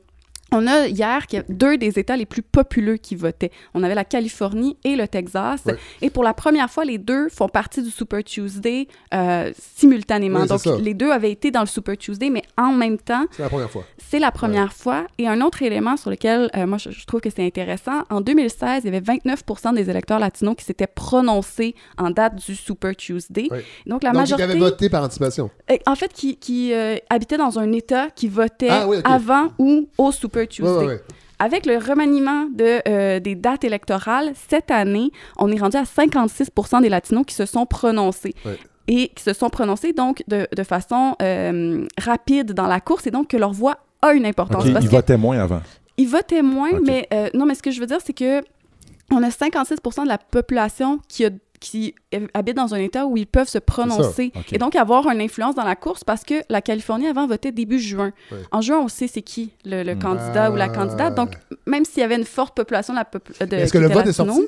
on 0.56 0.68
a 0.68 0.88
hier 0.88 1.28
qu'il 1.28 1.38
y 1.38 1.42
a 1.42 1.46
deux 1.50 1.78
des 1.78 2.00
États 2.00 2.16
les 2.18 2.26
plus 2.26 2.42
populeux 2.42 2.98
qui 2.98 3.16
votaient. 3.16 3.52
On 3.74 3.84
avait 3.84 3.96
la 3.96 4.06
Californie 4.06 4.78
et 4.84 4.96
le 4.96 5.08
Texas. 5.08 5.62
Ouais. 5.66 5.76
Et 6.02 6.10
pour 6.10 6.24
la 6.24 6.34
première 6.34 6.70
fois, 6.70 6.86
les 6.86 6.98
deux 6.98 7.30
font 7.30 7.48
partie 7.50 7.82
du 7.82 7.90
Super 7.90 8.24
Tuesday 8.24 8.88
euh, 9.14 9.52
simultanément. 9.78 10.42
Oui, 10.42 10.48
Donc, 10.48 10.60
ça. 10.62 10.76
les 10.78 10.94
deux 10.94 11.12
avaient 11.12 11.32
été 11.32 11.52
dans 11.52 11.62
le 11.62 11.66
Super 11.68 11.98
Tuesday, 11.98 12.30
mais 12.30 12.44
en 12.58 12.72
même 12.72 12.98
temps, 12.98 13.26
C'est 13.32 13.44
la 13.44 13.50
première 13.50 13.70
fois. 13.70 13.84
c'est 13.98 14.20
la 14.20 14.32
première 14.32 14.74
fois. 14.74 15.06
Et 15.18 15.28
un 15.28 15.42
autre 15.42 15.62
élément 15.62 15.98
sur 15.98 16.10
lequel 16.10 16.50
euh, 16.56 16.66
moi 16.66 16.78
je, 16.78 16.90
je 16.92 17.06
trouve 17.06 17.22
que 17.22 17.30
c'est 17.30 17.46
intéressant, 17.46 18.04
en 18.10 18.22
2016, 18.22 18.82
il 18.86 18.94
y 18.94 18.96
avait 18.96 19.00
29% 19.02 19.74
des 19.76 19.90
électeurs 19.90 20.20
latinos 20.20 20.56
qui 20.58 20.66
s'étaient 20.66 20.88
prononcés 20.88 21.76
en 21.98 22.10
date 22.12 22.36
du 22.36 22.56
Super 22.56 22.96
Tuesday. 22.96 23.48
Donc 23.86 24.04
la 24.04 24.12
Donc, 24.12 24.22
majorité, 24.22 24.48
ils 24.48 24.52
avaient 24.52 24.60
voté 24.60 24.90
par 24.90 25.04
anticipation. 25.04 25.50
en 25.86 25.96
fait, 25.96 26.12
qui, 26.14 26.38
qui 26.38 26.74
euh, 26.74 26.96
habitaient 27.10 27.38
dans 27.38 27.60
un 27.60 27.72
État 27.72 28.10
qui 28.10 28.28
votait 28.28 28.70
Ah 28.70 28.88
oui, 28.88 28.98
avant 29.04 29.50
ou 29.60 29.88
au 29.98 30.12
Super 30.12 30.45
Tuesday. 30.48 30.70
Ouais, 30.72 30.78
ouais, 30.80 30.86
ouais. 30.88 31.02
Avec 31.40 31.66
le 31.66 31.78
remaniement 31.78 32.46
de, 32.54 32.80
euh, 32.88 33.20
des 33.20 33.36
dates 33.36 33.64
électorales, 33.66 34.32
cette 34.50 34.72
année, 34.72 35.12
on 35.38 35.52
est 35.52 35.60
rendu 35.60 35.76
à 35.78 35.84
56% 35.84 36.82
des 36.82 36.88
Latinos 36.90 37.26
qui 37.28 37.36
se 37.36 37.46
sont 37.46 37.66
prononcés. 37.66 38.34
Ouais. 38.46 38.58
Et 38.88 39.10
qui 39.10 39.24
se 39.24 39.34
sont 39.34 39.50
prononcés 39.50 39.92
donc 39.94 40.24
de, 40.28 40.48
de 40.56 40.64
façon 40.64 41.16
euh, 41.22 41.86
rapide 41.98 42.54
dans 42.54 42.68
la 42.68 42.80
course 42.80 43.08
et 43.08 43.12
donc 43.12 43.28
que 43.30 43.38
leur 43.38 43.52
voix 43.52 43.80
a 44.02 44.14
une 44.14 44.26
importance. 44.26 44.64
OK, 44.66 44.72
parce 44.74 44.86
ils 44.86 44.92
votaient 44.92 45.18
moins 45.18 45.40
avant. 45.40 45.62
ils 45.98 46.08
votaient 46.08 46.44
moins, 46.44 46.70
mais 46.86 47.08
euh, 47.14 47.28
non, 47.34 47.46
mais 47.46 47.56
ce 47.56 47.64
que 47.64 47.72
je 47.72 47.80
veux 47.82 47.88
dire, 47.88 47.98
c'est 48.06 48.14
que 48.14 48.42
on 49.12 49.22
a 49.24 49.30
56% 49.30 50.04
de 50.04 50.08
la 50.08 50.18
population 50.20 51.00
qui, 51.10 51.26
a- 51.26 51.30
qui 51.66 51.96
habite 52.36 52.56
dans 52.56 52.74
un 52.76 52.78
État 52.78 53.08
où 53.08 53.18
ils 53.18 53.26
peuvent 53.26 53.48
se 53.50 53.58
prononcer 53.58 54.32
et 54.52 54.58
donc 54.60 54.76
avoir 54.76 55.10
une 55.10 55.20
influence 55.20 55.56
dans 55.56 55.64
la 55.64 55.76
course 55.76 56.04
parce 56.04 56.24
que 56.24 56.36
la 56.50 56.62
Californie 56.62 57.08
avant 57.08 57.26
votait 57.26 57.52
début 57.52 57.80
juin. 57.80 58.12
En 58.52 58.62
juin, 58.62 58.78
on 58.80 58.88
sait 58.88 59.08
c'est 59.08 59.24
qui 59.24 59.52
le, 59.66 59.82
le 59.84 59.96
candidat 59.96 60.52
ou 60.52 60.56
la 60.56 60.66
Ah. 60.66 60.70
candidate. 60.70 61.16
Donc, 61.16 61.32
même 61.66 61.84
s'il 61.86 62.02
y 62.02 62.04
avait 62.04 62.16
une 62.18 62.24
forte 62.26 62.56
population 62.56 62.94
de 62.94 63.00
la 63.00 63.06
population 63.06 63.46
de 63.48 63.56
Est-ce 63.56 63.74
que 63.74 63.80
le 63.80 63.88
vote 63.88 64.06
est 64.06 64.14
sorti, 64.14 64.42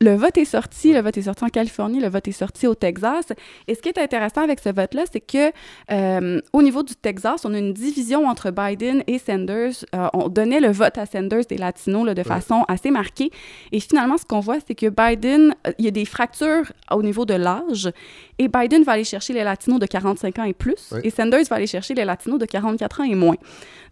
le 0.00 0.14
vote 0.14 0.38
est 0.38 0.44
sorti, 0.44 0.92
le 0.92 1.00
vote 1.00 1.16
est 1.16 1.22
sorti 1.22 1.44
en 1.44 1.48
Californie, 1.48 2.00
le 2.00 2.08
vote 2.08 2.28
est 2.28 2.32
sorti 2.32 2.66
au 2.68 2.74
Texas. 2.74 3.26
Et 3.66 3.74
ce 3.74 3.80
qui 3.82 3.88
est 3.88 3.98
intéressant 3.98 4.42
avec 4.42 4.60
ce 4.60 4.68
vote-là, 4.72 5.04
c'est 5.12 5.20
que 5.20 5.50
euh, 5.90 6.40
au 6.52 6.62
niveau 6.62 6.82
du 6.82 6.94
Texas, 6.94 7.44
on 7.44 7.52
a 7.54 7.58
une 7.58 7.72
division 7.72 8.26
entre 8.28 8.50
Biden 8.52 9.02
et 9.06 9.18
Sanders. 9.18 9.72
Euh, 9.94 10.08
on 10.12 10.28
donnait 10.28 10.60
le 10.60 10.70
vote 10.70 10.96
à 10.98 11.06
Sanders 11.06 11.44
des 11.48 11.58
Latinos 11.58 12.06
là, 12.06 12.14
de 12.14 12.22
façon 12.22 12.64
assez 12.68 12.90
marquée. 12.90 13.30
Et 13.72 13.80
finalement, 13.80 14.16
ce 14.18 14.24
qu'on 14.24 14.40
voit, 14.40 14.58
c'est 14.66 14.74
que 14.74 14.86
Biden, 14.88 15.54
euh, 15.66 15.72
il 15.78 15.84
y 15.84 15.88
a 15.88 15.90
des 15.90 16.04
fracture 16.24 16.70
au 16.90 17.02
niveau 17.02 17.24
de 17.24 17.32
l'âge. 17.34 17.90
Et 18.38 18.48
Biden 18.48 18.82
va 18.82 18.92
aller 18.92 19.04
chercher 19.04 19.32
les 19.32 19.42
latinos 19.42 19.80
de 19.80 19.86
45 19.86 20.38
ans 20.38 20.44
et 20.44 20.52
plus. 20.52 20.90
Oui. 20.92 21.00
Et 21.04 21.10
Sanders 21.10 21.44
va 21.48 21.56
aller 21.56 21.66
chercher 21.66 21.94
les 21.94 22.04
latinos 22.04 22.38
de 22.38 22.44
44 22.44 23.00
ans 23.00 23.04
et 23.04 23.14
moins. 23.14 23.36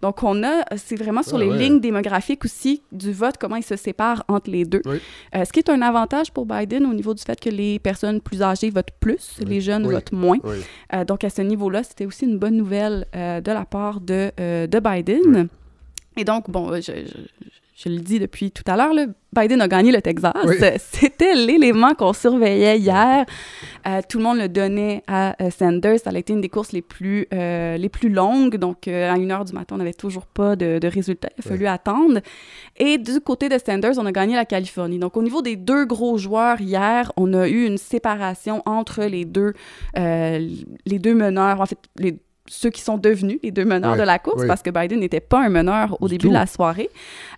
Donc, 0.03 0.22
on 0.22 0.43
a, 0.45 0.64
c'est 0.76 0.95
vraiment 0.97 1.22
sur 1.22 1.39
Ah, 1.39 1.41
les 1.41 1.49
ouais. 1.49 1.59
lignes 1.59 1.81
démographiques 1.81 2.45
aussi 2.45 2.83
du 2.93 3.12
vote, 3.12 3.37
comment 3.41 3.57
ils 3.57 3.64
se 3.64 3.76
séparent 3.76 4.24
entre 4.29 4.51
les 4.51 4.64
deux. 4.66 4.83
Oui. 4.85 4.99
Euh, 5.35 5.45
ce 5.47 5.53
qui 5.53 5.59
est 5.61 5.70
un 5.70 5.81
avantage 5.83 6.31
pour 6.33 6.45
Biden 6.47 6.85
au 6.87 6.93
niveau 6.95 7.14
du 7.14 7.22
fait 7.22 7.39
que 7.41 7.49
les 7.51 7.79
personnes 7.79 8.20
plus 8.20 8.43
âgées 8.43 8.70
votent 8.70 8.93
plus, 9.01 9.37
Oui. 9.41 9.47
les 9.49 9.61
jeunes 9.62 9.87
votent 9.91 10.12
moins. 10.12 10.39
Euh, 10.93 11.05
donc, 11.05 11.24
à 11.24 11.31
ce 11.31 11.41
niveau-là, 11.43 11.83
c'était 11.83 12.05
aussi 12.07 12.26
une 12.26 12.39
bonne 12.39 12.57
nouvelle 12.57 13.07
euh, 13.16 13.41
de 13.41 13.53
la 13.53 13.64
part 13.64 14.01
de, 14.01 14.31
de 14.66 14.79
Biden. 14.81 15.49
Et 16.16 16.24
donc, 16.24 16.51
bon, 16.51 16.74
je, 16.76 16.81
je- 16.83 17.49
je 17.79 17.89
le 17.89 17.99
dis 18.01 18.18
depuis 18.18 18.51
tout 18.51 18.64
à 18.66 18.76
l'heure, 18.76 18.93
Biden 19.33 19.61
a 19.61 19.68
gagné 19.68 19.93
le 19.93 20.03
Texas. 20.03 20.33
Oui. 20.45 20.57
C'était 20.79 21.37
l'élément 21.37 21.95
qu'on 21.95 22.12
surveillait 22.12 22.79
hier. 22.79 23.24
Euh, 23.87 24.01
tout 24.09 24.18
le 24.18 24.24
monde 24.24 24.39
le 24.39 24.49
donnait 24.49 25.05
à 25.07 25.41
euh, 25.41 25.51
Sanders. 25.51 26.01
Ça 26.01 26.11
a 26.11 26.18
été 26.18 26.33
une 26.33 26.41
des 26.41 26.49
courses 26.49 26.72
les 26.72 26.83
plus, 26.83 27.29
euh, 27.33 27.76
les 27.76 27.89
plus 27.89 28.09
longues. 28.09 28.57
Donc, 28.57 28.89
euh, 28.89 29.12
à 29.12 29.16
une 29.16 29.31
heure 29.31 29.45
du 29.45 29.53
matin, 29.53 29.76
on 29.76 29.79
n'avait 29.79 29.93
toujours 29.93 30.26
pas 30.26 30.57
de, 30.57 30.81
de 30.81 30.89
résultats. 30.89 31.29
Il 31.37 31.47
a 31.47 31.49
fallu 31.49 31.66
attendre. 31.68 32.18
Et 32.76 32.99
du 32.99 33.20
côté 33.20 33.49
de 33.49 33.59
Sanders, 33.64 33.99
on 33.99 34.07
a 34.07 34.12
gagné 34.12 34.35
la 34.35 34.45
Californie. 34.45 34.99
Donc, 34.99 35.16
au 35.16 35.22
niveau 35.22 35.41
des 35.41 35.55
deux 35.55 35.85
gros 35.85 36.18
joueurs 36.18 36.61
hier, 36.61 37.12
on 37.16 37.33
a 37.33 37.49
eu 37.49 37.64
une 37.64 37.79
séparation 37.79 38.61
entre 38.66 39.05
les 39.05 39.24
deux, 39.24 39.53
euh, 39.97 40.49
les 40.85 40.99
deux 40.99 41.14
meneurs. 41.14 41.61
En 41.61 41.66
fait, 41.66 41.79
les 41.97 42.18
ceux 42.49 42.71
qui 42.71 42.81
sont 42.81 42.99
devenus 42.99 43.39
les 43.43 43.51
deux 43.51 43.65
meneurs 43.65 43.93
Ouais, 43.93 43.99
de 43.99 44.03
la 44.03 44.19
course 44.19 44.41
ouais. 44.43 44.47
parce 44.47 44.63
que 44.63 44.71
Biden 44.71 45.01
n'était 45.01 45.21
pas 45.21 45.45
un 45.45 45.49
meneur 45.49 45.97
au 46.01 46.09
Du 46.09 46.13
début 46.15 46.23
tout. 46.23 46.29
de 46.29 46.35
la 46.35 46.47
soirée. 46.47 46.91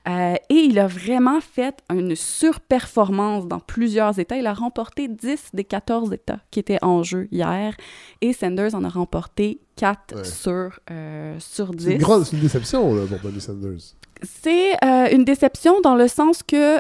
Euh, 0.08 0.34
et 0.48 0.54
il 0.54 0.78
a 0.78 0.86
vraiment 0.86 1.40
fait 1.40 1.74
une 1.90 2.14
surperformance 2.16 3.46
dans 3.46 3.60
plusieurs 3.60 4.18
États. 4.18 4.36
Il 4.36 4.46
a 4.46 4.54
remporté 4.54 5.08
10 5.08 5.50
des 5.54 5.64
14 5.64 6.12
États 6.12 6.38
qui 6.50 6.60
étaient 6.60 6.78
en 6.82 7.02
jeu 7.02 7.28
hier. 7.30 7.74
Et 8.20 8.32
Sanders 8.32 8.74
en 8.74 8.84
a 8.84 8.88
remporté 8.88 9.60
4 9.76 10.14
Ouais. 10.16 10.24
sur, 10.24 10.78
euh, 10.90 11.36
sur 11.38 11.68
C'est 11.70 11.76
10. 11.76 11.90
une, 11.92 11.98
grande- 11.98 12.24
c'est 12.24 12.36
une 12.36 12.42
déception 12.42 12.94
là, 12.94 13.02
pour 13.08 13.18
Bernie 13.18 13.40
Sanders. 13.40 13.78
C'est 14.22 14.72
euh, 14.84 15.08
une 15.12 15.24
déception 15.24 15.80
dans 15.80 15.94
le 15.94 16.08
sens 16.08 16.42
que, 16.42 16.78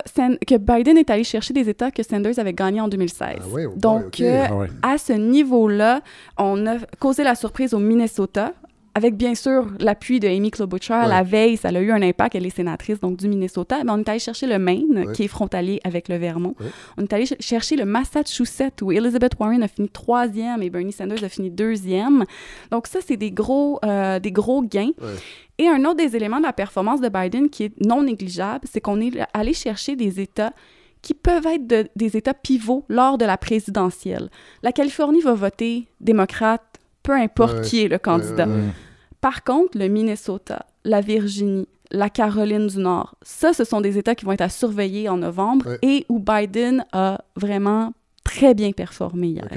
Biden 0.58 0.98
est 0.98 1.10
allé 1.10 1.24
chercher 1.24 1.54
des 1.54 1.68
États 1.68 1.90
que 1.90 2.02
Sanders 2.02 2.38
avait 2.38 2.52
gagnés 2.52 2.80
en 2.80 2.88
2016. 2.88 3.28
Ah 3.40 3.48
ouais, 3.48 3.66
oh 3.66 3.70
boy, 3.70 3.78
Donc, 3.80 4.20
euh, 4.20 4.46
Ah 4.48 4.54
ouais. 4.54 4.68
à 4.82 4.98
ce 4.98 5.12
niveau-là, 5.12 6.00
on 6.38 6.66
a 6.66 6.76
causé 6.98 7.24
la 7.24 7.34
surprise 7.34 7.74
au 7.74 7.78
Minnesota. 7.78 8.52
Avec 8.94 9.16
bien 9.16 9.36
sûr 9.36 9.66
l'appui 9.78 10.18
de 10.18 10.26
Amy 10.26 10.50
Klobuchar, 10.50 11.04
Ouais. 11.04 11.08
la 11.08 11.22
veille, 11.22 11.56
ça 11.56 11.68
a 11.68 11.80
eu 11.80 11.92
un 11.92 12.02
impact. 12.02 12.34
Elle 12.34 12.44
est 12.46 12.50
sénatrice 12.50 12.98
donc 12.98 13.16
du 13.18 13.28
Minnesota. 13.28 13.84
Mais 13.84 13.90
on 13.92 13.98
est 13.98 14.08
allé 14.08 14.18
chercher 14.18 14.46
le 14.48 14.58
Maine, 14.58 15.04
Ouais. 15.06 15.12
qui 15.12 15.22
est 15.22 15.28
frontalier 15.28 15.78
avec 15.84 16.08
le 16.08 16.16
Vermont. 16.16 16.54
Ouais. 16.58 16.66
On 16.98 17.02
est 17.02 17.12
allé 17.12 17.24
ch- 17.26 17.40
chercher 17.40 17.76
le 17.76 17.84
Massachusetts, 17.84 18.82
où 18.82 18.90
Elizabeth 18.90 19.32
Warren 19.38 19.62
a 19.62 19.68
fini 19.68 19.88
troisième 19.88 20.60
et 20.62 20.70
Bernie 20.70 20.92
Sanders 20.92 21.22
a 21.22 21.28
fini 21.28 21.50
deuxième. 21.50 22.24
Donc 22.72 22.88
ça, 22.88 22.98
c'est 23.06 23.16
des 23.16 23.30
gros, 23.30 23.78
euh, 23.84 24.18
des 24.18 24.32
gros 24.32 24.62
gains. 24.62 24.90
Et 25.58 25.68
un 25.68 25.84
autre 25.84 25.96
des 25.96 26.16
éléments 26.16 26.38
de 26.38 26.44
la 26.44 26.52
performance 26.52 27.00
de 27.00 27.08
Biden 27.08 27.48
qui 27.48 27.64
est 27.64 27.80
non 27.86 28.02
négligeable, 28.02 28.66
c'est 28.70 28.80
qu'on 28.80 29.00
est 29.00 29.12
allé 29.34 29.52
chercher 29.52 29.94
des 29.94 30.20
États 30.20 30.52
qui 31.02 31.14
peuvent 31.14 31.46
être 31.46 31.66
de- 31.66 31.88
des 31.96 32.16
États 32.16 32.34
pivots 32.34 32.84
lors 32.88 33.16
de 33.18 33.24
la 33.24 33.38
présidentielle. 33.38 34.28
La 34.62 34.72
Californie 34.72 35.22
va 35.22 35.32
voter 35.32 35.86
démocrate, 36.00 36.69
peu 37.02 37.12
importe 37.12 37.56
Ouais, 37.58 37.62
qui 37.62 37.84
est 37.84 37.88
le 37.88 37.98
candidat. 37.98 38.46
ouais, 38.46 38.54
ouais. 38.54 38.60
Par 39.20 39.44
contre, 39.44 39.76
le 39.78 39.88
Minnesota, 39.88 40.66
la 40.84 41.00
Virginie, 41.00 41.68
la 41.90 42.08
Caroline 42.08 42.68
du 42.68 42.78
Nord, 42.78 43.16
ça, 43.22 43.52
ce 43.52 43.64
sont 43.64 43.80
des 43.80 43.98
États 43.98 44.14
qui 44.14 44.24
vont 44.24 44.32
être 44.32 44.40
à 44.40 44.48
surveiller 44.48 45.08
en 45.08 45.18
novembre 45.18 45.76
et 45.82 46.06
où 46.08 46.18
Biden 46.18 46.84
a 46.92 47.20
vraiment 47.36 47.92
très 48.24 48.54
bien 48.54 48.72
performé 48.72 49.28
hier. 49.28 49.48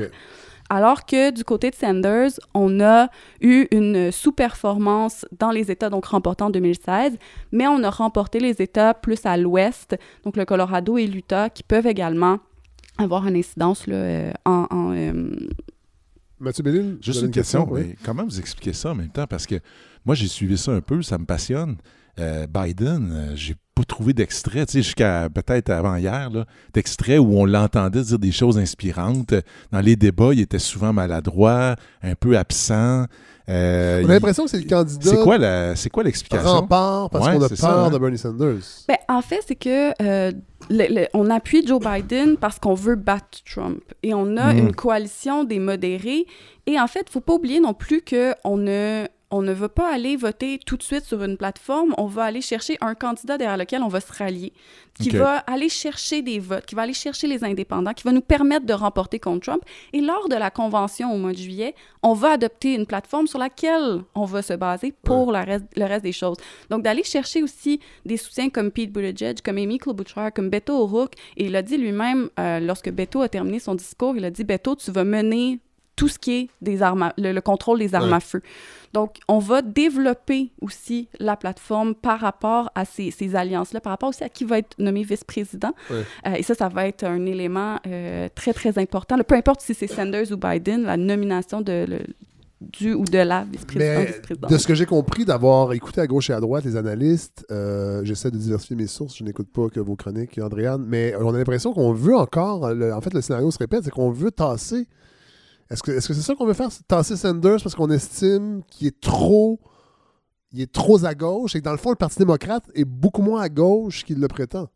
Alors 0.69 1.05
que 1.05 1.29
du 1.31 1.43
côté 1.43 1.69
de 1.69 1.75
Sanders, 1.75 2.31
on 2.53 2.79
a 2.81 3.09
eu 3.41 3.67
une 3.71 4.11
sous-performance 4.11 5.25
dans 5.37 5.51
les 5.51 5.69
États 5.69 5.89
donc 5.89 6.05
remportés 6.05 6.43
en 6.43 6.49
2016, 6.49 7.17
mais 7.51 7.67
on 7.67 7.83
a 7.83 7.89
remporté 7.89 8.39
les 8.39 8.61
États 8.61 8.93
plus 8.93 9.25
à 9.25 9.37
l'ouest, 9.37 9.95
donc 10.23 10.35
le 10.35 10.45
Colorado 10.45 10.97
et 10.97 11.05
l'Utah, 11.05 11.49
qui 11.49 11.63
peuvent 11.63 11.85
également 11.87 12.39
avoir 12.97 13.27
une 13.27 13.35
incidence 13.35 13.87
là, 13.87 13.95
euh, 13.95 14.31
en... 14.45 14.65
en, 14.71 14.93
euh, 14.95 15.31
Mathieu 16.43 16.63
Bellil, 16.63 16.97
Juste 17.01 17.21
une 17.21 17.31
question. 17.31 17.67
mais 17.73 17.95
comment 18.03 18.23
vous 18.25 18.39
expliquez 18.39 18.73
ça 18.73 18.91
en 18.91 18.95
même 18.95 19.09
temps? 19.09 19.27
Parce 19.27 19.47
que 19.47 19.55
moi, 20.05 20.13
j'ai 20.15 20.27
suivi 20.27 20.57
ça 20.57 20.71
un 20.71 20.81
peu, 20.81 21.01
ça 21.01 21.17
me 21.17 21.25
passionne. 21.25 21.77
Euh, 22.19 22.45
Biden, 22.45 23.11
euh, 23.11 23.31
j'ai 23.35 23.55
pas 23.73 23.83
trouvé 23.83 24.13
d'extrait, 24.13 24.65
tu 24.67 24.73
sais, 24.73 24.81
jusqu'à 24.83 25.29
peut-être 25.33 25.71
avant 25.71 25.95
hier, 25.95 26.29
d'extrait 26.73 27.17
où 27.17 27.39
on 27.39 27.45
l'entendait 27.45 28.03
dire 28.03 28.19
des 28.19 28.31
choses 28.31 28.59
inspirantes. 28.59 29.33
Dans 29.71 29.79
les 29.79 29.95
débats, 29.95 30.33
il 30.33 30.41
était 30.41 30.59
souvent 30.59 30.93
maladroit, 30.93 31.75
un 32.03 32.13
peu 32.13 32.37
absent. 32.37 33.05
Euh, 33.49 33.99
On 33.99 34.05
il- 34.05 34.11
a 34.11 34.13
l'impression 34.13 34.45
que 34.45 34.49
c'est 34.51 34.59
le 34.61 34.69
candidat 34.69 35.09
C'est 35.09 35.21
quoi 35.21 35.37
la- 35.37 35.75
c'est 35.75 35.89
quoi 35.89 36.03
l'explication? 36.03 36.49
rempart 36.49 37.09
parce 37.09 37.25
Ouais, 37.27 37.33
qu'on 37.33 37.43
a 37.43 37.49
peur 37.49 37.57
ça, 37.57 37.89
de 37.89 37.97
Bernie 37.97 38.17
Sanders. 38.17 38.55
Ben, 38.87 38.97
en 39.09 39.21
fait, 39.21 39.41
c'est 39.45 39.55
que 39.55 39.89
euh, 40.01 40.31
le- 40.69 40.87
le- 41.01 41.07
on 41.13 41.29
appuie 41.29 41.65
Joe 41.67 41.81
Biden 41.83 42.37
parce 42.37 42.57
qu'on 42.59 42.73
veut 42.73 42.95
battre 42.95 43.39
Trump. 43.45 43.81
Et 44.01 44.13
on 44.13 44.37
a 44.37 44.53
Mm. 44.53 44.57
une 44.59 44.75
coalition 44.75 45.43
des 45.43 45.59
modérés. 45.59 46.25
Et 46.67 46.79
en 46.79 46.87
fait, 46.87 47.05
il 47.09 47.11
faut 47.11 47.19
pas 47.19 47.33
oublier 47.33 47.59
non 47.59 47.73
plus 47.73 48.01
qu'on 48.01 48.55
ne, 48.55 49.05
on 49.33 49.41
ne 49.41 49.51
veut 49.51 49.67
pas 49.67 49.91
aller 49.91 50.15
voter 50.15 50.59
tout 50.63 50.77
de 50.77 50.83
suite 50.83 51.05
sur 51.05 51.23
une 51.23 51.37
plateforme. 51.37 51.95
On 51.97 52.05
va 52.05 52.23
aller 52.25 52.41
chercher 52.41 52.77
un 52.81 52.93
candidat 52.93 53.39
derrière 53.39 53.57
lequel 53.57 53.81
on 53.81 53.87
va 53.87 53.99
se 53.99 54.13
rallier, 54.13 54.53
qui 54.93 55.09
va 55.09 55.37
aller 55.39 55.69
chercher 55.69 56.21
des 56.21 56.37
votes, 56.37 56.67
qui 56.67 56.75
va 56.75 56.83
aller 56.83 56.93
chercher 56.93 57.25
les 57.25 57.43
indépendants, 57.43 57.93
qui 57.95 58.03
va 58.03 58.11
nous 58.11 58.21
permettre 58.21 58.67
de 58.67 58.73
remporter 58.73 59.19
contre 59.19 59.47
Trump. 59.47 59.63
Et 59.91 60.01
lors 60.01 60.29
de 60.29 60.35
la 60.35 60.51
convention 60.51 61.11
au 61.11 61.17
mois 61.17 61.31
de 61.31 61.37
juillet, 61.37 61.73
on 62.03 62.13
va 62.13 62.33
adopter 62.33 62.75
une 62.75 62.85
plateforme 62.85 63.25
sur 63.25 63.39
laquelle 63.39 64.03
on 64.13 64.25
va 64.25 64.43
se 64.43 64.53
baser 64.53 64.93
pour 65.03 65.31
la 65.31 65.43
reste- 65.43 65.65
le 65.75 65.85
reste 65.85 66.03
des 66.03 66.11
choses. 66.11 66.37
Donc, 66.69 66.83
d'aller 66.83 67.03
chercher 67.03 67.41
aussi 67.41 67.79
des 68.05 68.17
soutiens 68.17 68.51
comme 68.51 68.69
Pete 68.69 68.91
Buttigieg, 68.91 69.41
comme 69.41 69.57
Amy 69.57 69.79
Klobuchar, 69.79 70.31
comme 70.31 70.51
Beto 70.51 70.73
O'Rourke. 70.77 71.15
Et 71.37 71.45
il 71.47 71.55
a 71.55 71.63
dit 71.63 71.77
lui-même, 71.77 72.29
euh, 72.39 72.59
lorsque 72.59 72.91
Beto 72.91 73.21
a 73.21 73.29
terminé 73.29 73.57
son 73.57 73.73
discours, 73.73 74.15
il 74.15 74.25
a 74.25 74.29
dit, 74.29 74.43
Beto, 74.43 74.75
tu 74.75 74.91
vas 74.91 75.03
mener 75.03 75.59
tout 75.95 76.07
ce 76.07 76.17
qui 76.19 76.31
est 76.33 76.49
des 76.61 76.81
armes 76.81 77.03
à- 77.03 77.13
le, 77.17 77.31
le 77.31 77.41
contrôle 77.41 77.79
des 77.79 77.93
armes 77.95 78.09
Ouais. 78.09 78.15
à 78.15 78.19
feu. 78.19 78.41
Donc, 78.93 79.17
on 79.27 79.39
va 79.39 79.61
développer 79.61 80.51
aussi 80.61 81.07
la 81.19 81.35
plateforme 81.35 81.95
par 81.95 82.19
rapport 82.19 82.71
à 82.75 82.85
ces, 82.85 83.11
ces 83.11 83.35
alliances-là, 83.35 83.79
par 83.81 83.91
rapport 83.91 84.09
aussi 84.09 84.23
à 84.23 84.29
qui 84.29 84.43
va 84.43 84.59
être 84.59 84.75
nommé 84.79 85.03
vice-président. 85.03 85.71
Ouais. 85.89 86.03
Euh, 86.27 86.33
et 86.35 86.43
ça, 86.43 86.53
ça 86.55 86.67
va 86.69 86.87
être 86.87 87.03
un 87.03 87.25
élément 87.25 87.77
euh, 87.87 88.29
très, 88.35 88.53
très 88.53 88.77
important. 88.79 89.15
Là, 89.17 89.23
peu 89.23 89.35
importe 89.35 89.61
si 89.61 89.73
c'est 89.73 89.87
Sanders 89.87 90.31
ou 90.31 90.37
Biden, 90.37 90.83
la 90.83 90.97
nomination 90.97 91.61
de, 91.61 91.85
le- 91.87 91.99
du 92.61 92.93
ou 92.93 93.03
de 93.03 93.17
la 93.17 93.43
vice-présidente. 93.43 94.49
de 94.49 94.57
ce 94.57 94.67
que 94.67 94.75
j'ai 94.75 94.85
compris, 94.85 95.25
d'avoir 95.25 95.73
écouté 95.73 95.99
à 96.01 96.07
gauche 96.07 96.29
et 96.29 96.33
à 96.33 96.39
droite 96.39 96.63
les 96.63 96.75
analystes, 96.77 97.45
euh, 97.51 98.01
j'essaie 98.05 98.31
de 98.31 98.37
diversifier 98.37 98.75
mes 98.75 98.87
sources, 98.87 99.17
je 99.17 99.23
n'écoute 99.23 99.49
pas 99.51 99.69
que 99.69 99.79
vos 99.79 99.95
chroniques, 99.95 100.39
Andréane, 100.41 100.85
mais 100.87 101.13
on 101.19 101.33
a 101.33 101.37
l'impression 101.37 101.73
qu'on 101.73 101.93
veut 101.93 102.15
encore, 102.15 102.73
le- 102.73 102.93
en 102.93 103.01
fait, 103.01 103.13
le 103.13 103.21
scénario 103.21 103.49
se 103.51 103.57
répète, 103.57 103.83
c'est 103.85 103.91
qu'on 103.91 104.11
veut 104.11 104.31
tasser. 104.31 104.87
Est-ce 105.69 105.81
que 105.81 105.99
c'est 105.99 106.13
ça 106.13 106.35
qu'on 106.35 106.45
veut 106.45 106.53
faire, 106.53 106.69
tasser 106.87 107.15
Sanders 107.15 107.61
parce 107.63 107.75
qu'on 107.75 107.89
estime 107.89 108.61
qu'il 108.69 108.87
est 108.87 108.99
trop, 108.99 109.59
il 110.51 110.61
est 110.61 110.71
trop 110.71 111.03
à 111.05 111.15
gauche 111.15 111.55
et 111.55 111.59
que 111.59 111.65
dans 111.65 111.71
le 111.71 111.77
fond, 111.77 111.89
le 111.89 111.95
Parti 111.95 112.19
démocrate 112.19 112.63
est 112.75 112.85
beaucoup 112.85 113.21
moins 113.21 113.41
à 113.41 113.49
gauche 113.49 114.03
qu'il 114.03 114.19
le 114.19 114.27
prétend. 114.27 114.67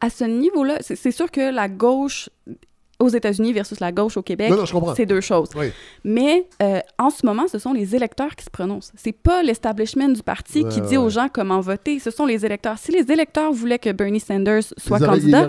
À 0.00 0.10
ce 0.10 0.24
niveau-là, 0.24 0.78
c'est 0.80 1.12
sûr 1.12 1.30
que 1.30 1.54
la 1.54 1.68
gauche 1.68 2.28
aux 3.04 3.08
États-Unis 3.10 3.52
versus 3.52 3.80
la 3.80 3.92
gauche 3.92 4.16
au 4.16 4.22
Québec, 4.22 4.50
Non, 4.50 4.56
non, 4.56 4.64
je 4.66 4.72
comprends. 4.72 4.94
c'est 4.94 5.06
deux 5.06 5.20
choses. 5.20 5.48
Oui. 5.56 5.66
Mais 6.04 6.46
euh, 6.62 6.80
en 6.98 7.10
ce 7.10 7.24
moment, 7.24 7.46
ce 7.48 7.58
sont 7.58 7.72
les 7.72 7.94
électeurs 7.94 8.34
qui 8.36 8.44
se 8.44 8.50
prononcent. 8.50 8.92
C'est 8.96 9.12
pas 9.12 9.42
l'establishment 9.42 10.08
du 10.08 10.22
parti 10.22 10.62
Ouais, 10.62 10.68
qui 10.70 10.80
dit 10.80 10.96
ouais. 10.96 11.04
aux 11.04 11.08
gens 11.10 11.28
comment 11.32 11.60
voter. 11.60 11.98
Ce 11.98 12.10
sont 12.10 12.26
les 12.26 12.44
électeurs. 12.44 12.78
Si 12.78 12.92
les 12.92 13.10
électeurs 13.12 13.52
voulaient 13.52 13.78
que 13.78 13.90
Bernie 13.92 14.20
Sanders 14.20 14.62
soit 14.76 14.98
Ils 15.00 15.06
candidat, 15.06 15.48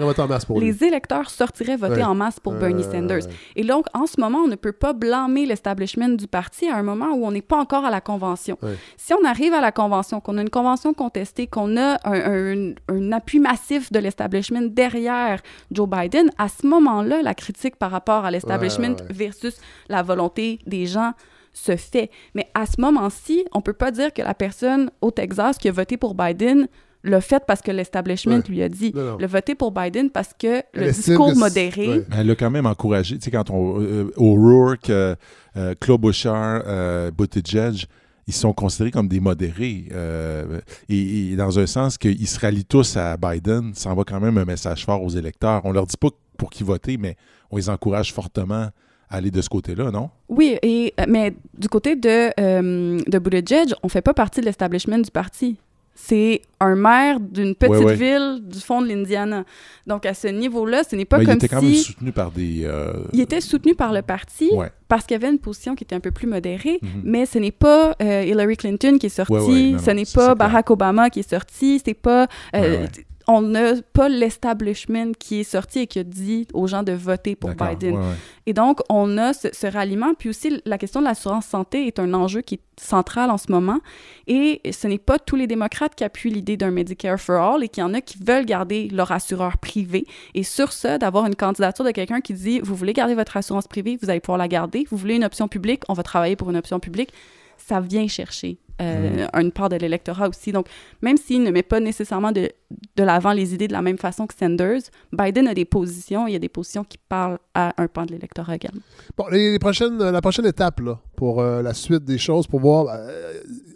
les 0.59 0.83
électeurs 0.83 1.29
sortiraient 1.29 1.75
voter 1.77 1.95
Ouais. 1.95 2.03
en 2.03 2.15
masse 2.15 2.39
pour 2.39 2.53
Bernie 2.53 2.83
Sanders. 2.83 3.23
Et 3.55 3.63
donc, 3.63 3.85
en 3.93 4.05
ce 4.05 4.19
moment, 4.19 4.39
on 4.39 4.47
ne 4.47 4.55
peut 4.55 4.71
pas 4.71 4.93
blâmer 4.93 5.45
l'establishment 5.45 6.09
du 6.09 6.27
parti 6.27 6.67
à 6.67 6.75
un 6.75 6.83
moment 6.83 7.09
où 7.13 7.25
on 7.25 7.31
n'est 7.31 7.41
pas 7.41 7.57
encore 7.57 7.85
à 7.85 7.89
la 7.91 8.01
convention. 8.01 8.57
Si 8.97 9.13
on 9.13 9.23
arrive 9.25 9.53
à 9.53 9.61
la 9.61 9.71
convention, 9.71 10.19
qu'on 10.19 10.37
a 10.37 10.41
une 10.41 10.49
convention 10.49 10.93
contestée, 10.93 11.47
qu'on 11.47 11.77
a 11.77 11.97
un, 12.03 12.13
un- 12.13 12.73
un 12.89 13.11
appui 13.11 13.39
massif 13.39 13.91
de 13.91 13.99
l'establishment 13.99 14.63
derrière 14.63 15.41
Joe 15.71 15.87
Biden, 15.89 16.29
à 16.37 16.47
ce 16.49 16.65
moment-là, 16.67 17.21
la 17.21 17.33
critique 17.45 17.75
par 17.83 17.91
rapport 17.91 18.23
à 18.25 18.31
l'establishment 18.31 18.95
Ouais, 18.99 19.01
ouais. 19.09 19.13
versus 19.25 19.55
la 19.89 20.01
volonté 20.03 20.59
des 20.65 20.85
gens 20.95 21.11
se 21.53 21.75
fait. 21.75 22.09
Mais 22.35 22.45
à 22.53 22.65
ce 22.65 22.81
moment-ci, 22.81 23.45
on 23.53 23.61
peut 23.61 23.73
pas 23.85 23.91
dire 23.91 24.11
que 24.13 24.21
la 24.21 24.33
personne 24.33 24.89
au 25.01 25.11
Texas 25.11 25.57
qui 25.57 25.67
a 25.69 25.71
voté 25.71 25.95
pour 25.97 26.13
Biden 26.15 26.67
l'a 27.03 27.21
fait 27.21 27.43
parce 27.47 27.61
que 27.61 27.71
l'establishment 27.71 28.37
Ouais. 28.37 28.49
lui 28.49 28.61
a 28.63 28.69
dit. 28.69 28.91
Le 28.95 29.27
voté 29.27 29.53
pour 29.55 29.71
Biden 29.71 30.09
parce 30.09 30.31
que 30.37 30.53
Elle 30.73 30.85
le 30.87 30.91
discours 30.91 31.31
que 31.33 31.37
modéré, 31.37 31.87
ouais. 31.89 32.05
Elle 32.17 32.27
l'a 32.27 32.35
quand 32.35 32.49
même 32.51 32.65
encouragé. 32.65 33.17
Tu 33.19 33.25
sais, 33.25 33.31
quand 33.31 33.49
on. 33.51 33.79
Euh, 33.79 34.11
O'Rourke, 34.17 34.89
euh, 34.89 35.15
euh, 35.55 35.75
Klobuchar, 35.79 36.63
euh, 36.65 37.11
Buttigieg, 37.11 37.85
ils 38.27 38.33
sont 38.33 38.53
considérés 38.53 38.91
comme 38.91 39.07
des 39.07 39.19
modérés. 39.19 39.87
euh, 39.91 40.61
et, 40.89 41.35
dans 41.35 41.59
un 41.59 41.67
sens 41.67 41.97
qu'ils 41.97 42.27
se 42.27 42.39
rallient 42.39 42.65
tous 42.65 42.97
à 42.97 43.17
Biden, 43.17 43.73
ça 43.73 43.89
envoie 43.91 44.05
quand 44.05 44.19
même 44.19 44.37
un 44.37 44.45
message 44.45 44.85
fort 44.85 45.03
aux 45.03 45.09
électeurs. 45.09 45.61
On 45.63 45.71
leur 45.71 45.85
dit 45.85 45.97
pas 45.97 46.09
pour 46.37 46.49
qui 46.49 46.63
voter, 46.63 46.97
mais 46.97 47.15
on 47.51 47.57
les 47.57 47.69
encourage 47.69 48.13
fortement 48.13 48.69
à 49.09 49.17
aller 49.17 49.31
de 49.31 49.41
ce 49.41 49.49
côté-là, 49.49 49.91
non? 49.91 50.09
Oui, 50.29 50.57
et, 50.63 50.93
mais 51.07 51.33
du 51.57 51.69
côté 51.69 51.95
de, 51.95 52.31
euh, 52.39 52.99
de 53.05 53.19
Buttigieg, 53.19 53.73
on 53.83 53.89
fait 53.89 54.01
pas 54.01 54.13
partie 54.13 54.41
de 54.41 54.45
l'establishment 54.45 54.99
du 54.99 55.11
parti. 55.11 55.57
C'est 55.97 56.41
un 56.59 56.75
maire 56.75 57.19
d'une 57.21 57.55
petite 57.55 57.75
Ouais, 57.77 57.85
ouais. 57.85 57.95
ville 57.95 58.39
du 58.43 58.59
fond 58.59 58.81
de 58.81 58.87
l'Indiana. 58.89 59.45
Donc, 59.87 60.05
à 60.05 60.13
ce 60.13 60.27
niveau-là, 60.27 60.83
ce 60.83 60.95
n'est 60.95 61.05
pas 61.05 61.19
il 61.21 61.25
comme 61.25 61.35
était 61.35 61.47
si... 61.47 61.53
quand 61.53 61.61
même 61.61 61.73
soutenu 61.73 62.11
par 62.11 62.31
des... 62.31 62.63
euh, 62.65 62.93
Il 63.13 63.21
était 63.21 63.39
soutenu 63.39 63.75
par 63.75 63.93
le 63.93 64.01
parti 64.01 64.49
Ouais. 64.51 64.69
parce 64.89 65.05
qu'il 65.05 65.15
y 65.15 65.23
avait 65.23 65.31
une 65.31 65.39
position 65.39 65.73
qui 65.73 65.85
était 65.85 65.95
un 65.95 66.01
peu 66.01 66.11
plus 66.11 66.27
modérée, 66.27 66.79
Mhm. 66.81 67.01
mais 67.05 67.25
ce 67.25 67.39
n'est 67.39 67.51
pas 67.51 67.95
euh, 68.01 68.23
Hillary 68.25 68.57
Clinton 68.57 68.97
qui 68.99 69.05
est 69.05 69.09
sortie, 69.09 69.71
non, 69.73 69.79
ce 69.79 69.91
n'est 69.91 70.03
pas 70.13 70.35
Barack 70.35 70.69
Obama 70.69 71.09
qui 71.09 71.19
est 71.21 71.29
sorti, 71.29 71.81
c'est 71.83 71.93
pas... 71.93 72.27
euh. 72.55 72.85
On 73.27 73.41
n'a 73.41 73.73
pas 73.93 74.07
l'establishment 74.09 75.13
qui 75.17 75.39
est 75.39 75.43
sorti 75.43 75.79
et 75.79 75.87
qui 75.87 75.99
a 75.99 76.03
dit 76.03 76.47
aux 76.53 76.67
gens 76.67 76.83
de 76.83 76.91
voter 76.91 77.35
pour 77.35 77.51
Biden. 77.51 77.95
ouais, 77.95 77.99
ouais. 77.99 78.15
Et 78.45 78.53
donc, 78.53 78.81
on 78.89 79.17
a 79.17 79.33
ce, 79.33 79.47
ce 79.51 79.67
ralliement. 79.67 80.13
Puis 80.13 80.29
aussi, 80.29 80.61
la 80.65 80.77
question 80.77 80.99
de 80.99 81.05
l'assurance 81.05 81.45
santé 81.47 81.87
est 81.87 81.97
un 81.99 82.13
enjeu 82.13 82.41
qui 82.41 82.55
est 82.55 82.61
central 82.79 83.31
en 83.31 83.37
ce 83.37 83.51
moment. 83.51 83.79
Et 84.27 84.61
ce 84.71 84.87
n'est 84.87 84.99
pas 84.99 85.17
tous 85.17 85.35
les 85.35 85.47
démocrates 85.47 85.95
qui 85.95 86.03
appuient 86.03 86.29
l'idée 86.29 86.57
d'un 86.57 86.71
Medicare 86.71 87.19
for 87.19 87.41
All 87.41 87.63
et 87.63 87.69
qu'il 87.69 87.81
y 87.81 87.83
en 87.83 87.93
a 87.93 88.01
qui 88.01 88.17
veulent 88.23 88.45
garder 88.45 88.89
leur 88.89 89.11
assureur 89.11 89.57
privé. 89.57 90.05
Et 90.33 90.43
sur 90.43 90.71
ça, 90.71 90.97
d'avoir 90.97 91.25
une 91.25 91.35
candidature 91.35 91.85
de 91.85 91.91
quelqu'un 91.91 92.21
qui 92.21 92.33
dit 92.33 92.59
Vous 92.59 92.75
voulez 92.75 92.93
garder 92.93 93.15
votre 93.15 93.37
assurance 93.37 93.67
privée, 93.67 93.97
vous 94.01 94.09
allez 94.09 94.19
pouvoir 94.19 94.37
la 94.37 94.47
garder. 94.47 94.85
Vous 94.89 94.97
voulez 94.97 95.15
une 95.15 95.25
option 95.25 95.47
publique, 95.47 95.83
on 95.89 95.93
va 95.93 96.03
travailler 96.03 96.35
pour 96.35 96.49
une 96.49 96.57
option 96.57 96.79
publique. 96.79 97.11
Ça 97.57 97.79
vient 97.79 98.07
chercher 98.07 98.57
euh, 98.81 99.25
une 99.33 99.51
part 99.51 99.69
de 99.69 99.75
l'électorat 99.77 100.27
aussi. 100.29 100.51
Donc, 100.51 100.67
même 101.01 101.17
s'il 101.17 101.43
ne 101.43 101.51
met 101.51 101.63
pas 101.63 101.79
nécessairement 101.79 102.31
de, 102.31 102.49
de 102.95 103.03
l'avant 103.03 103.31
les 103.33 103.53
idées 103.53 103.67
de 103.67 103.73
la 103.73 103.81
même 103.81 103.97
façon 103.97 104.27
que 104.27 104.33
Sanders, 104.33 104.81
Biden 105.13 105.47
a 105.47 105.53
des 105.53 105.65
positions, 105.65 106.27
il 106.27 106.33
y 106.33 106.35
a 106.35 106.39
des 106.39 106.49
positions 106.49 106.83
qui 106.83 106.97
parlent 106.97 107.39
à 107.53 107.73
un 107.81 107.87
pan 107.87 108.05
de 108.05 108.11
l'électorat 108.11 108.55
également. 108.55 108.81
Bon, 109.17 109.25
les, 109.31 109.51
les 109.53 109.59
prochaines, 109.59 109.97
la 109.97 110.21
prochaine 110.21 110.45
étape 110.45 110.79
là, 110.81 110.99
pour 111.15 111.41
euh, 111.41 111.61
la 111.61 111.73
suite 111.73 112.03
des 112.03 112.17
choses, 112.17 112.47
pour 112.47 112.59
voir 112.59 112.87
euh, 112.89 113.33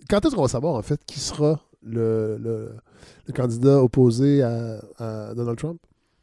quand 0.09 0.25
est-ce 0.25 0.35
qu'on 0.35 0.41
va 0.41 0.47
savoir 0.47 0.75
en 0.75 0.81
fait 0.81 0.99
qui 1.05 1.19
sera 1.19 1.59
le, 1.83 2.37
le- 2.37 2.71
le 3.27 3.33
candidat 3.33 3.81
opposé 3.81 4.41
à, 4.41 4.79
à 4.97 5.33
Donald 5.35 5.57
Trump? 5.57 5.79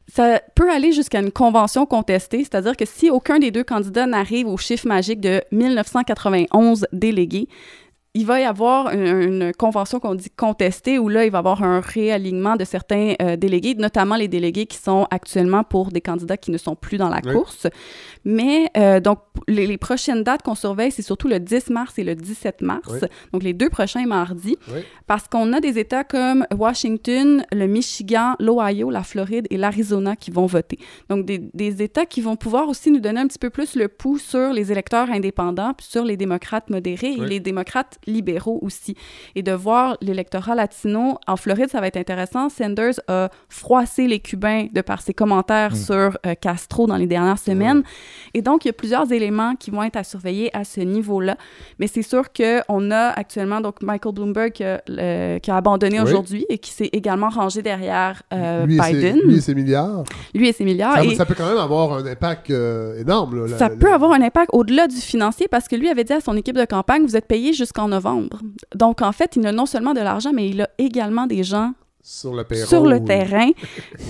Ça 0.09 0.41
peut 0.55 0.69
aller 0.71 0.91
jusqu'à 0.93 1.19
une 1.19 1.31
convention 1.31 1.85
contestée, 1.85 2.39
c'est-à-dire 2.39 2.77
que 2.77 2.85
si 2.85 3.09
aucun 3.09 3.39
des 3.39 3.51
deux 3.51 3.63
candidats 3.63 4.05
n'arrive 4.05 4.47
au 4.47 4.55
chiffre 4.55 4.87
magique 4.87 5.19
de 5.19 5.41
1991 5.51 6.85
délégués, 6.93 7.47
il 8.19 8.25
va 8.25 8.39
y 8.41 8.43
avoir 8.45 8.89
une, 8.91 9.05
une 9.31 9.51
convention 9.53 9.99
qu'on 9.99 10.15
dit 10.15 10.31
contestée 10.31 10.97
où 10.97 11.07
là, 11.07 11.23
il 11.25 11.31
va 11.31 11.37
y 11.37 11.43
avoir 11.45 11.61
un 11.63 11.79
réalignement 11.81 12.55
de 12.55 12.65
certains 12.65 13.13
euh, 13.21 13.35
délégués, 13.35 13.75
notamment 13.75 14.15
les 14.15 14.27
délégués 14.27 14.65
qui 14.65 14.77
sont 14.77 15.05
actuellement 15.11 15.63
pour 15.63 15.91
des 15.91 16.01
candidats 16.01 16.35
qui 16.37 16.49
ne 16.51 16.57
sont 16.57 16.75
plus 16.75 16.97
dans 16.97 17.09
la 17.09 17.21
Oui. 17.23 17.33
course. 17.33 17.67
Mais 18.25 18.69
euh, 18.75 18.99
donc, 18.99 19.19
les, 19.47 19.67
les 19.67 19.77
prochaines 19.77 20.23
dates 20.23 20.41
qu'on 20.41 20.55
surveille, 20.55 20.91
c'est 20.91 21.01
surtout 21.01 21.27
le 21.27 21.39
10 21.39 21.69
mars 21.69 21.97
et 21.99 22.03
le 22.03 22.15
17 22.15 22.61
mars, 22.61 22.89
Oui. 22.91 23.07
donc 23.33 23.43
les 23.43 23.53
deux 23.53 23.69
prochains 23.69 24.05
mardis, 24.05 24.57
Oui. 24.73 24.79
parce 25.05 25.27
qu'on 25.27 25.53
a 25.53 25.59
des 25.59 25.77
États 25.79 26.03
comme 26.03 26.45
Washington, 26.57 27.45
le 27.51 27.67
Michigan, 27.67 28.35
l'Ohio, 28.39 28.89
la 28.89 29.03
Floride 29.03 29.47
et 29.49 29.57
l'Arizona 29.57 30.15
qui 30.15 30.31
vont 30.31 30.45
voter. 30.45 30.79
Donc, 31.09 31.25
des, 31.25 31.37
des 31.53 31.81
États 31.83 32.05
qui 32.05 32.21
vont 32.21 32.35
pouvoir 32.35 32.67
aussi 32.67 32.91
nous 32.91 32.99
donner 32.99 33.21
un 33.21 33.27
petit 33.27 33.39
peu 33.39 33.49
plus 33.49 33.75
le 33.75 33.87
pouls 33.87 34.17
sur 34.17 34.51
les 34.53 34.71
électeurs 34.71 35.09
indépendants, 35.11 35.73
puis 35.77 35.85
sur 35.87 36.03
les 36.03 36.17
démocrates 36.17 36.69
modérés 36.69 37.13
et 37.13 37.25
les 37.25 37.39
démocrates 37.39 37.99
libéraux 38.07 38.59
aussi. 38.61 38.95
Et 39.35 39.43
de 39.43 39.51
voir 39.51 39.97
l'électorat 40.01 40.55
latino, 40.55 41.17
en 41.27 41.35
Floride, 41.35 41.69
ça 41.69 41.79
va 41.81 41.87
être 41.87 41.97
intéressant. 41.97 42.49
Sanders 42.49 42.99
a 43.07 43.29
froissé 43.49 44.07
les 44.07 44.19
Cubains 44.19 44.67
de 44.73 44.81
par 44.81 45.01
ses 45.01 45.13
commentaires 45.13 45.75
sur 45.75 46.17
euh, 46.25 46.33
Castro 46.39 46.87
dans 46.87 46.95
les 46.97 47.07
dernières 47.07 47.37
semaines. 47.39 47.83
Et 48.33 48.41
donc, 48.41 48.65
il 48.65 48.69
y 48.69 48.71
a 48.71 48.73
plusieurs 48.73 49.11
éléments 49.11 49.55
qui 49.55 49.71
vont 49.71 49.83
être 49.83 49.97
à 49.97 50.03
surveiller 50.03 50.55
à 50.55 50.63
ce 50.63 50.79
niveau-là. 50.81 51.37
Mais 51.79 51.87
c'est 51.87 52.01
sûr 52.01 52.23
qu'on 52.33 52.91
a 52.91 53.09
actuellement 53.09 53.61
donc 53.61 53.81
Michael 53.81 54.13
Bloomberg 54.13 54.51
qui 54.51 54.63
a, 54.63 54.81
euh, 54.89 55.39
qui 55.39 55.51
a 55.51 55.57
abandonné 55.57 55.99
Oui. 55.99 56.05
aujourd'hui 56.07 56.45
et 56.49 56.57
qui 56.57 56.71
s'est 56.71 56.89
également 56.93 57.29
rangé 57.29 57.61
derrière 57.61 58.23
euh, 58.33 58.65
lui, 58.65 58.77
et 58.77 58.81
ses, 58.81 58.93
Biden. 58.93 59.19
lui 59.25 59.37
et 59.37 59.41
ses 59.41 59.55
milliards. 59.55 60.03
Lui 60.33 60.47
et 60.47 60.53
ses 60.53 60.63
milliards. 60.63 60.95
ça, 60.95 61.03
et 61.05 61.15
ça 61.15 61.25
peut 61.25 61.35
quand 61.37 61.47
même 61.47 61.57
avoir 61.57 61.93
un 61.93 62.05
impact 62.05 62.49
euh, 62.51 62.99
énorme. 62.99 63.35
là, 63.43 63.47
la- 63.51 63.57
ça 63.57 63.69
la- 63.69 63.75
peut 63.75 63.91
avoir 63.91 64.11
un 64.13 64.21
impact 64.21 64.49
au-delà 64.53 64.87
du 64.87 64.95
financier 64.97 65.47
parce 65.49 65.67
que 65.67 65.75
lui 65.75 65.89
avait 65.89 66.03
dit 66.03 66.13
à 66.13 66.21
son 66.21 66.35
équipe 66.37 66.55
de 66.57 66.65
campagne, 66.65 67.03
vous 67.03 67.15
êtes 67.17 67.27
payé 67.27 67.53
jusqu'en 67.53 67.91
novembre. 67.97 68.37
Donc, 68.83 69.01
en 69.01 69.11
fait, 69.11 69.35
il 69.37 69.45
a 69.47 69.51
non 69.51 69.65
seulement 69.73 69.93
de 69.99 70.01
l'argent, 70.07 70.31
mais 70.37 70.45
il 70.53 70.59
a 70.61 70.69
également 70.77 71.27
des 71.27 71.43
gens 71.43 71.69
sur 72.03 72.33
le 72.39 72.43
payroll. 72.43 72.67
sur 72.73 72.83
le 72.93 72.99
terrain 73.03 73.49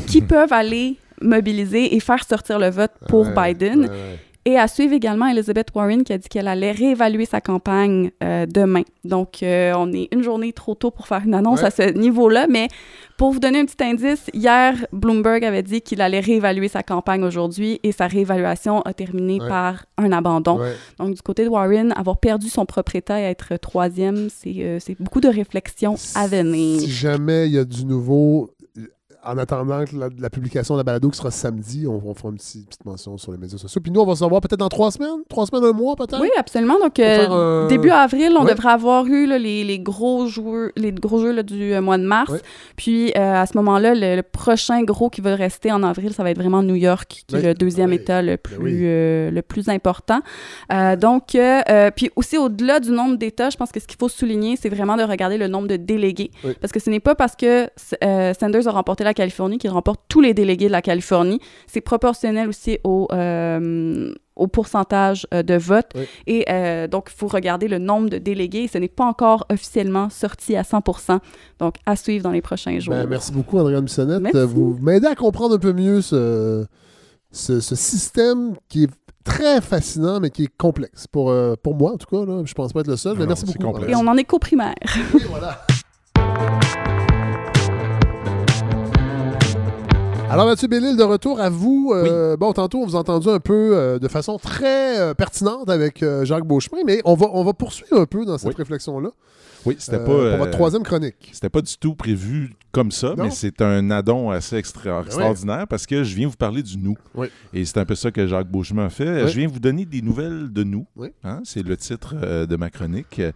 qui 0.10 0.22
peuvent 0.34 0.54
aller 0.54 0.88
mobiliser 1.22 1.96
et 1.96 2.00
faire 2.00 2.24
sortir 2.24 2.58
le 2.60 2.70
vote 2.70 2.92
pour 3.10 3.26
Ouais, 3.28 3.54
Biden. 3.54 3.82
ouais, 3.82 3.90
ouais. 3.90 4.20
Et 4.50 4.58
à 4.58 4.70
suivre 4.70 4.93
également 4.93 5.28
Elizabeth 5.28 5.68
Warren 5.76 6.06
qui 6.06 6.14
a 6.14 6.18
dit 6.18 6.30
qu'elle 6.30 6.48
allait 6.48 6.72
réévaluer 6.72 7.26
sa 7.26 7.41
campagne 7.41 8.12
euh, 8.24 8.45
demain. 8.45 8.84
Donc, 9.04 9.43
euh, 9.43 9.74
on 9.76 9.91
est 9.91 10.08
une 10.14 10.24
journée 10.24 10.54
trop 10.54 10.74
tôt 10.74 10.89
pour 10.89 11.06
faire 11.06 11.22
une 11.26 11.34
annonce 11.34 11.60
Ouais. 11.60 11.66
à 11.68 11.70
ce 11.70 11.91
niveau-là. 11.91 12.48
Mais 12.50 12.70
pour 13.18 13.32
vous 13.34 13.39
donner 13.41 13.60
un 13.60 13.66
petit 13.66 13.84
indice, 13.84 14.30
hier, 14.34 14.74
Bloomberg 14.93 15.43
avait 15.43 15.64
dit 15.64 15.82
qu'il 15.82 16.00
allait 16.02 16.22
réévaluer 16.22 16.70
sa 16.70 16.82
campagne 16.82 17.26
aujourd'hui 17.26 17.82
et 17.84 17.91
sa 17.91 18.08
réévaluation 18.08 18.82
a 18.84 18.93
terminé 18.93 19.41
Ouais. 19.41 19.50
par 19.50 19.86
un 19.98 20.14
abandon. 20.14 20.60
Ouais. 20.62 20.76
Donc, 20.98 21.14
du 21.14 21.22
côté 21.22 21.43
de 21.43 21.50
Warren, 21.50 21.91
avoir 21.98 22.16
perdu 22.18 22.48
son 22.48 22.66
propriétaire 22.66 23.18
et 23.18 23.24
être 23.24 23.58
troisième, 23.58 24.30
c'est 24.30 24.54
euh, 24.60 24.78
c'est 24.80 24.95
beaucoup 24.98 25.20
de 25.20 25.28
réflexions 25.28 25.95
à 26.16 26.26
venir. 26.28 26.80
Si 26.80 26.89
jamais 26.89 27.48
il 27.48 27.54
y 27.54 27.58
a 27.60 27.66
du 27.66 27.84
nouveau, 27.84 28.52
en 29.28 29.38
attendant 29.38 29.86
que 29.86 29.96
la, 29.96 30.10
la 30.20 30.30
publication 30.30 30.76
de 30.76 30.80
la 30.80 30.84
balado 30.84 31.10
qui 31.10 31.18
sera 31.18 31.32
samedi, 31.32 31.86
on, 31.88 32.02
on 32.06 32.14
fera 32.14 32.30
une 32.30 32.38
petite, 32.38 32.68
petite 32.68 32.86
mention 32.86 33.18
sur 33.18 33.32
les 33.32 33.38
médias 33.38 33.58
sociaux. 33.58 33.82
Puis 33.82 33.92
nous, 33.92 34.02
on 34.02 34.06
va 34.06 34.16
se 34.16 34.24
revoir 34.24 34.42
peut-être 34.42 34.60
dans 34.60 34.70
trois 34.70 34.92
semaines, 34.92 35.24
trois 35.30 35.46
semaines, 35.46 35.64
un 35.64 35.74
mois 35.74 35.96
peut-être? 35.96 36.22
Oui, 36.22 36.30
absolument. 36.38 36.80
Donc, 36.80 37.00
euh, 37.00 37.28
euh, 37.30 37.68
début 37.68 37.90
avril, 37.90 38.36
on 38.38 38.46
ouais. 38.46 38.54
devrait 38.54 38.72
avoir 38.72 39.06
eu 39.06 39.26
là, 39.26 39.38
les, 39.38 39.64
les 39.64 39.80
gros 39.80 40.28
jeux, 40.28 40.72
les 40.76 40.92
gros 40.92 41.20
jeux 41.20 41.32
là, 41.32 41.44
du 41.44 41.74
euh, 41.74 41.82
mois 41.82 41.98
de 41.98 42.06
mars. 42.06 42.32
Ouais. 42.32 42.42
Puis, 42.76 43.12
euh, 43.18 43.42
à 43.42 43.46
ce 43.46 43.58
moment-là, 43.58 43.96
le, 43.96 44.16
le 44.18 44.24
prochain 44.24 44.84
gros 44.84 45.10
qui 45.10 45.22
va 45.22 45.36
rester 45.36 45.72
en 45.72 45.84
avril, 45.84 46.14
ça 46.14 46.24
va 46.24 46.32
être 46.32 46.38
vraiment 46.38 46.62
New 46.64 46.76
York, 46.76 47.24
qui 47.28 47.36
est 47.36 47.42
le 47.42 47.54
deuxième. 47.54 47.88
État 47.88 48.22
le 48.22 48.32
Ben 48.32 48.38
plus, 48.38 48.58
oui. 48.58 48.72
le 48.82 49.42
plus 49.42 49.70
important. 49.70 50.20
Donc, 51.00 51.38
puis 51.96 52.10
aussi 52.16 52.38
au-delà 52.38 52.80
du 52.80 52.92
nombre 52.92 53.16
d'États, 53.18 53.50
je 53.50 53.58
pense 53.58 53.72
que 53.72 53.80
ce 53.80 53.88
qu'il 53.88 53.98
faut 53.98 54.10
souligner, 54.10 54.56
c'est 54.56 54.70
vraiment 54.70 54.98
de 54.98 55.04
regarder 55.04 55.38
le 55.38 55.48
nombre 55.48 55.68
de 55.68 55.78
délégués. 55.78 56.32
Parce 56.60 56.74
que 56.74 56.80
ce 56.80 56.90
n'est 56.90 57.00
pas 57.00 57.16
parce 57.16 57.36
que 57.36 57.70
Sanders 58.40 58.68
a 58.68 58.72
remporté 58.72 59.04
la 59.04 59.14
Californie 59.18 59.57
qu'il 59.57 59.70
remporte 59.72 60.01
tous 60.07 60.22
les 60.22 60.34
délégués 60.34 60.68
de 60.68 60.72
la 60.72 60.82
Californie. 60.82 61.39
C'est 61.68 61.82
proportionnel 61.82 62.47
aussi 62.47 62.78
au, 62.84 63.07
euh, 63.11 64.13
au 64.36 64.47
pourcentage 64.47 65.28
euh, 65.34 65.43
de 65.43 65.55
vote. 65.55 65.88
Oui. 65.95 66.03
Et 66.28 66.45
euh, 66.49 66.88
donc, 66.88 67.09
il 67.13 67.18
faut 67.18 67.28
regarder 67.28 67.68
le 67.68 67.80
nombre 67.80 68.09
de 68.09 68.18
délégués. 68.18 68.68
Ce 68.68 68.78
n'est 68.78 68.88
pas 68.88 69.05
encore 69.05 69.45
officiellement 69.51 70.09
sorti 70.09 70.55
à 70.55 70.63
100 70.63 70.84
Donc, 71.59 71.76
à 71.86 71.95
suivre 71.95 72.24
dans 72.24 72.32
les 72.32 72.41
prochains 72.41 72.80
jours. 72.80 72.93
Ben, 72.93 73.07
merci 73.07 73.32
beaucoup, 73.32 73.57
Andréane 73.57 73.84
Bissonnette. 73.86 74.22
Merci. 74.22 74.39
Vous 74.53 74.78
m'aidez 74.82 75.07
à 75.07 75.15
comprendre 75.15 75.55
un 75.55 75.59
peu 75.59 75.74
mieux 75.74 76.01
ce, 76.01 76.65
ce, 77.32 77.59
ce 77.59 77.76
système 77.76 78.55
qui 78.70 78.84
est 78.84 78.89
très 79.24 79.59
fascinant, 79.61 80.20
mais 80.20 80.30
qui 80.30 80.45
est 80.45 80.57
complexe. 80.57 81.05
Pour, 81.07 81.32
euh, 81.32 81.55
pour 81.61 81.76
moi, 81.76 81.91
en 81.93 81.97
tout 81.97 82.07
cas. 82.07 82.26
Là. 82.26 82.43
Je 82.45 82.53
pense 82.53 82.72
pas 82.74 82.80
être 82.82 82.88
le 82.88 82.95
seul, 82.95 83.15
mais 83.15 83.22
Non, 83.24 83.28
merci 83.28 83.45
beaucoup. 83.45 83.59
complexe. 83.59 83.91
Et 83.91 83.95
on 83.95 84.07
en 84.07 84.15
est 84.15 84.24
qu'au 84.24 84.39
primaire. 84.39 84.76
Oui, 85.13 85.22
voilà. 85.30 85.65
Alors, 90.30 90.46
Mathieu 90.46 90.68
Bellil, 90.68 90.98
de 90.98 91.04
retour 91.04 91.40
à 91.40 91.50
vous. 91.50 91.94
Euh, 91.96 92.36
Bon, 92.38 92.52
tantôt, 92.52 92.80
on 92.82 92.86
vous 92.86 92.96
a 92.96 93.00
entendu 93.00 93.30
un 93.30 93.40
peu 93.40 93.72
euh, 93.74 93.98
de 94.00 94.08
façon 94.08 94.38
très 94.38 95.00
euh, 95.00 95.14
pertinente 95.14 95.70
avec 95.70 96.04
euh, 96.04 96.26
Jacques 96.26 96.44
Beauchemin, 96.46 96.82
mais 96.86 97.02
on 97.06 97.16
va, 97.16 97.28
on 97.32 97.44
va 97.44 97.54
poursuivre 97.54 98.00
un 98.02 98.06
peu 98.06 98.26
dans 98.26 98.38
cette 98.38 98.50
Oui. 98.50 98.56
réflexion-là 98.58 99.10
Oui, 99.68 99.76
c'était 99.80 99.97
euh, 99.97 99.99
pas. 99.99 100.05
pour 100.05 100.15
euh, 100.15 100.38
votre 100.38 100.51
troisième 100.51 100.84
chronique. 100.84 101.30
C'était 101.34 101.49
pas 101.49 101.61
du 101.61 101.78
tout 101.78 101.95
prévu 101.95 102.53
comme 102.72 102.91
ça, 102.91 103.09
Non. 103.09 103.15
Ben 103.15 103.24
mais 103.26 103.32
c'est 103.32 103.61
un 103.61 103.89
addon 103.89 104.30
assez 104.30 104.55
extra- 104.55 105.01
extraordinaire 105.03 105.68
parce 105.68 105.86
que 105.88 106.03
je 106.03 106.15
viens 106.15 106.28
vous 106.28 106.36
parler 106.36 106.61
du 106.61 106.78
nous. 106.78 106.95
Oui. 107.15 107.28
Et 107.53 107.65
c'est 107.65 107.78
un 107.80 107.86
peu 107.86 107.95
ça 107.95 108.11
que 108.11 108.28
Jacques 108.28 108.49
Beauchemin 108.51 108.86
a 108.86 108.89
fait. 108.89 109.24
Oui. 109.24 109.30
Je 109.32 109.38
viens 109.39 109.47
vous 109.47 109.59
donner 109.59 109.86
des 109.86 110.01
nouvelles 110.01 110.51
de 110.53 110.63
nous. 110.63 110.86
Hein, 111.24 111.41
c'est 111.43 111.63
le 111.63 111.76
titre 111.78 112.15
euh, 112.22 112.45
de 112.45 112.55
ma 112.55 112.70
chronique 112.70 113.20
euh, 113.20 113.32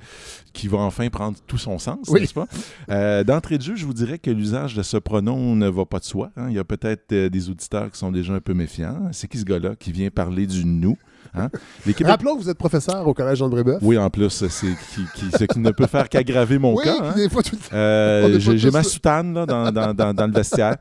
qui 0.53 0.67
va 0.67 0.77
enfin 0.79 1.09
prendre 1.09 1.37
tout 1.47 1.57
son 1.57 1.79
sens, 1.79 2.09
n'est-ce 2.11 2.33
pas? 2.33 2.47
Euh, 2.89 3.23
D'entrée 3.23 3.57
de 3.57 3.63
jeu, 3.63 3.75
je 3.75 3.85
vous 3.85 3.93
dirais 3.93 4.19
que 4.19 4.29
l'usage 4.29 4.75
de 4.75 4.83
ce 4.83 4.97
pronom 4.97 5.55
ne 5.55 5.67
va 5.69 5.85
pas 5.85 5.99
de 5.99 6.05
soi. 6.05 6.31
hein. 6.37 6.47
Il 6.49 6.55
y 6.55 6.59
a 6.59 6.63
peut-être 6.63 7.11
euh, 7.13 7.29
des 7.29 7.49
auditeurs 7.49 7.89
qui 7.91 7.97
sont 7.97 8.11
déjà 8.11 8.33
un 8.33 8.41
peu 8.41 8.53
méfiants. 8.53 9.09
C'est 9.11 9.27
qui 9.27 9.37
ce 9.39 9.45
gars-là 9.45 9.75
qui 9.75 9.91
vient 9.91 10.09
parler 10.11 10.45
du 10.45 10.65
nous? 10.65 10.97
Hein? 11.33 11.49
Les 11.85 11.93
Québécois- 11.93 12.11
Rappelons 12.11 12.35
que 12.37 12.41
vous 12.43 12.49
êtes 12.49 12.57
professeur 12.57 13.07
au 13.07 13.13
Collège 13.13 13.37
Jean 13.39 13.47
Brébeuf. 13.49 13.77
Oui, 13.81 13.97
en 13.97 14.09
plus, 14.09 14.29
c'est 14.29 14.47
qui, 14.93 15.01
qui- 15.15 15.31
ce 15.37 15.45
qui 15.45 15.59
ne 15.59 15.71
peut 15.71 15.87
faire 15.87 16.09
qu'aggraver 16.09 16.57
mon 16.57 16.75
Oui, 16.75 16.83
cas. 16.83 16.97
hein. 17.01 17.13
Euh, 17.73 18.39
j'ai 18.39 18.71
ma 18.71 18.83
soutane 18.83 19.33
là, 19.33 19.45
dans, 19.45 19.71
dans- 19.71 19.93
dans- 19.93 20.13
dans 20.13 20.27
le 20.27 20.33
vestiaire. 20.33 20.75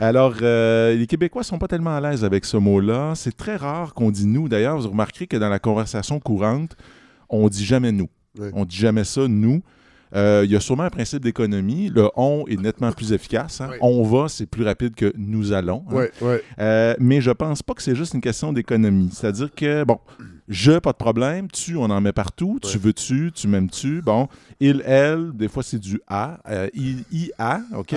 Alors, 0.00 0.34
euh, 0.42 0.94
les 0.94 1.06
Québécois 1.06 1.42
sont 1.44 1.58
pas 1.58 1.68
tellement 1.68 1.94
à 1.96 2.00
l'aise 2.00 2.24
avec 2.24 2.44
ce 2.44 2.56
mot-là. 2.56 3.12
C'est 3.14 3.36
très 3.36 3.56
rare 3.56 3.94
qu'on 3.94 4.10
dit 4.10 4.26
nous. 4.26 4.48
D'ailleurs, 4.48 4.78
vous 4.80 4.88
remarquerez 4.88 5.26
que 5.26 5.36
dans 5.36 5.48
la 5.48 5.58
conversation 5.58 6.18
courante, 6.18 6.76
on 7.28 7.48
dit 7.48 7.64
jamais 7.64 7.92
nous. 7.92 8.08
Ouais. 8.38 8.50
On 8.54 8.64
dit 8.64 8.76
jamais 8.76 9.04
ça, 9.04 9.28
nous. 9.28 9.62
Euh, 10.14 10.42
Il 10.44 10.50
y 10.50 10.56
a 10.56 10.60
sûrement 10.60 10.82
un 10.84 10.90
principe 10.90 11.22
d'économie. 11.22 11.88
Le 11.88 12.08
on 12.16 12.44
est 12.46 12.60
nettement 12.60 12.92
plus 12.92 13.12
efficace. 13.12 13.60
hein. 13.60 13.70
On 13.80 14.02
va, 14.02 14.28
c'est 14.28 14.46
plus 14.46 14.64
rapide 14.64 14.94
que 14.94 15.12
nous 15.16 15.52
allons. 15.52 15.84
hein. 15.90 15.94
Ouais, 15.94 16.10
ouais. 16.20 16.42
Euh, 16.58 16.94
mais 16.98 17.20
je 17.20 17.30
pense 17.30 17.62
pas 17.62 17.74
que 17.74 17.82
c'est 17.82 17.94
juste 17.94 18.14
une 18.14 18.20
question 18.20 18.52
d'économie. 18.52 19.10
C'est-à-dire 19.12 19.48
que, 19.54 19.84
bon, 19.84 19.98
je, 20.48 20.78
pas 20.78 20.92
de 20.92 20.96
problème. 20.98 21.48
Tu, 21.50 21.76
on 21.76 21.84
en 21.84 22.00
met 22.00 22.12
partout. 22.12 22.58
Tu 22.62 22.76
veux-tu, 22.78 23.32
tu 23.34 23.48
m'aimes-tu? 23.48 24.02
Bon, 24.02 24.28
il, 24.60 24.82
elle, 24.84 25.30
des 25.34 25.48
fois 25.48 25.62
c'est 25.62 25.78
du 25.78 26.00
a. 26.08 26.38
Euh, 26.48 26.68
il, 26.74 27.04
I, 27.12 27.30
a, 27.38 27.60
OK? 27.76 27.94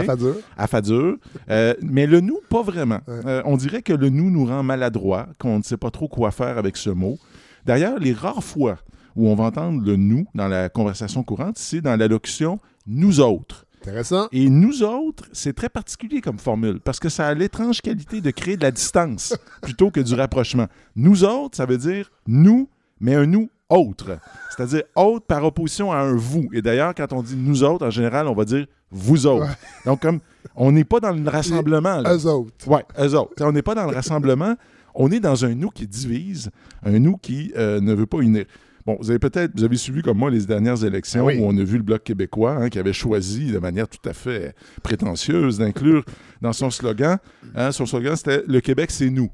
Affadur. 0.58 1.16
Euh, 1.50 1.74
mais 1.82 2.06
le 2.08 2.22
nous, 2.22 2.40
pas 2.50 2.62
vraiment. 2.62 3.00
On 3.46 3.58
dirait 3.58 3.82
que 3.82 3.94
le 3.94 4.10
nous 4.10 4.30
nous 4.32 4.46
rend 4.46 4.64
maladroit, 4.64 5.28
qu'on 5.40 5.58
ne 5.58 5.64
sait 5.64 5.78
pas 5.78 5.92
trop 5.92 6.08
quoi 6.08 6.32
faire 6.32 6.58
avec 6.58 6.78
ce 6.78 6.90
mot. 6.90 7.18
D'ailleurs, 7.66 8.00
les 8.00 8.14
rares 8.14 8.44
fois 8.44 8.78
où 9.16 9.30
on 9.30 9.36
va 9.36 9.46
entendre 9.46 9.84
le 9.86 9.96
nous 9.96 10.26
dans 10.36 10.48
la 10.48 10.70
conversation 10.70 11.24
courante, 11.24 11.58
c'est 11.58 11.82
dans 11.82 11.96
la 11.96 12.08
locution 12.08 12.60
nous 12.88 13.20
autres. 13.20 13.66
Intéressant. 13.82 14.28
Et 14.32 14.50
nous 14.50 14.84
autres, 14.84 15.26
c'est 15.32 15.54
très 15.54 15.70
particulier 15.70 16.20
comme 16.22 16.40
formule 16.40 16.80
parce 16.80 17.00
que 17.00 17.10
ça 17.10 17.28
a 17.28 17.34
l'étrange 17.34 17.82
qualité 17.82 18.20
de 18.20 18.32
créer 18.32 18.58
de 18.58 18.64
la 18.64 18.72
distance 18.72 19.38
plutôt 19.62 19.92
que 19.92 20.00
du 20.00 20.16
rapprochement. 20.16 20.68
Nous 20.96 21.24
autres, 21.24 21.58
ça 21.58 21.66
veut 21.66 21.78
dire 21.78 22.12
nous, 22.26 22.68
mais 23.00 23.14
un 23.14 23.28
nous 23.28 23.50
autre. 23.70 24.18
C'est-à-dire 24.56 24.84
autre 24.96 25.26
par 25.26 25.44
opposition 25.44 25.92
à 25.92 25.98
un 25.98 26.16
vous. 26.16 26.48
Et 26.54 26.62
d'ailleurs, 26.62 26.94
quand 26.96 27.14
on 27.14 27.22
dit 27.22 27.36
nous 27.36 27.64
autres, 27.64 27.86
en 27.86 27.92
général, 27.92 28.28
on 28.28 28.34
va 28.34 28.46
dire 28.46 28.66
vous 28.92 29.28
autres. 29.28 29.56
Donc, 29.86 30.02
comme 30.02 30.20
on 30.56 30.72
n'est 30.72 30.84
pas 30.84 31.00
dans 31.00 31.12
le 31.12 31.30
rassemblement. 31.30 32.02
là. 32.02 32.16
Eux 32.16 32.26
autres. 32.28 32.68
Oui, 32.68 32.82
eux 33.00 33.16
autres. 33.16 33.34
On 33.42 33.52
n'est 33.52 33.62
pas 33.62 33.76
dans 33.76 33.86
le 33.86 33.94
rassemblement, 33.94 34.56
on 34.94 35.12
est 35.12 35.20
dans 35.20 35.46
un 35.46 35.54
nous 35.54 35.70
qui 35.70 35.88
divise, 35.88 36.50
un 36.84 37.00
nous 37.00 37.18
qui 37.18 37.52
euh, 37.58 37.82
ne 37.82 37.94
veut 37.94 38.06
pas 38.06 38.20
unir. 38.20 38.46
Bon, 38.86 38.98
vous 38.99 39.10
avez 39.10 39.18
peut-être, 39.20 39.52
vous 39.57 39.64
avez 39.64 39.78
suivi 39.78 40.02
comme 40.03 40.18
moi 40.20 40.30
les 40.30 40.45
dernières 40.45 40.84
élections 40.84 41.22
Ah 41.22 41.26
oui. 41.26 41.40
où 41.40 41.45
on 41.45 41.57
a 41.57 41.64
vu 41.64 41.78
le 41.78 41.84
Bloc 41.84 42.03
québécois 42.03 42.52
hein, 42.60 42.70
qui 42.70 42.78
avait 42.78 42.94
choisi 42.94 43.52
de 43.52 43.57
manière 43.57 43.88
tout 43.88 44.07
à 44.07 44.14
fait 44.14 44.53
prétentieuse 44.84 45.57
d'inclure 45.57 46.03
dans 46.41 46.53
son 46.53 46.70
slogan, 46.70 47.18
hein, 47.56 47.72
son 47.72 47.86
slogan 47.88 48.16
c'était 48.16 48.44
«Le 48.48 48.62
Québec, 48.62 48.91
c'est 48.91 49.10
nous». 49.10 49.30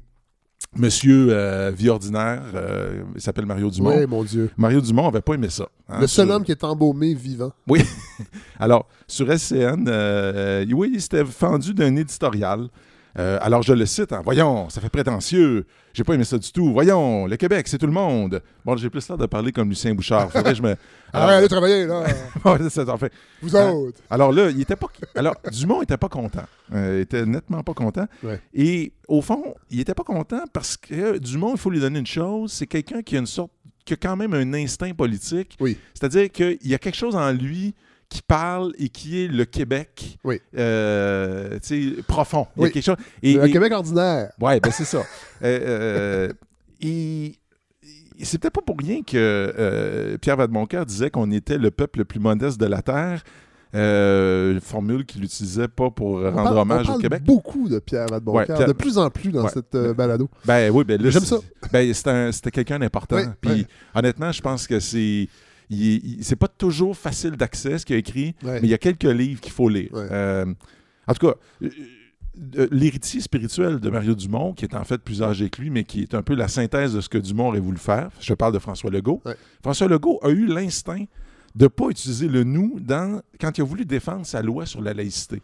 Monsieur 0.76 1.26
euh, 1.30 1.70
Vie 1.76 1.90
ordinaire, 1.90 2.44
euh, 2.54 3.02
il 3.14 3.20
s'appelle 3.20 3.44
Mario 3.44 3.68
Dumont. 3.68 3.94
Oui, 3.98 4.06
mon 4.06 4.24
Dieu. 4.24 4.48
Mario 4.56 4.80
Dumont 4.80 5.02
n'avait 5.06 5.20
pas 5.20 5.34
aimé 5.34 5.48
ça. 5.50 5.68
hein, 5.88 6.00
Le 6.00 6.06
seul 6.06 6.26
sur- 6.28 6.34
homme 6.34 6.44
qui 6.44 6.52
est 6.52 6.64
embaumé 6.64 7.12
vivant. 7.12 7.52
alors, 8.58 8.88
sur 9.06 9.26
SCN, 9.30 9.84
euh, 9.88 10.64
oui, 10.72 10.92
il 10.94 11.02
s'était 11.02 11.24
fendu 11.26 11.74
d'un 11.74 11.94
éditorial. 11.96 12.68
Euh, 13.18 13.38
alors, 13.42 13.62
je 13.62 13.72
le 13.72 13.84
cite, 13.86 14.12
hein, 14.12 14.22
Voyons, 14.24 14.68
ça 14.70 14.80
fait 14.80 14.88
prétentieux. 14.88 15.66
J'ai 15.92 16.04
pas 16.04 16.14
aimé 16.14 16.24
ça 16.24 16.38
du 16.38 16.50
tout. 16.50 16.72
Voyons, 16.72 17.26
le 17.26 17.36
Québec, 17.36 17.68
c'est 17.68 17.76
tout 17.76 17.86
le 17.86 17.92
monde. 17.92 18.40
Bon, 18.64 18.74
j'ai 18.76 18.88
plus 18.88 19.06
l'air 19.06 19.18
de 19.18 19.26
parler 19.26 19.52
comme 19.52 19.68
Lucien 19.68 19.94
Bouchard. 19.94 20.30
Faudrait 20.32 20.52
que 20.52 20.56
je 20.56 20.62
me. 20.62 20.74
Ah, 21.14 21.24
Alors, 21.24 21.36
allez 21.36 21.48
travailler, 21.48 21.86
là. 21.86 22.04
Ouais, 22.46 22.56
c'est 22.62 22.70
ça, 22.70 22.88
en 22.88 22.96
fait. 22.96 23.12
Vous 23.42 23.54
autres. 23.54 23.98
Alors 24.08 24.32
là, 24.32 24.48
il 24.48 24.62
était 24.62 24.76
pas. 24.76 24.86
Alors, 25.14 25.34
Dumont 25.52 25.82
était 25.82 25.98
pas 25.98 26.08
content. 26.08 26.44
Euh, 26.72 26.96
il 26.96 27.00
était 27.02 27.26
nettement 27.26 27.62
pas 27.62 27.74
content. 27.74 28.06
Ouais. 28.22 28.40
Et 28.54 28.92
au 29.08 29.20
fond, 29.20 29.54
il 29.70 29.78
était 29.80 29.92
pas 29.92 30.04
content 30.04 30.44
parce 30.54 30.78
que 30.78 31.18
Dumont, 31.18 31.52
il 31.52 31.58
faut 31.58 31.68
lui 31.68 31.80
donner 31.80 31.98
une 31.98 32.06
chose, 32.06 32.50
c'est 32.50 32.66
quelqu'un 32.66 33.02
qui 33.02 33.16
a 33.16 33.18
une 33.18 33.26
sorte. 33.26 33.50
qui 33.84 33.92
a 33.92 33.96
quand 33.96 34.16
même 34.16 34.32
un 34.32 34.54
instinct 34.54 34.94
politique. 34.94 35.54
Oui. 35.60 35.76
C'est-à-dire 35.92 36.30
qu'il 36.32 36.56
y 36.62 36.74
a 36.74 36.78
quelque 36.78 36.96
chose 36.96 37.14
en 37.14 37.30
lui 37.30 37.74
qui 38.12 38.22
parle 38.22 38.72
et 38.78 38.88
qui 38.88 39.22
est 39.24 39.28
le 39.28 39.44
Québec. 39.44 40.18
Oui. 40.24 40.40
euh, 40.58 41.58
tu 41.62 41.94
sais, 41.96 42.02
profond. 42.02 42.46
Il 42.56 42.60
y 42.60 42.62
a 42.62 42.66
Oui. 42.66 42.72
quelque 42.72 42.84
chose. 42.84 42.96
Et, 43.22 43.34
Le 43.34 43.46
et- 43.46 43.50
Québec 43.52 43.72
ordinaire. 43.72 44.32
Ouais, 44.40 44.60
ben 44.60 44.70
c'est 44.70 44.84
ça. 44.84 44.98
Euh, 45.42 45.60
euh, 46.28 46.32
et, 46.80 47.34
c'est 48.22 48.38
peut-être 48.38 48.54
pas 48.54 48.60
pour 48.62 48.76
rien 48.78 49.02
que 49.02 49.16
euh, 49.16 50.18
Pierre 50.18 50.36
Vadmoncoeur 50.36 50.84
disait 50.86 51.10
qu'on 51.10 51.30
était 51.30 51.58
le 51.58 51.70
peuple 51.70 52.00
le 52.00 52.04
plus 52.04 52.20
modeste 52.20 52.60
de 52.60 52.66
la 52.66 52.82
Terre. 52.82 53.22
Euh, 53.74 54.52
une 54.52 54.60
formule 54.60 55.06
qu'il 55.06 55.24
utilisait 55.24 55.66
pas 55.66 55.88
pour 55.90 56.16
On 56.16 56.24
rendre 56.30 56.34
parle- 56.44 56.58
hommage 56.58 56.82
on 56.82 56.84
parle 56.88 56.98
au 56.98 57.00
Québec. 57.00 57.22
beaucoup 57.24 57.70
de 57.70 57.78
Pierre 57.78 58.06
Vadeboncoeur, 58.06 58.40
Ouais, 58.50 58.54
Pierre- 58.54 58.68
de 58.68 58.72
plus 58.74 58.98
en 58.98 59.08
plus 59.08 59.30
dans 59.32 59.44
Ouais. 59.44 59.50
cette 59.50 59.74
euh, 59.74 59.94
balado. 59.94 60.28
Ben 60.44 60.70
oui, 60.70 60.84
ben 60.84 61.00
J'aime 61.10 61.24
ça. 61.24 61.38
Ben, 61.72 61.94
c'était 61.94 62.50
quelqu'un 62.50 62.78
d'important. 62.78 63.16
Oui, 63.16 63.22
Puis 63.40 63.50
oui. 63.52 63.66
honnêtement, 63.94 64.30
je 64.30 64.42
pense 64.42 64.66
que 64.66 64.78
c'est. 64.78 65.26
C'est 65.70 66.36
pas 66.36 66.48
toujours 66.48 66.96
facile 66.96 67.32
d'accès 67.32 67.78
ce 67.78 67.86
qu'il 67.86 67.96
a 67.96 67.98
écrit, 67.98 68.34
Ouais. 68.42 68.60
mais 68.60 68.68
il 68.68 68.70
y 68.70 68.74
a 68.74 68.78
quelques 68.78 69.04
livres 69.04 69.40
qu'il 69.40 69.52
faut 69.52 69.68
lire. 69.68 69.90
Ouais. 69.92 70.06
Euh, 70.10 70.46
en 71.06 71.14
tout 71.14 71.26
cas, 71.26 71.34
euh, 71.62 71.68
euh, 72.56 72.68
l'héritier 72.70 73.20
spirituel 73.20 73.80
de 73.80 73.90
Mario 73.90 74.14
Dumont, 74.14 74.52
qui 74.52 74.64
est 74.64 74.74
en 74.74 74.84
fait 74.84 74.98
plus 75.02 75.22
âgé 75.22 75.50
que 75.50 75.60
lui, 75.60 75.70
mais 75.70 75.84
qui 75.84 76.02
est 76.02 76.14
un 76.14 76.22
peu 76.22 76.34
la 76.34 76.48
synthèse 76.48 76.94
de 76.94 77.00
ce 77.00 77.08
que 77.08 77.18
Dumont 77.18 77.48
aurait 77.48 77.60
voulu 77.60 77.78
faire. 77.78 78.10
Je 78.20 78.34
parle 78.34 78.52
de 78.54 78.58
François 78.58 78.90
Legault. 78.90 79.20
Ouais. 79.24 79.36
François 79.62 79.88
Legault 79.88 80.18
a 80.22 80.30
eu 80.30 80.46
l'instinct 80.46 81.04
de 81.54 81.64
ne 81.64 81.68
pas 81.68 81.88
utiliser 81.88 82.28
le 82.28 82.44
nous 82.44 82.78
dans, 82.80 83.20
quand 83.40 83.58
il 83.58 83.60
a 83.60 83.64
voulu 83.64 83.84
défendre 83.84 84.24
sa 84.24 84.40
loi 84.40 84.64
sur 84.64 84.80
la 84.80 84.94
laïcité. 84.94 85.42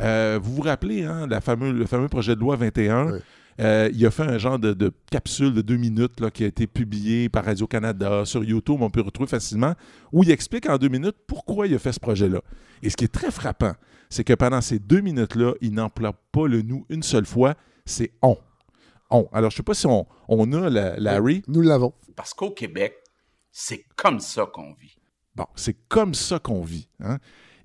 Euh, 0.00 0.38
vous 0.42 0.54
vous 0.54 0.62
rappelez 0.62 1.04
hein, 1.04 1.26
la 1.26 1.42
fameux, 1.42 1.72
le 1.72 1.84
fameux 1.84 2.08
projet 2.08 2.34
de 2.34 2.40
loi 2.40 2.56
21? 2.56 3.12
Ouais. 3.12 3.20
Euh, 3.60 3.90
il 3.92 4.04
a 4.06 4.10
fait 4.10 4.22
un 4.22 4.38
genre 4.38 4.58
de, 4.58 4.72
de 4.72 4.90
capsule 5.10 5.52
de 5.52 5.60
deux 5.60 5.76
minutes 5.76 6.18
là, 6.20 6.30
qui 6.30 6.44
a 6.44 6.46
été 6.46 6.66
publié 6.66 7.28
par 7.28 7.44
Radio-Canada 7.44 8.24
sur 8.24 8.42
YouTube, 8.42 8.78
on 8.80 8.88
peut 8.90 9.02
retrouver 9.02 9.28
facilement, 9.28 9.74
où 10.12 10.22
il 10.22 10.30
explique 10.30 10.68
en 10.68 10.78
deux 10.78 10.88
minutes 10.88 11.16
pourquoi 11.26 11.66
il 11.66 11.74
a 11.74 11.78
fait 11.78 11.92
ce 11.92 12.00
projet-là. 12.00 12.40
Et 12.82 12.88
ce 12.88 12.96
qui 12.96 13.04
est 13.04 13.12
très 13.12 13.30
frappant, 13.30 13.74
c'est 14.08 14.24
que 14.24 14.32
pendant 14.32 14.60
ces 14.62 14.78
deux 14.78 15.00
minutes-là, 15.00 15.52
il 15.60 15.74
n'emploie 15.74 16.14
pas 16.32 16.46
le 16.46 16.62
nous 16.62 16.86
une 16.88 17.02
seule 17.02 17.26
fois, 17.26 17.54
c'est 17.84 18.12
on. 18.22 18.38
On. 19.10 19.28
Alors, 19.32 19.50
je 19.50 19.56
ne 19.56 19.58
sais 19.58 19.62
pas 19.62 19.74
si 19.74 19.86
on, 19.86 20.06
on 20.28 20.52
a 20.52 20.70
la, 20.70 20.96
Larry. 20.98 21.42
Nous 21.46 21.60
l'avons. 21.60 21.92
Parce 22.16 22.32
qu'au 22.32 22.52
Québec, 22.52 22.94
c'est 23.52 23.84
comme 23.96 24.20
ça 24.20 24.46
qu'on 24.46 24.72
vit. 24.74 24.96
Bon, 25.34 25.46
c'est 25.54 25.76
comme 25.88 26.14
ça 26.14 26.38
qu'on 26.38 26.62
vit. 26.62 26.88
hein. 27.00 27.18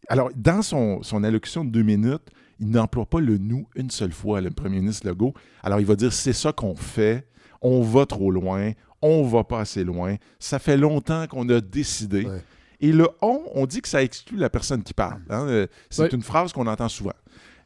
Alors, 0.08 0.30
dans 0.36 0.62
son, 0.62 1.02
son 1.04 1.24
allocution 1.24 1.64
de 1.66 1.72
deux 1.72 1.84
minutes, 1.84 2.30
il 2.60 2.70
n'emploie 2.70 3.06
pas 3.06 3.20
le 3.20 3.38
nous 3.38 3.68
une 3.76 3.90
seule 3.90 4.12
fois, 4.14 4.42
le 4.42 4.50
premier 4.52 4.80
ministre 4.80 5.08
Legault. 5.08 5.34
Alors, 5.64 5.80
il 5.80 5.86
va 5.86 5.96
dire 5.96 6.14
c'est 6.14 6.34
ça 6.34 6.52
qu'on 6.54 6.76
fait, 6.76 7.28
on 7.62 7.82
va 7.82 8.06
trop 8.06 8.32
loin, 8.32 8.72
on 9.02 9.24
va 9.24 9.44
pas 9.44 9.60
assez 9.62 9.84
loin, 9.84 10.16
ça 10.40 10.60
fait 10.60 10.78
longtemps 10.78 11.28
qu'on 11.28 11.48
a 11.50 11.62
décidé. 11.62 12.26
Ouais. 12.26 12.42
Et 12.82 12.92
le 12.92 13.08
on, 13.22 13.42
on 13.54 13.66
dit 13.66 13.82
que 13.82 13.88
ça 13.88 14.04
exclut 14.04 14.38
la 14.38 14.50
personne 14.50 14.84
qui 14.84 14.94
parle. 14.94 15.22
hein. 15.30 15.48
Euh, 15.48 15.68
C'est 15.90 16.04
Ouais. 16.04 16.10
une 16.10 16.22
phrase 16.22 16.52
qu'on 16.54 16.68
entend 16.68 16.90
souvent. 16.90 17.14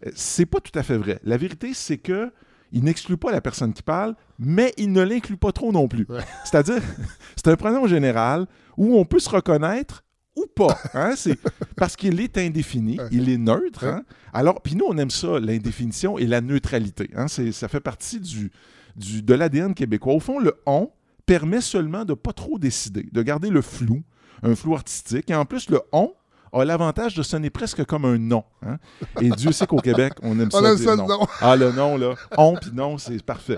Euh, 0.06 0.12
C'est 0.16 0.46
pas 0.46 0.60
tout 0.60 0.78
à 0.78 0.84
fait 0.84 0.98
vrai. 0.98 1.20
La 1.24 1.38
vérité, 1.38 1.74
c'est 1.74 1.98
que 1.98 2.32
il 2.72 2.84
n'exclut 2.84 3.18
pas 3.18 3.32
la 3.32 3.42
personne 3.42 3.74
qui 3.74 3.82
parle, 3.82 4.16
mais 4.38 4.74
il 4.78 4.92
ne 4.92 5.02
l'inclut 5.02 5.38
pas 5.38 5.52
trop 5.52 5.72
non 5.72 5.88
plus. 5.88 6.06
Ouais. 6.08 6.22
C'est-à-dire, 6.46 6.82
c'est 7.36 7.48
un 7.48 7.56
pronom 7.56 7.88
général 7.88 8.46
où 8.78 8.96
on 8.98 9.06
peut 9.06 9.18
se 9.20 9.30
reconnaître 9.30 10.04
ou 10.40 10.46
pas. 10.48 10.78
hein. 10.94 11.14
C'est 11.16 11.38
parce 11.76 11.96
qu'il 11.96 12.20
est 12.22 12.38
indéfini, 12.38 12.98
il 13.12 13.30
est 13.30 13.38
neutre. 13.38 13.86
hein. 13.86 14.04
Alors, 14.34 14.62
puis 14.62 14.76
nous, 14.76 14.86
on 14.88 14.98
aime 14.98 15.10
ça, 15.12 15.40
l'indéfinition 15.40 16.18
et 16.18 16.26
la 16.28 16.42
neutralité. 16.42 17.10
hein. 17.16 17.28
Ça 17.28 17.68
fait 17.68 17.80
partie 17.80 18.20
du, 18.20 18.52
du- 18.96 19.22
de 19.22 19.34
l'ADN 19.34 19.74
québécois. 19.74 20.14
Au 20.14 20.20
fond, 20.20 20.40
le 20.40 20.56
on 20.66 20.90
permet 21.26 21.62
seulement 21.62 22.06
de 22.06 22.14
pas 22.14 22.34
trop 22.34 22.58
décider, 22.58 23.08
de 23.12 23.22
garder 23.22 23.50
le 23.50 23.62
flou, 23.62 24.02
un 24.44 24.56
flou 24.56 24.74
artistique. 24.76 25.30
Et 25.30 25.36
en 25.36 25.46
plus, 25.46 25.70
le 25.70 25.80
on 25.92 26.14
a 26.52 26.66
l'avantage 26.66 27.14
de 27.14 27.22
sonner 27.22 27.52
presque 27.52 27.86
comme 27.86 28.06
un 28.06 28.18
nom. 28.18 28.44
hein. 28.66 28.78
Et 29.22 29.30
Dieu 29.30 29.52
sait 29.52 29.68
qu'au 29.68 29.78
Québec, 29.78 30.14
on 30.24 30.40
aime 30.40 30.50
ça. 30.52 30.58
On 30.60 30.66
aime 30.66 30.76
dire 30.78 30.86
ça, 30.86 30.92
le 30.96 30.98
non. 31.02 31.08
nom. 31.08 31.28
Ah, 31.42 31.56
le 31.56 31.72
nom, 31.72 31.96
là. 31.98 32.16
On 32.38 32.56
puis 32.56 32.72
non, 32.74 32.98
c'est 32.98 33.22
parfait. 33.24 33.58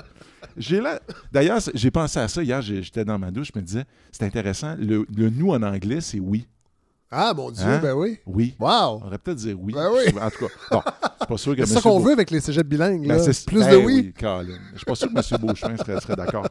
J'ai 0.57 0.81
là. 0.81 0.99
D'ailleurs, 1.31 1.59
j'ai 1.73 1.91
pensé 1.91 2.19
à 2.19 2.27
ça 2.27 2.43
hier, 2.43 2.61
j'étais 2.61 3.05
dans 3.05 3.17
ma 3.17 3.31
douche, 3.31 3.51
je 3.53 3.59
me 3.59 3.63
disais, 3.63 3.85
c'est 4.11 4.23
intéressant. 4.25 4.75
Le, 4.77 5.05
le 5.15 5.29
nous 5.29 5.51
en 5.51 5.61
anglais, 5.63 6.01
c'est 6.01 6.19
oui. 6.19 6.45
Ah, 7.11 7.33
mon 7.35 7.51
Dieu, 7.51 7.65
Hein? 7.65 7.79
ben 7.81 7.93
oui. 7.93 8.19
Oui. 8.25 8.55
Wow. 8.59 9.01
On 9.03 9.07
aurait 9.07 9.17
peut-être 9.17 9.37
dire 9.39 9.57
oui. 9.59 9.73
Ben 9.73 9.89
oui. 9.93 10.17
En 10.19 10.29
tout 10.29 10.45
cas, 10.47 10.53
bon, 10.71 10.81
c'est 11.19 11.27
pas 11.27 11.37
sûr 11.37 11.55
que 11.55 11.65
C'est 11.65 11.73
ça 11.75 11.81
qu'on 11.81 11.99
Beau- 11.99 12.05
veut 12.05 12.13
avec 12.13 12.31
les 12.31 12.39
cégeps 12.39 12.67
bilingues. 12.69 13.05
ben, 13.07 13.17
là. 13.17 13.19
c'est- 13.33 13.45
Plus 13.45 13.59
ben 13.59 13.71
de 13.71 13.75
oui. 13.85 14.13
Colin. 14.17 14.57
Je 14.73 14.77
suis 14.77 14.85
pas 14.85 14.95
sûr 14.95 15.09
que 15.13 15.17
M. 15.35 15.41
Beauchemin 15.41 15.77
serait, 15.77 15.99
serait 15.99 16.15
d'accord. 16.15 16.47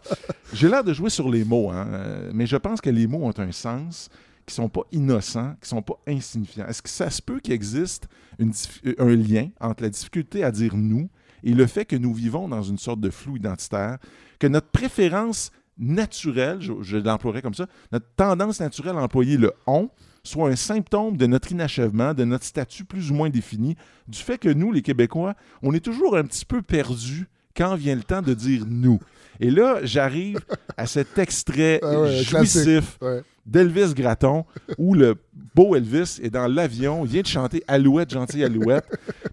J'ai 0.53 0.69
l'air 0.69 0.85
de 0.85 0.93
jouer 0.93 1.09
sur 1.11 1.31
les 1.31 1.45
mots, 1.45 1.71
hein, 1.71 1.87
euh, 1.91 2.31
mais 2.35 2.47
je 2.47 2.57
pense 2.57 2.81
que 2.83 2.91
les 2.91 3.07
mots 3.07 3.25
ont 3.25 3.35
un 3.39 3.53
sens, 3.53 4.11
qui 4.47 4.55
sont 4.55 4.69
pas 4.69 4.83
innocents, 4.93 5.55
qui 5.63 5.69
sont 5.69 5.81
pas 5.83 5.95
insignifiants. 6.09 6.67
Est-ce 6.67 6.83
que 6.83 6.89
ça 6.89 7.09
se 7.09 7.23
peut 7.23 7.41
qu'il 7.41 7.55
existe 7.55 8.09
une 8.39 8.53
euh, 8.87 8.95
un 8.99 9.15
lien 9.17 9.49
entre 9.61 9.83
la 9.85 9.89
difficulté 9.91 10.45
à 10.45 10.51
dire 10.51 10.73
nous 10.77 11.09
et 11.43 11.55
le 11.55 11.67
fait 11.67 11.85
que 11.87 11.97
nous 11.97 12.13
vivons 12.13 12.49
dans 12.49 12.63
une 12.63 12.77
sorte 12.79 13.01
de 13.01 13.09
flou 13.09 13.37
identitaire, 13.37 13.97
que 14.39 14.47
notre 14.47 14.69
préférence 14.69 15.53
naturelle, 15.81 16.61
je, 16.61 16.75
je 16.81 16.99
l'emploierais 16.99 17.43
comme 17.43 17.55
ça, 17.55 17.67
notre 17.91 18.07
tendance 18.15 18.61
naturelle 18.61 18.97
à 18.97 19.03
employer 19.03 19.37
le 19.37 19.53
on 19.67 19.91
soit 20.23 20.51
un 20.51 20.57
symptôme 20.57 21.17
de 21.17 21.27
notre 21.27 21.51
inachèvement, 21.51 22.15
de 22.15 22.25
notre 22.25 22.45
statut 22.45 22.85
plus 22.85 23.11
ou 23.11 23.15
moins 23.15 23.31
défini, 23.31 23.77
du 24.07 24.19
fait 24.19 24.39
que 24.39 24.51
nous, 24.51 24.71
les 24.71 24.83
Québécois, 24.83 25.35
on 25.63 25.73
est 25.73 25.85
toujours 25.85 26.17
un 26.17 26.25
petit 26.25 26.45
peu 26.45 26.63
perdus 26.63 27.27
quand 27.57 27.75
vient 27.75 27.95
le 27.95 28.03
temps 28.03 28.23
de 28.23 28.35
dire 28.35 28.65
nous. 28.69 29.01
Et 29.41 29.51
là, 29.51 29.79
j'arrive 29.83 30.39
à 30.77 30.87
cet 30.87 31.19
extrait 31.19 31.81
Ah 31.83 32.01
ouais, 32.01 32.23
jouissif 32.23 32.99
Ouais. 33.01 33.23
d'Elvis 33.47 33.95
Gratton, 33.95 34.45
où 34.79 34.95
le 34.95 35.17
beau 35.55 35.75
Elvis 35.75 36.21
est 36.23 36.29
dans 36.31 36.47
l'avion, 36.47 37.05
il 37.07 37.11
vient 37.11 37.23
de 37.23 37.27
chanter 37.27 37.65
Alouette, 37.67 38.11
gentille 38.11 38.45
Alouette. 38.45 38.85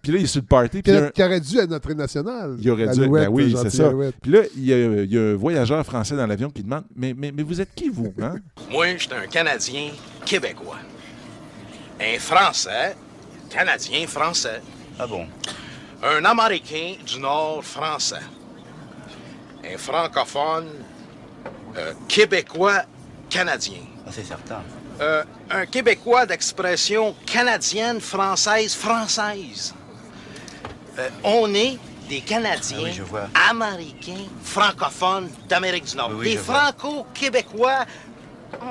Puis 0.01 0.13
là, 0.13 0.17
il 0.19 0.23
est 0.23 0.27
sur 0.27 0.41
le 0.41 0.47
party. 0.47 0.81
Puis 0.81 0.91
Qui, 1.13 1.21
un- 1.21 1.25
aurait 1.27 1.39
dû 1.41 1.57
être 1.59 1.69
notre 1.69 1.93
national. 1.93 2.55
il 2.59 2.69
aurait 2.71 2.87
dû. 2.87 3.07
Ben 3.09 3.27
oui, 3.29 3.53
c'est 3.61 3.69
ça. 3.69 3.87
Alouette. 3.89 4.15
Puis 4.21 4.31
là, 4.31 4.41
il 4.55 4.65
y, 4.65 4.73
a, 4.73 4.77
il 5.03 5.13
y 5.13 5.17
a 5.17 5.21
un 5.21 5.35
voyageur 5.35 5.85
français 5.85 6.15
dans 6.15 6.25
l'avion 6.25 6.49
qui 6.49 6.63
demande 6.63 6.85
Mais, 6.95 7.13
mais, 7.15 7.31
mais 7.31 7.43
vous 7.43 7.59
êtes 7.59 7.75
qui, 7.75 7.89
vous 7.89 8.13
hein? 8.21 8.35
Moi, 8.71 8.95
je 8.97 9.03
suis 9.03 9.09
un 9.13 9.27
Canadien 9.27 9.89
québécois. 10.25 10.77
Un 11.99 12.17
Français, 12.19 12.95
Canadien 13.49 14.07
français. 14.07 14.61
Ah 14.99 15.05
bon? 15.07 15.25
Un 16.03 16.23
Américain 16.25 16.93
du 17.05 17.19
Nord 17.19 17.63
français. 17.63 18.15
Un 19.73 19.77
francophone 19.77 20.67
euh, 21.77 21.93
québécois 22.07 22.83
canadien. 23.29 23.79
Ah, 24.05 24.09
c'est 24.11 24.23
certain. 24.25 24.61
Euh, 25.01 25.23
un 25.51 25.65
Québécois 25.65 26.25
d'expression 26.25 27.13
canadienne, 27.25 28.01
française, 28.01 28.73
française. 28.73 29.75
Euh, 30.97 31.09
on 31.23 31.53
est 31.53 31.77
des 32.09 32.21
Canadiens 32.21 32.77
Ah 32.79 32.83
oui, 32.85 32.93
je 32.93 33.03
vois. 33.03 33.27
américains, 33.49 34.25
francophones 34.43 35.29
d'Amérique 35.47 35.85
du 35.85 35.97
Nord. 35.97 36.09
Oui, 36.11 36.17
oui, 36.19 36.31
des 36.31 36.37
franco-québécois 36.37 37.85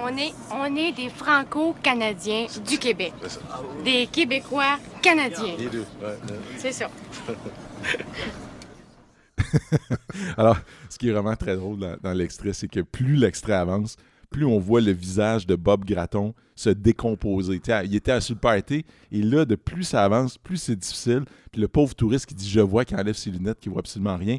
On 0.03 0.17
est, 0.17 0.33
on 0.51 0.75
est 0.75 0.93
des 0.93 1.11
Franco-Canadiens 1.11 2.47
du 2.67 2.79
Québec. 2.79 3.13
Ça. 3.29 3.41
Des 3.85 4.07
Québécois 4.09 4.79
canadiens. 5.03 5.55
Les 5.59 5.67
deux. 5.67 5.87
C'est 6.59 6.73
ça. 6.73 6.89
Alors, 10.39 10.57
ce 10.97 10.99
qui 10.99 11.11
est 11.11 11.13
vraiment 11.13 11.37
très 11.37 11.57
drôle 11.57 11.79
dans, 11.79 12.13
l'extrait, 12.15 12.55
c'est 12.55 12.69
que 12.69 12.81
plus 12.81 13.17
l'extrait 13.17 13.53
avance, 13.53 13.97
plus 14.31 14.47
on 14.47 14.59
voit 14.59 14.81
le 14.81 14.93
visage 14.93 15.47
de 15.47 15.55
Bob 15.55 15.85
Gratton 15.85 16.33
se 16.55 16.71
décomposer. 16.71 17.61
Il 17.85 17.95
était 17.95 18.13
à 18.13 18.21
party, 18.41 18.83
et 19.13 19.21
là, 19.23 19.45
de 19.45 19.57
plus 19.57 19.85
ça 19.85 20.03
avance, 20.03 20.39
plus 20.39 20.57
c'est 20.57 20.77
difficile. 20.77 21.25
Puis 21.53 21.61
le 21.61 21.69
pauvre 21.69 21.95
touriste 21.95 22.25
qui 22.25 22.35
dit 22.35 22.49
Je 22.49 22.61
vois, 22.61 22.87
qui 22.87 22.95
enlève 22.95 23.15
ses 23.15 23.31
lunettes, 23.31 23.61
qui 23.61 23.69
voit 23.69 23.81
absolument 23.81 24.17
rien, 24.17 24.39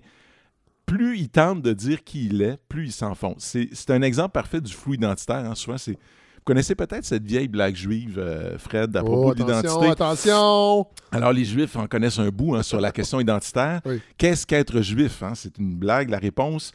plus 0.87 1.19
il 1.19 1.29
tente 1.29 1.61
de 1.61 1.73
dire 1.73 2.03
qui 2.03 2.25
il 2.25 2.41
est, 2.41 2.57
plus 2.67 2.85
il 2.85 2.91
s'enfonce. 2.91 3.43
C'est 3.43 3.69
c'est 3.73 3.91
un 3.91 4.01
exemple 4.01 4.31
parfait 4.31 4.59
du 4.59 4.73
flou 4.73 4.95
identitaire. 4.95 5.45
hein. 5.45 5.53
Souvent, 5.53 5.77
c'est. 5.77 5.99
Vous 6.47 6.53
connaissez 6.53 6.75
peut-être 6.75 7.03
cette 7.03 7.25
vieille 7.25 7.49
blague 7.49 7.75
juive, 7.75 8.17
euh, 8.17 8.57
Fred, 8.57 8.95
à 8.95 9.03
propos 9.03 9.31
Oh, 9.31 9.35
de 9.35 9.43
attention, 9.43 9.81
l'identité. 9.81 9.91
attention! 9.91 10.87
Alors, 11.11 11.33
les 11.33 11.43
Juifs 11.43 11.75
en 11.75 11.87
connaissent 11.87 12.19
un 12.19 12.29
bout 12.29 12.55
hein, 12.55 12.63
sur 12.63 12.79
la 12.79 12.93
question 12.93 13.19
identitaire. 13.19 13.81
Oui. 13.83 13.99
Qu'est-ce 14.17 14.47
qu'être 14.47 14.79
juif? 14.79 15.21
hein? 15.23 15.33
C'est 15.35 15.57
une 15.57 15.75
blague. 15.75 16.09
La 16.09 16.19
réponse, 16.19 16.71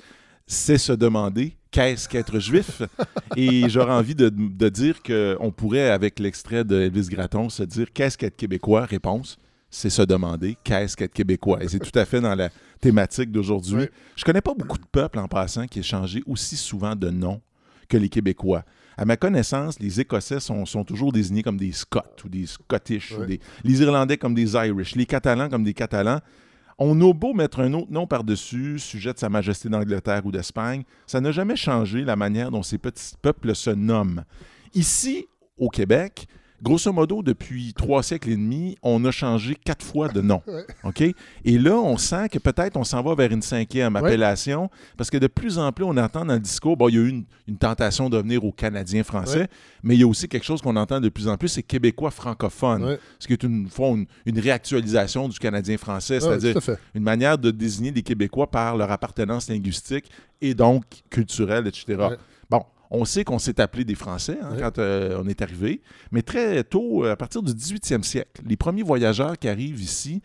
c'est 0.46 0.76
se 0.76 0.92
demander 0.92 1.56
qu'est-ce 1.70 2.06
qu'être 2.06 2.38
juif? 2.38 2.82
Et 3.38 3.66
j'aurais 3.70 3.94
envie 3.94 4.14
de, 4.14 4.28
de 4.28 4.68
dire 4.68 5.02
qu'on 5.02 5.50
pourrait, 5.50 5.88
avec 5.88 6.18
l'extrait 6.20 6.64
de 6.64 6.78
Elvis 6.78 7.08
Gratton, 7.08 7.48
se 7.48 7.62
dire 7.62 7.86
qu'est-ce 7.94 8.18
qu'être 8.18 8.36
québécois? 8.36 8.84
Réponse, 8.84 9.38
c'est 9.70 9.88
se 9.88 10.02
demander 10.02 10.58
qu'est-ce 10.64 10.98
qu'être 10.98 11.14
québécois. 11.14 11.64
Et 11.64 11.68
c'est 11.68 11.78
tout 11.78 11.98
à 11.98 12.04
fait 12.04 12.20
dans 12.20 12.34
la 12.34 12.50
thématique 12.78 13.32
d'aujourd'hui. 13.32 13.74
Oui. 13.76 13.88
Je 14.16 14.24
connais 14.24 14.42
pas 14.42 14.52
beaucoup 14.52 14.76
de 14.76 14.84
peuples 14.92 15.18
en 15.18 15.28
passant 15.28 15.66
qui 15.66 15.78
aient 15.78 15.82
changé 15.82 16.22
aussi 16.26 16.58
souvent 16.58 16.94
de 16.94 17.08
nom 17.08 17.40
que 17.88 17.96
les 17.96 18.10
Québécois. 18.10 18.64
À 18.96 19.04
ma 19.04 19.16
connaissance, 19.16 19.78
les 19.80 20.00
Écossais 20.00 20.40
sont, 20.40 20.66
sont 20.66 20.84
toujours 20.84 21.12
désignés 21.12 21.42
comme 21.42 21.56
des 21.56 21.72
Scots 21.72 22.00
ou 22.24 22.28
des 22.28 22.46
Scottish, 22.46 23.12
ou 23.12 23.20
Ouais. 23.20 23.26
des- 23.26 23.40
les 23.64 23.80
Irlandais 23.82 24.16
comme 24.18 24.34
des 24.34 24.52
Irish, 24.54 24.94
les 24.94 25.06
Catalans 25.06 25.48
comme 25.48 25.64
des 25.64 25.74
Catalans. 25.74 26.20
On 26.78 26.98
a 27.00 27.12
beau 27.12 27.32
mettre 27.34 27.60
un 27.60 27.72
autre 27.74 27.90
nom 27.92 28.06
par-dessus, 28.06 28.78
sujet 28.78 29.12
de 29.12 29.18
Sa 29.18 29.28
Majesté 29.28 29.68
d'Angleterre 29.68 30.22
ou 30.24 30.32
d'Espagne, 30.32 30.82
ça 31.06 31.20
n'a 31.20 31.30
jamais 31.30 31.54
changé 31.56 32.02
la 32.04 32.16
manière 32.16 32.50
dont 32.50 32.62
ces 32.62 32.78
petits 32.78 33.12
peuples 33.20 33.54
se 33.54 33.70
nomment. 33.70 34.24
Ici, 34.74 35.26
au 35.58 35.68
Québec, 35.68 36.26
grosso 36.62 36.92
modo, 36.92 37.22
depuis 37.22 37.74
trois 37.74 38.02
siècles 38.02 38.30
et 38.30 38.36
demi, 38.36 38.76
on 38.82 39.04
a 39.04 39.10
changé 39.10 39.56
quatre 39.64 39.84
fois 39.84 40.08
de 40.08 40.20
nom. 40.20 40.42
OK? 40.84 41.00
Et 41.02 41.58
là, 41.58 41.76
on 41.76 41.96
sent 41.96 42.28
que 42.28 42.38
peut-être 42.38 42.76
on 42.76 42.84
s'en 42.84 43.02
va 43.02 43.14
vers 43.14 43.32
une 43.32 43.42
cinquième 43.42 43.94
Ouais. 43.94 44.00
appellation, 44.00 44.70
parce 44.96 45.10
que 45.10 45.18
de 45.18 45.26
plus 45.26 45.58
en 45.58 45.72
plus, 45.72 45.84
on 45.84 45.96
entend 45.96 46.24
dans 46.24 46.34
le 46.34 46.40
discours, 46.40 46.76
bon, 46.76 46.88
il 46.88 46.94
y 46.94 46.98
a 46.98 47.00
eu 47.00 47.08
une, 47.08 47.24
une 47.48 47.56
tentation 47.56 48.08
de 48.08 48.16
venir 48.18 48.44
aux 48.44 48.52
Canadiens 48.52 49.02
français, 49.02 49.40
Ouais. 49.40 49.48
mais 49.82 49.94
il 49.96 50.00
y 50.00 50.04
a 50.04 50.06
aussi 50.06 50.28
quelque 50.28 50.44
chose 50.44 50.62
qu'on 50.62 50.76
entend 50.76 51.00
de 51.00 51.08
plus 51.08 51.26
en 51.28 51.36
plus, 51.36 51.48
c'est 51.48 51.62
Québécois 51.62 52.10
francophone, 52.10 52.84
Ouais. 52.84 52.98
ce 53.18 53.26
qui 53.26 53.32
est 53.32 53.42
une, 53.42 53.68
une, 53.78 54.06
une 54.26 54.38
réactualisation 54.38 55.28
du 55.28 55.38
Canadien 55.38 55.76
français, 55.76 56.18
Ah, 56.18 56.20
c'est-à-dire 56.20 56.56
une 56.94 57.02
manière 57.02 57.36
de 57.38 57.50
désigner 57.50 57.90
les 57.90 58.02
Québécois 58.02 58.50
par 58.50 58.76
leur 58.76 58.90
appartenance 58.90 59.48
linguistique 59.48 60.04
et 60.40 60.54
donc 60.54 60.84
culturelle, 61.10 61.66
etc. 61.66 61.96
On 62.94 63.04
sait 63.06 63.24
qu'on 63.24 63.38
s'est 63.38 63.58
appelé 63.60 63.84
des 63.84 63.94
Français 63.94 64.36
hein, 64.42 64.54
quand 64.58 64.78
euh, 64.78 65.18
on 65.24 65.26
est 65.26 65.40
arrivé, 65.40 65.80
mais 66.10 66.20
très 66.22 66.62
tôt, 66.62 67.04
euh, 67.06 67.12
à 67.12 67.16
partir 67.16 67.42
du 67.42 67.52
18e 67.52 68.02
siècle, 68.02 68.42
les 68.46 68.56
premiers 68.56 68.82
voyageurs 68.82 69.38
qui 69.38 69.48
arrivent 69.48 69.80
ici, 69.80 70.20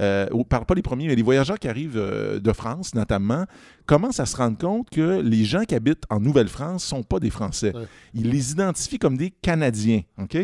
euh, 0.00 0.26
ou 0.32 0.44
par- 0.44 0.64
pas 0.64 0.74
les 0.74 0.82
premiers, 0.82 1.08
mais 1.08 1.16
les 1.16 1.22
voyageurs 1.22 1.58
qui 1.58 1.68
arrivent 1.68 1.98
euh, 1.98 2.38
de 2.38 2.52
France 2.52 2.94
notamment, 2.94 3.44
commencent 3.86 4.20
à 4.20 4.26
se 4.26 4.36
rendre 4.36 4.56
compte 4.56 4.88
que 4.88 5.20
les 5.20 5.44
gens 5.44 5.64
qui 5.64 5.74
habitent 5.74 6.04
en 6.10 6.20
Nouvelle-France 6.20 6.84
sont 6.84 7.02
pas 7.02 7.18
des 7.18 7.28
Français. 7.28 7.74
Ouais. 7.76 7.86
Ils 8.14 8.30
les 8.30 8.52
identifient 8.52 8.98
comme 9.00 9.16
des 9.16 9.30
Canadiens. 9.30 10.02
OK? 10.18 10.38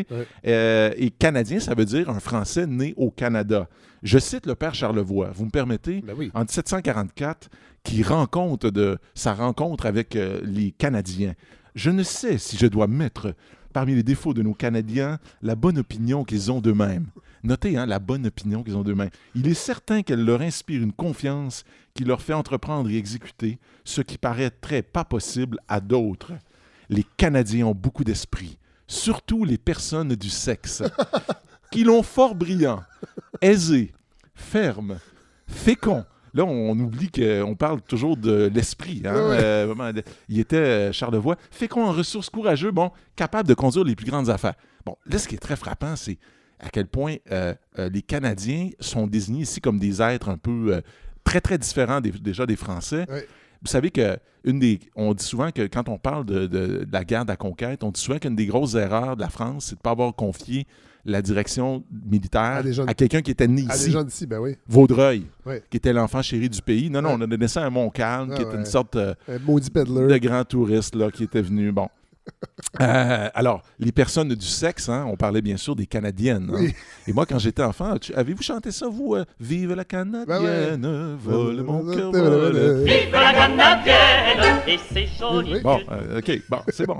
Euh, 0.45 0.91
et 0.97 1.09
Canadien, 1.11 1.59
ça 1.61 1.73
veut 1.75 1.85
dire 1.85 2.09
un 2.09 2.19
Français 2.19 2.67
né 2.67 2.93
au 2.97 3.09
Canada. 3.09 3.67
Je 4.03 4.19
cite 4.19 4.45
le 4.45 4.55
père 4.55 4.75
Charlevoix. 4.75 5.31
Vous 5.33 5.45
me 5.45 5.49
permettez? 5.51 6.01
Ben 6.05 6.13
oui. 6.17 6.29
En 6.33 6.41
1744, 6.41 7.49
qui 7.83 8.03
rencontre 8.03 8.69
de 8.69 8.97
sa 9.15 9.33
rencontre 9.33 9.85
avec 9.85 10.17
les 10.43 10.71
Canadiens. 10.71 11.33
Je 11.79 11.91
ne 11.91 12.03
sais 12.03 12.37
si 12.37 12.57
je 12.57 12.67
dois 12.67 12.87
mettre 12.87 13.33
parmi 13.71 13.95
les 13.95 14.03
défauts 14.03 14.33
de 14.33 14.41
nos 14.41 14.53
Canadiens 14.53 15.17
la 15.41 15.55
bonne 15.55 15.77
opinion 15.77 16.25
qu'ils 16.25 16.51
ont 16.51 16.59
d'eux-mêmes. 16.59 17.07
Notez 17.41 17.77
hein, 17.77 17.85
la 17.85 17.99
bonne 17.99 18.27
opinion 18.27 18.63
qu'ils 18.63 18.75
ont 18.75 18.83
d'eux-mêmes. 18.83 19.11
Il 19.33 19.47
est 19.47 19.53
certain 19.53 20.03
qu'elle 20.03 20.25
leur 20.25 20.41
inspire 20.41 20.83
une 20.83 20.91
confiance 20.91 21.63
qui 21.93 22.03
leur 22.03 22.21
fait 22.21 22.33
entreprendre 22.33 22.89
et 22.89 22.97
exécuter 22.97 23.59
ce 23.85 24.01
qui 24.01 24.17
paraîtrait 24.17 24.81
pas 24.81 25.05
possible 25.05 25.57
à 25.69 25.79
d'autres. 25.79 26.33
Les 26.89 27.05
Canadiens 27.15 27.67
ont 27.67 27.75
beaucoup 27.75 28.03
d'esprit, 28.03 28.57
surtout 28.85 29.45
les 29.45 29.57
personnes 29.57 30.15
du 30.15 30.29
sexe, 30.29 30.83
qui 31.71 31.85
l'ont 31.85 32.03
fort 32.03 32.35
brillant, 32.35 32.83
aisé, 33.39 33.93
ferme, 34.35 34.99
fécond. 35.47 36.03
Là, 36.33 36.45
on, 36.45 36.71
on 36.71 36.79
oublie 36.79 37.09
qu'on 37.09 37.55
parle 37.55 37.81
toujours 37.81 38.17
de 38.17 38.51
l'esprit. 38.53 39.01
hein, 39.05 39.13
Ouais, 39.13 39.37
euh, 39.41 39.93
il 40.27 40.39
était 40.39 40.55
euh, 40.57 40.91
Charlevoix, 40.91 41.35
fécond 41.51 41.83
en 41.85 41.91
ressources, 41.91 42.29
courageux, 42.29 42.71
bon, 42.71 42.91
capable 43.15 43.47
de 43.49 43.53
conduire 43.53 43.83
les 43.85 43.95
plus 43.95 44.05
grandes 44.09 44.29
affaires. 44.29 44.55
Bon, 44.85 44.95
là, 45.05 45.17
ce 45.17 45.27
qui 45.27 45.35
est 45.35 45.39
très 45.39 45.55
frappant, 45.55 45.95
c'est 45.95 46.17
à 46.59 46.69
quel 46.69 46.87
point 46.87 47.15
euh, 47.31 47.53
euh, 47.77 47.89
les 47.89 48.01
Canadiens 48.01 48.69
sont 48.79 49.07
désignés 49.07 49.41
ici 49.43 49.61
comme 49.61 49.79
des 49.79 50.01
êtres 50.01 50.29
un 50.29 50.37
peu 50.37 50.81
très, 51.23 51.41
très 51.41 51.57
différents 51.57 52.01
des- 52.01 52.11
déjà 52.11 52.45
des 52.45 52.55
Français. 52.55 53.05
Ouais. 53.09 53.27
Vous 53.61 53.67
savez 53.67 53.91
que 53.91 54.17
une 54.45 54.59
des, 54.59 54.79
on 54.95 55.13
dit 55.13 55.23
souvent 55.23 55.51
que 55.51 55.63
quand 55.67 55.89
on 55.89 55.97
parle 55.97 56.25
de, 56.25 56.47
de- 56.47 56.85
de 56.85 56.87
la 56.91 57.03
guerre 57.03 57.25
de 57.25 57.29
la 57.29 57.35
conquête, 57.35 57.83
on 57.83 57.91
dit 57.91 57.99
souvent 57.99 58.17
qu'une 58.17 58.35
des 58.35 58.45
grosses 58.45 58.75
erreurs 58.75 59.15
de 59.17 59.21
la 59.21 59.29
France, 59.29 59.65
c'est 59.65 59.75
de 59.75 59.79
ne 59.79 59.83
pas 59.83 59.91
avoir 59.91 60.15
confié 60.15 60.65
la 61.05 61.21
direction 61.21 61.83
militaire 62.09 62.63
À 62.87 62.93
quelqu'un 62.93 63.21
qui 63.21 63.31
était 63.31 63.47
né 63.47 63.65
À 63.69 63.75
ici. 63.75 63.91
gens 63.91 64.03
ben 64.27 64.39
oui. 64.39 64.55
Vaudreuil, 64.67 65.25
qui 65.69 65.77
était 65.77 65.93
l'enfant 65.93 66.21
chéri 66.21 66.49
du 66.49 66.61
pays. 66.61 66.89
Non, 66.89 67.01
non, 67.01 67.09
Ouais. 67.09 67.15
on 67.19 67.21
a 67.21 67.27
donné 67.27 67.47
ça 67.47 67.65
à 67.65 67.69
Montcalm, 67.69 68.29
qui 68.29 68.35
Ah 68.39 68.41
était 68.41 68.53
une 68.53 68.59
ouais. 68.59 68.65
sorte 68.65 68.95
euh, 68.95 69.13
Un 69.27 69.39
maudit 69.39 69.69
de 69.69 70.17
grand 70.17 70.43
touriste 70.43 70.95
là, 70.95 71.09
qui 71.11 71.23
était 71.23 71.41
venu. 71.41 71.71
Bon. 71.71 71.87
Euh, 72.81 73.29
alors, 73.33 73.63
les 73.79 73.91
personnes 73.91 74.29
du 74.35 74.45
sexe, 74.45 74.89
hein, 74.89 75.05
on 75.07 75.15
parlait 75.17 75.41
bien 75.41 75.57
sûr 75.57 75.75
des 75.75 75.85
Canadiennes. 75.87 76.49
hein. 76.53 76.57
Oui. 76.59 76.73
Et 77.07 77.13
moi, 77.13 77.25
quand 77.25 77.39
j'étais 77.39 77.63
enfant, 77.63 77.97
tu- 77.97 78.13
avez-vous 78.13 78.43
chanté 78.43 78.71
ça, 78.71 78.87
vous 78.87 79.15
euh, 79.15 79.25
Vive 79.39 79.73
la 79.73 79.83
Canadienne, 79.85 81.15
vole 81.19 81.63
mon 81.63 81.83
cœur, 81.93 82.11
vole. 82.11 82.83
Vive 82.85 83.11
la 83.11 83.33
Canadienne 83.33 84.61
et 84.67 84.77
ses 84.77 85.07
jolies 85.07 85.61
Bon, 85.61 85.79
euh, 85.91 86.19
OK, 86.19 86.41
bon, 86.49 86.59
c'est 86.69 86.85
bon. 86.85 86.99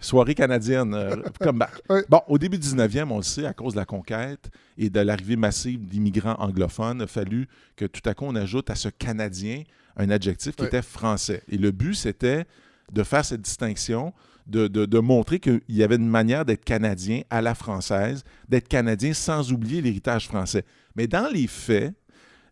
Soirée 0.00 0.34
canadienne, 0.34 0.94
euh, 0.94 1.16
come 1.40 1.58
back. 1.58 1.72
Bon, 2.08 2.20
au 2.28 2.38
début 2.38 2.58
du 2.58 2.66
19e, 2.66 3.10
on 3.10 3.16
le 3.18 3.22
sait, 3.22 3.46
à 3.46 3.52
cause 3.54 3.72
de 3.74 3.78
la 3.78 3.84
conquête 3.86 4.50
et 4.76 4.90
de 4.90 5.00
l'arrivée 5.00 5.36
massive 5.36 5.86
d'immigrants 5.86 6.36
anglophones, 6.38 6.98
il 6.98 7.04
a 7.04 7.06
fallu 7.06 7.48
que 7.76 7.84
tout 7.86 8.06
à 8.08 8.14
coup, 8.14 8.24
on 8.26 8.34
ajoute 8.36 8.68
à 8.70 8.74
ce 8.74 8.88
Canadien 8.88 9.62
un 9.96 10.10
adjectif 10.10 10.56
qui 10.56 10.64
était 10.64 10.82
français. 10.82 11.42
Et 11.48 11.56
le 11.56 11.70
but, 11.70 11.94
c'était 11.94 12.44
de 12.92 13.02
faire 13.02 13.24
cette 13.24 13.40
distinction, 13.42 14.12
de, 14.46 14.66
de- 14.68 14.86
de 14.86 14.98
montrer 14.98 15.38
qu'il 15.40 15.60
y 15.68 15.82
avait 15.82 15.96
une 15.96 16.08
manière 16.08 16.44
d'être 16.44 16.64
Canadien 16.64 17.22
à 17.30 17.40
la 17.42 17.54
française, 17.54 18.24
d'être 18.48 18.68
Canadien 18.68 19.12
sans 19.14 19.52
oublier 19.52 19.80
l'héritage 19.80 20.26
français. 20.28 20.64
Mais 20.96 21.06
dans 21.06 21.28
les 21.32 21.46
faits, 21.46 21.94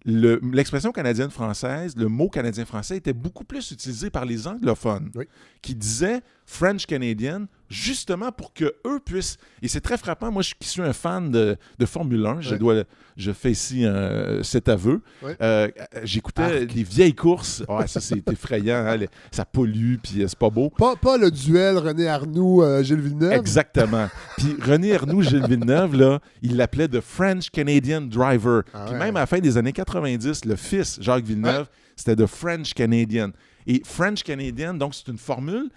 le- 0.07 0.41
l'expression 0.53 0.93
canadienne-française, 0.93 1.95
le 1.97 2.09
mot 2.09 2.29
canadien-français 2.31 2.97
était 2.97 3.13
beaucoup 3.13 3.45
plus 3.45 3.71
utilisé 3.71 4.09
par 4.09 4.25
les 4.25 4.47
anglophones 4.47 5.11
Oui. 5.15 5.27
qui 5.61 5.75
disaient 5.75 6.21
French 6.47 6.87
Canadian 6.87 7.47
justement 7.71 8.33
pour 8.33 8.53
que 8.53 8.75
eux 8.87 9.01
puissent. 9.05 9.39
Et 9.63 9.69
c'est 9.69 9.81
très 9.81 9.97
frappant. 9.97 10.31
Moi, 10.31 10.43
je, 10.43 10.53
qui 10.59 10.69
suis 10.69 10.83
un 10.83 10.93
fan 10.93 11.31
de, 11.31 11.57
de 11.79 11.87
Formule 11.87 12.27
1, 12.27 12.41
je, 12.41 12.57
dois, 12.57 12.83
je 13.17 13.31
fais 13.33 13.53
ici 13.53 13.85
un- 13.85 14.43
cet 14.43 14.69
aveu. 14.69 15.01
Ouais. 15.23 15.37
Euh, 15.41 15.69
J'écoutais 16.03 16.67
les 16.67 16.83
vieilles 16.83 17.15
courses. 17.15 17.63
Ouais, 17.69 17.87
ça, 17.87 18.01
c'est 18.01 18.29
effrayant. 18.33 18.77
hein, 18.85 18.97
les- 18.97 19.09
ça 19.31 19.45
pollue, 19.45 19.97
puis 20.03 20.23
euh, 20.23 20.27
c'est 20.29 20.39
pas 20.39 20.51
beau. 20.51 20.71
Pas, 20.71 20.97
pas 20.97 21.17
le 21.17 21.31
duel 21.31 21.79
René 21.79 22.09
Arnoux, 22.09 22.63
euh, 22.63 22.83
Gilles 22.83 23.01
Villeneuve? 23.01 23.33
Exactement. 23.33 24.09
Puis 24.37 24.57
René 24.61 24.95
Arnoux, 24.95 25.23
Gilles 25.23 25.47
Villeneuve, 25.47 25.95
là, 25.95 26.19
il 26.43 26.57
l'appelait 26.57 26.89
The 26.89 27.01
French 27.01 27.51
Canadian 27.51 28.01
Driver. 28.03 28.63
Ah 28.75 28.87
Puis 28.89 28.97
même 28.99 29.17
à 29.17 29.21
la 29.21 29.27
fin 29.27 29.39
des 29.39 29.57
années 29.57 29.73
90, 29.73 30.45
le 30.45 30.57
fils, 30.57 30.99
Jacques 31.01 31.25
Villeneuve, 31.25 31.67
c'était 31.95 32.17
The 32.17 32.27
French 32.27 32.75
Canadian. 32.75 33.31
Et 33.67 33.83
French 33.85 34.23
Canadian, 34.25 34.75
donc 34.75 34.95
c'est 34.95 35.09
une 35.09 35.19
formule. 35.19 35.69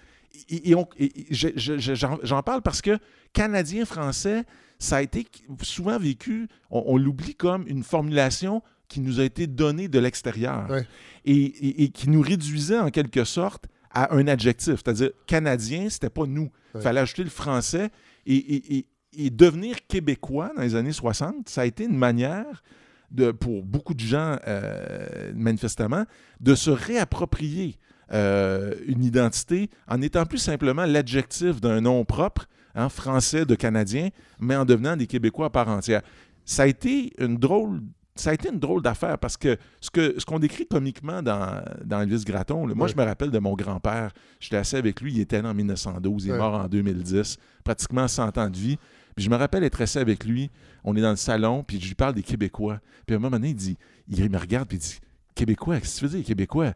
Et, 0.48 0.74
j'en 2.22 2.42
parle 2.42 2.62
parce 2.62 2.82
que 2.82 2.98
Canadien-Français, 3.32 4.44
ça 4.78 4.96
a 4.96 5.02
été 5.02 5.26
souvent 5.62 5.98
vécu, 5.98 6.48
on, 6.70 6.82
on 6.86 6.96
l'oublie 6.98 7.34
comme 7.34 7.64
une 7.68 7.82
formulation 7.82 8.62
qui 8.88 9.00
nous 9.00 9.20
a 9.20 9.24
été 9.24 9.46
donnée 9.46 9.88
de 9.88 9.98
l'extérieur 9.98 10.68
Ouais. 10.70 10.86
et, 11.24 11.34
et- 11.34 11.84
et 11.84 11.88
qui 11.90 12.10
nous 12.10 12.20
réduisait 12.20 12.78
en 12.78 12.90
quelque 12.90 13.24
sorte 13.24 13.66
à 13.90 14.14
un 14.14 14.26
adjectif. 14.26 14.74
C'est-à-dire, 14.84 15.10
Canadien, 15.26 15.88
c'était 15.88 16.10
pas 16.10 16.26
nous. 16.26 16.50
Il 16.74 16.78
Ouais. 16.78 16.82
fallait 16.82 17.00
ajouter 17.00 17.22
le 17.24 17.30
français. 17.30 17.90
Et, 18.26 18.34
et- 18.36 18.76
et- 18.78 18.86
et 19.16 19.30
devenir 19.30 19.76
québécois 19.86 20.50
dans 20.56 20.62
les 20.62 20.74
années 20.74 20.92
60, 20.92 21.48
ça 21.48 21.60
a 21.60 21.66
été 21.66 21.84
une 21.84 21.96
manière, 21.96 22.62
de, 23.12 23.30
pour 23.30 23.62
beaucoup 23.62 23.94
de 23.94 24.00
gens, 24.00 24.36
euh, 24.48 25.32
manifestement, 25.36 26.04
de 26.40 26.54
se 26.56 26.70
réapproprier 26.70 27.78
euh, 28.14 28.74
une 28.86 29.04
identité 29.04 29.68
en 29.88 29.98
n'étant 29.98 30.24
plus 30.24 30.38
simplement 30.38 30.86
l'adjectif 30.86 31.60
d'un 31.60 31.80
nom 31.80 32.04
propre, 32.04 32.46
hein, 32.74 32.88
français 32.88 33.44
de 33.44 33.54
Canadien, 33.54 34.10
mais 34.40 34.56
en 34.56 34.64
devenant 34.64 34.96
des 34.96 35.06
Québécois 35.06 35.46
à 35.46 35.50
part 35.50 35.68
entière. 35.68 36.02
Ça 36.44 36.62
a 36.62 36.66
été 36.66 37.12
une 37.18 37.36
drôle 37.36 37.80
ça 38.16 38.30
a 38.30 38.34
été 38.34 38.48
une 38.48 38.60
drôle 38.60 38.80
d'affaire 38.80 39.18
parce 39.18 39.36
que 39.36 39.56
ce 39.80 39.90
que 39.90 40.14
ce 40.18 40.24
qu'on 40.24 40.38
décrit 40.38 40.66
comiquement 40.66 41.20
dans, 41.20 41.60
dans 41.84 42.00
Elvis 42.00 42.22
Gratton, 42.24 42.66
là, 42.66 42.74
moi 42.74 42.86
je 42.86 42.94
me 42.94 43.02
rappelle 43.02 43.30
de 43.30 43.38
mon 43.40 43.54
grand-père, 43.54 44.12
j'étais 44.38 44.56
assis 44.56 44.76
avec 44.76 45.00
lui, 45.00 45.14
il 45.14 45.20
était 45.20 45.42
né 45.42 45.48
en 45.48 45.54
1912, 45.54 46.26
il 46.26 46.30
est 46.30 46.38
mort 46.38 46.54
en 46.54 46.68
2010, 46.68 47.38
pratiquement 47.64 48.06
100 48.06 48.38
ans 48.38 48.48
de 48.48 48.56
vie. 48.56 48.78
Puis 49.16 49.24
je 49.24 49.30
me 49.30 49.36
rappelle 49.36 49.64
être 49.64 49.80
assis 49.80 49.98
avec 49.98 50.24
lui, 50.24 50.50
on 50.84 50.94
est 50.96 51.00
dans 51.00 51.10
le 51.10 51.16
salon, 51.16 51.64
puis 51.64 51.80
je 51.80 51.88
lui 51.88 51.94
parle 51.94 52.14
des 52.14 52.22
Québécois. 52.22 52.80
Puis 53.06 53.14
à 53.14 53.18
un 53.18 53.20
moment 53.20 53.36
donné, 53.36 53.48
il 53.48 53.56
dit, 53.56 53.76
il 54.08 54.30
me 54.30 54.38
regarde, 54.38 54.68
puis 54.68 54.78
il 54.78 54.80
dit 54.80 55.00
Québécois, 55.34 55.80
qu'est-ce 55.80 55.94
que 55.94 55.98
tu 55.98 56.04
veux 56.04 56.18
dire, 56.18 56.26
Québécois 56.26 56.72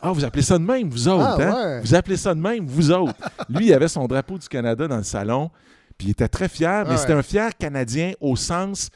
Ah, 0.00 0.12
vous 0.12 0.24
appelez 0.24 0.42
ça 0.42 0.58
de 0.58 0.64
même, 0.64 0.88
vous 0.90 1.08
autres, 1.08 1.24
Ah, 1.40 1.42
hein? 1.42 1.54
ouais. 1.76 1.80
Vous 1.80 1.94
appelez 1.94 2.16
ça 2.16 2.34
de 2.34 2.40
même, 2.40 2.66
vous 2.66 2.90
autres. 2.92 3.14
lui, 3.48 3.66
il 3.66 3.72
avait 3.74 3.88
son 3.88 4.06
drapeau 4.06 4.38
du 4.38 4.48
Canada 4.48 4.86
dans 4.86 4.96
le 4.98 5.02
salon, 5.02 5.50
puis 5.96 6.08
il 6.08 6.10
était 6.12 6.28
très 6.28 6.48
fier, 6.48 6.84
mais 6.86 6.94
Ah, 6.94 6.96
c'était 6.98 7.12
un 7.14 7.22
fier 7.22 7.56
Canadien 7.56 8.12
au 8.20 8.36
sens 8.36 8.90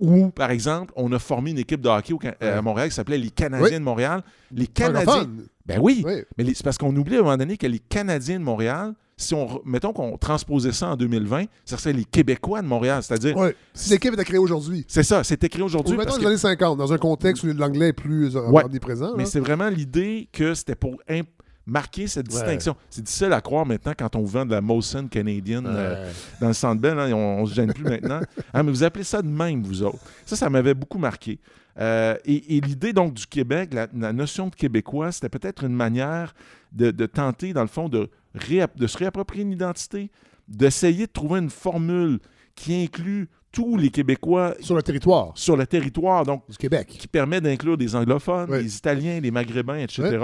où, 0.00 0.28
par 0.30 0.50
exemple, 0.50 0.92
on 0.96 1.10
a 1.12 1.18
formé 1.18 1.50
une 1.50 1.58
équipe 1.58 1.80
de 1.80 1.88
hockey 1.88 2.12
au 2.12 2.20
euh, 2.42 2.58
à. 2.58 2.62
Montréal 2.62 2.88
qui 2.88 2.94
s'appelait 2.94 3.18
les 3.18 3.30
Canadiens 3.30 3.64
Oui. 3.66 3.72
de 3.74 3.78
Montréal. 3.78 4.22
Les 4.52 4.66
Canadiens. 4.66 5.26
Ben 5.66 5.80
oui, 5.82 6.02
Oui. 6.06 6.22
mais 6.36 6.44
c'est 6.54 6.62
parce 6.62 6.78
qu'on 6.78 6.94
oublie 6.94 7.16
à 7.16 7.20
un 7.20 7.22
moment 7.22 7.36
donné 7.36 7.56
que 7.56 7.66
les 7.66 7.78
Canadiens 7.80 8.38
de 8.38 8.44
Montréal, 8.44 8.94
si 9.18 9.34
on, 9.34 9.60
mettons 9.66 9.92
qu'on 9.92 10.16
transposait 10.16 10.72
ça 10.72 10.88
en 10.92 10.96
2020, 10.96 11.44
ça 11.66 11.76
serait 11.76 11.92
les 11.92 12.04
Québécois 12.04 12.62
de 12.62 12.66
Montréal. 12.66 13.02
C'est-à-dire, 13.02 13.36
Ouais. 13.36 13.54
Si 13.74 13.90
l'équipe 13.90 14.14
était 14.14 14.24
créée 14.24 14.38
aujourd'hui. 14.38 14.86
c'est 14.88 15.02
ça, 15.02 15.22
c'est 15.24 15.42
écrit 15.44 15.60
Ou 15.60 15.66
aujourd'hui. 15.66 15.92
mettons 15.96 16.04
parce 16.06 16.18
les 16.18 16.22
que- 16.24 16.28
années 16.28 16.38
50, 16.38 16.78
dans 16.78 16.92
un 16.92 16.98
contexte 16.98 17.42
où 17.44 17.48
l'anglais 17.52 17.88
est 17.88 17.92
plus 17.92 18.34
euh, 18.36 18.48
Ouais. 18.48 18.64
omniprésent. 18.64 19.14
mais 19.16 19.26
c'est 19.26 19.40
vraiment 19.40 19.68
l'idée 19.68 20.28
que 20.32 20.54
c'était 20.54 20.74
pour 20.76 20.96
imp- 21.08 21.28
marquer 21.66 22.06
cette 22.06 22.28
Ouais. 22.32 22.40
distinction. 22.40 22.76
C'est 22.88 23.02
difficile 23.04 23.32
à 23.32 23.40
croire 23.42 23.66
maintenant 23.66 23.92
quand 23.98 24.16
on 24.16 24.22
vend 24.24 24.46
de 24.46 24.52
la 24.52 24.60
Molson 24.62 25.06
canadienne 25.10 25.66
euh, 25.66 26.06
Ouais. 26.06 26.12
dans 26.40 26.46
le 26.48 26.54
Centre 26.54 26.80
Bell. 26.80 26.98
hein, 26.98 27.12
on, 27.12 27.42
on 27.42 27.46
se 27.46 27.54
gêne 27.54 27.72
plus 27.74 27.84
maintenant. 27.84 28.20
Ah, 28.54 28.62
mais 28.62 28.70
vous 28.70 28.82
appelez 28.84 29.04
ça 29.04 29.20
de 29.20 29.28
même, 29.28 29.62
vous 29.62 29.82
autres. 29.82 29.98
Ça, 30.24 30.34
ça 30.36 30.48
m'avait 30.48 30.72
beaucoup 30.74 30.98
marqué. 30.98 31.38
Euh, 31.78 32.16
et 32.24 32.56
et 32.56 32.60
l'idée 32.60 32.92
donc 32.92 33.14
du 33.14 33.26
Québec, 33.26 33.72
la, 33.72 33.86
la 33.94 34.12
notion 34.12 34.48
de 34.48 34.54
québécois, 34.54 35.12
c'était 35.12 35.28
peut-être 35.28 35.62
une 35.64 35.74
manière 35.74 36.34
de, 36.72 36.90
de 36.90 37.06
tenter, 37.06 37.52
dans 37.52 37.60
le 37.62 37.68
fond, 37.68 37.88
de, 37.88 38.08
de 38.34 38.86
se 38.86 38.98
réapproprier 38.98 39.42
une 39.44 39.52
identité, 39.52 40.10
d'essayer 40.46 41.06
de 41.06 41.12
trouver 41.12 41.40
une 41.40 41.50
formule 41.50 42.18
qui 42.54 42.74
inclut 42.84 43.28
tous 43.52 43.76
les 43.76 43.90
Québécois 43.90 44.54
Sur 44.60 44.74
le 44.76 44.82
territoire 44.82 45.32
sur 45.34 45.56
le 45.56 45.66
territoire, 45.66 46.24
donc 46.24 46.48
du 46.50 46.56
Québec. 46.56 46.86
qui 46.88 47.08
permet 47.08 47.40
d'inclure 47.40 47.76
des 47.78 47.94
anglophones, 47.96 48.50
Oui. 48.50 48.62
des 48.62 48.76
Italiens, 48.76 49.20
des 49.20 49.30
Maghrébins, 49.30 49.78
etc. 49.78 50.18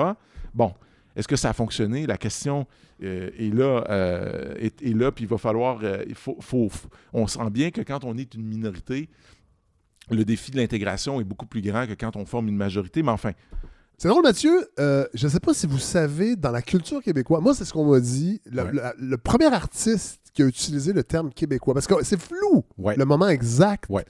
Bon, 0.53 0.73
est-ce 1.17 1.27
que 1.29 1.37
ça 1.37 1.51
a 1.51 1.53
fonctionné? 1.53 2.07
La 2.07 2.19
question 2.19 2.67
euh, 3.03 3.31
est 3.39 3.53
là, 3.55 3.85
euh, 3.89 4.55
est, 4.59 4.83
est 4.83 4.95
là, 4.95 5.11
puis 5.11 5.25
il 5.25 5.29
va 5.29 5.39
falloir... 5.39 5.81
euh, 5.83 6.05
il 6.07 6.15
faut- 6.15 6.39
on 7.13 7.27
sent 7.27 7.51
bien 7.51 7.71
que 7.71 7.81
quand 7.81 8.05
on 8.05 8.17
est 8.19 8.35
une 8.35 8.45
minorité, 8.45 9.09
le 10.11 10.25
défi 10.25 10.51
de 10.51 10.57
l'intégration 10.59 11.21
est 11.21 11.25
beaucoup 11.25 11.47
plus 11.47 11.63
grand 11.63 11.87
que 11.87 11.95
quand 11.95 12.15
on 12.17 12.27
forme 12.27 12.49
une 12.49 12.57
majorité, 12.57 13.03
mais 13.03 13.11
enfin, 13.13 13.33
C'est 13.99 14.09
drôle, 14.09 14.23
Mathieu. 14.23 14.67
euh, 14.81 15.07
je 15.15 15.27
ne 15.27 15.31
sais 15.33 15.41
pas 15.41 15.55
si 15.55 15.67
vous 15.67 15.79
savez, 15.79 16.37
dans 16.37 16.51
la 16.51 16.63
culture 16.63 17.03
québécoise, 17.03 17.41
moi, 17.43 17.55
c'est 17.55 17.65
ce 17.65 17.73
qu'on 17.73 17.85
m'a 17.91 18.01
dit. 18.01 18.41
Le, 18.51 18.63
Ouais. 18.63 18.71
le- 18.73 18.83
le 19.11 19.17
premier 19.17 19.47
artiste 19.47 20.21
qui 20.35 20.43
a 20.43 20.47
utilisé 20.47 20.93
le 20.93 21.05
terme 21.05 21.31
québécois, 21.33 21.75
parce 21.75 21.87
que 21.87 21.95
c'est 22.05 22.21
flou, 22.21 22.65
Ouais. 22.77 22.97
le 22.97 23.05
moment 23.05 23.29
exact. 23.29 23.85
Ouais. 23.89 24.05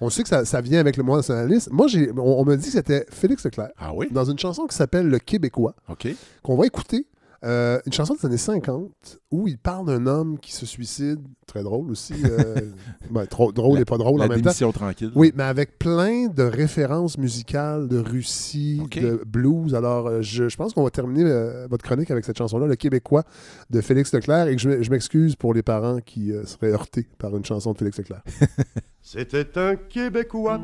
On 0.00 0.10
sait 0.10 0.22
que 0.22 0.28
ça, 0.28 0.44
ça 0.44 0.60
vient 0.60 0.80
avec 0.80 0.96
le 0.96 1.02
mouvement 1.02 1.16
nationaliste. 1.18 1.70
Moi, 1.70 1.86
j'ai, 1.86 2.10
on, 2.12 2.40
on 2.40 2.44
m'a 2.44 2.56
dit 2.56 2.66
que 2.66 2.72
c'était 2.72 3.06
Félix 3.10 3.44
Leclerc, 3.44 3.70
ah 3.78 3.92
oui, 3.94 4.08
dans 4.10 4.24
une 4.24 4.38
chanson 4.38 4.66
qui 4.66 4.76
s'appelle 4.76 5.08
Le 5.08 5.18
Québécois, 5.18 5.74
OK. 5.88 6.08
qu'on 6.42 6.56
va 6.56 6.66
écouter. 6.66 7.06
Euh, 7.44 7.80
une 7.86 7.92
chanson 7.92 8.14
des 8.14 8.24
années 8.26 8.36
50 8.36 9.18
où 9.32 9.48
il 9.48 9.58
parle 9.58 9.86
d'un 9.86 10.06
homme 10.06 10.38
qui 10.38 10.52
se 10.52 10.64
suicide. 10.64 11.18
Très 11.46 11.62
drôle 11.64 11.90
aussi. 11.90 12.14
euh, 12.24 12.54
ben, 13.10 13.26
trop 13.26 13.50
drôle 13.52 13.74
La- 13.76 13.80
et 13.82 13.84
pas 13.84 13.98
drôle 13.98 14.20
La 14.20 14.26
en 14.26 14.28
même 14.28 14.42
temps. 14.42 14.72
tranquille. 14.72 15.10
Oui, 15.16 15.32
mais 15.34 15.42
avec 15.42 15.78
plein 15.78 16.28
de 16.28 16.42
références 16.44 17.18
musicales 17.18 17.88
de 17.88 17.98
Russie, 17.98 18.80
de 18.94 19.22
blues. 19.26 19.74
Alors, 19.74 20.06
euh, 20.06 20.22
je, 20.22 20.48
je 20.48 20.56
pense 20.56 20.72
qu'on 20.72 20.84
va 20.84 20.90
terminer 20.90 21.24
euh, 21.24 21.66
votre 21.68 21.84
chronique 21.84 22.10
avec 22.12 22.24
cette 22.24 22.38
chanson-là, 22.38 22.66
Le 22.66 22.76
Québécois 22.76 23.24
de 23.70 23.80
Félix 23.80 24.12
Leclerc, 24.14 24.46
et 24.48 24.54
que 24.56 24.62
je, 24.62 24.82
je 24.82 24.90
m'excuse 24.90 25.34
pour 25.36 25.52
les 25.52 25.62
parents 25.62 25.98
qui 26.00 26.32
seraient 26.44 26.72
heurtés 26.72 27.08
par 27.18 27.36
une 27.36 27.44
chanson 27.44 27.72
de 27.72 27.78
Félix 27.78 27.98
Leclerc. 27.98 28.22
C'était 29.04 29.58
un 29.58 29.74
Québécois, 29.74 30.60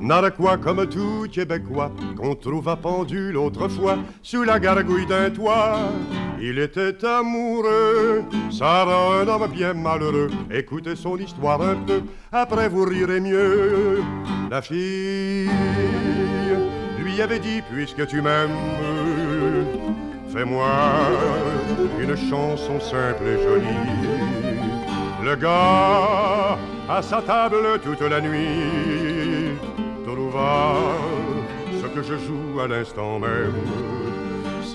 narquois 0.00 0.56
comme 0.56 0.88
tout 0.88 1.26
Québécois, 1.30 1.92
qu'on 2.16 2.34
trouva 2.34 2.76
pendu 2.76 3.30
l'autre 3.30 3.68
fois 3.68 3.98
sous 4.22 4.42
la 4.42 4.58
gargouille 4.58 5.04
d'un 5.04 5.28
toit. 5.28 5.76
Il 6.40 6.58
était 6.58 7.04
amoureux, 7.04 8.24
ça 8.50 8.84
rend 8.84 9.12
un 9.20 9.28
homme 9.28 9.52
bien 9.52 9.74
malheureux. 9.74 10.30
Écoutez 10.50 10.96
son 10.96 11.18
histoire 11.18 11.60
un 11.60 11.76
peu, 11.76 12.00
après 12.32 12.70
vous 12.70 12.84
rirez 12.86 13.20
mieux. 13.20 14.02
La 14.50 14.62
fille 14.62 15.50
lui 17.04 17.20
avait 17.20 17.38
dit, 17.38 17.60
puisque 17.70 18.06
tu 18.06 18.22
m'aimes, 18.22 18.48
fais-moi 20.32 20.70
une 22.00 22.16
chanson 22.16 22.80
simple 22.80 23.24
et 23.26 23.42
jolie. 23.42 24.47
Le 25.28 25.36
gars, 25.36 26.56
à 26.88 27.02
sa 27.02 27.20
table 27.20 27.78
toute 27.84 28.00
la 28.00 28.18
nuit, 28.18 29.58
trouva 30.02 30.76
ce 31.70 31.86
que 31.86 32.02
je 32.02 32.14
joue 32.16 32.60
à 32.60 32.66
l'instant 32.66 33.18
même. 33.18 33.52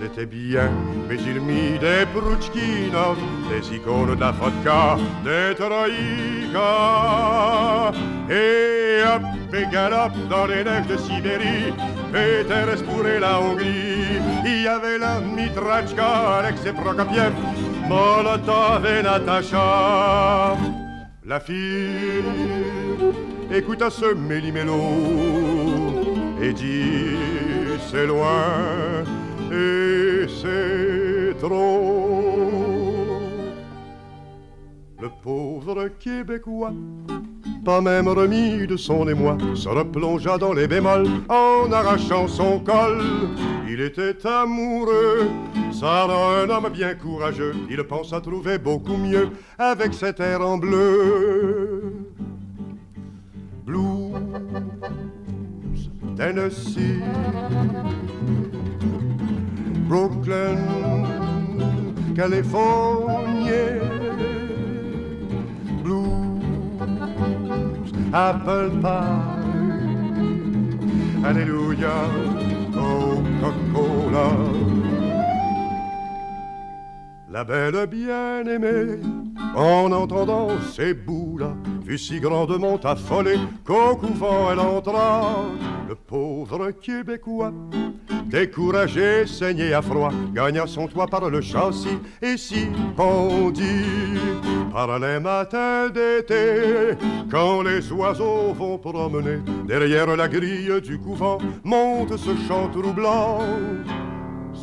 C'était 0.03 0.25
bien, 0.25 0.69
mais 1.07 1.15
il 1.15 1.39
mit 1.39 1.79
des 1.79 2.05
Prouchkinov, 2.13 3.17
des 3.49 3.75
icônes 3.77 4.15
de 4.15 4.19
la 4.19 4.31
vodka, 4.31 4.97
des 5.23 5.55
troïkas. 5.55 6.61
Et 8.29 9.01
hop 9.01 9.23
et 9.53 9.65
galop 9.71 10.11
dans 10.29 10.45
les 10.45 10.65
neiges 10.65 10.87
de 10.87 10.97
Sibérie, 10.97 11.71
Péter 12.11 12.83
pour 12.83 13.03
la 13.03 13.39
Hongrie. 13.39 14.19
Il 14.43 14.63
y 14.63 14.67
avait 14.67 14.97
la 14.97 15.21
Mitrachka, 15.21 16.39
Alexei 16.39 16.73
Prokopiev, 16.73 17.31
Molotov 17.87 18.85
et 18.85 19.03
Natacha. 19.03 20.57
La 21.25 21.39
fille 21.39 22.25
écouta 23.53 23.89
ce 23.89 24.13
méli-mélo 24.13 24.81
et 26.41 26.51
dit 26.51 27.15
c'est 27.89 28.05
loin 28.05 29.05
c'est 30.27 31.37
trop. 31.39 32.43
Le 35.01 35.09
pauvre 35.21 35.89
Québécois, 35.99 36.73
pas 37.65 37.81
même 37.81 38.07
remis 38.07 38.67
de 38.67 38.77
son 38.77 39.07
émoi, 39.07 39.37
se 39.55 39.67
replongea 39.69 40.37
dans 40.37 40.53
les 40.53 40.67
bémols 40.67 41.07
en 41.29 41.71
arrachant 41.71 42.27
son 42.27 42.59
col. 42.59 43.01
Il 43.67 43.81
était 43.81 44.25
amoureux, 44.25 45.27
ça 45.71 46.05
un 46.05 46.49
homme 46.49 46.69
bien 46.71 46.93
courageux. 46.95 47.53
Il 47.69 47.83
pense 47.83 48.13
à 48.13 48.21
trouver 48.21 48.57
beaucoup 48.57 48.97
mieux 48.97 49.29
avec 49.57 49.93
cet 49.93 50.19
air 50.19 50.41
en 50.41 50.57
bleu. 50.57 51.93
Blues, 53.65 54.11
Tennessee, 56.15 57.01
Brooklyn, 59.87 60.57
California. 62.15 63.79
Blues, 65.83 66.41
apple 68.13 68.71
pie. 68.81 69.43
Alléluia, 71.25 71.95
Coca-Cola. 72.73 74.29
La 77.29 77.43
belle 77.43 77.87
bien-aimée, 77.87 78.99
en 79.55 79.91
entendant 79.91 80.49
ces 80.71 80.93
bouts-là, 80.93 81.53
fut 81.85 81.97
si 81.97 82.19
grandement 82.19 82.77
affolée 82.83 83.39
qu'au 83.65 83.95
couvent 83.95 84.51
elle 84.51 84.59
entra. 84.59 85.45
Le 85.87 85.95
pauvre 85.95 86.71
Québécois 86.71 87.51
découragé, 88.33 89.27
saigné 89.27 89.73
à 89.75 89.81
froid, 89.83 90.11
gagna 90.33 90.65
son 90.65 90.87
toit 90.87 91.05
par 91.05 91.29
le 91.29 91.39
châssis 91.39 91.99
et 92.19 92.35
s'y 92.35 92.67
pendit. 92.97 94.17
Par 94.71 94.97
les 94.97 95.19
matins 95.19 95.89
d'été, 95.89 96.97
quand 97.29 97.61
les 97.61 97.91
oiseaux 97.91 98.51
vont 98.53 98.79
promener, 98.79 99.37
derrière 99.67 100.15
la 100.15 100.27
grille 100.27 100.81
du 100.81 100.97
couvent, 100.97 101.37
monte 101.63 102.17
ce 102.17 102.35
chant 102.47 102.69
troublant. 102.69 103.41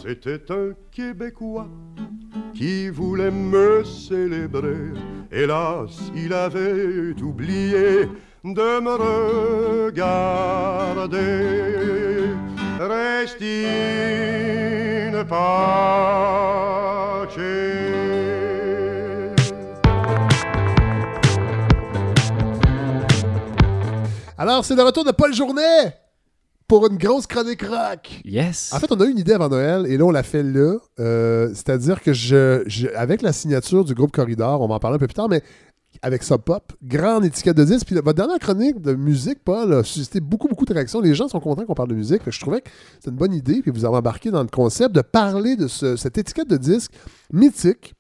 C'était 0.02 0.50
un 0.50 0.72
Québécois 0.90 1.68
qui 2.52 2.88
voulait 2.90 3.30
me 3.30 3.84
célébrer. 3.84 4.94
Hélas, 5.30 6.10
il 6.16 6.32
avait 6.32 7.14
oublié 7.22 8.08
de 8.42 8.80
me 8.80 8.94
regarder. 9.86 11.20
Restine 12.82 13.66
pace. 15.28 17.36
Alors, 24.38 24.64
c'est 24.64 24.74
le 24.74 24.82
retour 24.82 25.04
de 25.04 25.10
Paul 25.10 25.34
Journet 25.34 25.94
pour 26.66 26.86
une 26.86 26.96
grosse 26.96 27.26
chronique 27.26 27.62
rock. 27.62 28.20
Yes. 28.24 28.72
En 28.72 28.78
fait, 28.78 28.90
on 28.90 29.00
a 29.00 29.04
eu 29.04 29.10
une 29.10 29.18
idée 29.18 29.32
avant 29.32 29.48
Noël 29.48 29.86
et 29.86 29.98
là, 29.98 30.04
on 30.04 30.10
l'a 30.10 30.22
fait 30.22 30.42
là. 30.42 30.76
Euh, 30.98 31.48
C'est-à-dire 31.48 32.00
que 32.00 32.12
je, 32.12 32.62
je- 32.66 32.88
avec 32.94 33.22
la 33.22 33.32
signature 33.32 33.84
du 33.84 33.94
groupe 33.94 34.12
Corridor, 34.12 34.60
on 34.62 34.68
va 34.68 34.76
en 34.76 34.78
parler 34.78 34.96
un 34.96 34.98
peu 34.98 35.08
plus 35.08 35.14
tard, 35.14 35.28
mais 35.28 35.42
avec 36.02 36.22
Sub 36.22 36.38
Pop, 36.38 36.72
grande 36.82 37.24
étiquette 37.24 37.56
de 37.56 37.64
disque. 37.64 37.86
Puis 37.86 37.94
votre 37.96 38.14
dernière 38.14 38.38
chronique 38.38 38.80
de 38.80 38.94
musique, 38.94 39.44
Paul, 39.44 39.72
a 39.74 39.82
suscité 39.84 40.20
beaucoup, 40.20 40.48
beaucoup 40.48 40.64
de 40.64 40.72
réactions. 40.72 41.00
Les 41.00 41.14
gens 41.14 41.28
sont 41.28 41.40
contents 41.40 41.64
qu'on 41.66 41.74
parle 41.74 41.90
de 41.90 41.94
musique. 41.94 42.22
Je 42.26 42.40
trouvais 42.40 42.62
que 42.62 42.70
c'est 43.00 43.10
une 43.10 43.16
bonne 43.16 43.34
idée. 43.34 43.60
Puis 43.60 43.70
vous 43.70 43.84
avez 43.84 43.96
embarqué 43.96 44.30
dans 44.30 44.42
le 44.42 44.48
concept 44.48 44.94
de 44.94 45.02
parler 45.02 45.56
de 45.56 45.68
ce- 45.68 45.96
cette 45.96 46.16
étiquette 46.16 46.48
de 46.48 46.56
disque 46.56 46.92
mythique. 47.32 47.94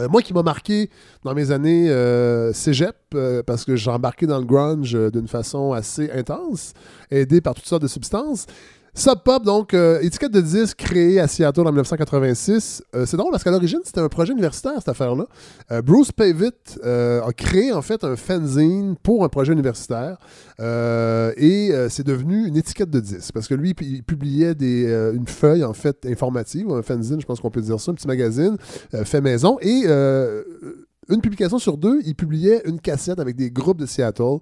Euh, 0.00 0.08
moi 0.08 0.22
qui 0.22 0.32
m'a 0.34 0.42
marqué 0.42 0.90
dans 1.22 1.34
mes 1.34 1.50
années 1.52 1.88
euh, 1.90 2.52
cégep, 2.52 2.96
euh, 3.14 3.42
parce 3.44 3.64
que 3.64 3.76
j'ai 3.76 3.90
embarqué 3.90 4.26
dans 4.26 4.38
le 4.38 4.44
grunge 4.44 4.96
d'une 5.12 5.28
façon 5.28 5.72
assez 5.72 6.10
intense, 6.10 6.72
aidé 7.10 7.40
par 7.40 7.54
toutes 7.54 7.66
sortes 7.66 7.82
de 7.82 7.88
substances. 7.88 8.46
Sub 8.96 9.24
Pop, 9.24 9.42
donc, 9.44 9.74
euh, 9.74 9.98
étiquette 10.02 10.30
de 10.30 10.40
disque 10.40 10.76
créée 10.76 11.18
à 11.18 11.26
Seattle 11.26 11.62
en 11.62 11.72
1986. 11.72 12.80
Euh, 12.94 13.04
c'est 13.06 13.16
drôle 13.16 13.32
parce 13.32 13.42
qu'à 13.42 13.50
l'origine, 13.50 13.80
c'était 13.82 14.00
un 14.00 14.08
projet 14.08 14.32
universitaire, 14.32 14.74
cette 14.78 14.88
affaire-là. 14.88 15.26
Euh, 15.72 15.82
Bruce 15.82 16.12
Pavitt 16.12 16.78
a 16.84 17.32
créé, 17.36 17.72
en 17.72 17.82
fait, 17.82 18.04
un 18.04 18.14
fanzine 18.14 18.94
pour 19.02 19.24
un 19.24 19.28
projet 19.28 19.52
universitaire. 19.52 20.18
Et 20.60 21.72
c'est 21.88 22.06
devenu 22.06 22.46
une 22.46 22.56
étiquette 22.56 22.90
de 22.90 23.00
disque. 23.00 23.32
Parce 23.34 23.48
que 23.48 23.54
lui, 23.54 23.74
il 23.80 24.04
publiait 24.04 24.52
une 24.52 25.26
feuille, 25.26 25.64
en 25.64 25.74
fait, 25.74 26.06
informative, 26.06 26.70
un 26.70 26.82
fanzine, 26.82 27.20
je 27.20 27.26
pense 27.26 27.40
qu'on 27.40 27.50
peut 27.50 27.62
dire 27.62 27.80
ça, 27.80 27.90
un 27.90 27.94
petit 27.94 28.06
magazine 28.06 28.56
fait 29.04 29.20
maison. 29.20 29.58
Et 29.60 29.82
une 31.08 31.20
publication 31.20 31.58
sur 31.58 31.76
deux, 31.76 32.00
il 32.04 32.14
publiait 32.14 32.62
une 32.66 32.80
cassette 32.80 33.18
avec 33.18 33.36
des 33.36 33.50
groupes 33.50 33.78
de 33.78 33.86
Seattle. 33.86 34.38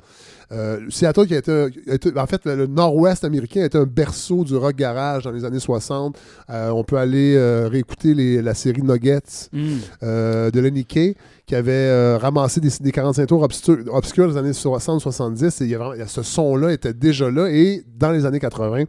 Euh, 0.52 0.80
Seattle, 0.90 1.26
qui 1.26 1.34
a 1.34 1.38
été, 1.38 1.50
un- 1.50 1.68
a 1.90 1.94
été- 1.94 2.12
en 2.18 2.26
fait, 2.26 2.44
le 2.44 2.66
nord-ouest 2.66 3.24
américain 3.24 3.62
a 3.62 3.66
été 3.66 3.78
un 3.78 3.84
berceau 3.86 4.44
du 4.44 4.54
rock 4.56 4.76
garage 4.76 5.24
dans 5.24 5.30
les 5.30 5.44
années 5.44 5.58
60. 5.60 6.16
Euh, 6.50 6.70
on 6.70 6.84
peut 6.84 6.96
aller 6.96 7.34
euh, 7.36 7.68
réécouter 7.68 8.14
les- 8.14 8.42
la 8.42 8.54
série 8.54 8.82
Nuggets 8.82 9.48
Mm. 9.52 9.58
de 10.02 10.60
Lenny 10.60 10.84
Kay, 10.84 11.16
qui 11.46 11.54
avait 11.54 12.16
ramassé 12.16 12.60
des, 12.60 12.70
des 12.80 12.92
45 12.92 13.26
tours 13.26 13.42
obscurs, 13.42 13.78
obscurs 13.92 14.28
des 14.30 14.36
années 14.36 14.52
60-70. 14.52 15.60
Et 15.60 15.64
il 15.64 15.70
y 15.70 15.74
a 15.74 15.78
vraiment- 15.78 15.94
il 15.94 16.00
y 16.00 16.02
a- 16.02 16.06
ce 16.06 16.22
son-là 16.22 16.72
était 16.72 16.94
déjà 16.94 17.30
là. 17.30 17.48
Et 17.50 17.82
dans 17.98 18.10
les 18.10 18.24
années 18.26 18.40
80, 18.40 18.84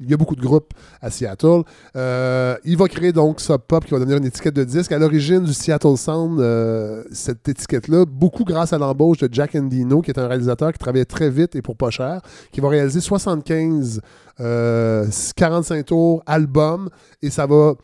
il 0.00 0.10
y 0.10 0.14
a 0.14 0.16
beaucoup 0.16 0.36
de 0.36 0.40
groupes 0.40 0.72
à 1.00 1.10
Seattle. 1.10 1.62
Euh, 1.96 2.56
il 2.64 2.76
va 2.76 2.88
créer 2.88 3.12
donc 3.12 3.40
Sub 3.40 3.60
Pop 3.68 3.84
qui 3.84 3.92
va 3.92 3.98
devenir 3.98 4.16
une 4.16 4.24
étiquette 4.24 4.54
de 4.54 4.64
disque. 4.64 4.92
À 4.92 4.98
l'origine 4.98 5.44
du 5.44 5.52
Seattle 5.52 5.96
Sound, 5.96 6.40
euh, 6.40 7.04
cette 7.12 7.48
étiquette-là, 7.48 8.04
beaucoup 8.06 8.44
grâce 8.44 8.72
à 8.72 8.78
l'embauche 8.78 9.18
de 9.18 9.28
Jack 9.32 9.54
Endino, 9.54 10.00
qui 10.00 10.10
est 10.10 10.18
un 10.18 10.26
réalisateur 10.26 10.72
qui 10.72 10.78
travaillait 10.78 11.04
très 11.04 11.30
vite 11.30 11.54
et 11.54 11.62
pour 11.62 11.76
pas 11.76 11.90
cher, 11.90 12.20
qui 12.52 12.60
va 12.60 12.68
réaliser 12.68 13.00
75 13.00 14.00
euh, 14.40 15.06
45 15.36 15.84
tours 15.84 16.22
albums 16.26 16.88
et 17.20 17.28
ça 17.30 17.46
va 17.46 17.74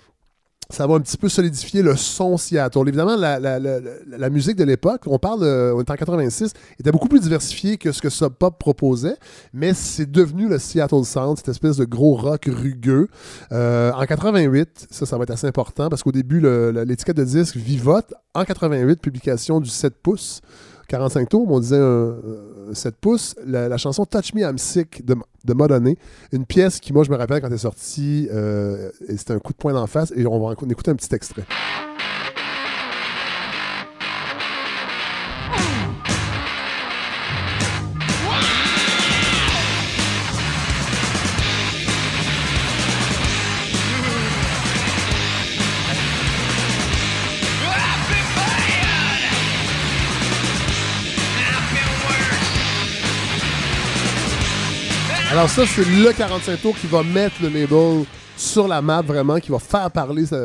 ça 0.71 0.87
va 0.87 0.95
un 0.95 1.01
petit 1.01 1.17
peu 1.17 1.29
solidifier 1.29 1.83
le 1.83 1.97
son 1.97 2.37
Seattle. 2.37 2.89
Évidemment, 2.89 3.17
la, 3.17 4.31
musique 4.31 4.57
de 4.57 4.65
l'époque, 4.65 5.03
on 5.07 5.19
parle, 5.19 5.45
on 5.45 5.81
est 5.81 5.91
en 5.91 5.95
86, 5.95 6.53
était 6.79 6.91
beaucoup 6.91 7.09
plus 7.09 7.21
diversifiée 7.21 7.77
que 7.77 7.93
ce 7.93 8.03
que 8.03 8.11
Sub 8.11 8.33
Pop 8.33 8.59
proposait, 8.59 9.17
mais 9.53 9.75
c'est 9.75 10.11
devenu 10.11 10.49
le 10.49 10.59
Seattle 10.59 11.05
Sound, 11.05 11.37
cette 11.37 11.49
espèce 11.49 11.77
de 11.77 11.85
gros 11.85 12.15
rock 12.15 12.47
rugueux. 12.47 13.09
Euh, 13.53 13.93
en 13.93 14.05
88, 14.05 14.89
ça, 14.91 15.07
ça 15.07 15.17
va 15.17 15.23
être 15.23 15.31
assez 15.31 15.47
important, 15.47 15.89
parce 15.89 16.03
qu'au 16.03 16.13
début, 16.13 16.41
l'étiquette 16.41 17.17
de 17.17 17.25
disque 17.25 17.57
vivote. 17.57 18.13
En 18.35 18.45
88, 18.45 19.01
publication 19.01 19.61
du 19.61 19.71
7 19.71 19.95
pouces. 20.03 20.43
45 20.89 21.29
tours, 21.29 21.51
on 21.51 21.61
disait 21.61 21.79
un, 21.79 22.17
un 22.71 22.75
7 22.75 22.97
pouces. 22.97 23.35
La, 23.45 23.77
chanson 23.77 24.05
Touch 24.05 24.35
Me 24.35 24.43
I'm 24.43 24.59
Sick 24.59 25.05
de, 25.05 25.17
de 25.45 25.55
Madonna, 25.55 25.91
une 26.33 26.47
pièce 26.47 26.81
qui, 26.81 26.93
moi, 26.93 27.05
je 27.05 27.11
me 27.11 27.17
rappelle 27.17 27.41
quand 27.41 27.49
elle 27.49 27.55
est 27.55 27.59
sortie, 27.59 28.29
euh, 28.33 28.91
c'était 29.17 29.33
un 29.33 29.39
coup 29.39 29.53
de 29.53 29.59
poing 29.59 29.73
d'en 29.73 29.87
face, 29.87 30.13
et 30.17 30.27
on 30.27 30.47
va 30.47 30.53
écouter 30.53 30.91
un 30.91 30.97
petit 30.97 31.15
extrait. 31.15 31.45
Alors 55.37 55.51
ça, 55.51 55.65
c'est 55.67 55.85
le 55.85 56.15
45 56.15 56.63
tours 56.63 56.75
qui 56.79 56.87
va 56.87 57.03
mettre 57.03 57.35
le 57.43 57.51
label 57.51 58.07
sur 58.39 58.67
la 58.67 58.81
map 58.81 59.03
vraiment, 59.03 59.39
qui 59.39 59.51
va 59.51 59.59
faire 59.59 59.91
parler 59.91 60.25
ça. 60.25 60.39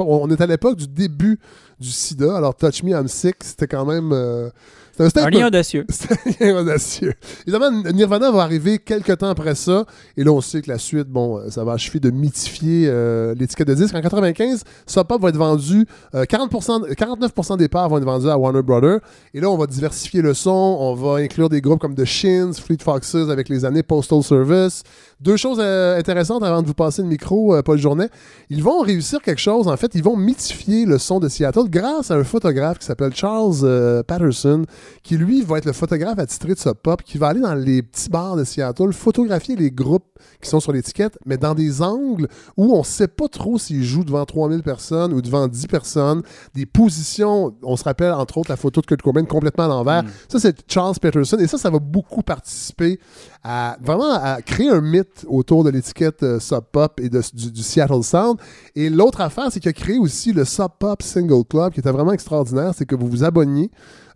on 0.00 0.28
est 0.28 0.40
à 0.40 0.46
l'époque 0.46 0.76
du 0.76 0.88
début 0.88 1.38
du 1.78 1.88
sida. 1.88 2.36
Alors 2.36 2.56
Touch 2.56 2.82
Me 2.82 2.90
I'm 2.90 3.06
Sick, 3.06 3.36
c'était 3.38 3.68
quand 3.68 3.84
même... 3.84 4.10
euh, 4.12 4.50
Un 4.98 5.08
statement. 5.08 5.38
lien 5.38 5.46
audacieux. 5.48 5.84
C'était 5.90 6.44
un 6.44 6.52
lien 6.52 6.60
audacieux. 6.60 7.14
Évidemment, 7.46 7.70
Nirvana 7.92 8.30
va 8.30 8.42
arriver 8.42 8.78
quelques 8.78 9.18
temps 9.18 9.28
après 9.28 9.54
ça. 9.54 9.84
Et 10.16 10.24
là, 10.24 10.30
on 10.32 10.40
sait 10.40 10.62
que 10.62 10.70
la 10.70 10.78
suite, 10.78 11.08
bon, 11.08 11.38
euh, 11.38 11.50
ça 11.50 11.64
va 11.64 11.72
achever 11.72 12.00
de 12.00 12.10
mythifier 12.10 12.86
euh, 12.88 13.34
l'étiquette 13.34 13.68
de 13.68 13.74
disque. 13.74 13.94
En 13.94 14.00
95, 14.00 14.62
Sub 14.86 15.04
Pop 15.04 15.20
va 15.20 15.30
être 15.30 15.36
vendu, 15.36 15.86
euh, 16.14 16.24
40%, 16.24 16.92
49% 16.94 17.58
des 17.58 17.68
parts 17.68 17.88
vont 17.88 17.98
être 17.98 18.04
vendus 18.04 18.28
à 18.28 18.38
Warner 18.38 18.62
Brothers. 18.62 19.00
Et 19.32 19.40
là, 19.40 19.50
on 19.50 19.56
va 19.56 19.66
diversifier 19.66 20.22
le 20.22 20.34
son. 20.34 20.50
On 20.50 20.94
va 20.94 21.16
inclure 21.16 21.48
des 21.48 21.60
groupes 21.60 21.80
comme 21.80 21.94
The 21.94 22.04
Shins, 22.04 22.52
Fleet 22.54 22.78
Foxes 22.82 23.14
avec 23.30 23.48
les 23.48 23.64
années 23.64 23.82
Postal 23.82 24.22
Service. 24.22 24.82
Deux 25.20 25.36
choses 25.36 25.58
euh, 25.60 25.98
intéressantes 25.98 26.42
avant 26.42 26.60
de 26.60 26.66
vous 26.66 26.74
passer 26.74 27.00
le 27.00 27.08
micro, 27.08 27.54
euh, 27.54 27.62
Paul 27.62 27.78
Journet. 27.78 28.10
Ils 28.50 28.62
vont 28.62 28.80
réussir 28.80 29.22
quelque 29.22 29.40
chose. 29.40 29.68
En 29.68 29.76
fait, 29.78 29.94
ils 29.94 30.02
vont 30.02 30.16
mythifier 30.16 30.84
le 30.84 30.98
son 30.98 31.18
de 31.18 31.28
Seattle 31.28 31.70
grâce 31.70 32.10
à 32.10 32.16
un 32.16 32.24
photographe 32.24 32.78
qui 32.78 32.84
s'appelle 32.84 33.14
Charles 33.14 33.54
euh, 33.62 34.02
Patterson, 34.02 34.64
qui 35.02 35.16
lui 35.16 35.42
va 35.42 35.58
être 35.58 35.64
le 35.66 35.72
photographe 35.72 36.18
attitré 36.18 36.54
de 36.54 36.58
Sub 36.58 36.74
Pop, 36.74 37.02
qui 37.02 37.18
va 37.18 37.28
aller 37.28 37.40
dans 37.40 37.54
les 37.54 37.82
petits 37.82 38.08
bars 38.08 38.36
de 38.36 38.44
Seattle, 38.44 38.92
photographier 38.92 39.56
les 39.56 39.70
groupes 39.70 40.04
qui 40.40 40.48
sont 40.48 40.60
sur 40.60 40.72
l'étiquette, 40.72 41.18
mais 41.26 41.36
dans 41.36 41.54
des 41.54 41.82
angles 41.82 42.28
où 42.56 42.74
on 42.74 42.78
ne 42.78 42.84
sait 42.84 43.08
pas 43.08 43.28
trop 43.28 43.58
s'ils 43.58 43.84
jouent 43.84 44.04
devant 44.04 44.24
3000 44.24 44.62
personnes 44.62 45.12
ou 45.12 45.20
devant 45.20 45.46
10 45.48 45.66
personnes, 45.66 46.22
des 46.54 46.66
positions, 46.66 47.54
on 47.62 47.76
se 47.76 47.84
rappelle 47.84 48.12
entre 48.12 48.38
autres 48.38 48.50
la 48.50 48.56
photo 48.56 48.80
de 48.80 48.86
Kurt 48.86 49.02
Cobain 49.02 49.24
complètement 49.24 49.64
à 49.64 49.68
l'envers. 49.68 50.02
Ça, 50.28 50.38
c'est 50.38 50.56
Charles 50.70 50.94
Patterson, 51.00 51.36
et 51.38 51.46
ça, 51.46 51.58
ça 51.58 51.70
va 51.70 51.78
beaucoup 51.78 52.22
participer 52.22 52.98
à 53.42 53.76
vraiment 53.82 54.12
à 54.14 54.40
créer 54.42 54.70
un 54.70 54.80
mythe 54.80 55.26
autour 55.28 55.64
de 55.64 55.70
l'étiquette 55.70 56.22
euh, 56.22 56.40
Sub 56.40 56.62
Pop 56.72 56.98
et 57.00 57.08
de- 57.08 57.20
du, 57.34 57.50
du 57.52 57.62
Seattle 57.62 58.02
Sound. 58.02 58.38
Et 58.74 58.88
l'autre 58.88 59.20
affaire, 59.20 59.48
c'est 59.50 59.60
qu'il 59.60 59.68
a 59.68 59.72
créé 59.74 59.98
aussi 59.98 60.32
le 60.32 60.44
Sub 60.44 60.68
Pop 60.78 61.02
Single 61.02 61.44
Club, 61.48 61.72
qui 61.72 61.80
était 61.80 61.90
vraiment 61.90 62.12
extraordinaire. 62.12 62.72
C'est 62.74 62.86
que 62.86 62.94
vous 62.94 63.06
vous 63.08 63.24
abonniez, 63.24 63.70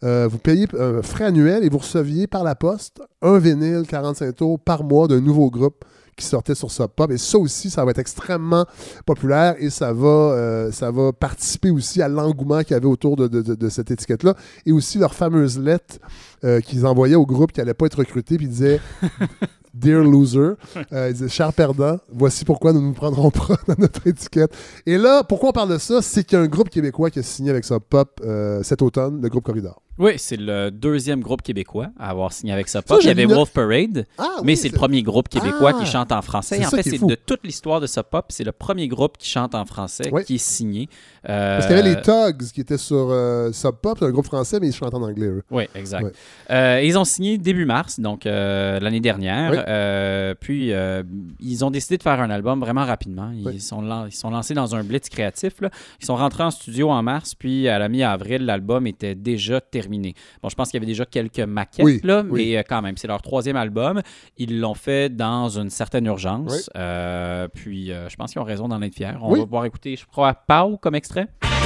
euh, 0.04 0.28
vous 0.30 0.38
payez 0.38 0.66
un 0.78 1.02
frais 1.02 1.24
annuel 1.24 1.64
et 1.64 1.68
vous 1.68 1.78
receviez 1.78 2.26
par 2.26 2.44
la 2.44 2.54
poste 2.54 3.00
un 3.22 3.38
vinyle 3.38 3.84
45 3.88 4.34
tours 4.34 4.58
par 4.60 4.84
mois 4.84 5.08
d'un 5.08 5.20
nouveau 5.20 5.50
groupe 5.50 5.84
qui 6.16 6.24
sortait 6.26 6.56
sur 6.56 6.70
Sub 6.72 6.88
Pop. 6.88 7.10
Et 7.12 7.16
ça 7.18 7.38
aussi, 7.38 7.70
ça 7.70 7.84
va 7.84 7.92
être 7.92 8.00
extrêmement 8.00 8.64
populaire 9.06 9.54
et 9.60 9.70
ça 9.70 9.92
va, 9.92 10.08
euh, 10.08 10.72
ça 10.72 10.90
va 10.90 11.12
participer 11.12 11.70
aussi 11.70 12.02
à 12.02 12.08
l'engouement 12.08 12.60
qu'il 12.62 12.72
y 12.72 12.74
avait 12.74 12.86
autour 12.86 13.14
de, 13.14 13.28
de- 13.28 13.40
de- 13.42 13.54
de 13.54 13.68
cette 13.68 13.90
étiquette-là. 13.92 14.34
Et 14.66 14.72
aussi 14.72 14.98
leur 14.98 15.14
fameuse 15.14 15.58
lettre 15.60 15.98
euh, 16.42 16.60
qu'ils 16.60 16.86
envoyaient 16.86 17.14
au 17.14 17.24
groupe 17.26 17.52
qui 17.52 17.60
n'allait 17.60 17.74
pas 17.74 17.86
être 17.86 17.98
recruté, 17.98 18.36
puis 18.36 18.46
ils 18.46 18.50
disaient 18.50 18.80
Dear 19.74 20.02
loser, 20.02 20.54
euh, 20.92 21.08
ils 21.08 21.12
disaient 21.12 21.28
cher 21.28 21.52
perdant, 21.52 21.98
voici 22.12 22.44
pourquoi 22.44 22.72
nous 22.72 22.80
ne 22.80 22.86
nous 22.86 22.94
prendrons 22.94 23.30
pas 23.30 23.56
dans 23.68 23.76
notre 23.78 24.04
étiquette. 24.08 24.50
Et 24.86 24.98
là, 24.98 25.22
pourquoi 25.22 25.50
on 25.50 25.52
parle 25.52 25.70
de 25.70 25.78
ça? 25.78 26.02
C'est 26.02 26.24
qu'il 26.24 26.36
y 26.36 26.40
a 26.40 26.44
un 26.44 26.48
groupe 26.48 26.68
québécois 26.68 27.10
qui 27.10 27.20
a 27.20 27.22
signé 27.22 27.50
avec 27.50 27.64
Sub 27.64 27.78
Pop 27.88 28.20
euh, 28.24 28.60
cet 28.64 28.82
automne, 28.82 29.20
le 29.22 29.28
groupe 29.28 29.44
Corridor. 29.44 29.80
Oui, 29.98 30.12
c'est 30.16 30.36
le 30.36 30.70
deuxième 30.70 31.20
groupe 31.20 31.42
québécois 31.42 31.88
à 31.98 32.10
avoir 32.10 32.32
signé 32.32 32.52
avec 32.52 32.68
Ça, 32.68 32.82
Pop. 32.82 32.98
Il 33.02 33.06
y 33.06 33.10
avait 33.10 33.24
Wolf 33.26 33.50
Parade, 33.50 34.06
Ah, 34.16 34.36
mais 34.44 34.54
c'est 34.54 34.68
le 34.68 34.76
premier 34.76 35.02
groupe 35.02 35.28
québécois 35.28 35.72
Ah, 35.74 35.78
qui 35.80 35.90
chante 35.90 36.12
en 36.12 36.22
français. 36.22 36.64
en 36.64 36.70
fait, 36.70 36.82
c'est 36.84 37.04
de 37.04 37.14
toute 37.16 37.40
l'histoire 37.44 37.80
de 37.80 37.86
Sub 37.86 38.04
Pop, 38.04 38.26
c'est 38.28 38.44
le 38.44 38.52
premier 38.52 38.86
groupe 38.88 39.18
qui 39.18 39.28
chante 39.28 39.54
en 39.54 39.64
français 39.64 40.08
Oui. 40.12 40.24
qui 40.24 40.36
est 40.36 40.38
signé. 40.38 40.88
Euh, 41.28 41.56
Parce 41.56 41.66
qu'il 41.66 41.76
y 41.76 41.78
avait 41.80 41.88
les 41.94 42.00
Tugs 42.00 42.50
qui 42.52 42.60
étaient 42.60 42.78
sur 42.78 43.08
euh, 43.10 43.52
Sub 43.52 43.74
Pop, 43.82 43.96
c'est 43.98 44.06
un 44.06 44.10
groupe 44.10 44.24
français, 44.26 44.58
mais 44.60 44.68
ils 44.68 44.72
chantent 44.74 44.94
en 44.94 45.02
anglais, 45.02 45.26
eux. 45.26 45.42
Oui, 45.50 45.64
exact. 45.74 46.04
Ouais. 46.04 46.12
Euh, 46.50 46.80
ils 46.82 46.96
ont 46.98 47.04
signé 47.04 47.36
début 47.38 47.64
mars, 47.66 48.00
donc 48.00 48.24
euh, 48.26 48.80
l'année 48.80 49.00
dernière. 49.00 49.50
Oui. 49.50 49.58
Euh, 49.66 50.34
puis, 50.38 50.72
euh, 50.72 51.02
ils 51.40 51.64
ont 51.64 51.70
décidé 51.70 51.98
de 51.98 52.02
faire 52.02 52.20
un 52.20 52.30
album 52.30 52.60
vraiment 52.60 52.84
rapidement. 52.84 53.30
Ils, 53.34 53.60
sont, 53.60 53.82
lan- 53.82 54.06
ils 54.06 54.12
sont 54.12 54.30
lancés 54.30 54.54
dans 54.54 54.74
un 54.74 54.82
blitz 54.82 55.08
créatif. 55.08 55.60
là. 55.60 55.70
Ils 56.00 56.06
sont 56.06 56.16
rentrés 56.16 56.44
en 56.44 56.50
studio 56.50 56.90
en 56.90 57.02
mars, 57.02 57.34
puis 57.34 57.68
à 57.68 57.78
la 57.78 57.88
mi-avril, 57.88 58.44
l'album 58.46 58.86
était 58.86 59.14
déjà 59.14 59.60
terminé. 59.60 60.14
Bon, 60.42 60.48
je 60.48 60.54
pense 60.54 60.70
qu'il 60.70 60.78
y 60.78 60.82
avait 60.82 60.86
déjà 60.90 61.04
quelques 61.04 61.40
maquettes, 61.40 61.84
Oui, 61.84 62.00
là, 62.04 62.22
mais 62.22 62.56
euh, 62.56 62.62
quand 62.66 62.80
même, 62.80 62.96
c'est 62.96 63.08
leur 63.08 63.20
troisième 63.22 63.56
album. 63.56 64.00
Ils 64.38 64.60
l'ont 64.60 64.74
fait 64.74 65.14
dans 65.14 65.48
une 65.48 65.70
certaine 65.70 66.06
urgence. 66.06 66.70
Euh, 66.76 67.48
puis, 67.48 67.92
euh, 67.92 68.08
je 68.08 68.16
pense 68.16 68.32
qu'ils 68.32 68.40
ont 68.40 68.44
raison 68.44 68.68
d'en 68.68 68.80
être 68.82 68.94
fiers. 68.94 69.12
On 69.20 69.34
va 69.34 69.44
pouvoir 69.44 69.64
écouter, 69.66 69.96
je 69.96 70.06
crois, 70.06 70.32
Pau 70.34 70.76
comme 70.78 70.94
extrait. 70.94 71.17
C'est 71.18 71.57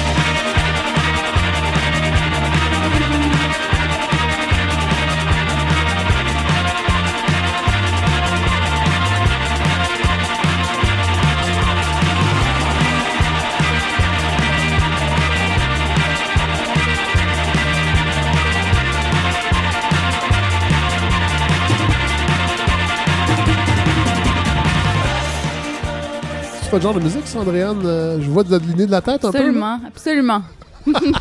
le 26.76 26.82
genre 26.82 26.94
de 26.94 27.00
musique, 27.00 27.26
ça, 27.26 27.40
Andréane? 27.40 27.82
Euh, 27.84 28.20
je 28.20 28.30
vois 28.30 28.42
de 28.44 28.50
l'aligner 28.50 28.86
de 28.86 28.90
la 28.90 29.00
tête 29.00 29.24
un 29.24 29.32
peu. 29.32 29.38
là. 29.38 29.44
Absolument, 29.44 29.80
absolument. 29.86 30.42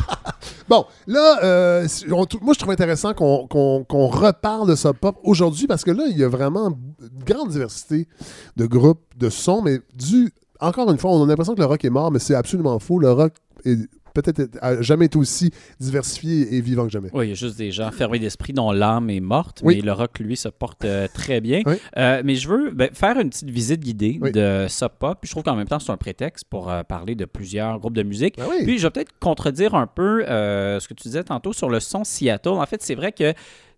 Bon, 0.68 0.86
là, 1.06 1.38
euh, 1.44 1.86
on- 2.10 2.24
moi, 2.40 2.54
je 2.54 2.58
trouve 2.58 2.72
intéressant 2.72 3.12
qu'on 3.14 3.46
qu'on- 3.46 3.84
qu'on 3.84 4.06
reparle 4.06 4.68
de 4.68 4.74
Sub 4.74 4.96
Pop 4.96 5.18
aujourd'hui 5.22 5.66
parce 5.66 5.84
que 5.84 5.90
là, 5.90 6.04
il 6.08 6.16
y 6.16 6.24
a 6.24 6.28
vraiment 6.28 6.68
une 7.00 7.24
grande 7.24 7.48
diversité 7.50 8.08
de 8.56 8.66
groupes, 8.66 9.02
de 9.18 9.28
sons, 9.28 9.60
mais 9.62 9.80
du. 9.94 10.32
Encore 10.60 10.90
une 10.90 10.98
fois, 10.98 11.10
on 11.10 11.22
a 11.24 11.26
l'impression 11.26 11.54
que 11.54 11.60
le 11.60 11.66
rock 11.66 11.84
est 11.84 11.90
mort, 11.90 12.10
mais 12.10 12.20
c'est 12.20 12.34
absolument 12.36 12.78
faux. 12.78 12.98
Le 13.00 13.12
rock 13.12 13.34
est 13.64 13.76
peut-être 14.14 14.58
jamais 14.82 15.06
été 15.06 15.18
aussi 15.18 15.50
diversifié 15.80 16.54
et 16.54 16.60
vivant 16.60 16.84
que 16.86 16.90
jamais. 16.92 17.08
Oui, 17.12 17.26
il 17.26 17.28
y 17.30 17.32
a 17.32 17.36
juste 17.36 17.56
des 17.58 17.70
gens 17.72 17.90
fermés 17.90 18.18
d'esprit 18.18 18.52
dont 18.52 18.72
l'âme 18.72 19.10
est 19.10 19.20
morte, 19.20 19.60
Oui. 19.64 19.76
mais 19.76 19.82
le 19.82 19.92
rock, 19.92 20.18
lui, 20.18 20.36
se 20.36 20.48
porte 20.48 20.84
euh, 20.84 21.08
très 21.12 21.40
bien. 21.40 21.62
Oui. 21.66 21.74
Euh, 21.96 22.22
mais 22.24 22.34
je 22.34 22.48
veux 22.48 22.70
ben, 22.70 22.90
faire 22.92 23.18
une 23.18 23.30
petite 23.30 23.50
visite 23.50 23.80
guidée 23.80 24.18
Oui. 24.20 24.32
de 24.32 24.66
Sub 24.68 24.90
Pop. 24.98 25.18
Puis 25.20 25.28
Je 25.28 25.32
trouve 25.32 25.42
qu'en 25.44 25.56
même 25.56 25.68
temps, 25.68 25.78
c'est 25.78 25.92
un 25.92 25.96
prétexte 25.96 26.44
pour 26.48 26.70
euh, 26.70 26.82
parler 26.82 27.14
de 27.14 27.24
plusieurs 27.24 27.78
groupes 27.78 27.96
de 27.96 28.02
musique. 28.02 28.36
Ben 28.36 28.46
oui. 28.48 28.64
Puis 28.64 28.78
je 28.78 28.84
vais 28.86 28.90
peut-être 28.90 29.12
contredire 29.20 29.74
un 29.74 29.86
peu 29.86 30.22
ce 30.26 30.86
que 30.86 30.94
tu 30.94 31.04
disais 31.04 31.24
tantôt 31.24 31.52
sur 31.52 31.68
le 31.68 31.80
son 31.80 32.04
Seattle. 32.04 32.48
En 32.50 32.66
fait, 32.66 32.82
c'est 32.82 32.94
vrai 32.94 33.12
que 33.12 33.32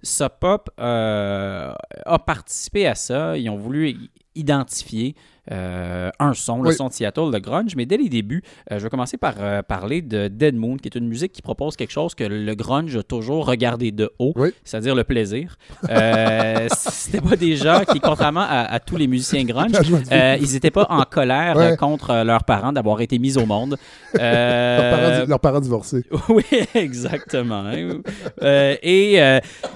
Sub 0.04 0.28
Pop 0.40 0.70
euh, 0.80 1.72
a 2.06 2.18
participé 2.20 2.86
à 2.86 2.94
ça. 2.94 3.36
Ils 3.36 3.48
ont 3.50 3.56
voulu 3.56 3.96
identifier 4.36 5.14
euh, 5.52 6.10
un 6.18 6.32
son, 6.32 6.62
le 6.62 6.72
son 6.72 6.88
de 6.88 6.92
Seattle, 6.94 7.30
le 7.30 7.38
grunge. 7.38 7.76
Mais 7.76 7.84
dès 7.86 7.98
les 7.98 8.08
débuts, 8.08 8.42
euh, 8.72 8.78
je 8.78 8.84
vais 8.84 8.88
commencer 8.90 9.16
par 9.18 9.34
euh, 9.38 9.60
parler 9.62 10.00
de 10.00 10.26
Dead 10.28 10.56
Moon, 10.56 10.76
qui 10.78 10.88
est 10.88 10.94
une 10.96 11.06
musique 11.06 11.32
qui 11.32 11.42
propose 11.42 11.76
quelque 11.76 11.90
chose 11.92 12.14
que 12.14 12.24
le 12.24 12.54
grunge 12.54 12.96
a 12.96 13.02
toujours 13.02 13.46
regardé 13.46 13.92
de 13.92 14.10
haut, 14.18 14.32
Oui. 14.36 14.50
c'est-à-dire 14.64 14.94
le 14.94 15.04
plaisir. 15.04 15.56
C'était 16.74 17.20
pas 17.20 17.36
des 17.36 17.56
gens 17.56 17.82
qui, 17.92 18.00
contrairement 18.00 18.40
à, 18.48 18.62
à 18.72 18.80
tous 18.80 18.96
les 18.96 19.06
musiciens 19.06 19.44
grunge, 19.44 19.72
ils 20.10 20.52
n'étaient 20.52 20.70
pas 20.70 20.86
en 20.88 21.02
colère 21.02 21.56
Ouais. 21.56 21.76
contre 21.76 22.24
leurs 22.24 22.44
parents 22.44 22.72
d'avoir 22.72 23.00
été 23.02 23.18
mis 23.18 23.36
au 23.38 23.44
monde. 23.46 23.76
Leurs, 24.14 24.90
parents, 24.90 25.20
di- 25.24 25.28
leurs 25.28 25.40
parents 25.40 25.60
divorcés. 25.60 26.04
oui, 26.30 26.42
exactement. 26.74 27.64
hein. 27.66 28.00
Et 28.82 29.20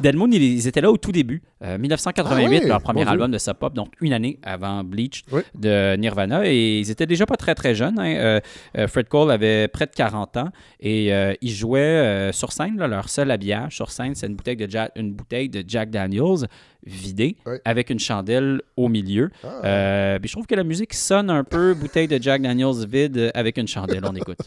Dead 0.03 0.17
Moon, 0.19 0.29
ils, 0.31 0.43
ils 0.43 0.67
étaient 0.69 0.81
là 0.83 0.91
au 0.91 0.97
tout 0.99 1.13
début. 1.13 1.43
Euh, 1.65 1.79
1988, 1.79 2.45
Ah 2.45 2.63
ouais, 2.63 2.69
leur 2.69 2.83
premier 2.83 3.03
Dieu. 3.03 3.11
album 3.11 3.31
de 3.31 3.39
Sub 3.39 3.55
Pop, 3.55 3.73
donc 3.75 3.93
une 4.01 4.13
année 4.13 4.39
avant 4.43 4.85
Bleach 4.85 5.23
Oui. 5.33 5.41
de 5.55 5.97
Nirvana. 5.97 6.43
Et 6.47 6.81
ils 6.81 6.91
étaient 6.91 7.07
déjà 7.07 7.25
pas 7.27 7.37
très 7.37 7.55
très 7.55 7.75
jeunes. 7.75 7.99
hein. 7.99 8.15
Euh, 8.17 8.41
euh, 8.77 8.87
Fred 8.89 9.09
Cole 9.09 9.31
avait 9.31 9.69
près 9.69 9.87
de 9.87 9.93
40 9.93 10.37
ans 10.37 10.49
et 10.81 11.13
euh, 11.13 11.33
ils 11.41 11.51
jouaient 11.53 11.81
euh, 11.81 12.33
sur 12.33 12.53
scène. 12.53 12.77
là, 12.79 12.87
leur 12.89 13.09
seul 13.09 13.31
habillage 13.31 13.75
sur 13.77 13.91
scène, 13.91 14.15
c'est 14.15 14.27
une 14.27 14.35
bouteille 14.37 14.57
de 14.57 14.71
Jack, 14.71 14.93
une 14.97 15.13
bouteille 15.13 15.49
de 15.49 15.65
Jack 15.67 15.91
Daniels 15.91 16.47
vidée 16.87 17.37
Oui. 17.47 17.57
avec 17.65 17.91
une 17.91 17.99
chandelle 17.99 18.61
au 18.77 18.89
milieu. 18.89 19.31
Ah. 19.45 19.49
Euh, 19.65 20.19
puis 20.19 20.29
je 20.29 20.35
trouve 20.35 20.47
que 20.47 20.55
la 20.55 20.65
musique 20.65 20.95
sonne 20.95 21.29
un 21.31 21.45
peu 21.45 21.75
bouteille 21.75 22.09
de 22.09 22.23
Jack 22.23 22.43
Daniels 22.43 22.87
vide 22.89 23.31
avec 23.35 23.57
une 23.59 23.69
chandelle. 23.69 24.03
On 24.05 24.15
écoute. 24.15 24.39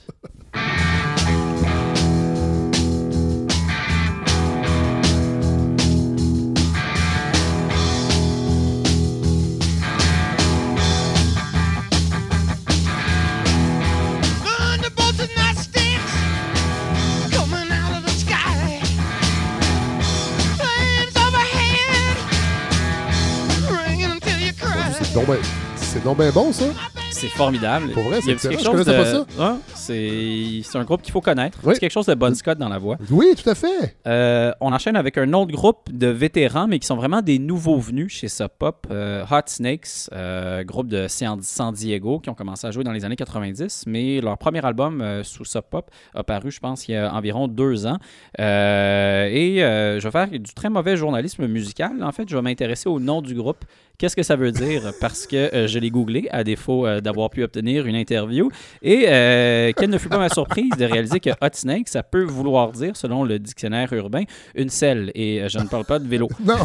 c'est 26.01 26.07
donc 26.07 26.17
bien 26.17 26.31
bon, 26.31 26.51
ça. 26.51 26.65
C'est 27.11 27.27
formidable. 27.27 27.91
Pour 27.91 28.03
vrai, 28.03 28.21
c'est 28.21 28.35
quelque. 28.35 28.57
Je 28.57 28.63
chose 28.63 28.85
de- 28.85 29.25
pas 29.35 29.51
Ouais, 29.51 29.57
c'est 29.75 30.61
c'est 30.63 30.77
un 30.77 30.83
groupe 30.83 31.03
qu'il 31.03 31.11
faut 31.11 31.21
connaître. 31.21 31.59
Oui. 31.63 31.73
C'est 31.75 31.79
quelque 31.81 31.91
chose 31.91 32.07
de 32.07 32.15
Bon 32.15 32.33
Scott 32.33 32.57
dans 32.57 32.69
la 32.69 32.79
voix. 32.79 32.97
Oui, 33.11 33.35
tout 33.37 33.47
à 33.47 33.53
fait. 33.53 33.95
Euh, 34.07 34.51
on 34.61 34.71
enchaîne 34.73 34.95
avec 34.95 35.17
un 35.19 35.31
autre 35.33 35.51
groupe 35.51 35.91
de 35.91 36.07
vétérans, 36.07 36.67
mais 36.67 36.79
qui 36.79 36.87
sont 36.87 36.95
vraiment 36.95 37.21
des 37.21 37.37
nouveaux 37.37 37.77
venus 37.77 38.11
chez 38.13 38.29
Sub 38.29 38.47
Pop. 38.57 38.87
Euh, 38.89 39.23
Hot 39.29 39.41
Snakes, 39.45 40.09
euh, 40.13 40.63
groupe 40.63 40.87
de 40.87 41.07
San 41.07 41.37
Diego, 41.73 42.19
qui 42.19 42.29
ont 42.31 42.33
commencé 42.33 42.65
à 42.65 42.71
jouer 42.71 42.83
dans 42.83 42.93
les 42.93 43.05
années 43.05 43.15
90, 43.17 43.83
mais 43.85 44.21
leur 44.21 44.37
premier 44.39 44.65
album 44.65 45.03
sous 45.23 45.45
Sub 45.45 45.63
Pop 45.69 45.91
a 46.15 46.23
paru, 46.23 46.49
je 46.49 46.59
pense, 46.59 46.87
il 46.87 46.93
y 46.93 46.95
a 46.95 47.13
environ 47.13 47.47
deux 47.47 47.85
ans. 47.85 47.97
Et 48.39 49.57
je 49.59 49.99
vais 50.03 50.11
faire 50.11 50.27
du 50.29 50.53
très 50.55 50.69
mauvais 50.69 50.97
journalisme 50.97 51.45
musical. 51.45 52.01
En 52.03 52.11
fait, 52.11 52.27
je 52.27 52.35
vais 52.35 52.41
m'intéresser 52.41 52.89
au 52.89 52.99
nom 52.99 53.21
du 53.21 53.35
groupe. 53.35 53.63
Qu'est-ce 53.97 54.15
que 54.15 54.23
ça 54.23 54.35
veut 54.35 54.51
dire? 54.51 54.93
Parce 54.99 55.27
que 55.27 55.35
euh, 55.35 55.67
je 55.67 55.77
l'ai 55.77 55.91
googlé, 55.91 56.27
à 56.31 56.43
défaut 56.43 56.87
euh, 56.87 57.01
d'avoir 57.01 57.29
pu 57.29 57.43
obtenir 57.43 57.85
une 57.85 57.95
interview. 57.95 58.49
Et 58.81 59.05
euh, 59.07 59.71
quelle 59.77 59.91
ne 59.91 59.97
fut 59.99 60.09
pas 60.09 60.17
ma 60.17 60.29
surprise 60.29 60.71
de 60.77 60.85
réaliser 60.85 61.19
que 61.19 61.29
Hot 61.29 61.49
Snake, 61.53 61.87
ça 61.87 62.01
peut 62.01 62.23
vouloir 62.23 62.71
dire, 62.71 62.95
selon 62.95 63.23
le 63.23 63.37
dictionnaire 63.37 63.93
urbain, 63.93 64.23
une 64.55 64.69
selle. 64.69 65.11
Et 65.13 65.43
je 65.47 65.59
ne 65.59 65.65
parle 65.65 65.85
pas 65.85 65.99
de 65.99 66.07
vélo. 66.07 66.29
Non. 66.43 66.55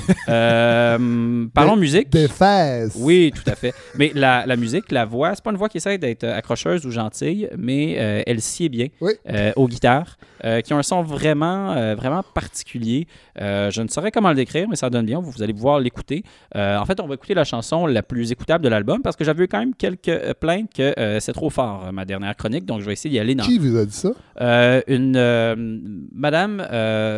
Parlons 1.53 1.77
musique. 1.77 2.09
Des 2.11 2.29
fesses. 2.29 2.97
Oui, 2.99 3.33
tout 3.35 3.51
à 3.51 3.55
fait. 3.55 3.75
Mais 3.97 4.13
la, 4.15 4.47
la 4.47 4.57
musique, 4.57 4.91
la 4.91 5.05
voix, 5.05 5.35
c'est 5.35 5.45
pas 5.45 5.51
une 5.51 5.57
voix 5.59 5.69
qui 5.69 5.77
essaie 5.77 5.99
d'être 5.99 6.25
accrocheuse 6.25 6.87
ou 6.87 6.91
gentille, 6.91 7.49
mais 7.59 7.93
elle 8.27 8.41
sied 8.41 8.69
bien 8.69 8.89
Oui. 9.01 9.13
aux 9.57 9.69
guitares, 9.69 10.17
qui 10.65 10.73
ont 10.73 10.79
un 10.79 10.83
son 10.83 11.03
vraiment, 11.03 11.95
vraiment 11.97 12.23
particulier. 12.23 13.07
Je 13.39 13.83
ne 13.83 13.89
saurais 13.89 14.11
comment 14.11 14.31
le 14.31 14.37
décrire, 14.37 14.69
mais 14.69 14.77
ça 14.77 14.89
donne 14.89 15.05
bien. 15.07 15.21
Vous, 15.21 15.31
vous 15.31 15.43
allez 15.43 15.53
pouvoir 15.53 15.81
l'écouter. 15.81 16.23
En 16.55 16.85
fait, 16.87 16.99
on 17.01 17.07
va 17.07 17.16
écouter 17.17 17.35
la 17.35 17.45
chanson 17.45 17.87
la 17.87 18.03
plus 18.03 18.31
écoutable 18.33 18.63
de 18.65 18.69
l'album 18.69 19.03
parce 19.03 19.17
que 19.17 19.25
j'avais 19.25 19.45
eu 19.45 19.49
quand 19.49 19.59
même 19.59 19.75
quelques 19.75 20.09
euh, 20.09 20.33
plaintes 20.39 20.71
que 20.75 20.95
euh, 20.99 21.19
c'est 21.21 21.33
trop 21.33 21.51
fort, 21.51 21.91
ma 21.93 22.05
dernière 22.05 22.37
chronique. 22.37 22.65
Donc, 22.65 22.81
je 22.81 22.87
vais 22.87 22.93
essayer 22.93 23.11
d'y 23.11 23.19
aller 23.19 23.35
dans. 23.35 23.45
Qui 23.45 23.59
vous 23.59 23.77
a 23.77 23.85
dit 23.85 23.93
ça? 23.93 24.11
Euh, 24.41 24.81
une 24.87 26.07
madame 26.15 26.65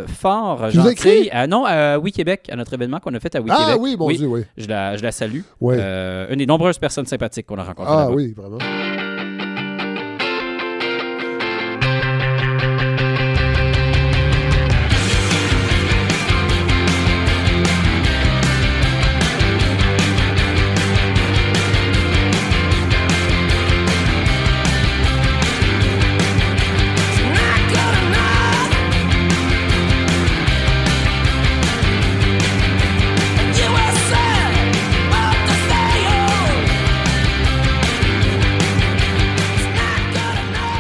fort 0.09 0.67
vous 0.71 0.83
gentille. 0.83 1.29
à- 1.31 1.47
non, 1.47 1.65
à 1.67 1.99
Oui 1.99 2.13
Québec, 2.13 2.49
à 2.51 2.57
notre 2.57 2.73
événement 2.75 2.99
qu'on 3.01 3.13
a 3.15 3.21
fait 3.21 3.35
à 3.37 3.41
Oui 3.41 3.51
Ah 3.53 3.75
Québec. 3.77 3.99
oui, 4.01 4.17
Dieu, 4.17 4.27
oui. 4.29 4.45
Je 4.57 4.67
la, 4.69 4.97
je 4.97 5.03
la 5.03 5.13
salue. 5.13 5.41
Euh, 5.63 6.27
une 6.31 6.39
des 6.39 6.47
nombreuses 6.47 6.79
personnes 6.79 7.07
sympathiques 7.07 7.47
qu'on 7.47 7.59
a 7.59 7.65
rencontrées. 7.65 7.93
Ah 7.95 8.11
oui, 8.11 8.33
vraiment. 8.37 8.59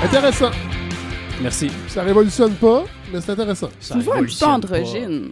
Intéressant. 0.09 0.51
Merci. 1.43 1.71
Ça 1.89 2.03
révolutionne 2.03 2.55
pas, 2.55 2.85
mais 3.13 3.21
c'est 3.21 3.31
intéressant. 3.33 3.69
Tu 3.81 3.99
vois 4.01 4.17
un 4.19 4.25
petit 4.25 4.39
peu 4.39 4.47
androgyne. 4.47 5.31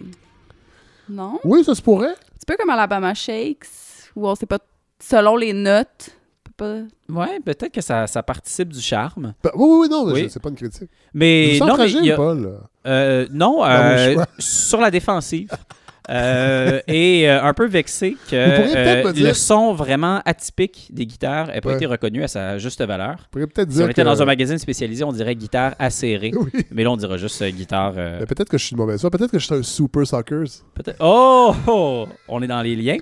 Non? 1.09 1.39
Oui, 1.45 1.65
ça 1.65 1.75
se 1.75 1.83
pourrait. 1.83 2.09
Un 2.11 2.35
petit 2.39 2.47
peu 2.47 2.57
comme 2.59 2.71
Alabama 2.71 3.15
Shakes, 3.15 3.67
où 4.15 4.27
on 4.29 4.35
sait 4.35 4.47
pas, 4.47 4.59
selon 5.03 5.37
les 5.37 5.53
notes, 5.53 6.11
on 6.49 6.51
peut 6.53 6.87
pas... 7.09 7.15
Ouais, 7.21 7.41
peut-être 7.45 7.73
que 7.73 7.81
ça, 7.81 8.07
ça 8.07 8.23
participe 8.23 8.69
du 8.73 8.81
charme. 8.81 9.35
Ben, 9.43 9.51
oui, 9.55 9.67
oui, 9.69 9.79
oui, 9.83 9.89
non, 9.89 10.05
Oui. 10.13 10.23
je- 10.25 10.29
c'est 10.29 10.41
pas 10.41 10.49
une 10.51 10.57
critique. 10.57 10.91
Mais 11.15 11.47
Je 11.47 11.53
me 11.55 11.59
sens 11.59 11.69
non, 11.69 11.75
mais 11.75 11.79
fragile, 11.79 11.99
il 12.03 12.07
y 12.07 12.13
a- 12.13 12.17
Paul. 12.17 12.59
Euh, 12.87 13.27
non, 13.33 13.65
euh, 13.65 14.15
choix. 14.15 14.27
sur 14.39 14.81
la 14.81 14.91
défensive. 14.91 15.49
Euh, 16.09 16.81
et 16.87 17.29
euh, 17.29 17.43
un 17.43 17.53
peu 17.55 17.67
vexé 17.67 18.17
que 18.31 18.37
euh, 18.37 19.13
dire- 19.13 19.27
le 19.29 19.35
son 19.35 19.75
vraiment 19.75 20.21
atypique 20.25 20.89
des 20.93 21.05
guitares 21.07 21.49
n'ait 21.49 21.61
pas 21.61 21.71
Ouais. 21.71 21.77
été 21.77 21.87
reconnu 21.87 22.23
à 22.23 22.29
sa 22.29 22.59
juste 22.59 22.81
valeur. 22.85 23.17
Vous 23.33 23.47
peut-être 23.47 23.71
Si 23.71 23.77
dire 23.79 23.87
on 23.87 23.89
était 23.91 24.03
que- 24.03 24.07
dans 24.07 24.23
un 24.23 24.25
magazine 24.25 24.59
spécialisé, 24.59 25.03
on 25.05 25.13
dirait 25.13 25.35
guitare 25.35 25.75
acérée. 25.79 26.33
Oui. 26.37 26.51
Mais 26.71 26.85
là, 26.85 26.91
on 26.93 26.97
dirait 26.97 27.19
juste 27.19 27.43
guitare. 27.45 27.95
peut-être 27.95 28.49
que 28.49 28.59
je 28.59 28.65
suis 28.67 28.75
de 28.75 28.81
mauvaise 28.81 29.01
foi. 29.01 29.11
Peut-être 29.11 29.31
que 29.33 29.39
je 29.39 29.47
suis 29.47 29.55
un 29.55 29.63
super 29.63 30.07
suckers. 30.07 30.63
Peut-être. 30.75 30.97
Oh, 31.01 31.55
oh! 31.67 32.07
On 32.29 32.41
est 32.43 32.47
dans 32.47 32.63
les 32.63 32.77
liens. 32.77 32.99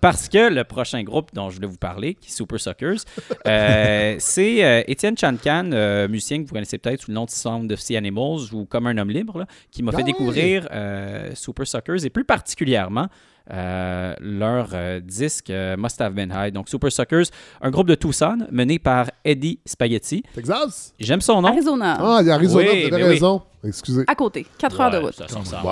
Parce 0.00 0.28
que 0.28 0.52
le 0.52 0.64
prochain 0.64 1.02
groupe 1.04 1.28
dont 1.32 1.48
je 1.50 1.56
voulais 1.56 1.68
vous 1.68 1.76
parler, 1.76 2.14
qui 2.14 2.28
est 2.28 2.32
Super 2.34 2.58
Suckers, 2.58 2.96
c'est 4.18 4.84
Étienne 4.88 5.16
Chancan, 5.16 5.70
euh, 5.72 6.08
musicien 6.08 6.42
que 6.42 6.48
vous 6.48 6.54
connaissez 6.54 6.78
peut-être 6.78 7.02
sous 7.02 7.10
le 7.10 7.14
nom 7.14 7.24
de 7.24 7.30
Sound 7.30 7.70
of 7.70 7.78
Sea 7.80 7.96
Animals 7.96 8.52
ou 8.52 8.64
Comme 8.64 8.86
un 8.88 8.98
homme 8.98 9.10
libre, 9.10 9.38
là, 9.38 9.46
qui 9.70 9.82
m'a 9.82 9.90
Ah 9.94 9.98
fait 9.98 10.02
oui! 10.02 10.12
découvrir 10.12 10.68
Super 11.34 11.66
Suckers 11.66 12.04
et 12.04 12.10
plus 12.10 12.24
particulièrement 12.36 13.08
euh, 13.52 14.14
leur 14.20 14.68
euh, 14.72 15.00
disque 15.00 15.50
euh, 15.50 15.76
Must 15.76 16.00
Have 16.00 16.14
Been 16.14 16.32
High. 16.34 16.52
Donc 16.54 16.70
Super 16.70 16.90
Suckers, 16.90 17.26
un 17.60 17.70
groupe 17.70 17.88
de 17.88 17.94
Tucson 17.94 18.38
mené 18.50 18.78
par 18.78 19.10
Eddie 19.22 19.58
Spaghetti. 19.66 20.22
Texas? 20.34 20.94
J'aime 20.98 21.20
son 21.20 21.42
nom. 21.42 21.48
Arizona. 21.48 21.98
Ah, 22.00 22.18
il 22.22 22.28
y 22.28 22.30
a 22.30 22.34
Arizona, 22.34 22.64
Oui, 22.70 22.80
vous 22.88 22.94
avez 22.94 23.02
mais 23.02 23.08
oui. 23.08 23.14
raison. 23.14 23.42
Excusez. 23.64 24.04
À 24.06 24.14
côté, 24.14 24.46
4 24.58 24.80
heures 24.80 24.90
de 24.92 24.96
route. 24.98 25.14
ça, 25.14 25.26
ça. 25.44 25.62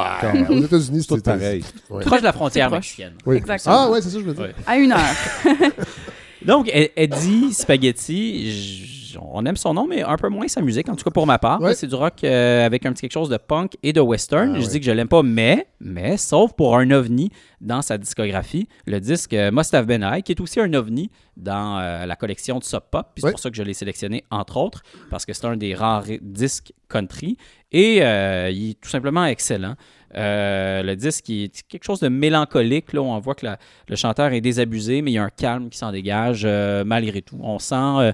Aux 0.51 0.63
États-Unis, 0.63 1.07
tout 1.07 1.15
c'est 1.17 1.25
pareil. 1.25 1.65
Ouais. 1.89 2.05
Proche 2.05 2.21
de 2.21 2.25
la 2.27 2.33
frontière 2.35 2.71
mexicaine. 2.71 3.15
Oui. 3.25 3.37
Exactement. 3.37 3.87
Ah, 3.87 3.91
ouais, 3.91 4.03
c'est 4.03 4.11
ça 4.11 4.17
que 4.19 4.25
je 4.25 4.29
veux 4.29 4.35
dire. 4.35 4.45
Ouais. 4.45 4.55
À 4.67 4.77
une 4.77 4.93
heure. 4.93 5.17
Donc, 6.45 6.69
E- 6.69 6.89
Eddie 6.97 7.53
Spaghetti, 7.55 9.00
on 9.21 9.45
aime 9.47 9.57
son 9.57 9.75
nom, 9.75 9.87
mais 9.87 10.03
un 10.03 10.17
peu 10.17 10.29
moins 10.29 10.47
sa 10.49 10.61
musique, 10.61 10.89
en 10.89 10.97
tout 10.97 11.05
cas 11.05 11.11
pour 11.11 11.27
ma 11.27 11.39
part. 11.39 11.61
Ouais. 11.61 11.75
C'est 11.75 11.87
du 11.87 11.95
rock 11.95 12.23
euh, 12.25 12.65
avec 12.67 12.85
un 12.87 12.93
petit 12.93 13.03
quelque 13.03 13.13
chose 13.13 13.29
de 13.29 13.37
punk 13.37 13.77
et 13.83 13.93
de 13.93 14.01
western. 14.01 14.53
Ah, 14.55 14.59
je 14.61 14.65
ouais. 14.67 14.71
dis 14.73 14.81
que 14.81 14.87
je 14.87 14.91
l'aime 14.93 15.09
pas, 15.09 15.23
mais, 15.23 15.67
mais, 15.81 16.17
sauf 16.17 16.53
pour 16.53 16.77
un 16.77 16.91
ovni 16.91 17.31
dans 17.61 17.83
sa 17.83 17.99
discographie, 17.99 18.69
le 18.87 19.01
disque 19.01 19.33
euh, 19.35 19.51
Must 19.53 19.75
Have 19.75 19.87
Been 19.87 20.03
High, 20.03 20.23
qui 20.23 20.33
est 20.33 20.41
aussi 20.41 20.61
un 20.61 20.73
ovni 20.75 21.11
dans 21.37 21.79
euh, 21.79 22.07
la 22.07 22.17
collection 22.17 22.59
de 22.59 22.65
Sub 22.65 22.81
Pop. 22.91 23.09
Puis 23.15 23.23
c'est 23.23 23.27
Ouais. 23.27 23.33
pour 23.33 23.41
ça 23.41 23.51
que 23.51 23.57
je 23.57 23.63
l'ai 23.63 23.75
sélectionné, 23.75 24.25
entre 24.31 24.57
autres, 24.57 24.83
parce 25.11 25.25
que 25.25 25.33
c'est 25.33 25.47
un 25.47 25.57
des 25.57 25.75
rares 25.75 26.05
disques 26.21 26.73
country. 26.89 27.37
Et 27.73 27.99
euh, 28.03 28.51
il 28.51 28.71
est 28.71 28.81
tout 28.81 28.89
simplement 28.91 29.25
excellent. 29.25 29.75
Euh, 30.17 30.83
le 30.83 30.97
disque 30.97 31.29
il 31.29 31.45
est 31.45 31.63
quelque 31.69 31.85
chose 31.85 32.01
de 32.01 32.09
mélancolique. 32.09 32.93
Là, 32.93 33.01
on 33.03 33.19
voit 33.21 33.37
que 33.37 33.47
la- 33.47 33.59
le 33.89 33.95
chanteur 33.95 34.33
est 34.33 34.41
désabusé, 34.41 35.03
mais 35.03 35.13
il 35.13 35.15
y 35.15 35.19
a 35.19 35.23
un 35.23 35.31
calme 35.31 35.69
qui 35.71 35.79
s'en 35.79 35.93
dégage 35.93 36.43
euh, 36.45 36.83
malgré 36.85 37.23
tout. 37.23 37.39
On 37.41 37.61
sent 37.61 38.13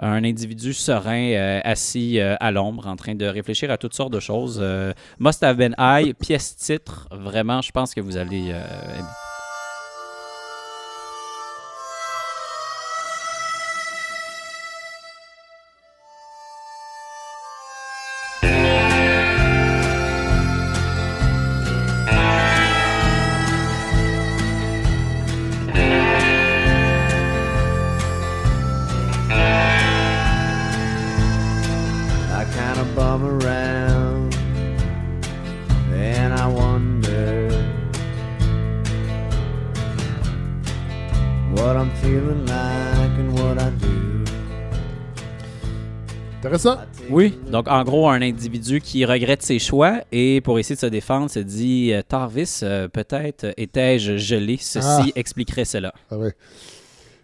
un 0.00 0.24
individu 0.24 0.72
serein, 0.72 1.32
euh, 1.32 1.60
assis 1.64 2.18
euh, 2.18 2.34
à 2.40 2.50
l'ombre, 2.50 2.86
en 2.86 2.96
train 2.96 3.14
de 3.14 3.26
réfléchir 3.26 3.70
à 3.70 3.76
toutes 3.76 3.94
sortes 3.94 4.12
de 4.12 4.20
choses. 4.20 4.58
Euh, 4.60 4.92
Must 5.18 5.42
Have 5.42 5.56
Been 5.56 5.74
High, 5.78 6.14
pièce 6.14 6.56
titre. 6.56 7.06
Vraiment, 7.10 7.60
je 7.60 7.70
pense 7.70 7.94
que 7.94 8.00
vous 8.00 8.16
allez. 8.16 8.52
Feeling 42.10 42.44
like 42.46 43.18
and 43.20 43.32
what 43.38 43.56
I 43.62 43.70
do. 43.78 44.24
Intéressant. 46.38 46.78
Oui, 47.08 47.38
donc 47.52 47.68
en 47.68 47.84
gros, 47.84 48.08
un 48.08 48.20
individu 48.22 48.80
qui 48.80 49.04
regrette 49.04 49.42
ses 49.42 49.58
choix 49.60 50.00
et 50.10 50.40
pour 50.40 50.58
essayer 50.58 50.74
de 50.74 50.80
se 50.80 50.86
défendre 50.86 51.30
se 51.30 51.38
dit 51.38 51.92
euh, 51.92 52.02
Tarvis, 52.02 52.60
euh, 52.64 52.88
peut-être 52.88 53.52
étais-je 53.56 54.16
gelé, 54.16 54.56
ceci 54.56 54.86
Ah. 54.88 55.06
expliquerait 55.14 55.64
cela. 55.64 55.92
Ah 56.10 56.18
ouais. 56.18 56.34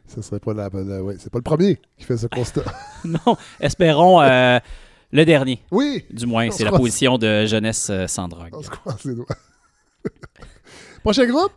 Ce 0.07 0.23
serait 0.23 0.39
pas 0.39 0.55
la 0.55 0.71
bonne. 0.71 1.01
Ouais, 1.01 1.17
c'est 1.19 1.33
pas 1.33 1.39
le 1.39 1.43
premier 1.43 1.81
qui 1.99 2.05
fait 2.05 2.17
ce 2.17 2.29
constat. 2.29 2.63
non, 3.05 3.37
espérons 3.59 4.21
euh, 4.23 4.61
le 5.11 5.25
dernier. 5.25 5.63
Oui. 5.73 6.05
Du 6.13 6.27
moins, 6.27 6.47
On 6.47 6.51
c'est 6.53 6.59
se 6.59 6.63
la 6.65 6.71
croise. 6.71 6.83
position 6.83 7.19
de 7.19 7.45
jeunesse 7.47 7.89
euh, 7.91 8.07
sans 8.07 8.29
drogue. 8.29 8.51
On 8.53 8.63
se 8.63 8.71
croise 8.71 9.03
les 9.05 9.15
doigts. 9.17 9.27
Prochain 11.03 11.27
groupe? 11.27 11.51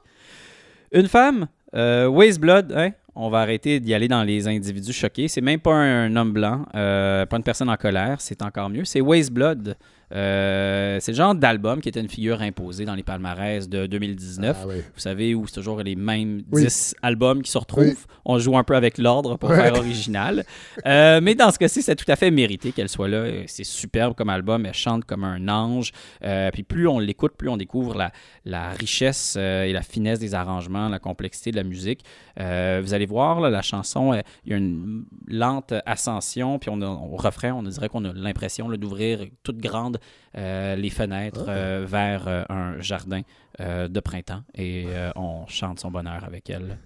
Une 0.91 1.07
femme, 1.07 1.47
euh, 1.75 2.07
Waze 2.07 2.39
Blood, 2.39 2.73
hein? 2.75 2.91
On 3.19 3.29
va 3.29 3.39
arrêter 3.39 3.81
d'y 3.81 3.93
aller 3.93 4.07
dans 4.07 4.23
les 4.23 4.47
individus 4.47 4.93
choqués. 4.93 5.27
C'est 5.27 5.41
même 5.41 5.59
pas 5.59 5.73
un 5.73 6.15
homme 6.15 6.31
blanc, 6.31 6.65
euh, 6.73 7.25
pas 7.25 7.35
une 7.35 7.43
personne 7.43 7.69
en 7.69 7.75
colère, 7.75 8.21
c'est 8.21 8.41
encore 8.41 8.69
mieux. 8.69 8.85
C'est 8.85 9.01
Waze 9.01 9.29
Blood. 9.29 9.75
Euh, 10.11 10.97
c'est 10.99 11.11
le 11.11 11.17
genre 11.17 11.35
d'album 11.35 11.81
qui 11.81 11.89
était 11.89 11.99
une 11.99 12.09
figure 12.09 12.41
imposée 12.41 12.85
dans 12.85 12.95
les 12.95 13.03
palmarès 13.03 13.69
de 13.69 13.85
2019. 13.85 14.57
Ah 14.61 14.65
oui. 14.67 14.75
Vous 14.93 14.99
savez, 14.99 15.35
où 15.35 15.45
c'est 15.47 15.53
toujours 15.55 15.79
les 15.81 15.95
mêmes 15.95 16.41
Oui. 16.51 16.63
10 16.63 16.95
albums 17.01 17.41
qui 17.41 17.51
se 17.51 17.57
retrouvent. 17.57 17.83
Oui. 17.85 17.95
On 18.25 18.39
joue 18.39 18.57
un 18.57 18.63
peu 18.63 18.75
avec 18.75 18.97
l'ordre 18.97 19.37
pour 19.37 19.49
Ouais. 19.51 19.57
faire 19.57 19.73
original. 19.75 20.43
Euh, 20.85 21.19
mais 21.21 21.35
dans 21.35 21.51
ce 21.51 21.59
cas-ci, 21.59 21.81
c'est 21.81 21.95
tout 21.95 22.09
à 22.09 22.15
fait 22.15 22.31
mérité 22.31 22.71
qu'elle 22.71 22.87
soit 22.89 23.07
là. 23.09 23.25
C'est 23.47 23.63
superbe 23.65 24.15
comme 24.15 24.29
album. 24.29 24.65
Elle 24.65 24.73
chante 24.73 25.03
comme 25.05 25.23
un 25.23 25.47
ange. 25.49 25.91
Euh, 26.23 26.49
puis 26.51 26.63
plus 26.63 26.87
on 26.87 26.99
l'écoute, 26.99 27.33
plus 27.37 27.49
on 27.49 27.57
découvre 27.57 27.95
la, 27.95 28.11
la 28.45 28.69
richesse 28.69 29.35
et 29.35 29.71
la 29.73 29.81
finesse 29.81 30.19
des 30.19 30.33
arrangements, 30.35 30.87
la 30.89 30.99
complexité 30.99 31.51
de 31.51 31.57
la 31.57 31.63
musique. 31.63 32.03
Vous 32.37 32.93
allez 32.93 33.05
voir, 33.05 33.41
là, 33.41 33.49
la 33.49 33.61
chanson, 33.61 34.13
il 34.45 34.51
y 34.51 34.53
a 34.53 34.57
une 34.57 35.03
lente 35.27 35.73
ascension. 35.85 36.59
Puis 36.59 36.69
on 36.73 36.81
a- 36.81 36.87
au 36.87 37.17
refrain, 37.17 37.53
on 37.53 37.63
dirait 37.63 37.89
qu'on 37.89 38.05
a 38.05 38.13
l'impression 38.13 38.69
d'ouvrir 38.69 39.25
toute 39.43 39.57
grande 39.57 39.98
euh, 40.37 40.75
les 40.75 40.89
fenêtres 40.89 41.45
euh, 41.47 41.85
vers 41.87 42.27
euh, 42.27 42.43
un 42.49 42.79
jardin 42.79 43.21
euh, 43.59 43.87
de 43.87 43.99
printemps. 43.99 44.41
Et 44.55 44.85
euh, 44.87 45.11
on 45.15 45.45
chante 45.47 45.79
son 45.79 45.91
bonheur 45.91 46.23
avec 46.23 46.49
elle. 46.49 46.77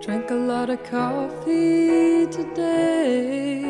Drank 0.00 0.30
a 0.30 0.34
lot 0.34 0.70
of 0.70 0.78
coffee 0.88 2.26
today. 2.30 3.64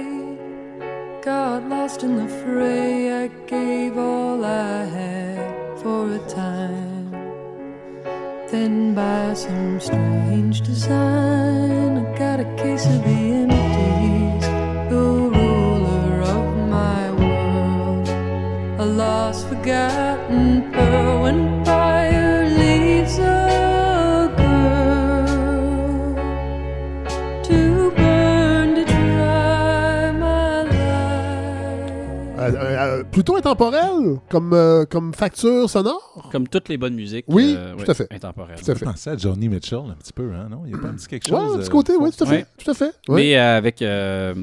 Got 1.25 1.69
lost 1.69 2.03
in 2.03 2.17
the 2.17 2.29
fray. 2.29 3.25
I 3.25 3.31
gave 3.47 3.97
all 3.99 4.45
I 4.45 4.85
had 4.85 5.79
for 5.79 6.11
a 6.13 6.19
time. 6.29 7.11
Then, 8.51 8.95
by 8.95 9.35
some 9.35 9.79
strange 9.79 10.63
design, 10.63 11.99
I 11.99 12.19
got 12.19 12.41
a 12.41 12.45
case 12.57 12.87
of 12.87 13.05
the 13.05 13.11
empties. 13.11 14.28
Plutôt 33.19 33.37
intemporel 33.37 34.21
comme, 34.31 34.53
euh, 34.53 34.85
comme 34.85 35.13
facture 35.13 35.69
sonore? 35.69 36.29
Comme 36.31 36.47
toutes 36.47 36.69
les 36.69 36.77
bonnes 36.79 36.95
musiques. 36.95 37.25
Oui, 37.29 37.55
euh, 37.57 37.75
tout 37.75 37.81
ouais, 37.81 37.91
à 37.91 37.95
fait. 37.95 38.07
intemporelles. 38.13 38.61
Tout 38.65 38.71
à 38.71 38.75
fait. 38.77 38.85
penser 38.85 39.11
à 39.11 39.17
Johnny 39.17 39.49
Mitchell 39.49 39.81
un 39.91 39.95
petit 39.97 40.13
peu, 40.13 40.31
hein, 40.33 40.49
non? 40.49 40.63
Il 40.67 40.71
y 40.71 40.75
a 40.75 40.79
pas 40.79 40.89
un 40.89 40.95
petit 40.95 41.09
quelque 41.09 41.25
Ouais, 41.33 41.37
chose. 41.41 41.55
un 41.55 41.59
petit 41.59 41.67
euh, 41.69 41.71
côté, 41.73 41.97
oui, 41.97 42.11
tout 42.17 42.23
à 42.23 42.27
fait. 42.29 42.37
Ouais. 42.37 42.47
Tout 42.63 42.71
à 42.71 42.75
fait. 42.75 42.93
Ouais. 43.09 43.17
Mais 43.17 43.37
euh, 43.37 43.57
avec 43.59 43.83
euh, 43.83 44.35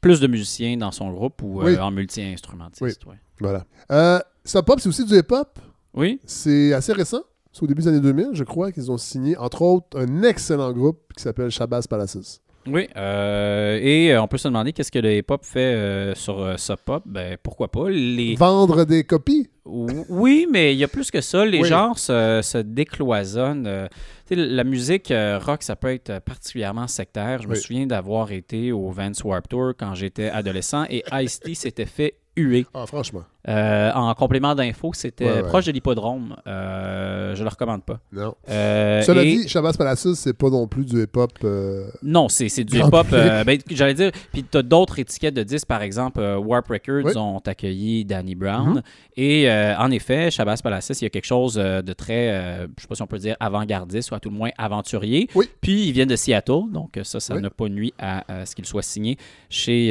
plus 0.00 0.18
de 0.20 0.26
musiciens 0.28 0.78
dans 0.78 0.92
son 0.92 1.10
groupe 1.10 1.42
ou 1.42 1.60
euh, 1.60 1.64
Oui. 1.66 1.78
en 1.78 1.90
multi-instrumentiste. 1.90 3.04
ouais. 3.04 3.16
Voilà. 3.38 3.64
Euh, 3.92 4.18
Sub 4.46 4.64
Pop, 4.64 4.80
c'est 4.80 4.88
aussi 4.88 5.04
du 5.04 5.14
hip-hop. 5.14 5.58
Oui. 5.92 6.18
C'est 6.24 6.72
assez 6.72 6.94
récent. 6.94 7.20
C'est 7.52 7.62
au 7.62 7.66
début 7.66 7.82
des 7.82 7.88
années 7.88 8.00
2000, 8.00 8.28
je 8.32 8.44
crois, 8.44 8.72
qu'ils 8.72 8.90
ont 8.90 8.96
signé, 8.98 9.36
entre 9.36 9.60
autres, 9.62 9.98
un 9.98 10.22
excellent 10.22 10.72
groupe 10.72 11.00
qui 11.14 11.22
s'appelle 11.22 11.50
Shabazz 11.50 11.86
Palaces. 11.86 12.40
Oui, 12.66 12.88
euh, 12.96 13.78
et 13.80 14.12
euh, 14.12 14.22
on 14.22 14.28
peut 14.28 14.38
se 14.38 14.48
demander 14.48 14.72
qu'est-ce 14.72 14.90
que 14.90 14.98
le 14.98 15.16
hip-hop 15.16 15.44
fait 15.44 15.60
euh, 15.60 16.14
sur 16.14 16.58
Sub 16.58 16.78
Pop? 16.84 17.02
Ben, 17.06 17.36
pourquoi 17.42 17.68
pas? 17.68 17.88
Les... 17.90 18.34
Vendre 18.34 18.84
des 18.84 19.04
copies? 19.04 19.48
Oui, 19.64 20.46
mais 20.50 20.74
il 20.74 20.78
y 20.78 20.84
a 20.84 20.88
plus 20.88 21.10
que 21.10 21.20
ça. 21.20 21.44
Les 21.44 21.60
Oui. 21.60 21.68
genres 21.68 21.98
se, 21.98 22.40
se 22.42 22.58
décloisonnent. 22.58 23.88
La 24.30 24.64
musique 24.64 25.12
rock, 25.12 25.62
ça 25.62 25.74
peut 25.76 25.92
être 25.92 26.20
particulièrement 26.20 26.86
sectaire. 26.86 27.42
Je 27.42 27.48
me 27.48 27.54
souviens 27.56 27.86
d'avoir 27.86 28.30
été 28.30 28.70
au 28.70 28.90
Vans 28.90 29.10
Warped 29.24 29.48
Tour 29.48 29.72
quand 29.78 29.94
j'étais 29.94 30.28
adolescent 30.28 30.84
et 30.88 31.02
Ice-T 31.12 31.54
s'était 31.54 31.86
fait 31.86 32.14
huer. 32.36 32.66
Ah, 32.74 32.86
franchement. 32.86 33.24
Euh, 33.48 33.92
en 33.92 34.12
complément 34.14 34.54
d'info, 34.56 34.90
c'était 34.92 35.24
Ouais, 35.24 35.32
ouais. 35.34 35.42
proche 35.44 35.66
de 35.66 35.72
l'hippodrome. 35.72 36.34
Euh, 36.48 37.34
je 37.36 37.42
le 37.44 37.48
recommande 37.48 37.84
pas. 37.84 38.00
Non. 38.12 38.34
Euh, 38.50 39.02
Cela 39.02 39.22
et- 39.22 39.36
dit, 39.36 39.48
Shabazz 39.48 39.76
Palacios, 39.76 40.14
c'est 40.16 40.32
pas 40.36 40.50
non 40.50 40.66
plus 40.66 40.84
du 40.84 41.02
hip-hop. 41.02 41.30
euh, 41.44 41.86
Non, 42.02 42.28
c'est 42.28 42.48
c'est 42.48 42.64
du 42.64 42.76
hip-hop. 42.78 43.06
euh, 43.12 43.44
ben, 43.44 43.58
J'allais 43.70 43.94
dire, 43.94 44.10
puis 44.32 44.42
tu 44.44 44.58
as 44.58 44.62
d'autres 44.62 44.98
étiquettes 44.98 45.34
de 45.34 45.44
disques, 45.44 45.68
par 45.68 45.82
exemple, 45.82 46.20
Warp 46.20 46.66
Records 46.68 47.04
Oui. 47.04 47.16
ont 47.16 47.38
accueilli 47.46 48.04
Danny 48.04 48.34
Brown. 48.34 48.74
Mhm. 48.76 48.82
Et 49.16 49.48
en 49.78 49.90
effet, 49.90 50.30
Shabazz 50.30 50.60
Palacis, 50.62 50.94
il 51.00 51.04
y 51.04 51.06
a 51.06 51.10
quelque 51.10 51.24
chose 51.24 51.54
de 51.54 51.92
très, 51.92 52.66
je 52.76 52.82
sais 52.82 52.88
pas 52.88 52.94
si 52.96 53.02
on 53.02 53.06
peut 53.06 53.18
dire 53.18 53.36
avant-gardiste, 53.38 54.10
ou 54.10 54.14
à 54.16 54.20
tout 54.20 54.30
le 54.30 54.36
moins 54.36 54.50
aventurier. 54.58 55.28
Puis 55.60 55.86
ils 55.86 55.92
viennent 55.92 56.08
de 56.08 56.16
Seattle, 56.16 56.62
donc 56.72 56.98
ça, 57.04 57.20
ça 57.20 57.34
Oui. 57.34 57.42
n'a 57.42 57.50
pas 57.50 57.68
nuit 57.68 57.94
à, 57.98 58.40
à 58.40 58.46
ce 58.46 58.54
qu'il 58.56 58.66
soit 58.66 58.82
signé 58.82 59.16
chez 59.48 59.90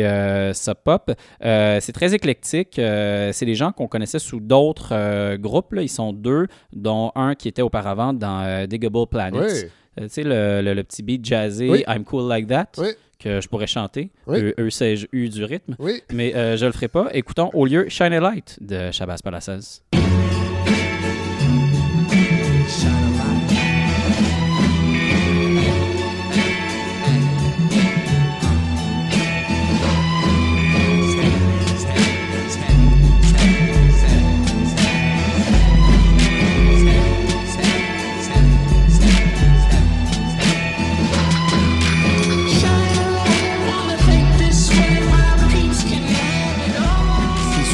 Sub 0.53 0.75
Pop. 0.83 1.11
C'est 1.41 1.93
très 1.93 2.13
éclectique. 2.13 2.79
euh, 2.79 3.31
c'est 3.45 3.51
des 3.51 3.55
gens 3.55 3.71
qu'on 3.71 3.87
connaissait 3.87 4.17
sous 4.17 4.39
d'autres 4.39 4.89
euh, 4.91 5.37
groupes. 5.37 5.73
là. 5.73 5.83
Ils 5.83 5.89
sont 5.89 6.13
deux, 6.13 6.47
dont 6.73 7.11
un 7.15 7.35
qui 7.35 7.47
était 7.47 7.61
auparavant 7.61 8.11
dans 8.11 8.41
euh, 8.41 8.65
Diggable 8.65 9.05
Planets. 9.07 9.39
Oui. 9.39 9.69
Euh, 9.99 10.03
tu 10.03 10.09
sais, 10.09 10.23
le, 10.23 10.61
le- 10.63 10.73
le 10.73 10.83
petit 10.83 11.03
beat 11.03 11.23
jazzé 11.23 11.69
Oui. 11.69 11.83
I'm 11.87 12.03
Cool 12.03 12.27
Like 12.27 12.47
That, 12.47 12.69
Oui. 12.79 12.87
que 13.19 13.39
je 13.39 13.47
pourrais 13.47 13.67
chanter. 13.67 14.09
Eux, 14.27 14.53
eux, 14.59 14.69
c'est 14.71 14.95
eu 15.11 15.29
du 15.29 15.43
rythme. 15.43 15.75
Mais 16.11 16.35
euh, 16.35 16.57
je 16.57 16.65
le 16.65 16.71
ferai 16.71 16.87
pas. 16.87 17.09
Écoutons 17.13 17.51
au 17.53 17.65
lieu 17.67 17.87
Shine 17.87 18.13
a 18.13 18.19
Light 18.19 18.57
de 18.61 18.89
Shabazz 18.91 19.21
Palaces. 19.21 19.83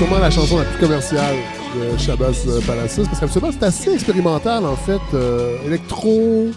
Sûrement 0.02 0.18
la 0.20 0.32
chanson 0.32 0.58
la 0.58 0.64
plus 0.66 0.80
commerciale 0.80 1.36
de 1.76 1.96
Shabazz 1.98 2.44
euh, 2.48 2.60
Palacios, 2.66 3.04
parce 3.06 3.20
qu'habituellement, 3.20 3.52
c'est 3.52 3.64
assez 3.66 3.94
expérimental, 3.94 4.66
en 4.66 4.76
fait. 4.76 5.00
euh, 5.14 5.58
électro, 5.64 6.48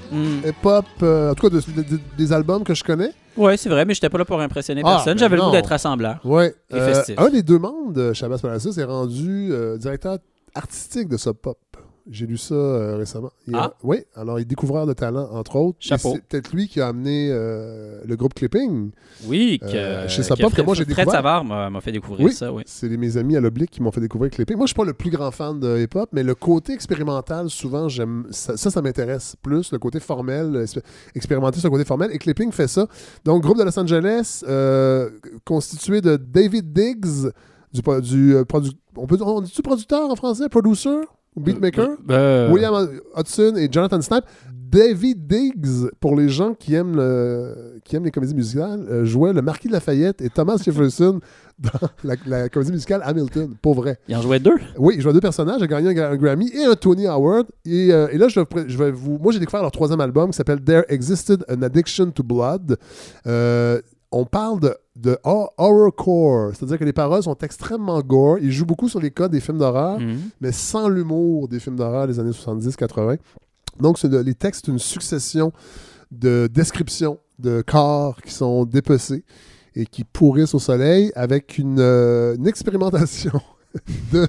hip-hop, 0.47 0.87
euh, 1.03 1.31
en 1.31 1.35
tout 1.35 1.51
cas, 1.51 1.55
de- 1.55 1.61
de- 1.83 1.83
de- 1.97 2.01
des 2.17 2.33
albums 2.33 2.65
que 2.65 2.73
je 2.75 2.83
connais. 2.83 3.11
Ouais, 3.37 3.59
c'est 3.59 3.69
vrai, 3.69 3.85
mais 3.85 3.93
j'étais 3.93 4.09
pas 4.09 4.17
là 4.17 4.25
pour 4.25 4.41
impressionner 4.41 4.81
Ah, 4.83 4.93
personne. 4.97 5.15
ben 5.15 5.19
J'avais 5.19 5.37
le 5.37 5.43
goût 5.43 5.51
d'être 5.51 5.69
rassembleur. 5.69 6.21
Ouais. 6.25 6.55
Et 6.73 6.81
festif. 6.81 7.17
un 7.19 7.29
des 7.29 7.43
deux 7.43 7.59
membres 7.59 7.93
de 7.93 8.15
Shabazz 8.15 8.41
Palacios 8.41 8.73
est 8.79 8.85
rendu 8.85 9.53
directeur 9.79 10.17
artistique 10.55 11.09
de 11.09 11.17
Sub 11.19 11.35
Pop. 11.35 11.59
J'ai 12.11 12.27
lu 12.27 12.37
ça 12.37 12.55
euh, 12.55 12.97
récemment. 12.97 13.31
Il 13.47 13.55
est- 13.55 13.59
Ah. 13.59 13.73
oui, 13.83 14.03
alors 14.15 14.39
il 14.39 14.43
est 14.43 14.45
découvreur 14.45 14.87
de 14.87 14.93
talent, 14.93 15.27
entre 15.33 15.57
autres. 15.57 15.79
Chapeau. 15.81 16.13
C'est 16.15 16.23
peut-être 16.23 16.53
lui 16.53 16.69
qui 16.69 16.81
a 16.83 16.89
amené 16.89 17.29
euh, 17.31 18.01
le 18.07 18.15
groupe 18.17 18.35
Clipping. 18.35 18.91
Oui, 19.27 19.59
que, 19.59 19.67
Euh, 19.75 20.07
chez 20.09 20.23
Sub 20.23 20.37
que 20.37 20.43
Pop, 20.43 20.51
que 20.51 20.57
Fred- 20.57 20.67
moi 20.67 20.75
j'ai 20.75 20.85
Fred 20.85 20.97
découvert. 20.97 21.15
Savard 21.15 21.45
m'a 21.45 21.71
m'a 21.71 21.81
fait 21.81 21.93
découvrir 21.93 22.31
ça, 22.33 22.53
oui. 22.53 22.63
C'est 22.67 22.89
mes 22.91 23.17
amis 23.17 23.37
à 23.37 23.41
l'oblique 23.41 23.71
qui 23.71 23.83
m'ont 23.83 23.91
fait 23.91 24.03
découvrir 24.03 24.31
Clipping. 24.31 24.57
Moi, 24.57 24.67
je 24.67 24.73
suis 24.73 24.77
pas 24.77 24.85
le 24.85 24.93
plus 24.93 25.11
grand 25.11 25.31
fan 25.31 25.59
de 25.59 25.79
hip-hop, 25.79 26.11
mais 26.13 26.23
le 26.23 26.35
côté 26.35 26.75
expérimental, 26.75 27.49
souvent, 27.49 27.89
j'aime 27.89 28.27
ça, 28.31 28.57
ça, 28.59 28.71
ça 28.71 28.83
m'intéresse 28.83 29.37
plus. 29.43 29.73
Le 29.73 29.79
côté 29.79 29.99
formel, 29.99 30.55
euh, 30.57 30.65
expé- 30.67 30.83
expérimenter 31.15 31.59
sur 31.61 31.69
le 31.69 31.73
côté 31.73 31.85
formel. 31.87 32.11
Et 32.13 32.19
Clipping 32.19 32.53
fait 32.53 32.69
ça. 32.69 32.87
Donc, 33.25 33.43
groupe 33.43 33.57
de 33.59 33.63
Los 33.65 33.79
Angeles, 33.79 34.43
euh, 34.47 35.09
constitué 35.47 36.03
de 36.03 36.17
David 36.17 36.71
Diggs, 36.73 37.31
du, 37.73 37.81
du 38.03 38.35
euh, 38.37 38.43
produ- 38.45 38.73
on 38.97 39.07
peut 39.07 39.19
on 39.23 39.41
dit-tu 39.41 39.63
producteur 39.63 40.11
en 40.11 40.15
français, 40.17 40.49
producer? 40.51 40.91
Beatmaker, 41.37 41.89
euh, 42.11 42.51
William 42.53 42.89
Hudson 43.17 43.55
et 43.57 43.69
Jonathan 43.71 44.01
Snipe. 44.01 44.25
David 44.51 45.29
Diggs, 45.29 45.89
pour 46.01 46.17
les 46.17 46.29
gens 46.29 46.53
qui 46.55 46.75
aiment, 46.75 46.97
le- 46.97 47.79
qui 47.85 47.95
aiment 47.95 48.05
les 48.05 48.11
comédies 48.11 48.35
musicales, 48.35 48.85
euh, 48.91 49.05
jouait 49.05 49.33
le 49.33 49.41
Marquis 49.41 49.69
de 49.69 49.73
Lafayette 49.73 50.21
et 50.21 50.31
Thomas 50.31 50.57
Jefferson 50.65 51.21
dans 51.61 51.71
la, 52.03 52.15
la 52.27 52.49
comédie 52.49 52.73
musicale 52.73 53.01
Hamilton, 53.05 53.55
pour 53.63 53.75
vrai. 53.75 53.99
Il 54.09 54.17
en 54.17 54.23
jouait 54.23 54.41
deux? 54.41 54.57
Oui, 54.77 54.95
il 54.97 55.01
jouait 55.01 55.13
deux 55.13 55.21
personnages, 55.21 55.59
il 55.61 55.65
a 55.65 55.67
gagné 55.69 55.91
un, 55.91 55.93
gra- 55.93 56.11
un 56.13 56.17
Grammy 56.17 56.51
et 56.53 56.65
un 56.65 56.75
Tony 56.75 57.07
Award. 57.07 57.47
Et, 57.65 57.93
euh, 57.93 58.09
et 58.11 58.19
là, 58.19 58.27
je 58.27 58.41
vais, 58.41 58.47
pré- 58.47 58.65
je 58.67 58.77
vais 58.77 58.91
vous... 58.91 59.17
Moi, 59.19 59.33
j'ai 59.33 59.39
découvert 59.39 59.63
leur 59.63 59.71
troisième 59.71 60.01
album 60.01 60.31
qui 60.31 60.37
s'appelle 60.37 60.61
There 60.61 60.83
Existed 60.89 61.45
an 61.49 61.63
Addiction 61.63 62.11
to 62.11 62.25
Blood. 62.25 62.77
Euh, 63.29 63.81
on 64.11 64.25
parle 64.25 64.59
de, 64.59 64.75
de 64.97 65.19
hor- 65.25 65.53
horrorcore, 65.59 66.51
c'est-à-dire 66.55 66.79
que 66.79 66.85
les 66.85 66.93
paroles 66.93 67.23
sont 67.23 67.37
extrêmement 67.39 68.01
gore. 68.01 68.39
Ils 68.41 68.53
jouent 68.53 68.65
beaucoup 68.67 68.89
sur 68.89 69.01
les 69.01 69.11
codes 69.11 69.33
des 69.33 69.41
films 69.41 69.59
d'horreur, 69.59 69.99
Mhm. 69.99 70.19
mais 70.41 70.53
sans 70.53 70.89
l'humour 70.89 71.49
des 71.49 71.59
films 71.59 71.77
d'horreur 71.77 72.07
des 72.07 72.21
années 72.21 72.33
70-80. 72.33 73.17
Donc, 73.81 74.01
de- 74.07 74.19
les 74.19 74.35
textes, 74.35 74.67
c'est 74.67 74.71
une 74.73 74.79
succession 74.79 75.53
de 76.13 76.49
descriptions 76.53 77.19
de 77.41 77.63
corps 77.67 78.23
qui 78.23 78.33
sont 78.33 78.65
dépecés 78.65 79.25
et 79.75 79.85
qui 79.87 80.05
pourrissent 80.05 80.55
au 80.55 80.61
soleil 80.61 81.11
avec 81.17 81.59
une, 81.59 81.81
euh, 81.81 82.37
une 82.37 82.47
expérimentation 82.47 83.41
de, 84.13 84.29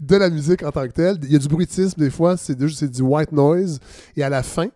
de 0.00 0.16
la 0.16 0.30
musique 0.30 0.62
en 0.62 0.72
tant 0.72 0.86
que 0.86 0.92
telle. 0.92 1.18
Il 1.24 1.32
y 1.32 1.36
a 1.36 1.38
du 1.38 1.48
bruitisme 1.48 2.00
des 2.00 2.08
fois, 2.08 2.38
c'est 2.38 2.54
du 2.56 3.02
white 3.02 3.32
noise. 3.32 3.78
Et 4.16 4.22
à 4.22 4.30
la 4.30 4.42
fin, 4.42 4.68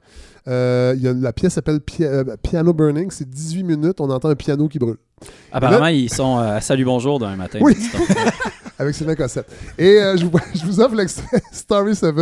euh, 0.50 0.94
il 0.96 1.02
y 1.02 1.08
a, 1.08 1.12
la 1.12 1.32
pièce 1.32 1.54
s'appelle 1.54 1.80
Pia- 1.80 2.08
euh, 2.10 2.36
Piano 2.42 2.72
Burning. 2.74 3.10
C'est 3.10 3.28
18 3.28 3.62
minutes, 3.62 4.00
on 4.00 4.10
entend 4.10 4.28
un 4.28 4.34
piano 4.34 4.68
qui 4.68 4.78
brûle. 4.78 4.96
Apparemment, 5.52 5.84
là- 5.84 5.92
ils 5.92 6.12
sont 6.12 6.38
euh, 6.38 6.56
à 6.56 6.60
Salut 6.60 6.84
Bonjour 6.84 7.18
d'un 7.18 7.36
matin. 7.36 7.58
Oui. 7.62 7.76
Avec 8.78 8.94
Sylvain 8.94 9.14
Cossette. 9.14 9.46
Et 9.78 10.00
euh, 10.00 10.16
je, 10.16 10.24
vous, 10.24 10.32
je 10.54 10.64
vous 10.64 10.80
offre 10.80 10.94
l'extrait 10.94 11.40
Story 11.52 11.94
7, 11.94 12.14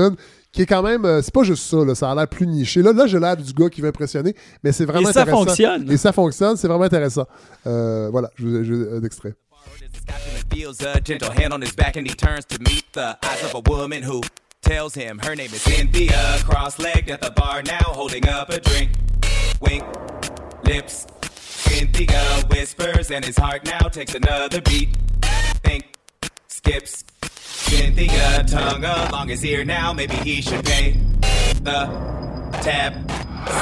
qui 0.52 0.62
est 0.62 0.66
quand 0.66 0.82
même. 0.82 1.04
euh, 1.04 1.22
c'est 1.22 1.32
pas 1.32 1.44
juste 1.44 1.62
ça, 1.64 1.84
là, 1.84 1.94
ça 1.94 2.10
a 2.10 2.14
l'air 2.14 2.26
plus 2.26 2.46
niché. 2.46 2.82
Là, 2.82 2.92
là 2.92 3.06
j'ai 3.06 3.20
l'air 3.20 3.36
du 3.36 3.52
gars 3.52 3.68
qui 3.68 3.80
veut 3.80 3.88
impressionner, 3.88 4.34
mais 4.64 4.72
c'est 4.72 4.84
vraiment 4.84 5.08
Et 5.10 5.12
ça 5.12 5.22
intéressant. 5.22 5.44
fonctionne. 5.46 5.90
Et 5.92 5.96
ça 5.96 6.12
fonctionne, 6.12 6.56
c'est 6.56 6.66
vraiment 6.68 6.84
intéressant. 6.84 7.26
Euh, 7.66 8.08
voilà, 8.10 8.30
je 8.36 8.46
vous 8.46 8.64
je 8.64 8.74
vous- 8.74 8.96
un 8.96 9.02
extrait. 9.04 9.34
And 14.64 14.72
tells 14.72 14.94
him 14.94 15.18
her 15.24 15.34
name 15.34 15.52
is 15.52 15.62
Cynthia. 15.62 16.38
Cross-legged 16.44 17.10
at 17.10 17.20
the 17.20 17.30
bar 17.30 17.62
now, 17.62 17.78
holding 17.78 18.28
up 18.28 18.50
a 18.50 18.60
drink. 18.60 18.90
Wink, 19.60 19.84
lips. 20.64 21.06
Cynthia 21.32 22.44
whispers 22.50 23.10
and 23.10 23.24
his 23.24 23.36
heart 23.36 23.64
now 23.64 23.88
takes 23.88 24.14
another 24.14 24.60
beat. 24.62 24.96
Think, 25.62 25.94
skips. 26.48 27.04
Cynthia 27.32 28.44
tongue 28.44 28.84
along 28.84 29.28
his 29.28 29.44
ear 29.44 29.64
now, 29.64 29.92
maybe 29.92 30.14
he 30.16 30.40
should 30.40 30.64
pay 30.64 30.92
the 31.62 31.86
tab. 32.62 33.10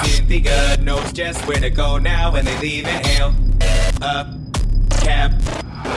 Cynthia 0.04 0.76
knows 0.78 1.12
just 1.12 1.46
where 1.46 1.60
to 1.60 1.70
go 1.70 1.98
now 1.98 2.32
when 2.32 2.44
they 2.44 2.58
leave 2.60 2.86
and 2.86 3.06
hail 3.06 3.34
a 4.02 4.45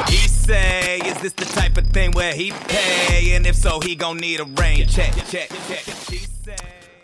He 0.07 0.27
say, 0.27 0.99
is 0.99 1.19
this 1.21 1.33
the 1.33 1.45
type 1.45 1.77
of 1.77 1.87
thing 1.87 2.11
where 2.11 2.33
he 2.33 2.51
if 3.45 3.55
so, 3.55 3.79
he 3.79 3.95
need 4.19 4.39
a 4.39 4.45
rain 4.61 4.85
check, 4.87 5.13
check, 5.29 5.49
check. 5.67 5.83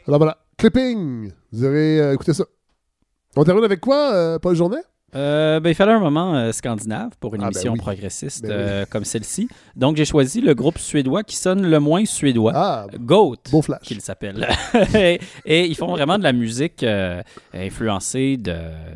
Alors 0.07 0.19
voilà, 0.19 0.37
Clipping. 0.57 1.31
Vous 1.51 1.65
aurez 1.65 1.99
euh, 1.99 2.13
écouté 2.13 2.33
ça. 2.33 2.45
On 3.35 3.43
termine 3.43 3.63
avec 3.63 3.79
quoi, 3.79 4.13
euh, 4.13 4.39
Paul 4.39 4.55
Journet? 4.55 4.83
Euh, 5.15 5.59
ben, 5.59 5.69
il 5.69 5.75
fallait 5.75 5.93
un 5.93 5.99
moment 5.99 6.35
euh, 6.35 6.51
scandinave 6.51 7.11
pour 7.19 7.35
une 7.35 7.41
Ah, 7.41 7.45
ben 7.45 7.51
émission 7.51 7.73
oui. 7.73 7.79
progressiste 7.79 8.43
Ben 8.43 8.49
oui. 8.49 8.55
euh, 8.57 8.85
comme 8.89 9.05
celle-ci. 9.05 9.47
Donc, 9.75 9.95
j'ai 9.97 10.05
choisi 10.05 10.41
le 10.41 10.53
groupe 10.53 10.77
suédois 10.77 11.23
qui 11.23 11.35
sonne 11.35 11.65
le 11.69 11.79
moins 11.79 12.03
suédois, 12.05 12.87
Goat, 12.99 13.37
beau 13.51 13.61
flash. 13.61 13.81
qu'il 13.83 14.01
s'appelle. 14.01 14.47
et, 14.95 15.19
et 15.45 15.65
ils 15.65 15.75
font 15.75 15.87
vraiment 15.87 16.17
de 16.17 16.23
la 16.23 16.33
musique 16.33 16.85
influencée 17.53 18.37
de, 18.37 18.55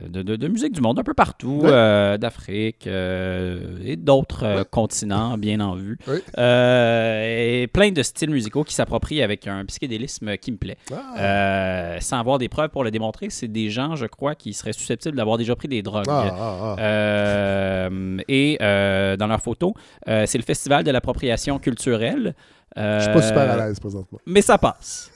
de, 0.09 0.21
de- 0.21 0.35
de 0.35 0.47
musique 0.47 0.73
du 0.73 0.81
monde 0.81 0.99
un 0.99 1.03
peu 1.03 1.13
partout, 1.13 1.59
Ouais. 1.63 2.17
d'Afrique 2.17 2.87
et 2.87 3.95
d'autres 3.97 4.65
continents 4.71 5.37
bien 5.37 5.59
en 5.59 5.75
vue. 5.75 5.97
Et 6.37 7.67
plein 7.71 7.91
de 7.91 8.03
styles 8.03 8.29
musicaux 8.29 8.63
qui 8.63 8.73
s'approprient 8.73 9.21
avec 9.21 9.47
un 9.47 9.65
psychédélisme 9.65 10.37
qui 10.37 10.51
me 10.51 10.57
plaît. 10.57 10.77
Ah. 10.93 11.99
Sans 12.01 12.19
avoir 12.19 12.37
des 12.37 12.49
preuves 12.49 12.69
pour 12.69 12.83
le 12.83 12.91
démontrer, 12.91 13.29
c'est 13.29 13.47
des 13.47 13.69
gens, 13.69 13.95
je 13.95 14.05
crois, 14.05 14.35
qui 14.35 14.53
seraient 14.53 14.73
susceptibles 14.73 15.15
d'avoir 15.17 15.37
déjà 15.37 15.55
pris 15.55 15.67
des 15.67 15.81
drogues. 15.81 16.08
Ah, 16.09 16.35
ah, 16.39 16.75
ah. 16.77 16.81
Euh, 16.81 18.17
et 18.27 18.57
euh, 18.61 19.15
dans 19.17 19.27
leur 19.27 19.41
photo, 19.41 19.73
euh, 20.07 20.25
c'est 20.27 20.37
le 20.37 20.43
festival 20.43 20.83
de 20.83 20.91
l'appropriation 20.91 21.59
culturelle. 21.59 22.35
Je 22.75 22.99
suis 23.01 23.13
pas 23.13 23.21
super 23.21 23.49
à 23.51 23.53
Euh, 23.55 23.67
l'aise 23.67 23.79
présentement. 23.79 24.19
Mais 24.25 24.41
ça 24.41 24.57
passe. 24.57 25.11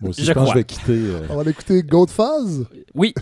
Moi 0.00 0.10
aussi, 0.10 0.20
Je 0.22 0.26
je, 0.26 0.32
pense 0.32 0.48
que 0.48 0.50
je 0.50 0.58
vais 0.58 0.64
quitter. 0.64 0.92
euh, 0.92 1.20
On 1.30 1.42
va 1.42 1.50
écouter 1.50 1.82
Goat 1.82 2.08
Fuzz. 2.08 2.66
Oui. 2.94 3.14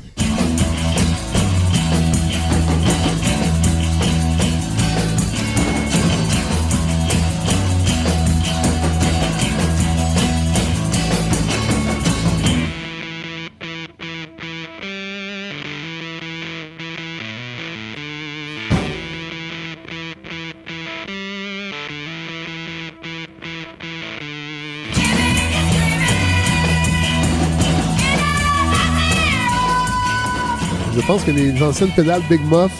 Pense 31.06 31.24
que 31.24 31.30
les 31.30 31.62
anciennes 31.62 31.90
pédales 31.94 32.22
Big 32.28 32.40
Muff 32.50 32.72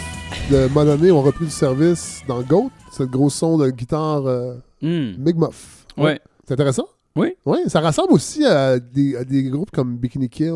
de 0.50 0.66
Mononé 0.72 1.10
ont 1.10 1.22
repris 1.22 1.44
du 1.44 1.50
service 1.50 2.22
dans 2.26 2.42
Goat, 2.42 2.70
ce 2.92 3.02
gros 3.02 3.30
son 3.30 3.58
de 3.58 3.70
guitare 3.70 4.26
euh, 4.26 4.54
Hmm. 4.82 5.12
Big 5.16 5.36
Muff. 5.36 5.86
Ouais. 5.96 6.20
C'est 6.46 6.52
intéressant? 6.52 6.86
Oui. 7.16 7.36
Oui, 7.46 7.58
ça 7.68 7.80
ressemble 7.80 8.12
aussi 8.12 8.44
à 8.44 8.78
des, 8.78 9.16
à 9.16 9.24
des 9.24 9.44
groupes 9.44 9.70
comme 9.70 9.96
Bikini 9.96 10.28
Kill, 10.28 10.52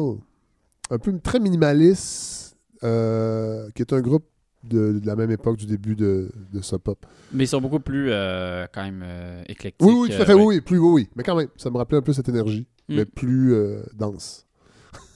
un 0.90 0.98
peu 0.98 1.18
très 1.20 1.40
minimaliste, 1.40 2.54
euh, 2.84 3.70
qui 3.74 3.80
est 3.80 3.92
un 3.94 4.00
groupe 4.02 4.26
de, 4.64 4.98
de 4.98 5.06
la 5.06 5.16
même 5.16 5.30
époque 5.30 5.56
du 5.56 5.64
début 5.64 5.96
de, 5.96 6.30
de 6.52 6.60
Sub 6.60 6.78
Pop. 6.80 7.06
Mais 7.32 7.44
ils 7.44 7.48
sont 7.48 7.60
beaucoup 7.62 7.80
plus, 7.80 8.08
euh, 8.10 8.66
quand 8.74 8.82
même, 8.82 9.02
éclectiques. 9.46 9.86
Oui, 9.88 9.94
oui, 9.94 10.08
tout 10.14 10.20
à 10.20 10.26
fait, 10.26 10.34
oui, 10.34 10.60
plus, 10.60 10.76
oui, 10.78 10.90
oui. 10.92 11.08
Mais 11.16 11.22
quand 11.22 11.36
même, 11.36 11.48
ça 11.56 11.70
me 11.70 11.78
rappelait 11.78 11.98
un 11.98 12.02
peu 12.02 12.12
cette 12.12 12.28
énergie, 12.28 12.66
Mm. 12.90 12.96
mais 12.96 13.04
plus 13.06 13.54
dense. 13.94 14.46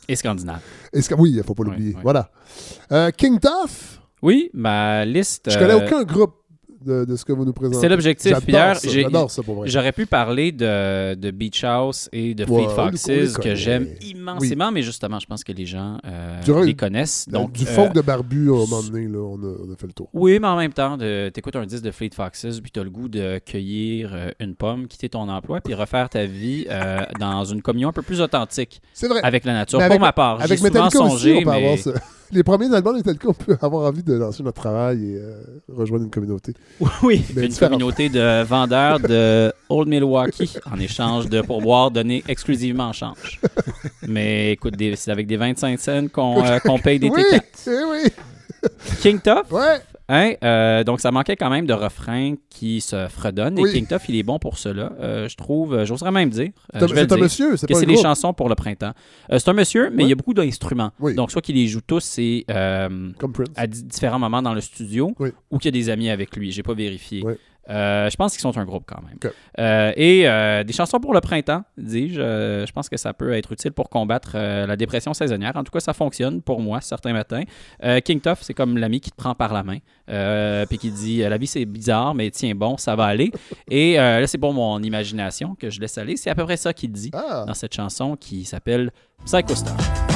Et 0.09 0.17
scandinave. 0.17 0.61
Oui, 1.19 1.31
il 1.31 1.37
ne 1.37 1.43
faut 1.43 1.55
pas 1.55 1.65
l'oublier. 1.65 1.97
Voilà. 2.03 2.31
Euh, 2.91 3.11
King 3.11 3.39
Tough, 3.39 4.01
Oui, 4.23 4.51
ma 4.53 5.05
liste. 5.05 5.51
je 5.51 5.59
connais 5.59 5.75
euh, 5.75 5.87
aucun 5.87 6.03
groupe 6.05 6.35
de, 6.85 7.05
de 7.05 7.17
ce 7.17 7.25
que 7.25 7.33
vous 7.33 7.45
nous 7.45 7.53
présentez. 7.53 7.81
C'est 7.81 7.89
l'objectif. 7.89 8.37
Hier. 8.47 8.79
J'aurais 9.65 9.93
pu 9.93 10.07
parler 10.07 10.53
de, 10.53 11.15
de 11.15 11.31
Beach 11.31 11.65
House 11.65 12.09
et 12.13 12.35
de 12.35 12.45
Ouais, 12.45 12.65
Fleet 12.65 12.75
Foxes 12.75 13.39
que 13.39 13.55
j'aime 13.55 13.89
immensément, 14.03 14.71
mais 14.73 14.83
justement, 14.83 15.19
je 15.19 15.27
pense 15.27 15.45
que 15.45 15.53
les 15.53 15.67
gens 15.67 15.99
euh, 16.07 16.63
les 16.65 16.75
connaissent. 16.75 17.29
Donc, 17.29 17.53
du 17.53 17.65
euh, 17.65 17.67
folk 17.67 17.93
de 17.93 18.01
barbu, 18.01 18.51
à 18.51 18.55
un 18.55 18.57
moment 18.59 18.83
donné, 18.83 19.07
là, 19.07 19.19
on, 19.19 19.37
a, 19.43 19.57
on 19.69 19.73
a 19.73 19.77
fait 19.77 19.87
le 19.87 19.93
tour. 19.93 20.09
Oui, 20.13 20.39
mais 20.41 20.49
en 20.49 20.57
même 20.57 20.73
temps, 20.73 20.99
t'écoutes 21.33 21.57
un 21.57 21.67
disque 21.67 21.85
de 21.85 21.91
Fleet 21.91 22.11
Foxes, 22.15 22.61
puis 22.61 22.71
t'as 22.71 22.83
le 22.83 22.91
goût 22.91 23.09
de 23.09 23.39
cueillir 23.45 24.11
euh, 24.13 24.31
une 24.41 24.55
pomme, 24.55 24.87
quitter 24.87 25.09
ton 25.09 25.29
emploi, 25.29 25.61
puis 25.61 25.75
refaire 25.75 26.09
ta 26.09 26.25
vie 26.25 26.67
euh, 26.71 27.01
dans 27.19 27.45
une 27.45 27.63
communion 27.63 27.89
un 27.91 27.93
peu 27.93 28.03
plus 28.03 28.21
authentique 28.21 28.81
C'est 28.93 29.09
vrai. 29.09 29.21
avec 29.23 29.45
la 29.45 29.53
nature. 29.55 29.81
Pour 29.87 30.01
ma 30.01 30.13
part, 30.13 30.39
j'ai 30.39 30.45
Avec 30.45 30.59
souvent 30.59 30.71
Metallica 30.73 31.01
aussi, 31.01 31.11
songé, 31.13 31.37
on 31.39 31.43
peut 31.43 31.51
avoir 31.51 31.73
mais... 31.73 31.77
ça. 31.77 31.93
Les 32.35 32.43
premiers 32.43 32.75
albums 32.75 32.95
de 32.95 32.99
Metallica, 32.99 33.29
on 33.29 33.35
peut 33.35 33.59
avoir 33.61 33.87
envie 33.89 34.03
de 34.03 34.15
lancer 34.15 34.43
notre 34.43 34.61
travail 34.63 35.05
et 35.05 35.17
euh, 35.19 35.43
rejoindre 35.69 36.05
une 36.05 36.11
communauté. 36.11 36.55
Oui, 37.03 37.23
Mais 37.37 37.43
une 37.43 37.49
différente. 37.49 37.73
communauté 37.75 38.09
de 38.09 38.43
vendeurs 38.45 39.01
de 39.01 39.53
Old 39.69 39.89
Milwaukee 39.89 40.57
en 40.71 40.79
échange 40.81 41.29
de 41.29 41.43
pourboires 41.43 41.91
donnés 41.91 42.25
exclusivement 42.27 42.85
en 42.89 42.93
change. 42.95 43.39
Mais 44.09 44.53
écoute, 44.53 44.77
des- 44.77 44.97
c'est 44.97 45.11
avec 45.11 45.27
des 45.27 45.37
25 45.37 45.79
cents 45.79 46.09
qu'on 46.11 46.43
euh, 46.45 46.59
qu'on 46.61 46.79
paye 46.79 46.99
des 46.99 47.11
oui, 47.11 47.23
T4. 47.23 47.43
eh 47.67 47.71
oui. 47.91 48.69
King 49.03 49.21
Tough, 49.21 49.51
Ouais. 49.53 49.81
Hein, 50.15 50.33
euh, 50.45 50.85
donc 50.85 51.01
ça 51.01 51.11
manquait 51.11 51.37
quand 51.37 51.51
même 51.51 51.67
de 51.67 51.73
refrains 51.73 52.35
qui 52.51 52.81
se 52.81 53.09
fredonnent. 53.09 53.59
Et. 53.59 53.73
King 53.73 53.87
il 54.09 54.17
est 54.17 54.23
bon 54.23 54.39
pour 54.39 54.59
cela. 54.59 54.93
Euh, 55.01 55.29
je 55.29 55.37
trouve, 55.37 55.75
euh, 55.75 55.85
j'oserais 55.85 56.13
même 56.13 56.31
dire. 56.31 56.51
euh, 56.75 56.87
C'est 56.87 57.13
un- 57.13 57.17
monsieur, 57.17 57.57
c'est 57.57 57.67
pas 57.67 57.75
c'est 57.81 57.87
des 57.87 57.97
chansons 57.97 58.33
pour 58.33 58.49
le 58.49 58.55
printemps. 58.55 58.93
C'est 59.31 59.49
un 59.49 59.53
monsieur, 59.53 59.91
mais 59.91 60.03
Ouais. 60.03 60.05
il 60.05 60.09
y 60.11 60.13
a 60.13 60.17
beaucoup 60.17 60.35
d'instruments. 60.35 60.91
Oui. 61.01 61.15
Donc, 61.15 61.31
soit 61.31 61.41
qu'il 61.43 61.57
les 61.57 61.67
joue 61.67 61.81
tous 61.81 62.19
à 62.49 63.67
di- 63.67 63.85
différents 63.85 64.19
moments 64.19 64.43
dans 64.43 64.55
le 64.55 64.61
studio, 64.61 65.15
Oui. 65.19 65.31
ou 65.51 65.59
qu'il 65.59 65.75
y 65.75 65.79
a 65.79 65.81
des 65.81 65.91
amis 65.91 66.11
avec 66.11 66.37
lui. 66.37 66.53
J'ai 66.53 66.63
pas 66.63 66.75
vérifié. 66.75 67.23
Euh, 67.71 68.11
je 68.11 68.17
pense 68.17 68.33
qu'ils 68.33 68.41
sont 68.41 68.57
un 68.59 68.65
groupe 68.65 68.85
quand 68.87 69.01
même. 69.03 69.33
Euh, 69.59 69.93
et 69.97 70.29
euh, 70.29 70.65
des 70.65 70.73
chansons 70.73 70.99
pour 70.99 71.15
le 71.15 71.21
printemps, 71.21 71.63
dis-je. 71.77 72.21
Je 72.21 72.73
pense 72.73 72.89
que 72.89 72.97
ça 72.97 73.13
peut 73.13 73.33
être 73.33 73.53
utile 73.53 73.73
pour 73.73 73.89
combattre 73.89 74.37
la 74.37 74.77
dépression 74.77 75.15
saisonnière. 75.15 75.53
En 75.57 75.65
tout 75.65 75.73
cas, 75.73 75.81
ça 75.81 75.93
fonctionne 75.93 76.43
pour 76.43 76.61
moi 76.61 76.81
certains 76.81 77.13
matins. 77.13 77.43
King 78.05 78.21
Tough, 78.21 78.39
c'est 78.41 78.55
comme 78.55 78.79
l'ami 78.79 79.01
qui 79.01 79.11
te 79.11 79.17
prend 79.17 79.35
par 79.35 79.53
la 79.53 79.63
main, 79.63 79.79
puis 80.67 80.79
qui 80.79 80.91
dit 80.91 81.19
la 81.19 81.39
vie 81.39 81.47
c'est 81.47 81.65
bizarre, 81.65 82.15
mais 82.15 82.31
tiens 82.31 82.55
bon, 82.55 82.77
ça 82.77 82.97
va 82.97 83.05
aller. 83.05 83.31
Et 83.71 83.97
là, 83.97 84.27
c'est 84.27 84.39
pour 84.39 84.53
mon 84.53 84.83
imagination 84.83 85.55
que 85.55 85.71
je 85.71 85.81
laisse 85.81 85.99
aller. 85.99 86.17
C'est 86.17 86.31
à 86.31 86.35
peu 86.35 86.45
près 86.45 86.57
ça 86.57 86.73
qu'il 86.73 86.93
dit 86.93 87.11
Ah. 87.13 87.45
dans 87.47 87.55
cette 87.55 87.75
chanson 87.75 88.17
qui 88.17 88.45
s'appelle 88.45 88.91
Psycho 89.25 89.55
Star. 89.55 90.12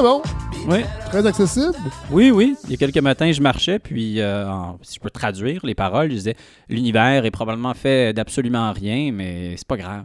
Très 0.00 0.08
bon. 0.08 0.22
Oui. 0.66 0.78
Très 1.10 1.26
accessible. 1.26 1.74
Oui, 2.10 2.30
oui. 2.30 2.56
Il 2.64 2.70
y 2.70 2.74
a 2.74 2.76
quelques 2.78 2.96
matins, 3.02 3.30
je 3.32 3.42
marchais, 3.42 3.78
puis 3.78 4.18
euh, 4.18 4.48
en- 4.48 4.78
si 4.80 4.94
je 4.94 5.00
peux 5.00 5.10
traduire 5.10 5.60
les 5.66 5.74
paroles, 5.74 6.08
je 6.08 6.14
disais 6.14 6.36
L'univers 6.70 7.26
est 7.26 7.30
probablement 7.30 7.74
fait 7.74 8.14
d'absolument 8.14 8.72
rien, 8.72 9.12
mais 9.12 9.56
c'est 9.58 9.66
pas 9.66 9.76
grave. 9.76 10.04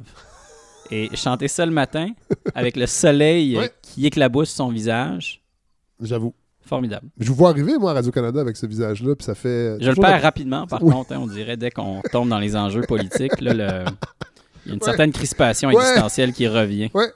Et 0.91 1.09
chanter 1.15 1.47
ça 1.47 1.65
le 1.65 1.71
matin, 1.71 2.09
avec 2.53 2.75
le 2.75 2.87
soleil 2.87 3.55
euh, 3.55 3.61
Ouais. 3.61 3.71
qui 3.81 4.05
éclabousse 4.05 4.49
son 4.49 4.67
visage, 4.67 5.41
J'avoue. 6.01 6.33
formidable. 6.65 7.07
Je 7.17 7.29
vous 7.29 7.35
vois 7.35 7.51
arriver, 7.51 7.77
moi, 7.77 7.91
à 7.91 7.93
Radio-Canada 7.93 8.41
avec 8.41 8.57
ce 8.57 8.65
visage-là, 8.65 9.15
puis 9.15 9.23
ça 9.23 9.33
fait... 9.33 9.77
Je 9.79 9.89
le 9.91 9.95
perds 9.95 10.21
rapidement, 10.21 10.67
par 10.67 10.83
Oui. 10.83 10.91
contre, 10.91 11.13
hein, 11.13 11.19
on 11.21 11.27
dirait, 11.27 11.55
dès 11.55 11.71
qu'on 11.71 12.01
tombe 12.11 12.27
dans 12.27 12.39
les 12.39 12.57
enjeux 12.57 12.81
politiques. 12.81 13.39
là, 13.39 13.53
le- 13.53 13.85
Il 14.65 14.69
y 14.69 14.71
a 14.71 14.73
une 14.73 14.79
Ouais. 14.81 14.85
certaine 14.85 15.13
crispation 15.13 15.69
Ouais. 15.69 15.75
existentielle 15.75 16.33
qui 16.33 16.47
revient. 16.49 16.89
Ouais. 16.93 17.07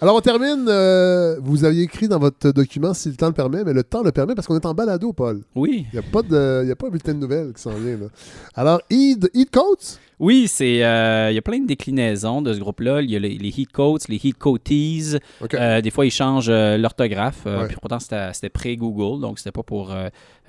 Alors, 0.00 0.14
on 0.16 0.20
termine. 0.20 0.66
euh, 0.68 1.36
vous 1.42 1.64
aviez 1.64 1.82
écrit 1.82 2.06
dans 2.06 2.18
votre 2.20 2.52
document 2.52 2.94
si 2.94 3.08
le 3.08 3.16
temps 3.16 3.26
le 3.26 3.32
permet, 3.32 3.64
mais 3.64 3.72
le 3.72 3.82
temps 3.82 4.02
le 4.02 4.12
permet 4.12 4.34
parce 4.36 4.46
qu'on 4.46 4.56
est 4.56 4.64
en 4.66 4.72
balado, 4.74 5.12
Paul. 5.12 5.40
Oui. 5.56 5.86
Il 5.92 5.98
n'y 5.98 6.06
a, 6.06 6.08
pas 6.08 6.22
de- 6.22 6.60
il 6.62 6.68
y 6.68 6.72
a 6.72 6.76
pas 6.76 6.86
un 6.86 6.90
bulletin 6.90 7.14
de 7.14 7.18
nouvelles 7.18 7.52
qui 7.52 7.60
s'en 7.62 7.70
vient. 7.72 7.96
Là. 7.96 8.06
Alors, 8.54 8.80
Eid, 8.90 9.28
Eid 9.34 9.50
Coats? 9.50 9.98
Oui, 10.20 10.46
c'est 10.48 10.84
euh, 10.84 11.30
il 11.30 11.34
y 11.34 11.38
a 11.38 11.42
plein 11.42 11.60
de 11.60 11.66
déclinaisons 11.66 12.42
de 12.42 12.52
ce 12.52 12.58
groupe-là. 12.58 13.02
Il 13.02 13.10
y 13.10 13.14
a 13.16 13.20
les, 13.20 13.38
les 13.38 13.48
Heat 13.48 13.70
Coats, 13.72 13.98
les 14.08 14.16
Heat 14.22 14.36
Coaties. 14.38 15.16
OK. 15.40 15.54
Euh, 15.54 15.80
des 15.80 15.90
fois, 15.90 16.06
ils 16.06 16.10
changent 16.10 16.48
euh, 16.48 16.76
l'orthographe. 16.76 17.42
Ouais. 17.46 17.66
Puis 17.68 17.76
pourtant, 17.80 17.98
c'était 18.00 18.32
c'était 18.32 18.48
pré-Google, 18.48 19.20
donc 19.20 19.38
c'était 19.38 19.52
pas 19.52 19.62
pour 19.62 19.92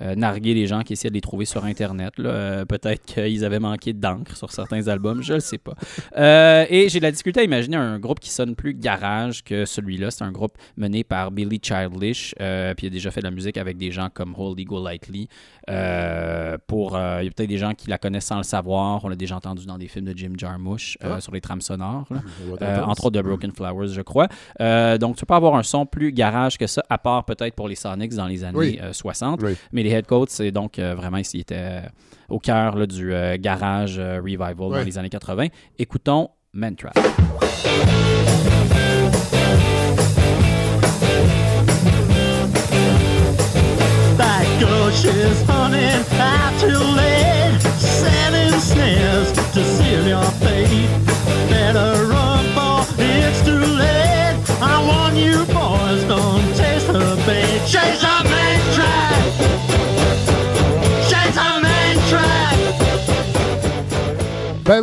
euh, 0.02 0.14
narguer 0.14 0.54
les 0.54 0.66
gens 0.66 0.82
qui 0.82 0.92
essayaient 0.94 1.10
de 1.10 1.14
les 1.14 1.20
trouver 1.20 1.44
sur 1.44 1.64
Internet. 1.64 2.18
là. 2.18 2.30
Euh, 2.30 2.64
Peut-être 2.64 3.04
qu'ils 3.04 3.44
avaient 3.44 3.58
manqué 3.60 3.92
d'encre 3.92 4.36
sur 4.36 4.50
certains 4.52 4.88
albums, 4.88 5.22
je 5.22 5.34
le 5.34 5.40
sais 5.40 5.58
pas. 5.58 5.74
Euh, 6.16 6.64
et 6.70 6.88
j'ai 6.88 6.98
de 7.00 7.04
la 7.04 7.10
difficulté 7.10 7.40
à 7.40 7.42
imaginer 7.44 7.76
un 7.76 7.98
groupe 7.98 8.20
qui 8.20 8.30
sonne 8.30 8.54
plus 8.54 8.74
garage 8.74 9.42
que 9.44 9.64
celui-là. 9.64 10.10
C'est 10.10 10.24
un 10.24 10.32
groupe 10.32 10.56
mené 10.76 11.04
par 11.04 11.30
Billy 11.30 11.60
Childish. 11.62 12.34
euh, 12.40 12.74
puis 12.74 12.86
il 12.86 12.90
a 12.90 12.92
déjà 12.92 13.10
fait 13.10 13.20
de 13.20 13.26
la 13.26 13.30
musique 13.30 13.56
avec 13.58 13.76
des 13.76 13.90
gens 13.90 14.08
comme 14.12 14.34
Holy 14.36 14.64
Golightly. 14.64 15.28
Pour, 16.66 16.96
il 16.96 17.24
y 17.24 17.28
a 17.28 17.30
peut-être 17.30 17.48
des 17.48 17.58
gens 17.58 17.74
qui 17.74 17.88
la 17.88 17.98
connaissent 17.98 18.26
sans 18.26 18.36
le 18.38 18.42
savoir. 18.42 19.04
On 19.04 19.08
l'a 19.08 19.16
déjà 19.16 19.36
entendu 19.36 19.66
dans 19.66 19.78
des 19.78 19.88
films 19.88 20.06
de 20.06 20.16
Jim 20.16 20.32
Jarmusch 20.36 20.96
Ah. 21.02 21.20
sur 21.20 21.32
les 21.32 21.40
trames 21.40 21.60
sonores. 21.60 22.06
là. 22.10 22.18
intense. 22.60 22.88
entre 22.88 23.06
autres 23.06 23.16
de 23.16 23.22
Broken 23.22 23.52
Flowers, 23.52 23.88
je 23.88 24.02
crois. 24.02 24.28
Donc, 24.98 25.16
tu 25.16 25.26
peux 25.26 25.34
avoir 25.34 25.54
un 25.56 25.62
son 25.62 25.86
plus 25.86 26.12
garage 26.12 26.58
que 26.58 26.66
ça, 26.66 26.82
à 26.88 26.98
part 26.98 27.24
peut-être 27.24 27.54
pour 27.54 27.68
les 27.68 27.74
Sonics 27.74 28.14
dans 28.14 28.26
les 28.26 28.44
années 28.44 28.58
Oui. 28.58 28.78
euh, 28.82 28.92
60. 28.92 29.40
Oui. 29.42 29.54
Mais 29.72 29.82
les 29.82 29.89
Headcoats, 29.90 30.26
c'est 30.28 30.50
donc 30.50 30.78
euh, 30.78 30.94
vraiment, 30.94 31.18
ils 31.18 31.40
étaient 31.40 31.54
euh, 31.58 31.80
au 32.28 32.38
cœur 32.38 32.76
là, 32.76 32.86
du 32.86 33.12
euh, 33.12 33.36
garage 33.38 33.98
revival 33.98 34.54
Ouais. 34.58 34.78
dans 34.78 34.84
les 34.84 34.98
années 34.98 35.08
80. 35.10 35.46
Écoutons 35.78 36.28
Mantra. 36.52 36.90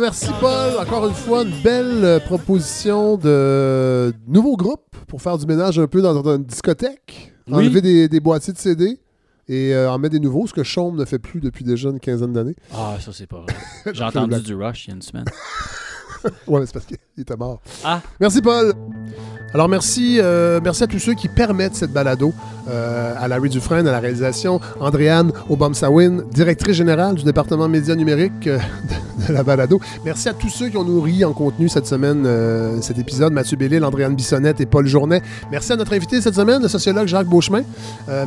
Merci 0.08 0.28
Paul, 0.40 0.78
encore 0.80 1.06
une 1.06 1.12
fois 1.14 1.42
une 1.42 1.52
belle 1.62 2.02
euh, 2.02 2.18
proposition 2.18 3.18
de 3.18 4.10
nouveau 4.26 4.56
groupe 4.56 4.96
pour 5.06 5.20
faire 5.20 5.36
du 5.36 5.44
ménage 5.44 5.78
un 5.78 5.86
peu 5.86 6.00
dans, 6.00 6.14
dans 6.22 6.34
une 6.36 6.44
discothèque, 6.44 7.34
Oui. 7.46 7.54
enlever 7.56 7.82
des, 7.82 8.08
des 8.08 8.18
boîtiers 8.20 8.54
de 8.54 8.58
CD 8.58 8.98
et 9.48 9.74
euh, 9.74 9.90
en 9.90 9.98
mettre 9.98 10.12
des 10.14 10.20
nouveaux, 10.20 10.46
ce 10.46 10.54
que 10.54 10.62
Chaume 10.62 10.96
ne 10.96 11.04
fait 11.04 11.18
plus 11.18 11.40
depuis 11.42 11.62
déjà 11.62 11.90
une 11.90 12.00
quinzaine 12.00 12.32
d'années. 12.32 12.56
Ah, 12.74 12.96
ça, 13.00 13.12
c'est 13.12 13.26
pas 13.26 13.40
vrai. 13.42 13.54
J'ai 13.92 14.02
entendu 14.02 14.40
du 14.40 14.54
Rush 14.54 14.86
il 14.86 14.88
y 14.88 14.92
a 14.92 14.94
une 14.96 15.02
semaine. 15.02 15.26
Ouais, 16.46 16.60
mais 16.60 16.66
c'est 16.66 16.72
parce 16.72 16.86
qu'il 16.86 16.96
était 17.18 17.36
mort. 17.36 17.60
Ah. 17.84 18.00
Merci 18.20 18.40
Paul. 18.42 18.72
Alors 19.54 19.68
merci, 19.68 20.18
euh, 20.20 20.60
merci 20.62 20.82
à 20.84 20.86
tous 20.86 20.98
ceux 20.98 21.14
qui 21.14 21.26
permettent 21.26 21.74
cette 21.74 21.90
balado, 21.92 22.34
euh, 22.68 23.14
à 23.18 23.28
Larry 23.28 23.48
Dufresne 23.48 23.88
à 23.88 23.92
la 23.92 23.98
réalisation, 23.98 24.60
Andréane 24.78 25.32
Obamsawin, 25.48 26.22
directrice 26.34 26.76
générale 26.76 27.14
du 27.14 27.24
département 27.24 27.66
médias 27.66 27.94
numériques 27.94 28.46
euh, 28.46 28.58
de 29.26 29.32
la 29.32 29.42
balado. 29.42 29.80
Merci 30.04 30.28
à 30.28 30.34
tous 30.34 30.50
ceux 30.50 30.68
qui 30.68 30.76
ont 30.76 30.84
nourri 30.84 31.24
en 31.24 31.32
contenu 31.32 31.70
cette 31.70 31.86
semaine, 31.86 32.28
cet 32.82 32.98
épisode. 32.98 33.32
Mathieu 33.32 33.56
Bellil, 33.56 33.82
Andréane 33.84 34.14
Bissonnette 34.14 34.60
et 34.60 34.66
Paul 34.66 34.86
Journet. 34.86 35.22
Merci 35.50 35.72
à 35.72 35.76
notre 35.76 35.94
invité 35.94 36.20
cette 36.20 36.34
semaine, 36.34 36.60
le 36.60 36.68
sociologue 36.68 37.06
Jacques 37.08 37.26
Beauchemin. 37.26 37.62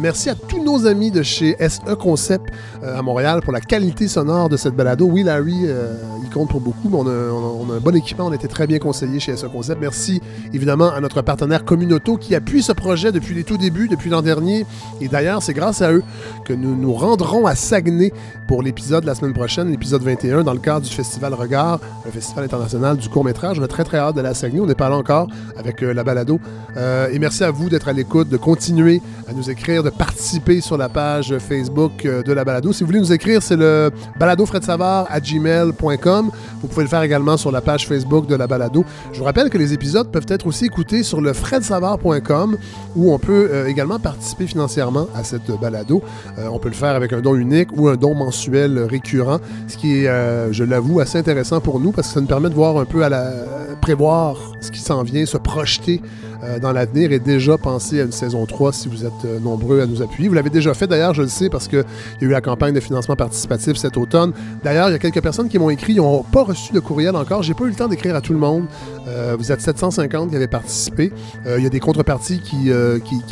Merci 0.01 0.29
à 0.31 0.35
tous 0.35 0.63
nos 0.63 0.85
amis 0.87 1.11
de 1.11 1.21
chez 1.23 1.55
SE 1.59 1.93
Concept 1.95 2.45
à 2.83 3.01
Montréal 3.03 3.41
pour 3.43 3.53
la 3.53 3.61
qualité 3.61 4.07
sonore 4.07 4.49
de 4.49 4.57
cette 4.57 4.75
balado. 4.75 5.05
Oui, 5.05 5.21
Larry, 5.23 5.65
il 6.23 6.29
compte 6.33 6.49
pour 6.49 6.61
beaucoup, 6.61 6.89
mais 6.89 6.97
on 6.97 7.07
a, 7.07 7.31
on 7.31 7.39
a- 7.39 7.65
on 7.69 7.73
a 7.73 7.77
un 7.77 7.79
bon 7.81 7.95
équipement. 7.95 8.27
On 8.27 8.33
été 8.33 8.47
très 8.47 8.67
bien 8.67 8.79
conseillés 8.79 9.19
chez 9.19 9.35
SE 9.35 9.45
Concept. 9.47 9.81
Merci 9.81 10.21
évidemment 10.53 10.91
à 10.91 11.01
notre 11.01 11.21
partenaire 11.21 11.65
Communauto 11.65 12.17
qui 12.17 12.35
appuie 12.35 12.63
ce 12.63 12.71
projet 12.71 13.11
depuis 13.11 13.35
les 13.35 13.43
tout 13.43 13.57
débuts, 13.57 13.87
depuis 13.87 14.09
l'an 14.09 14.21
dernier. 14.21 14.65
Et 15.01 15.07
d'ailleurs, 15.07 15.41
c'est 15.41 15.53
grâce 15.53 15.81
à 15.81 15.91
eux 15.91 16.03
que 16.45 16.53
nous 16.53 16.75
nous 16.75 16.93
rendrons 16.93 17.45
à 17.45 17.55
Saguenay 17.55 18.13
pour 18.47 18.61
l'épisode 18.61 19.01
de 19.01 19.07
la 19.07 19.15
semaine 19.15 19.33
prochaine, 19.33 19.71
l'épisode 19.71 20.03
21, 20.03 20.43
dans 20.43 20.53
le 20.53 20.59
cadre 20.59 20.85
du 20.85 20.93
Festival 20.93 21.33
Regard, 21.33 21.79
le 22.05 22.11
Festival 22.11 22.43
international 22.43 22.97
du 22.97 23.09
court-métrage. 23.09 23.59
On 23.59 23.63
a 23.63 23.67
très, 23.67 23.83
très 23.83 23.97
hâte 23.97 24.15
d'aller 24.15 24.29
à 24.29 24.33
Saguenay. 24.33 24.61
On 24.61 24.65
n'est 24.65 24.75
pas 24.75 24.89
là 24.89 24.97
encore 24.97 25.27
avec 25.57 25.81
euh, 25.83 25.93
la 25.93 26.03
balado. 26.03 26.39
Euh, 26.77 27.09
et 27.11 27.19
merci 27.19 27.43
à 27.43 27.51
vous 27.51 27.69
d'être 27.69 27.87
à 27.87 27.93
l'écoute, 27.93 28.29
de 28.29 28.37
continuer 28.37 29.01
à 29.27 29.33
nous 29.33 29.49
écrire, 29.49 29.83
de 29.83 29.89
participer 29.89 30.61
sur 30.61 30.77
la 30.77 30.89
page 30.89 31.37
Facebook 31.37 32.05
euh, 32.05 32.23
de 32.23 32.33
la 32.33 32.43
balado. 32.43 32.73
Si 32.73 32.83
vous 32.83 32.87
voulez 32.87 32.99
nous 32.99 33.13
écrire, 33.13 33.41
c'est 33.41 33.55
le 33.55 33.91
baladofredsavard 34.19 35.07
à 35.09 35.19
gmail.com. 35.19 36.31
Vous 36.61 36.67
pouvez 36.67 36.83
le 36.83 36.89
faire 36.89 37.01
également 37.01 37.37
sur 37.37 37.51
la 37.51 37.61
page 37.61 37.70
Facebook 37.79 38.27
de 38.27 38.35
la 38.35 38.47
balado. 38.47 38.85
Je 39.13 39.19
vous 39.19 39.25
rappelle 39.25 39.49
que 39.49 39.57
les 39.57 39.73
épisodes 39.73 40.11
peuvent 40.11 40.25
être 40.27 40.47
aussi 40.47 40.65
écoutés 40.65 41.03
sur 41.03 41.21
le 41.21 41.33
fredsavard.com 41.33 42.57
où 42.95 43.13
on 43.13 43.19
peut 43.19 43.49
euh, 43.51 43.67
également 43.67 43.99
participer 43.99 44.47
financièrement 44.47 45.07
à 45.15 45.23
cette 45.23 45.51
balado. 45.59 46.01
Euh, 46.37 46.47
on 46.51 46.59
peut 46.59 46.69
le 46.69 46.75
faire 46.75 46.95
avec 46.95 47.13
un 47.13 47.21
don 47.21 47.35
unique 47.35 47.69
ou 47.75 47.87
un 47.87 47.95
don 47.95 48.13
mensuel 48.15 48.79
récurrent, 48.79 49.39
ce 49.67 49.77
qui 49.77 50.03
est, 50.03 50.07
euh, 50.07 50.51
je 50.51 50.63
l'avoue, 50.63 50.99
assez 50.99 51.17
intéressant 51.17 51.61
pour 51.61 51.79
nous 51.79 51.91
parce 51.91 52.07
que 52.09 52.13
ça 52.15 52.21
nous 52.21 52.27
permet 52.27 52.49
de 52.49 52.55
voir 52.55 52.77
un 52.77 52.85
peu 52.85 53.03
à 53.03 53.09
la 53.09 53.31
prévoir 53.81 54.37
ce 54.59 54.71
qui 54.71 54.79
s'en 54.79 55.03
vient, 55.03 55.25
se 55.25 55.37
projeter 55.37 56.01
euh, 56.43 56.57
dans 56.57 56.71
l'avenir 56.71 57.11
et 57.11 57.19
déjà 57.19 57.55
penser 57.55 58.01
à 58.01 58.03
une 58.03 58.11
saison 58.11 58.47
3 58.47 58.73
si 58.73 58.87
vous 58.87 59.05
êtes 59.05 59.11
euh, 59.25 59.39
nombreux 59.39 59.79
à 59.79 59.85
nous 59.85 60.01
appuyer. 60.01 60.27
Vous 60.27 60.33
l'avez 60.33 60.49
déjà 60.49 60.73
fait 60.73 60.87
d'ailleurs, 60.87 61.13
je 61.13 61.21
le 61.21 61.27
sais, 61.27 61.49
parce 61.49 61.67
qu'il 61.67 61.83
y 62.21 62.25
a 62.25 62.27
eu 62.27 62.31
la 62.31 62.41
campagne 62.41 62.73
de 62.73 62.79
financement 62.79 63.15
participatif 63.15 63.77
cet 63.77 63.95
automne. 63.95 64.33
D'ailleurs, 64.63 64.89
il 64.89 64.93
y 64.93 64.95
a 64.95 64.99
quelques 64.99 65.21
personnes 65.21 65.49
qui 65.49 65.59
m'ont 65.59 65.69
écrit, 65.69 65.93
ils 65.93 65.97
n'ont 65.97 66.23
pas 66.23 66.43
reçu 66.43 66.73
de 66.73 66.79
courriel 66.79 67.15
encore. 67.15 67.43
J'ai 67.43 67.53
pas 67.53 67.65
eu 67.65 67.69
le 67.69 67.75
temps 67.75 67.87
d'écrire 67.87 68.15
à 68.15 68.21
tout 68.21 68.33
le 68.33 68.39
monde. 68.39 68.65
Euh, 69.07 69.35
vous 69.37 69.51
êtes 69.51 69.61
750 69.61 70.31
qui 70.31 70.35
avaient 70.35 70.47
participé. 70.47 71.13
Il 71.45 71.63
y 71.63 71.67
a 71.67 71.69
des 71.69 71.79
contreparties 71.79 72.39
qui, 72.39 72.71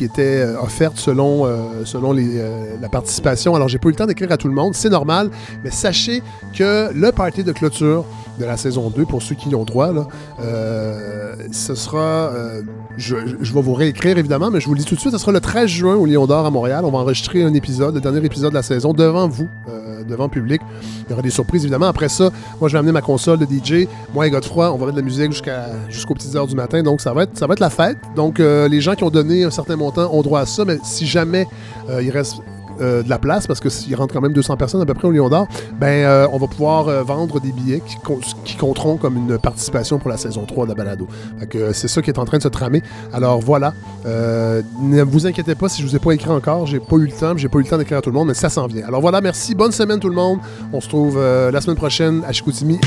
étaient 0.03 0.43
offertes 0.61 0.97
selon, 0.97 1.47
selon 1.85 2.13
la 2.13 2.89
participation. 2.89 3.55
Alors, 3.55 3.69
j'ai 3.69 3.79
pas 3.79 3.87
eu 3.87 3.91
le 3.91 3.97
temps 3.97 4.05
d'écrire 4.05 4.31
à 4.31 4.37
tout 4.37 4.47
le 4.47 4.53
monde. 4.53 4.75
C'est 4.75 4.89
normal, 4.89 5.29
mais 5.63 5.71
sachez 5.71 6.21
que 6.53 6.91
le 6.93 7.11
party 7.11 7.43
de 7.43 7.51
clôture 7.51 8.05
de 8.39 8.45
la 8.45 8.57
saison 8.57 8.89
2, 8.89 9.05
pour 9.05 9.21
ceux 9.21 9.35
qui 9.35 9.49
y 9.49 9.55
ont 9.55 9.63
droit, 9.65 9.91
ce 11.51 11.75
sera. 11.75 12.31
Je, 12.99 13.15
je 13.41 13.53
vais 13.53 13.61
vous 13.61 13.73
réécrire 13.73 14.17
évidemment, 14.17 14.51
mais 14.51 14.59
je 14.59 14.67
vous 14.67 14.73
le 14.73 14.79
dis 14.79 14.85
tout 14.85 14.95
de 14.95 14.99
suite, 14.99 15.13
ce 15.13 15.17
sera 15.17 15.31
le 15.31 15.39
13 15.39 15.67
juin 15.67 15.95
au 15.95 16.05
Lion 16.05 16.27
d'Or 16.27 16.45
à 16.45 16.51
Montréal. 16.51 16.83
On 16.85 16.91
va 16.91 16.99
enregistrer 16.99 17.43
un 17.43 17.53
épisode, 17.53 17.95
le 17.95 18.01
dernier 18.01 18.23
épisode 18.25 18.49
de 18.51 18.55
la 18.55 18.63
saison, 18.63 18.93
devant 18.93 19.27
vous, 19.27 19.47
euh, 19.69 20.03
devant 20.03 20.25
le 20.25 20.29
public. 20.29 20.61
Il 21.07 21.11
y 21.11 21.13
aura 21.13 21.21
des 21.21 21.29
surprises 21.29 21.63
évidemment. 21.63 21.87
Après 21.87 22.09
ça, 22.09 22.29
moi 22.59 22.67
je 22.67 22.73
vais 22.73 22.79
amener 22.79 22.91
ma 22.91 23.01
console 23.01 23.39
de 23.39 23.45
DJ. 23.45 23.87
Moi 24.13 24.27
et 24.27 24.29
Godefroy, 24.29 24.71
on 24.71 24.77
va 24.77 24.87
mettre 24.87 24.97
de 24.97 25.01
la 25.01 25.05
musique 25.05 25.31
jusqu'à 25.31 25.67
jusqu'aux 25.89 26.13
petites 26.13 26.35
heures 26.35 26.47
du 26.47 26.55
matin. 26.55 26.83
Donc 26.83 27.01
ça 27.01 27.13
va 27.13 27.23
être, 27.23 27.37
ça 27.37 27.47
va 27.47 27.53
être 27.53 27.59
la 27.59 27.69
fête. 27.69 27.97
Donc 28.15 28.39
euh, 28.39 28.67
les 28.67 28.81
gens 28.81 28.95
qui 28.95 29.03
ont 29.03 29.09
donné 29.09 29.43
un 29.45 29.51
certain 29.51 29.77
montant 29.77 30.13
ont 30.13 30.21
droit 30.21 30.41
à 30.41 30.45
ça, 30.45 30.65
mais 30.65 30.77
si 30.83 31.07
jamais 31.07 31.47
euh, 31.89 32.03
il 32.03 32.11
reste 32.11 32.41
euh, 32.81 33.03
de 33.03 33.09
la 33.09 33.17
place, 33.19 33.47
parce 33.47 33.59
que 33.59 33.69
rentre 33.95 34.13
quand 34.13 34.21
même 34.21 34.33
200 34.33 34.57
personnes 34.57 34.81
à 34.81 34.85
peu 34.85 34.93
près 34.93 35.07
au 35.07 35.11
Lion 35.11 35.29
d'Or, 35.29 35.47
ben, 35.79 35.87
euh, 35.87 36.27
on 36.31 36.37
va 36.37 36.47
pouvoir 36.47 36.87
euh, 36.87 37.03
vendre 37.03 37.39
des 37.39 37.51
billets 37.51 37.81
qui, 37.85 37.95
com- 37.97 38.19
qui 38.45 38.55
compteront 38.55 38.97
comme 38.97 39.17
une 39.17 39.37
participation 39.37 39.99
pour 39.99 40.09
la 40.09 40.17
saison 40.17 40.45
3 40.45 40.65
de 40.65 40.69
la 40.69 40.75
balado. 40.75 41.07
C'est 41.73 41.87
ça 41.87 42.01
qui 42.01 42.09
est 42.09 42.19
en 42.19 42.25
train 42.25 42.37
de 42.37 42.43
se 42.43 42.47
tramer. 42.47 42.81
Alors 43.13 43.39
voilà, 43.39 43.73
ne 44.05 45.01
vous 45.03 45.27
inquiétez 45.27 45.55
pas 45.55 45.69
si 45.69 45.81
je 45.81 45.87
vous 45.87 45.95
ai 45.95 45.99
pas 45.99 46.11
écrit 46.11 46.29
encore, 46.29 46.65
j'ai 46.65 46.79
pas 46.79 46.95
eu 46.97 47.05
le 47.05 47.11
temps, 47.11 47.35
j'ai 47.37 47.49
pas 47.49 47.59
eu 47.59 47.63
le 47.63 47.67
temps 47.67 47.77
d'écrire 47.77 47.97
à 47.97 48.01
tout 48.01 48.09
le 48.09 48.15
monde, 48.15 48.27
mais 48.27 48.33
ça 48.33 48.49
s'en 48.49 48.67
vient. 48.67 48.85
Alors 48.87 49.01
voilà, 49.01 49.21
merci, 49.21 49.55
bonne 49.55 49.71
semaine 49.71 49.99
tout 49.99 50.09
le 50.09 50.15
monde. 50.15 50.39
On 50.73 50.81
se 50.81 50.87
trouve 50.87 51.19
la 51.19 51.61
semaine 51.61 51.77
prochaine 51.77 52.21
à 52.27 52.31
Chicoutimi. 52.31 52.79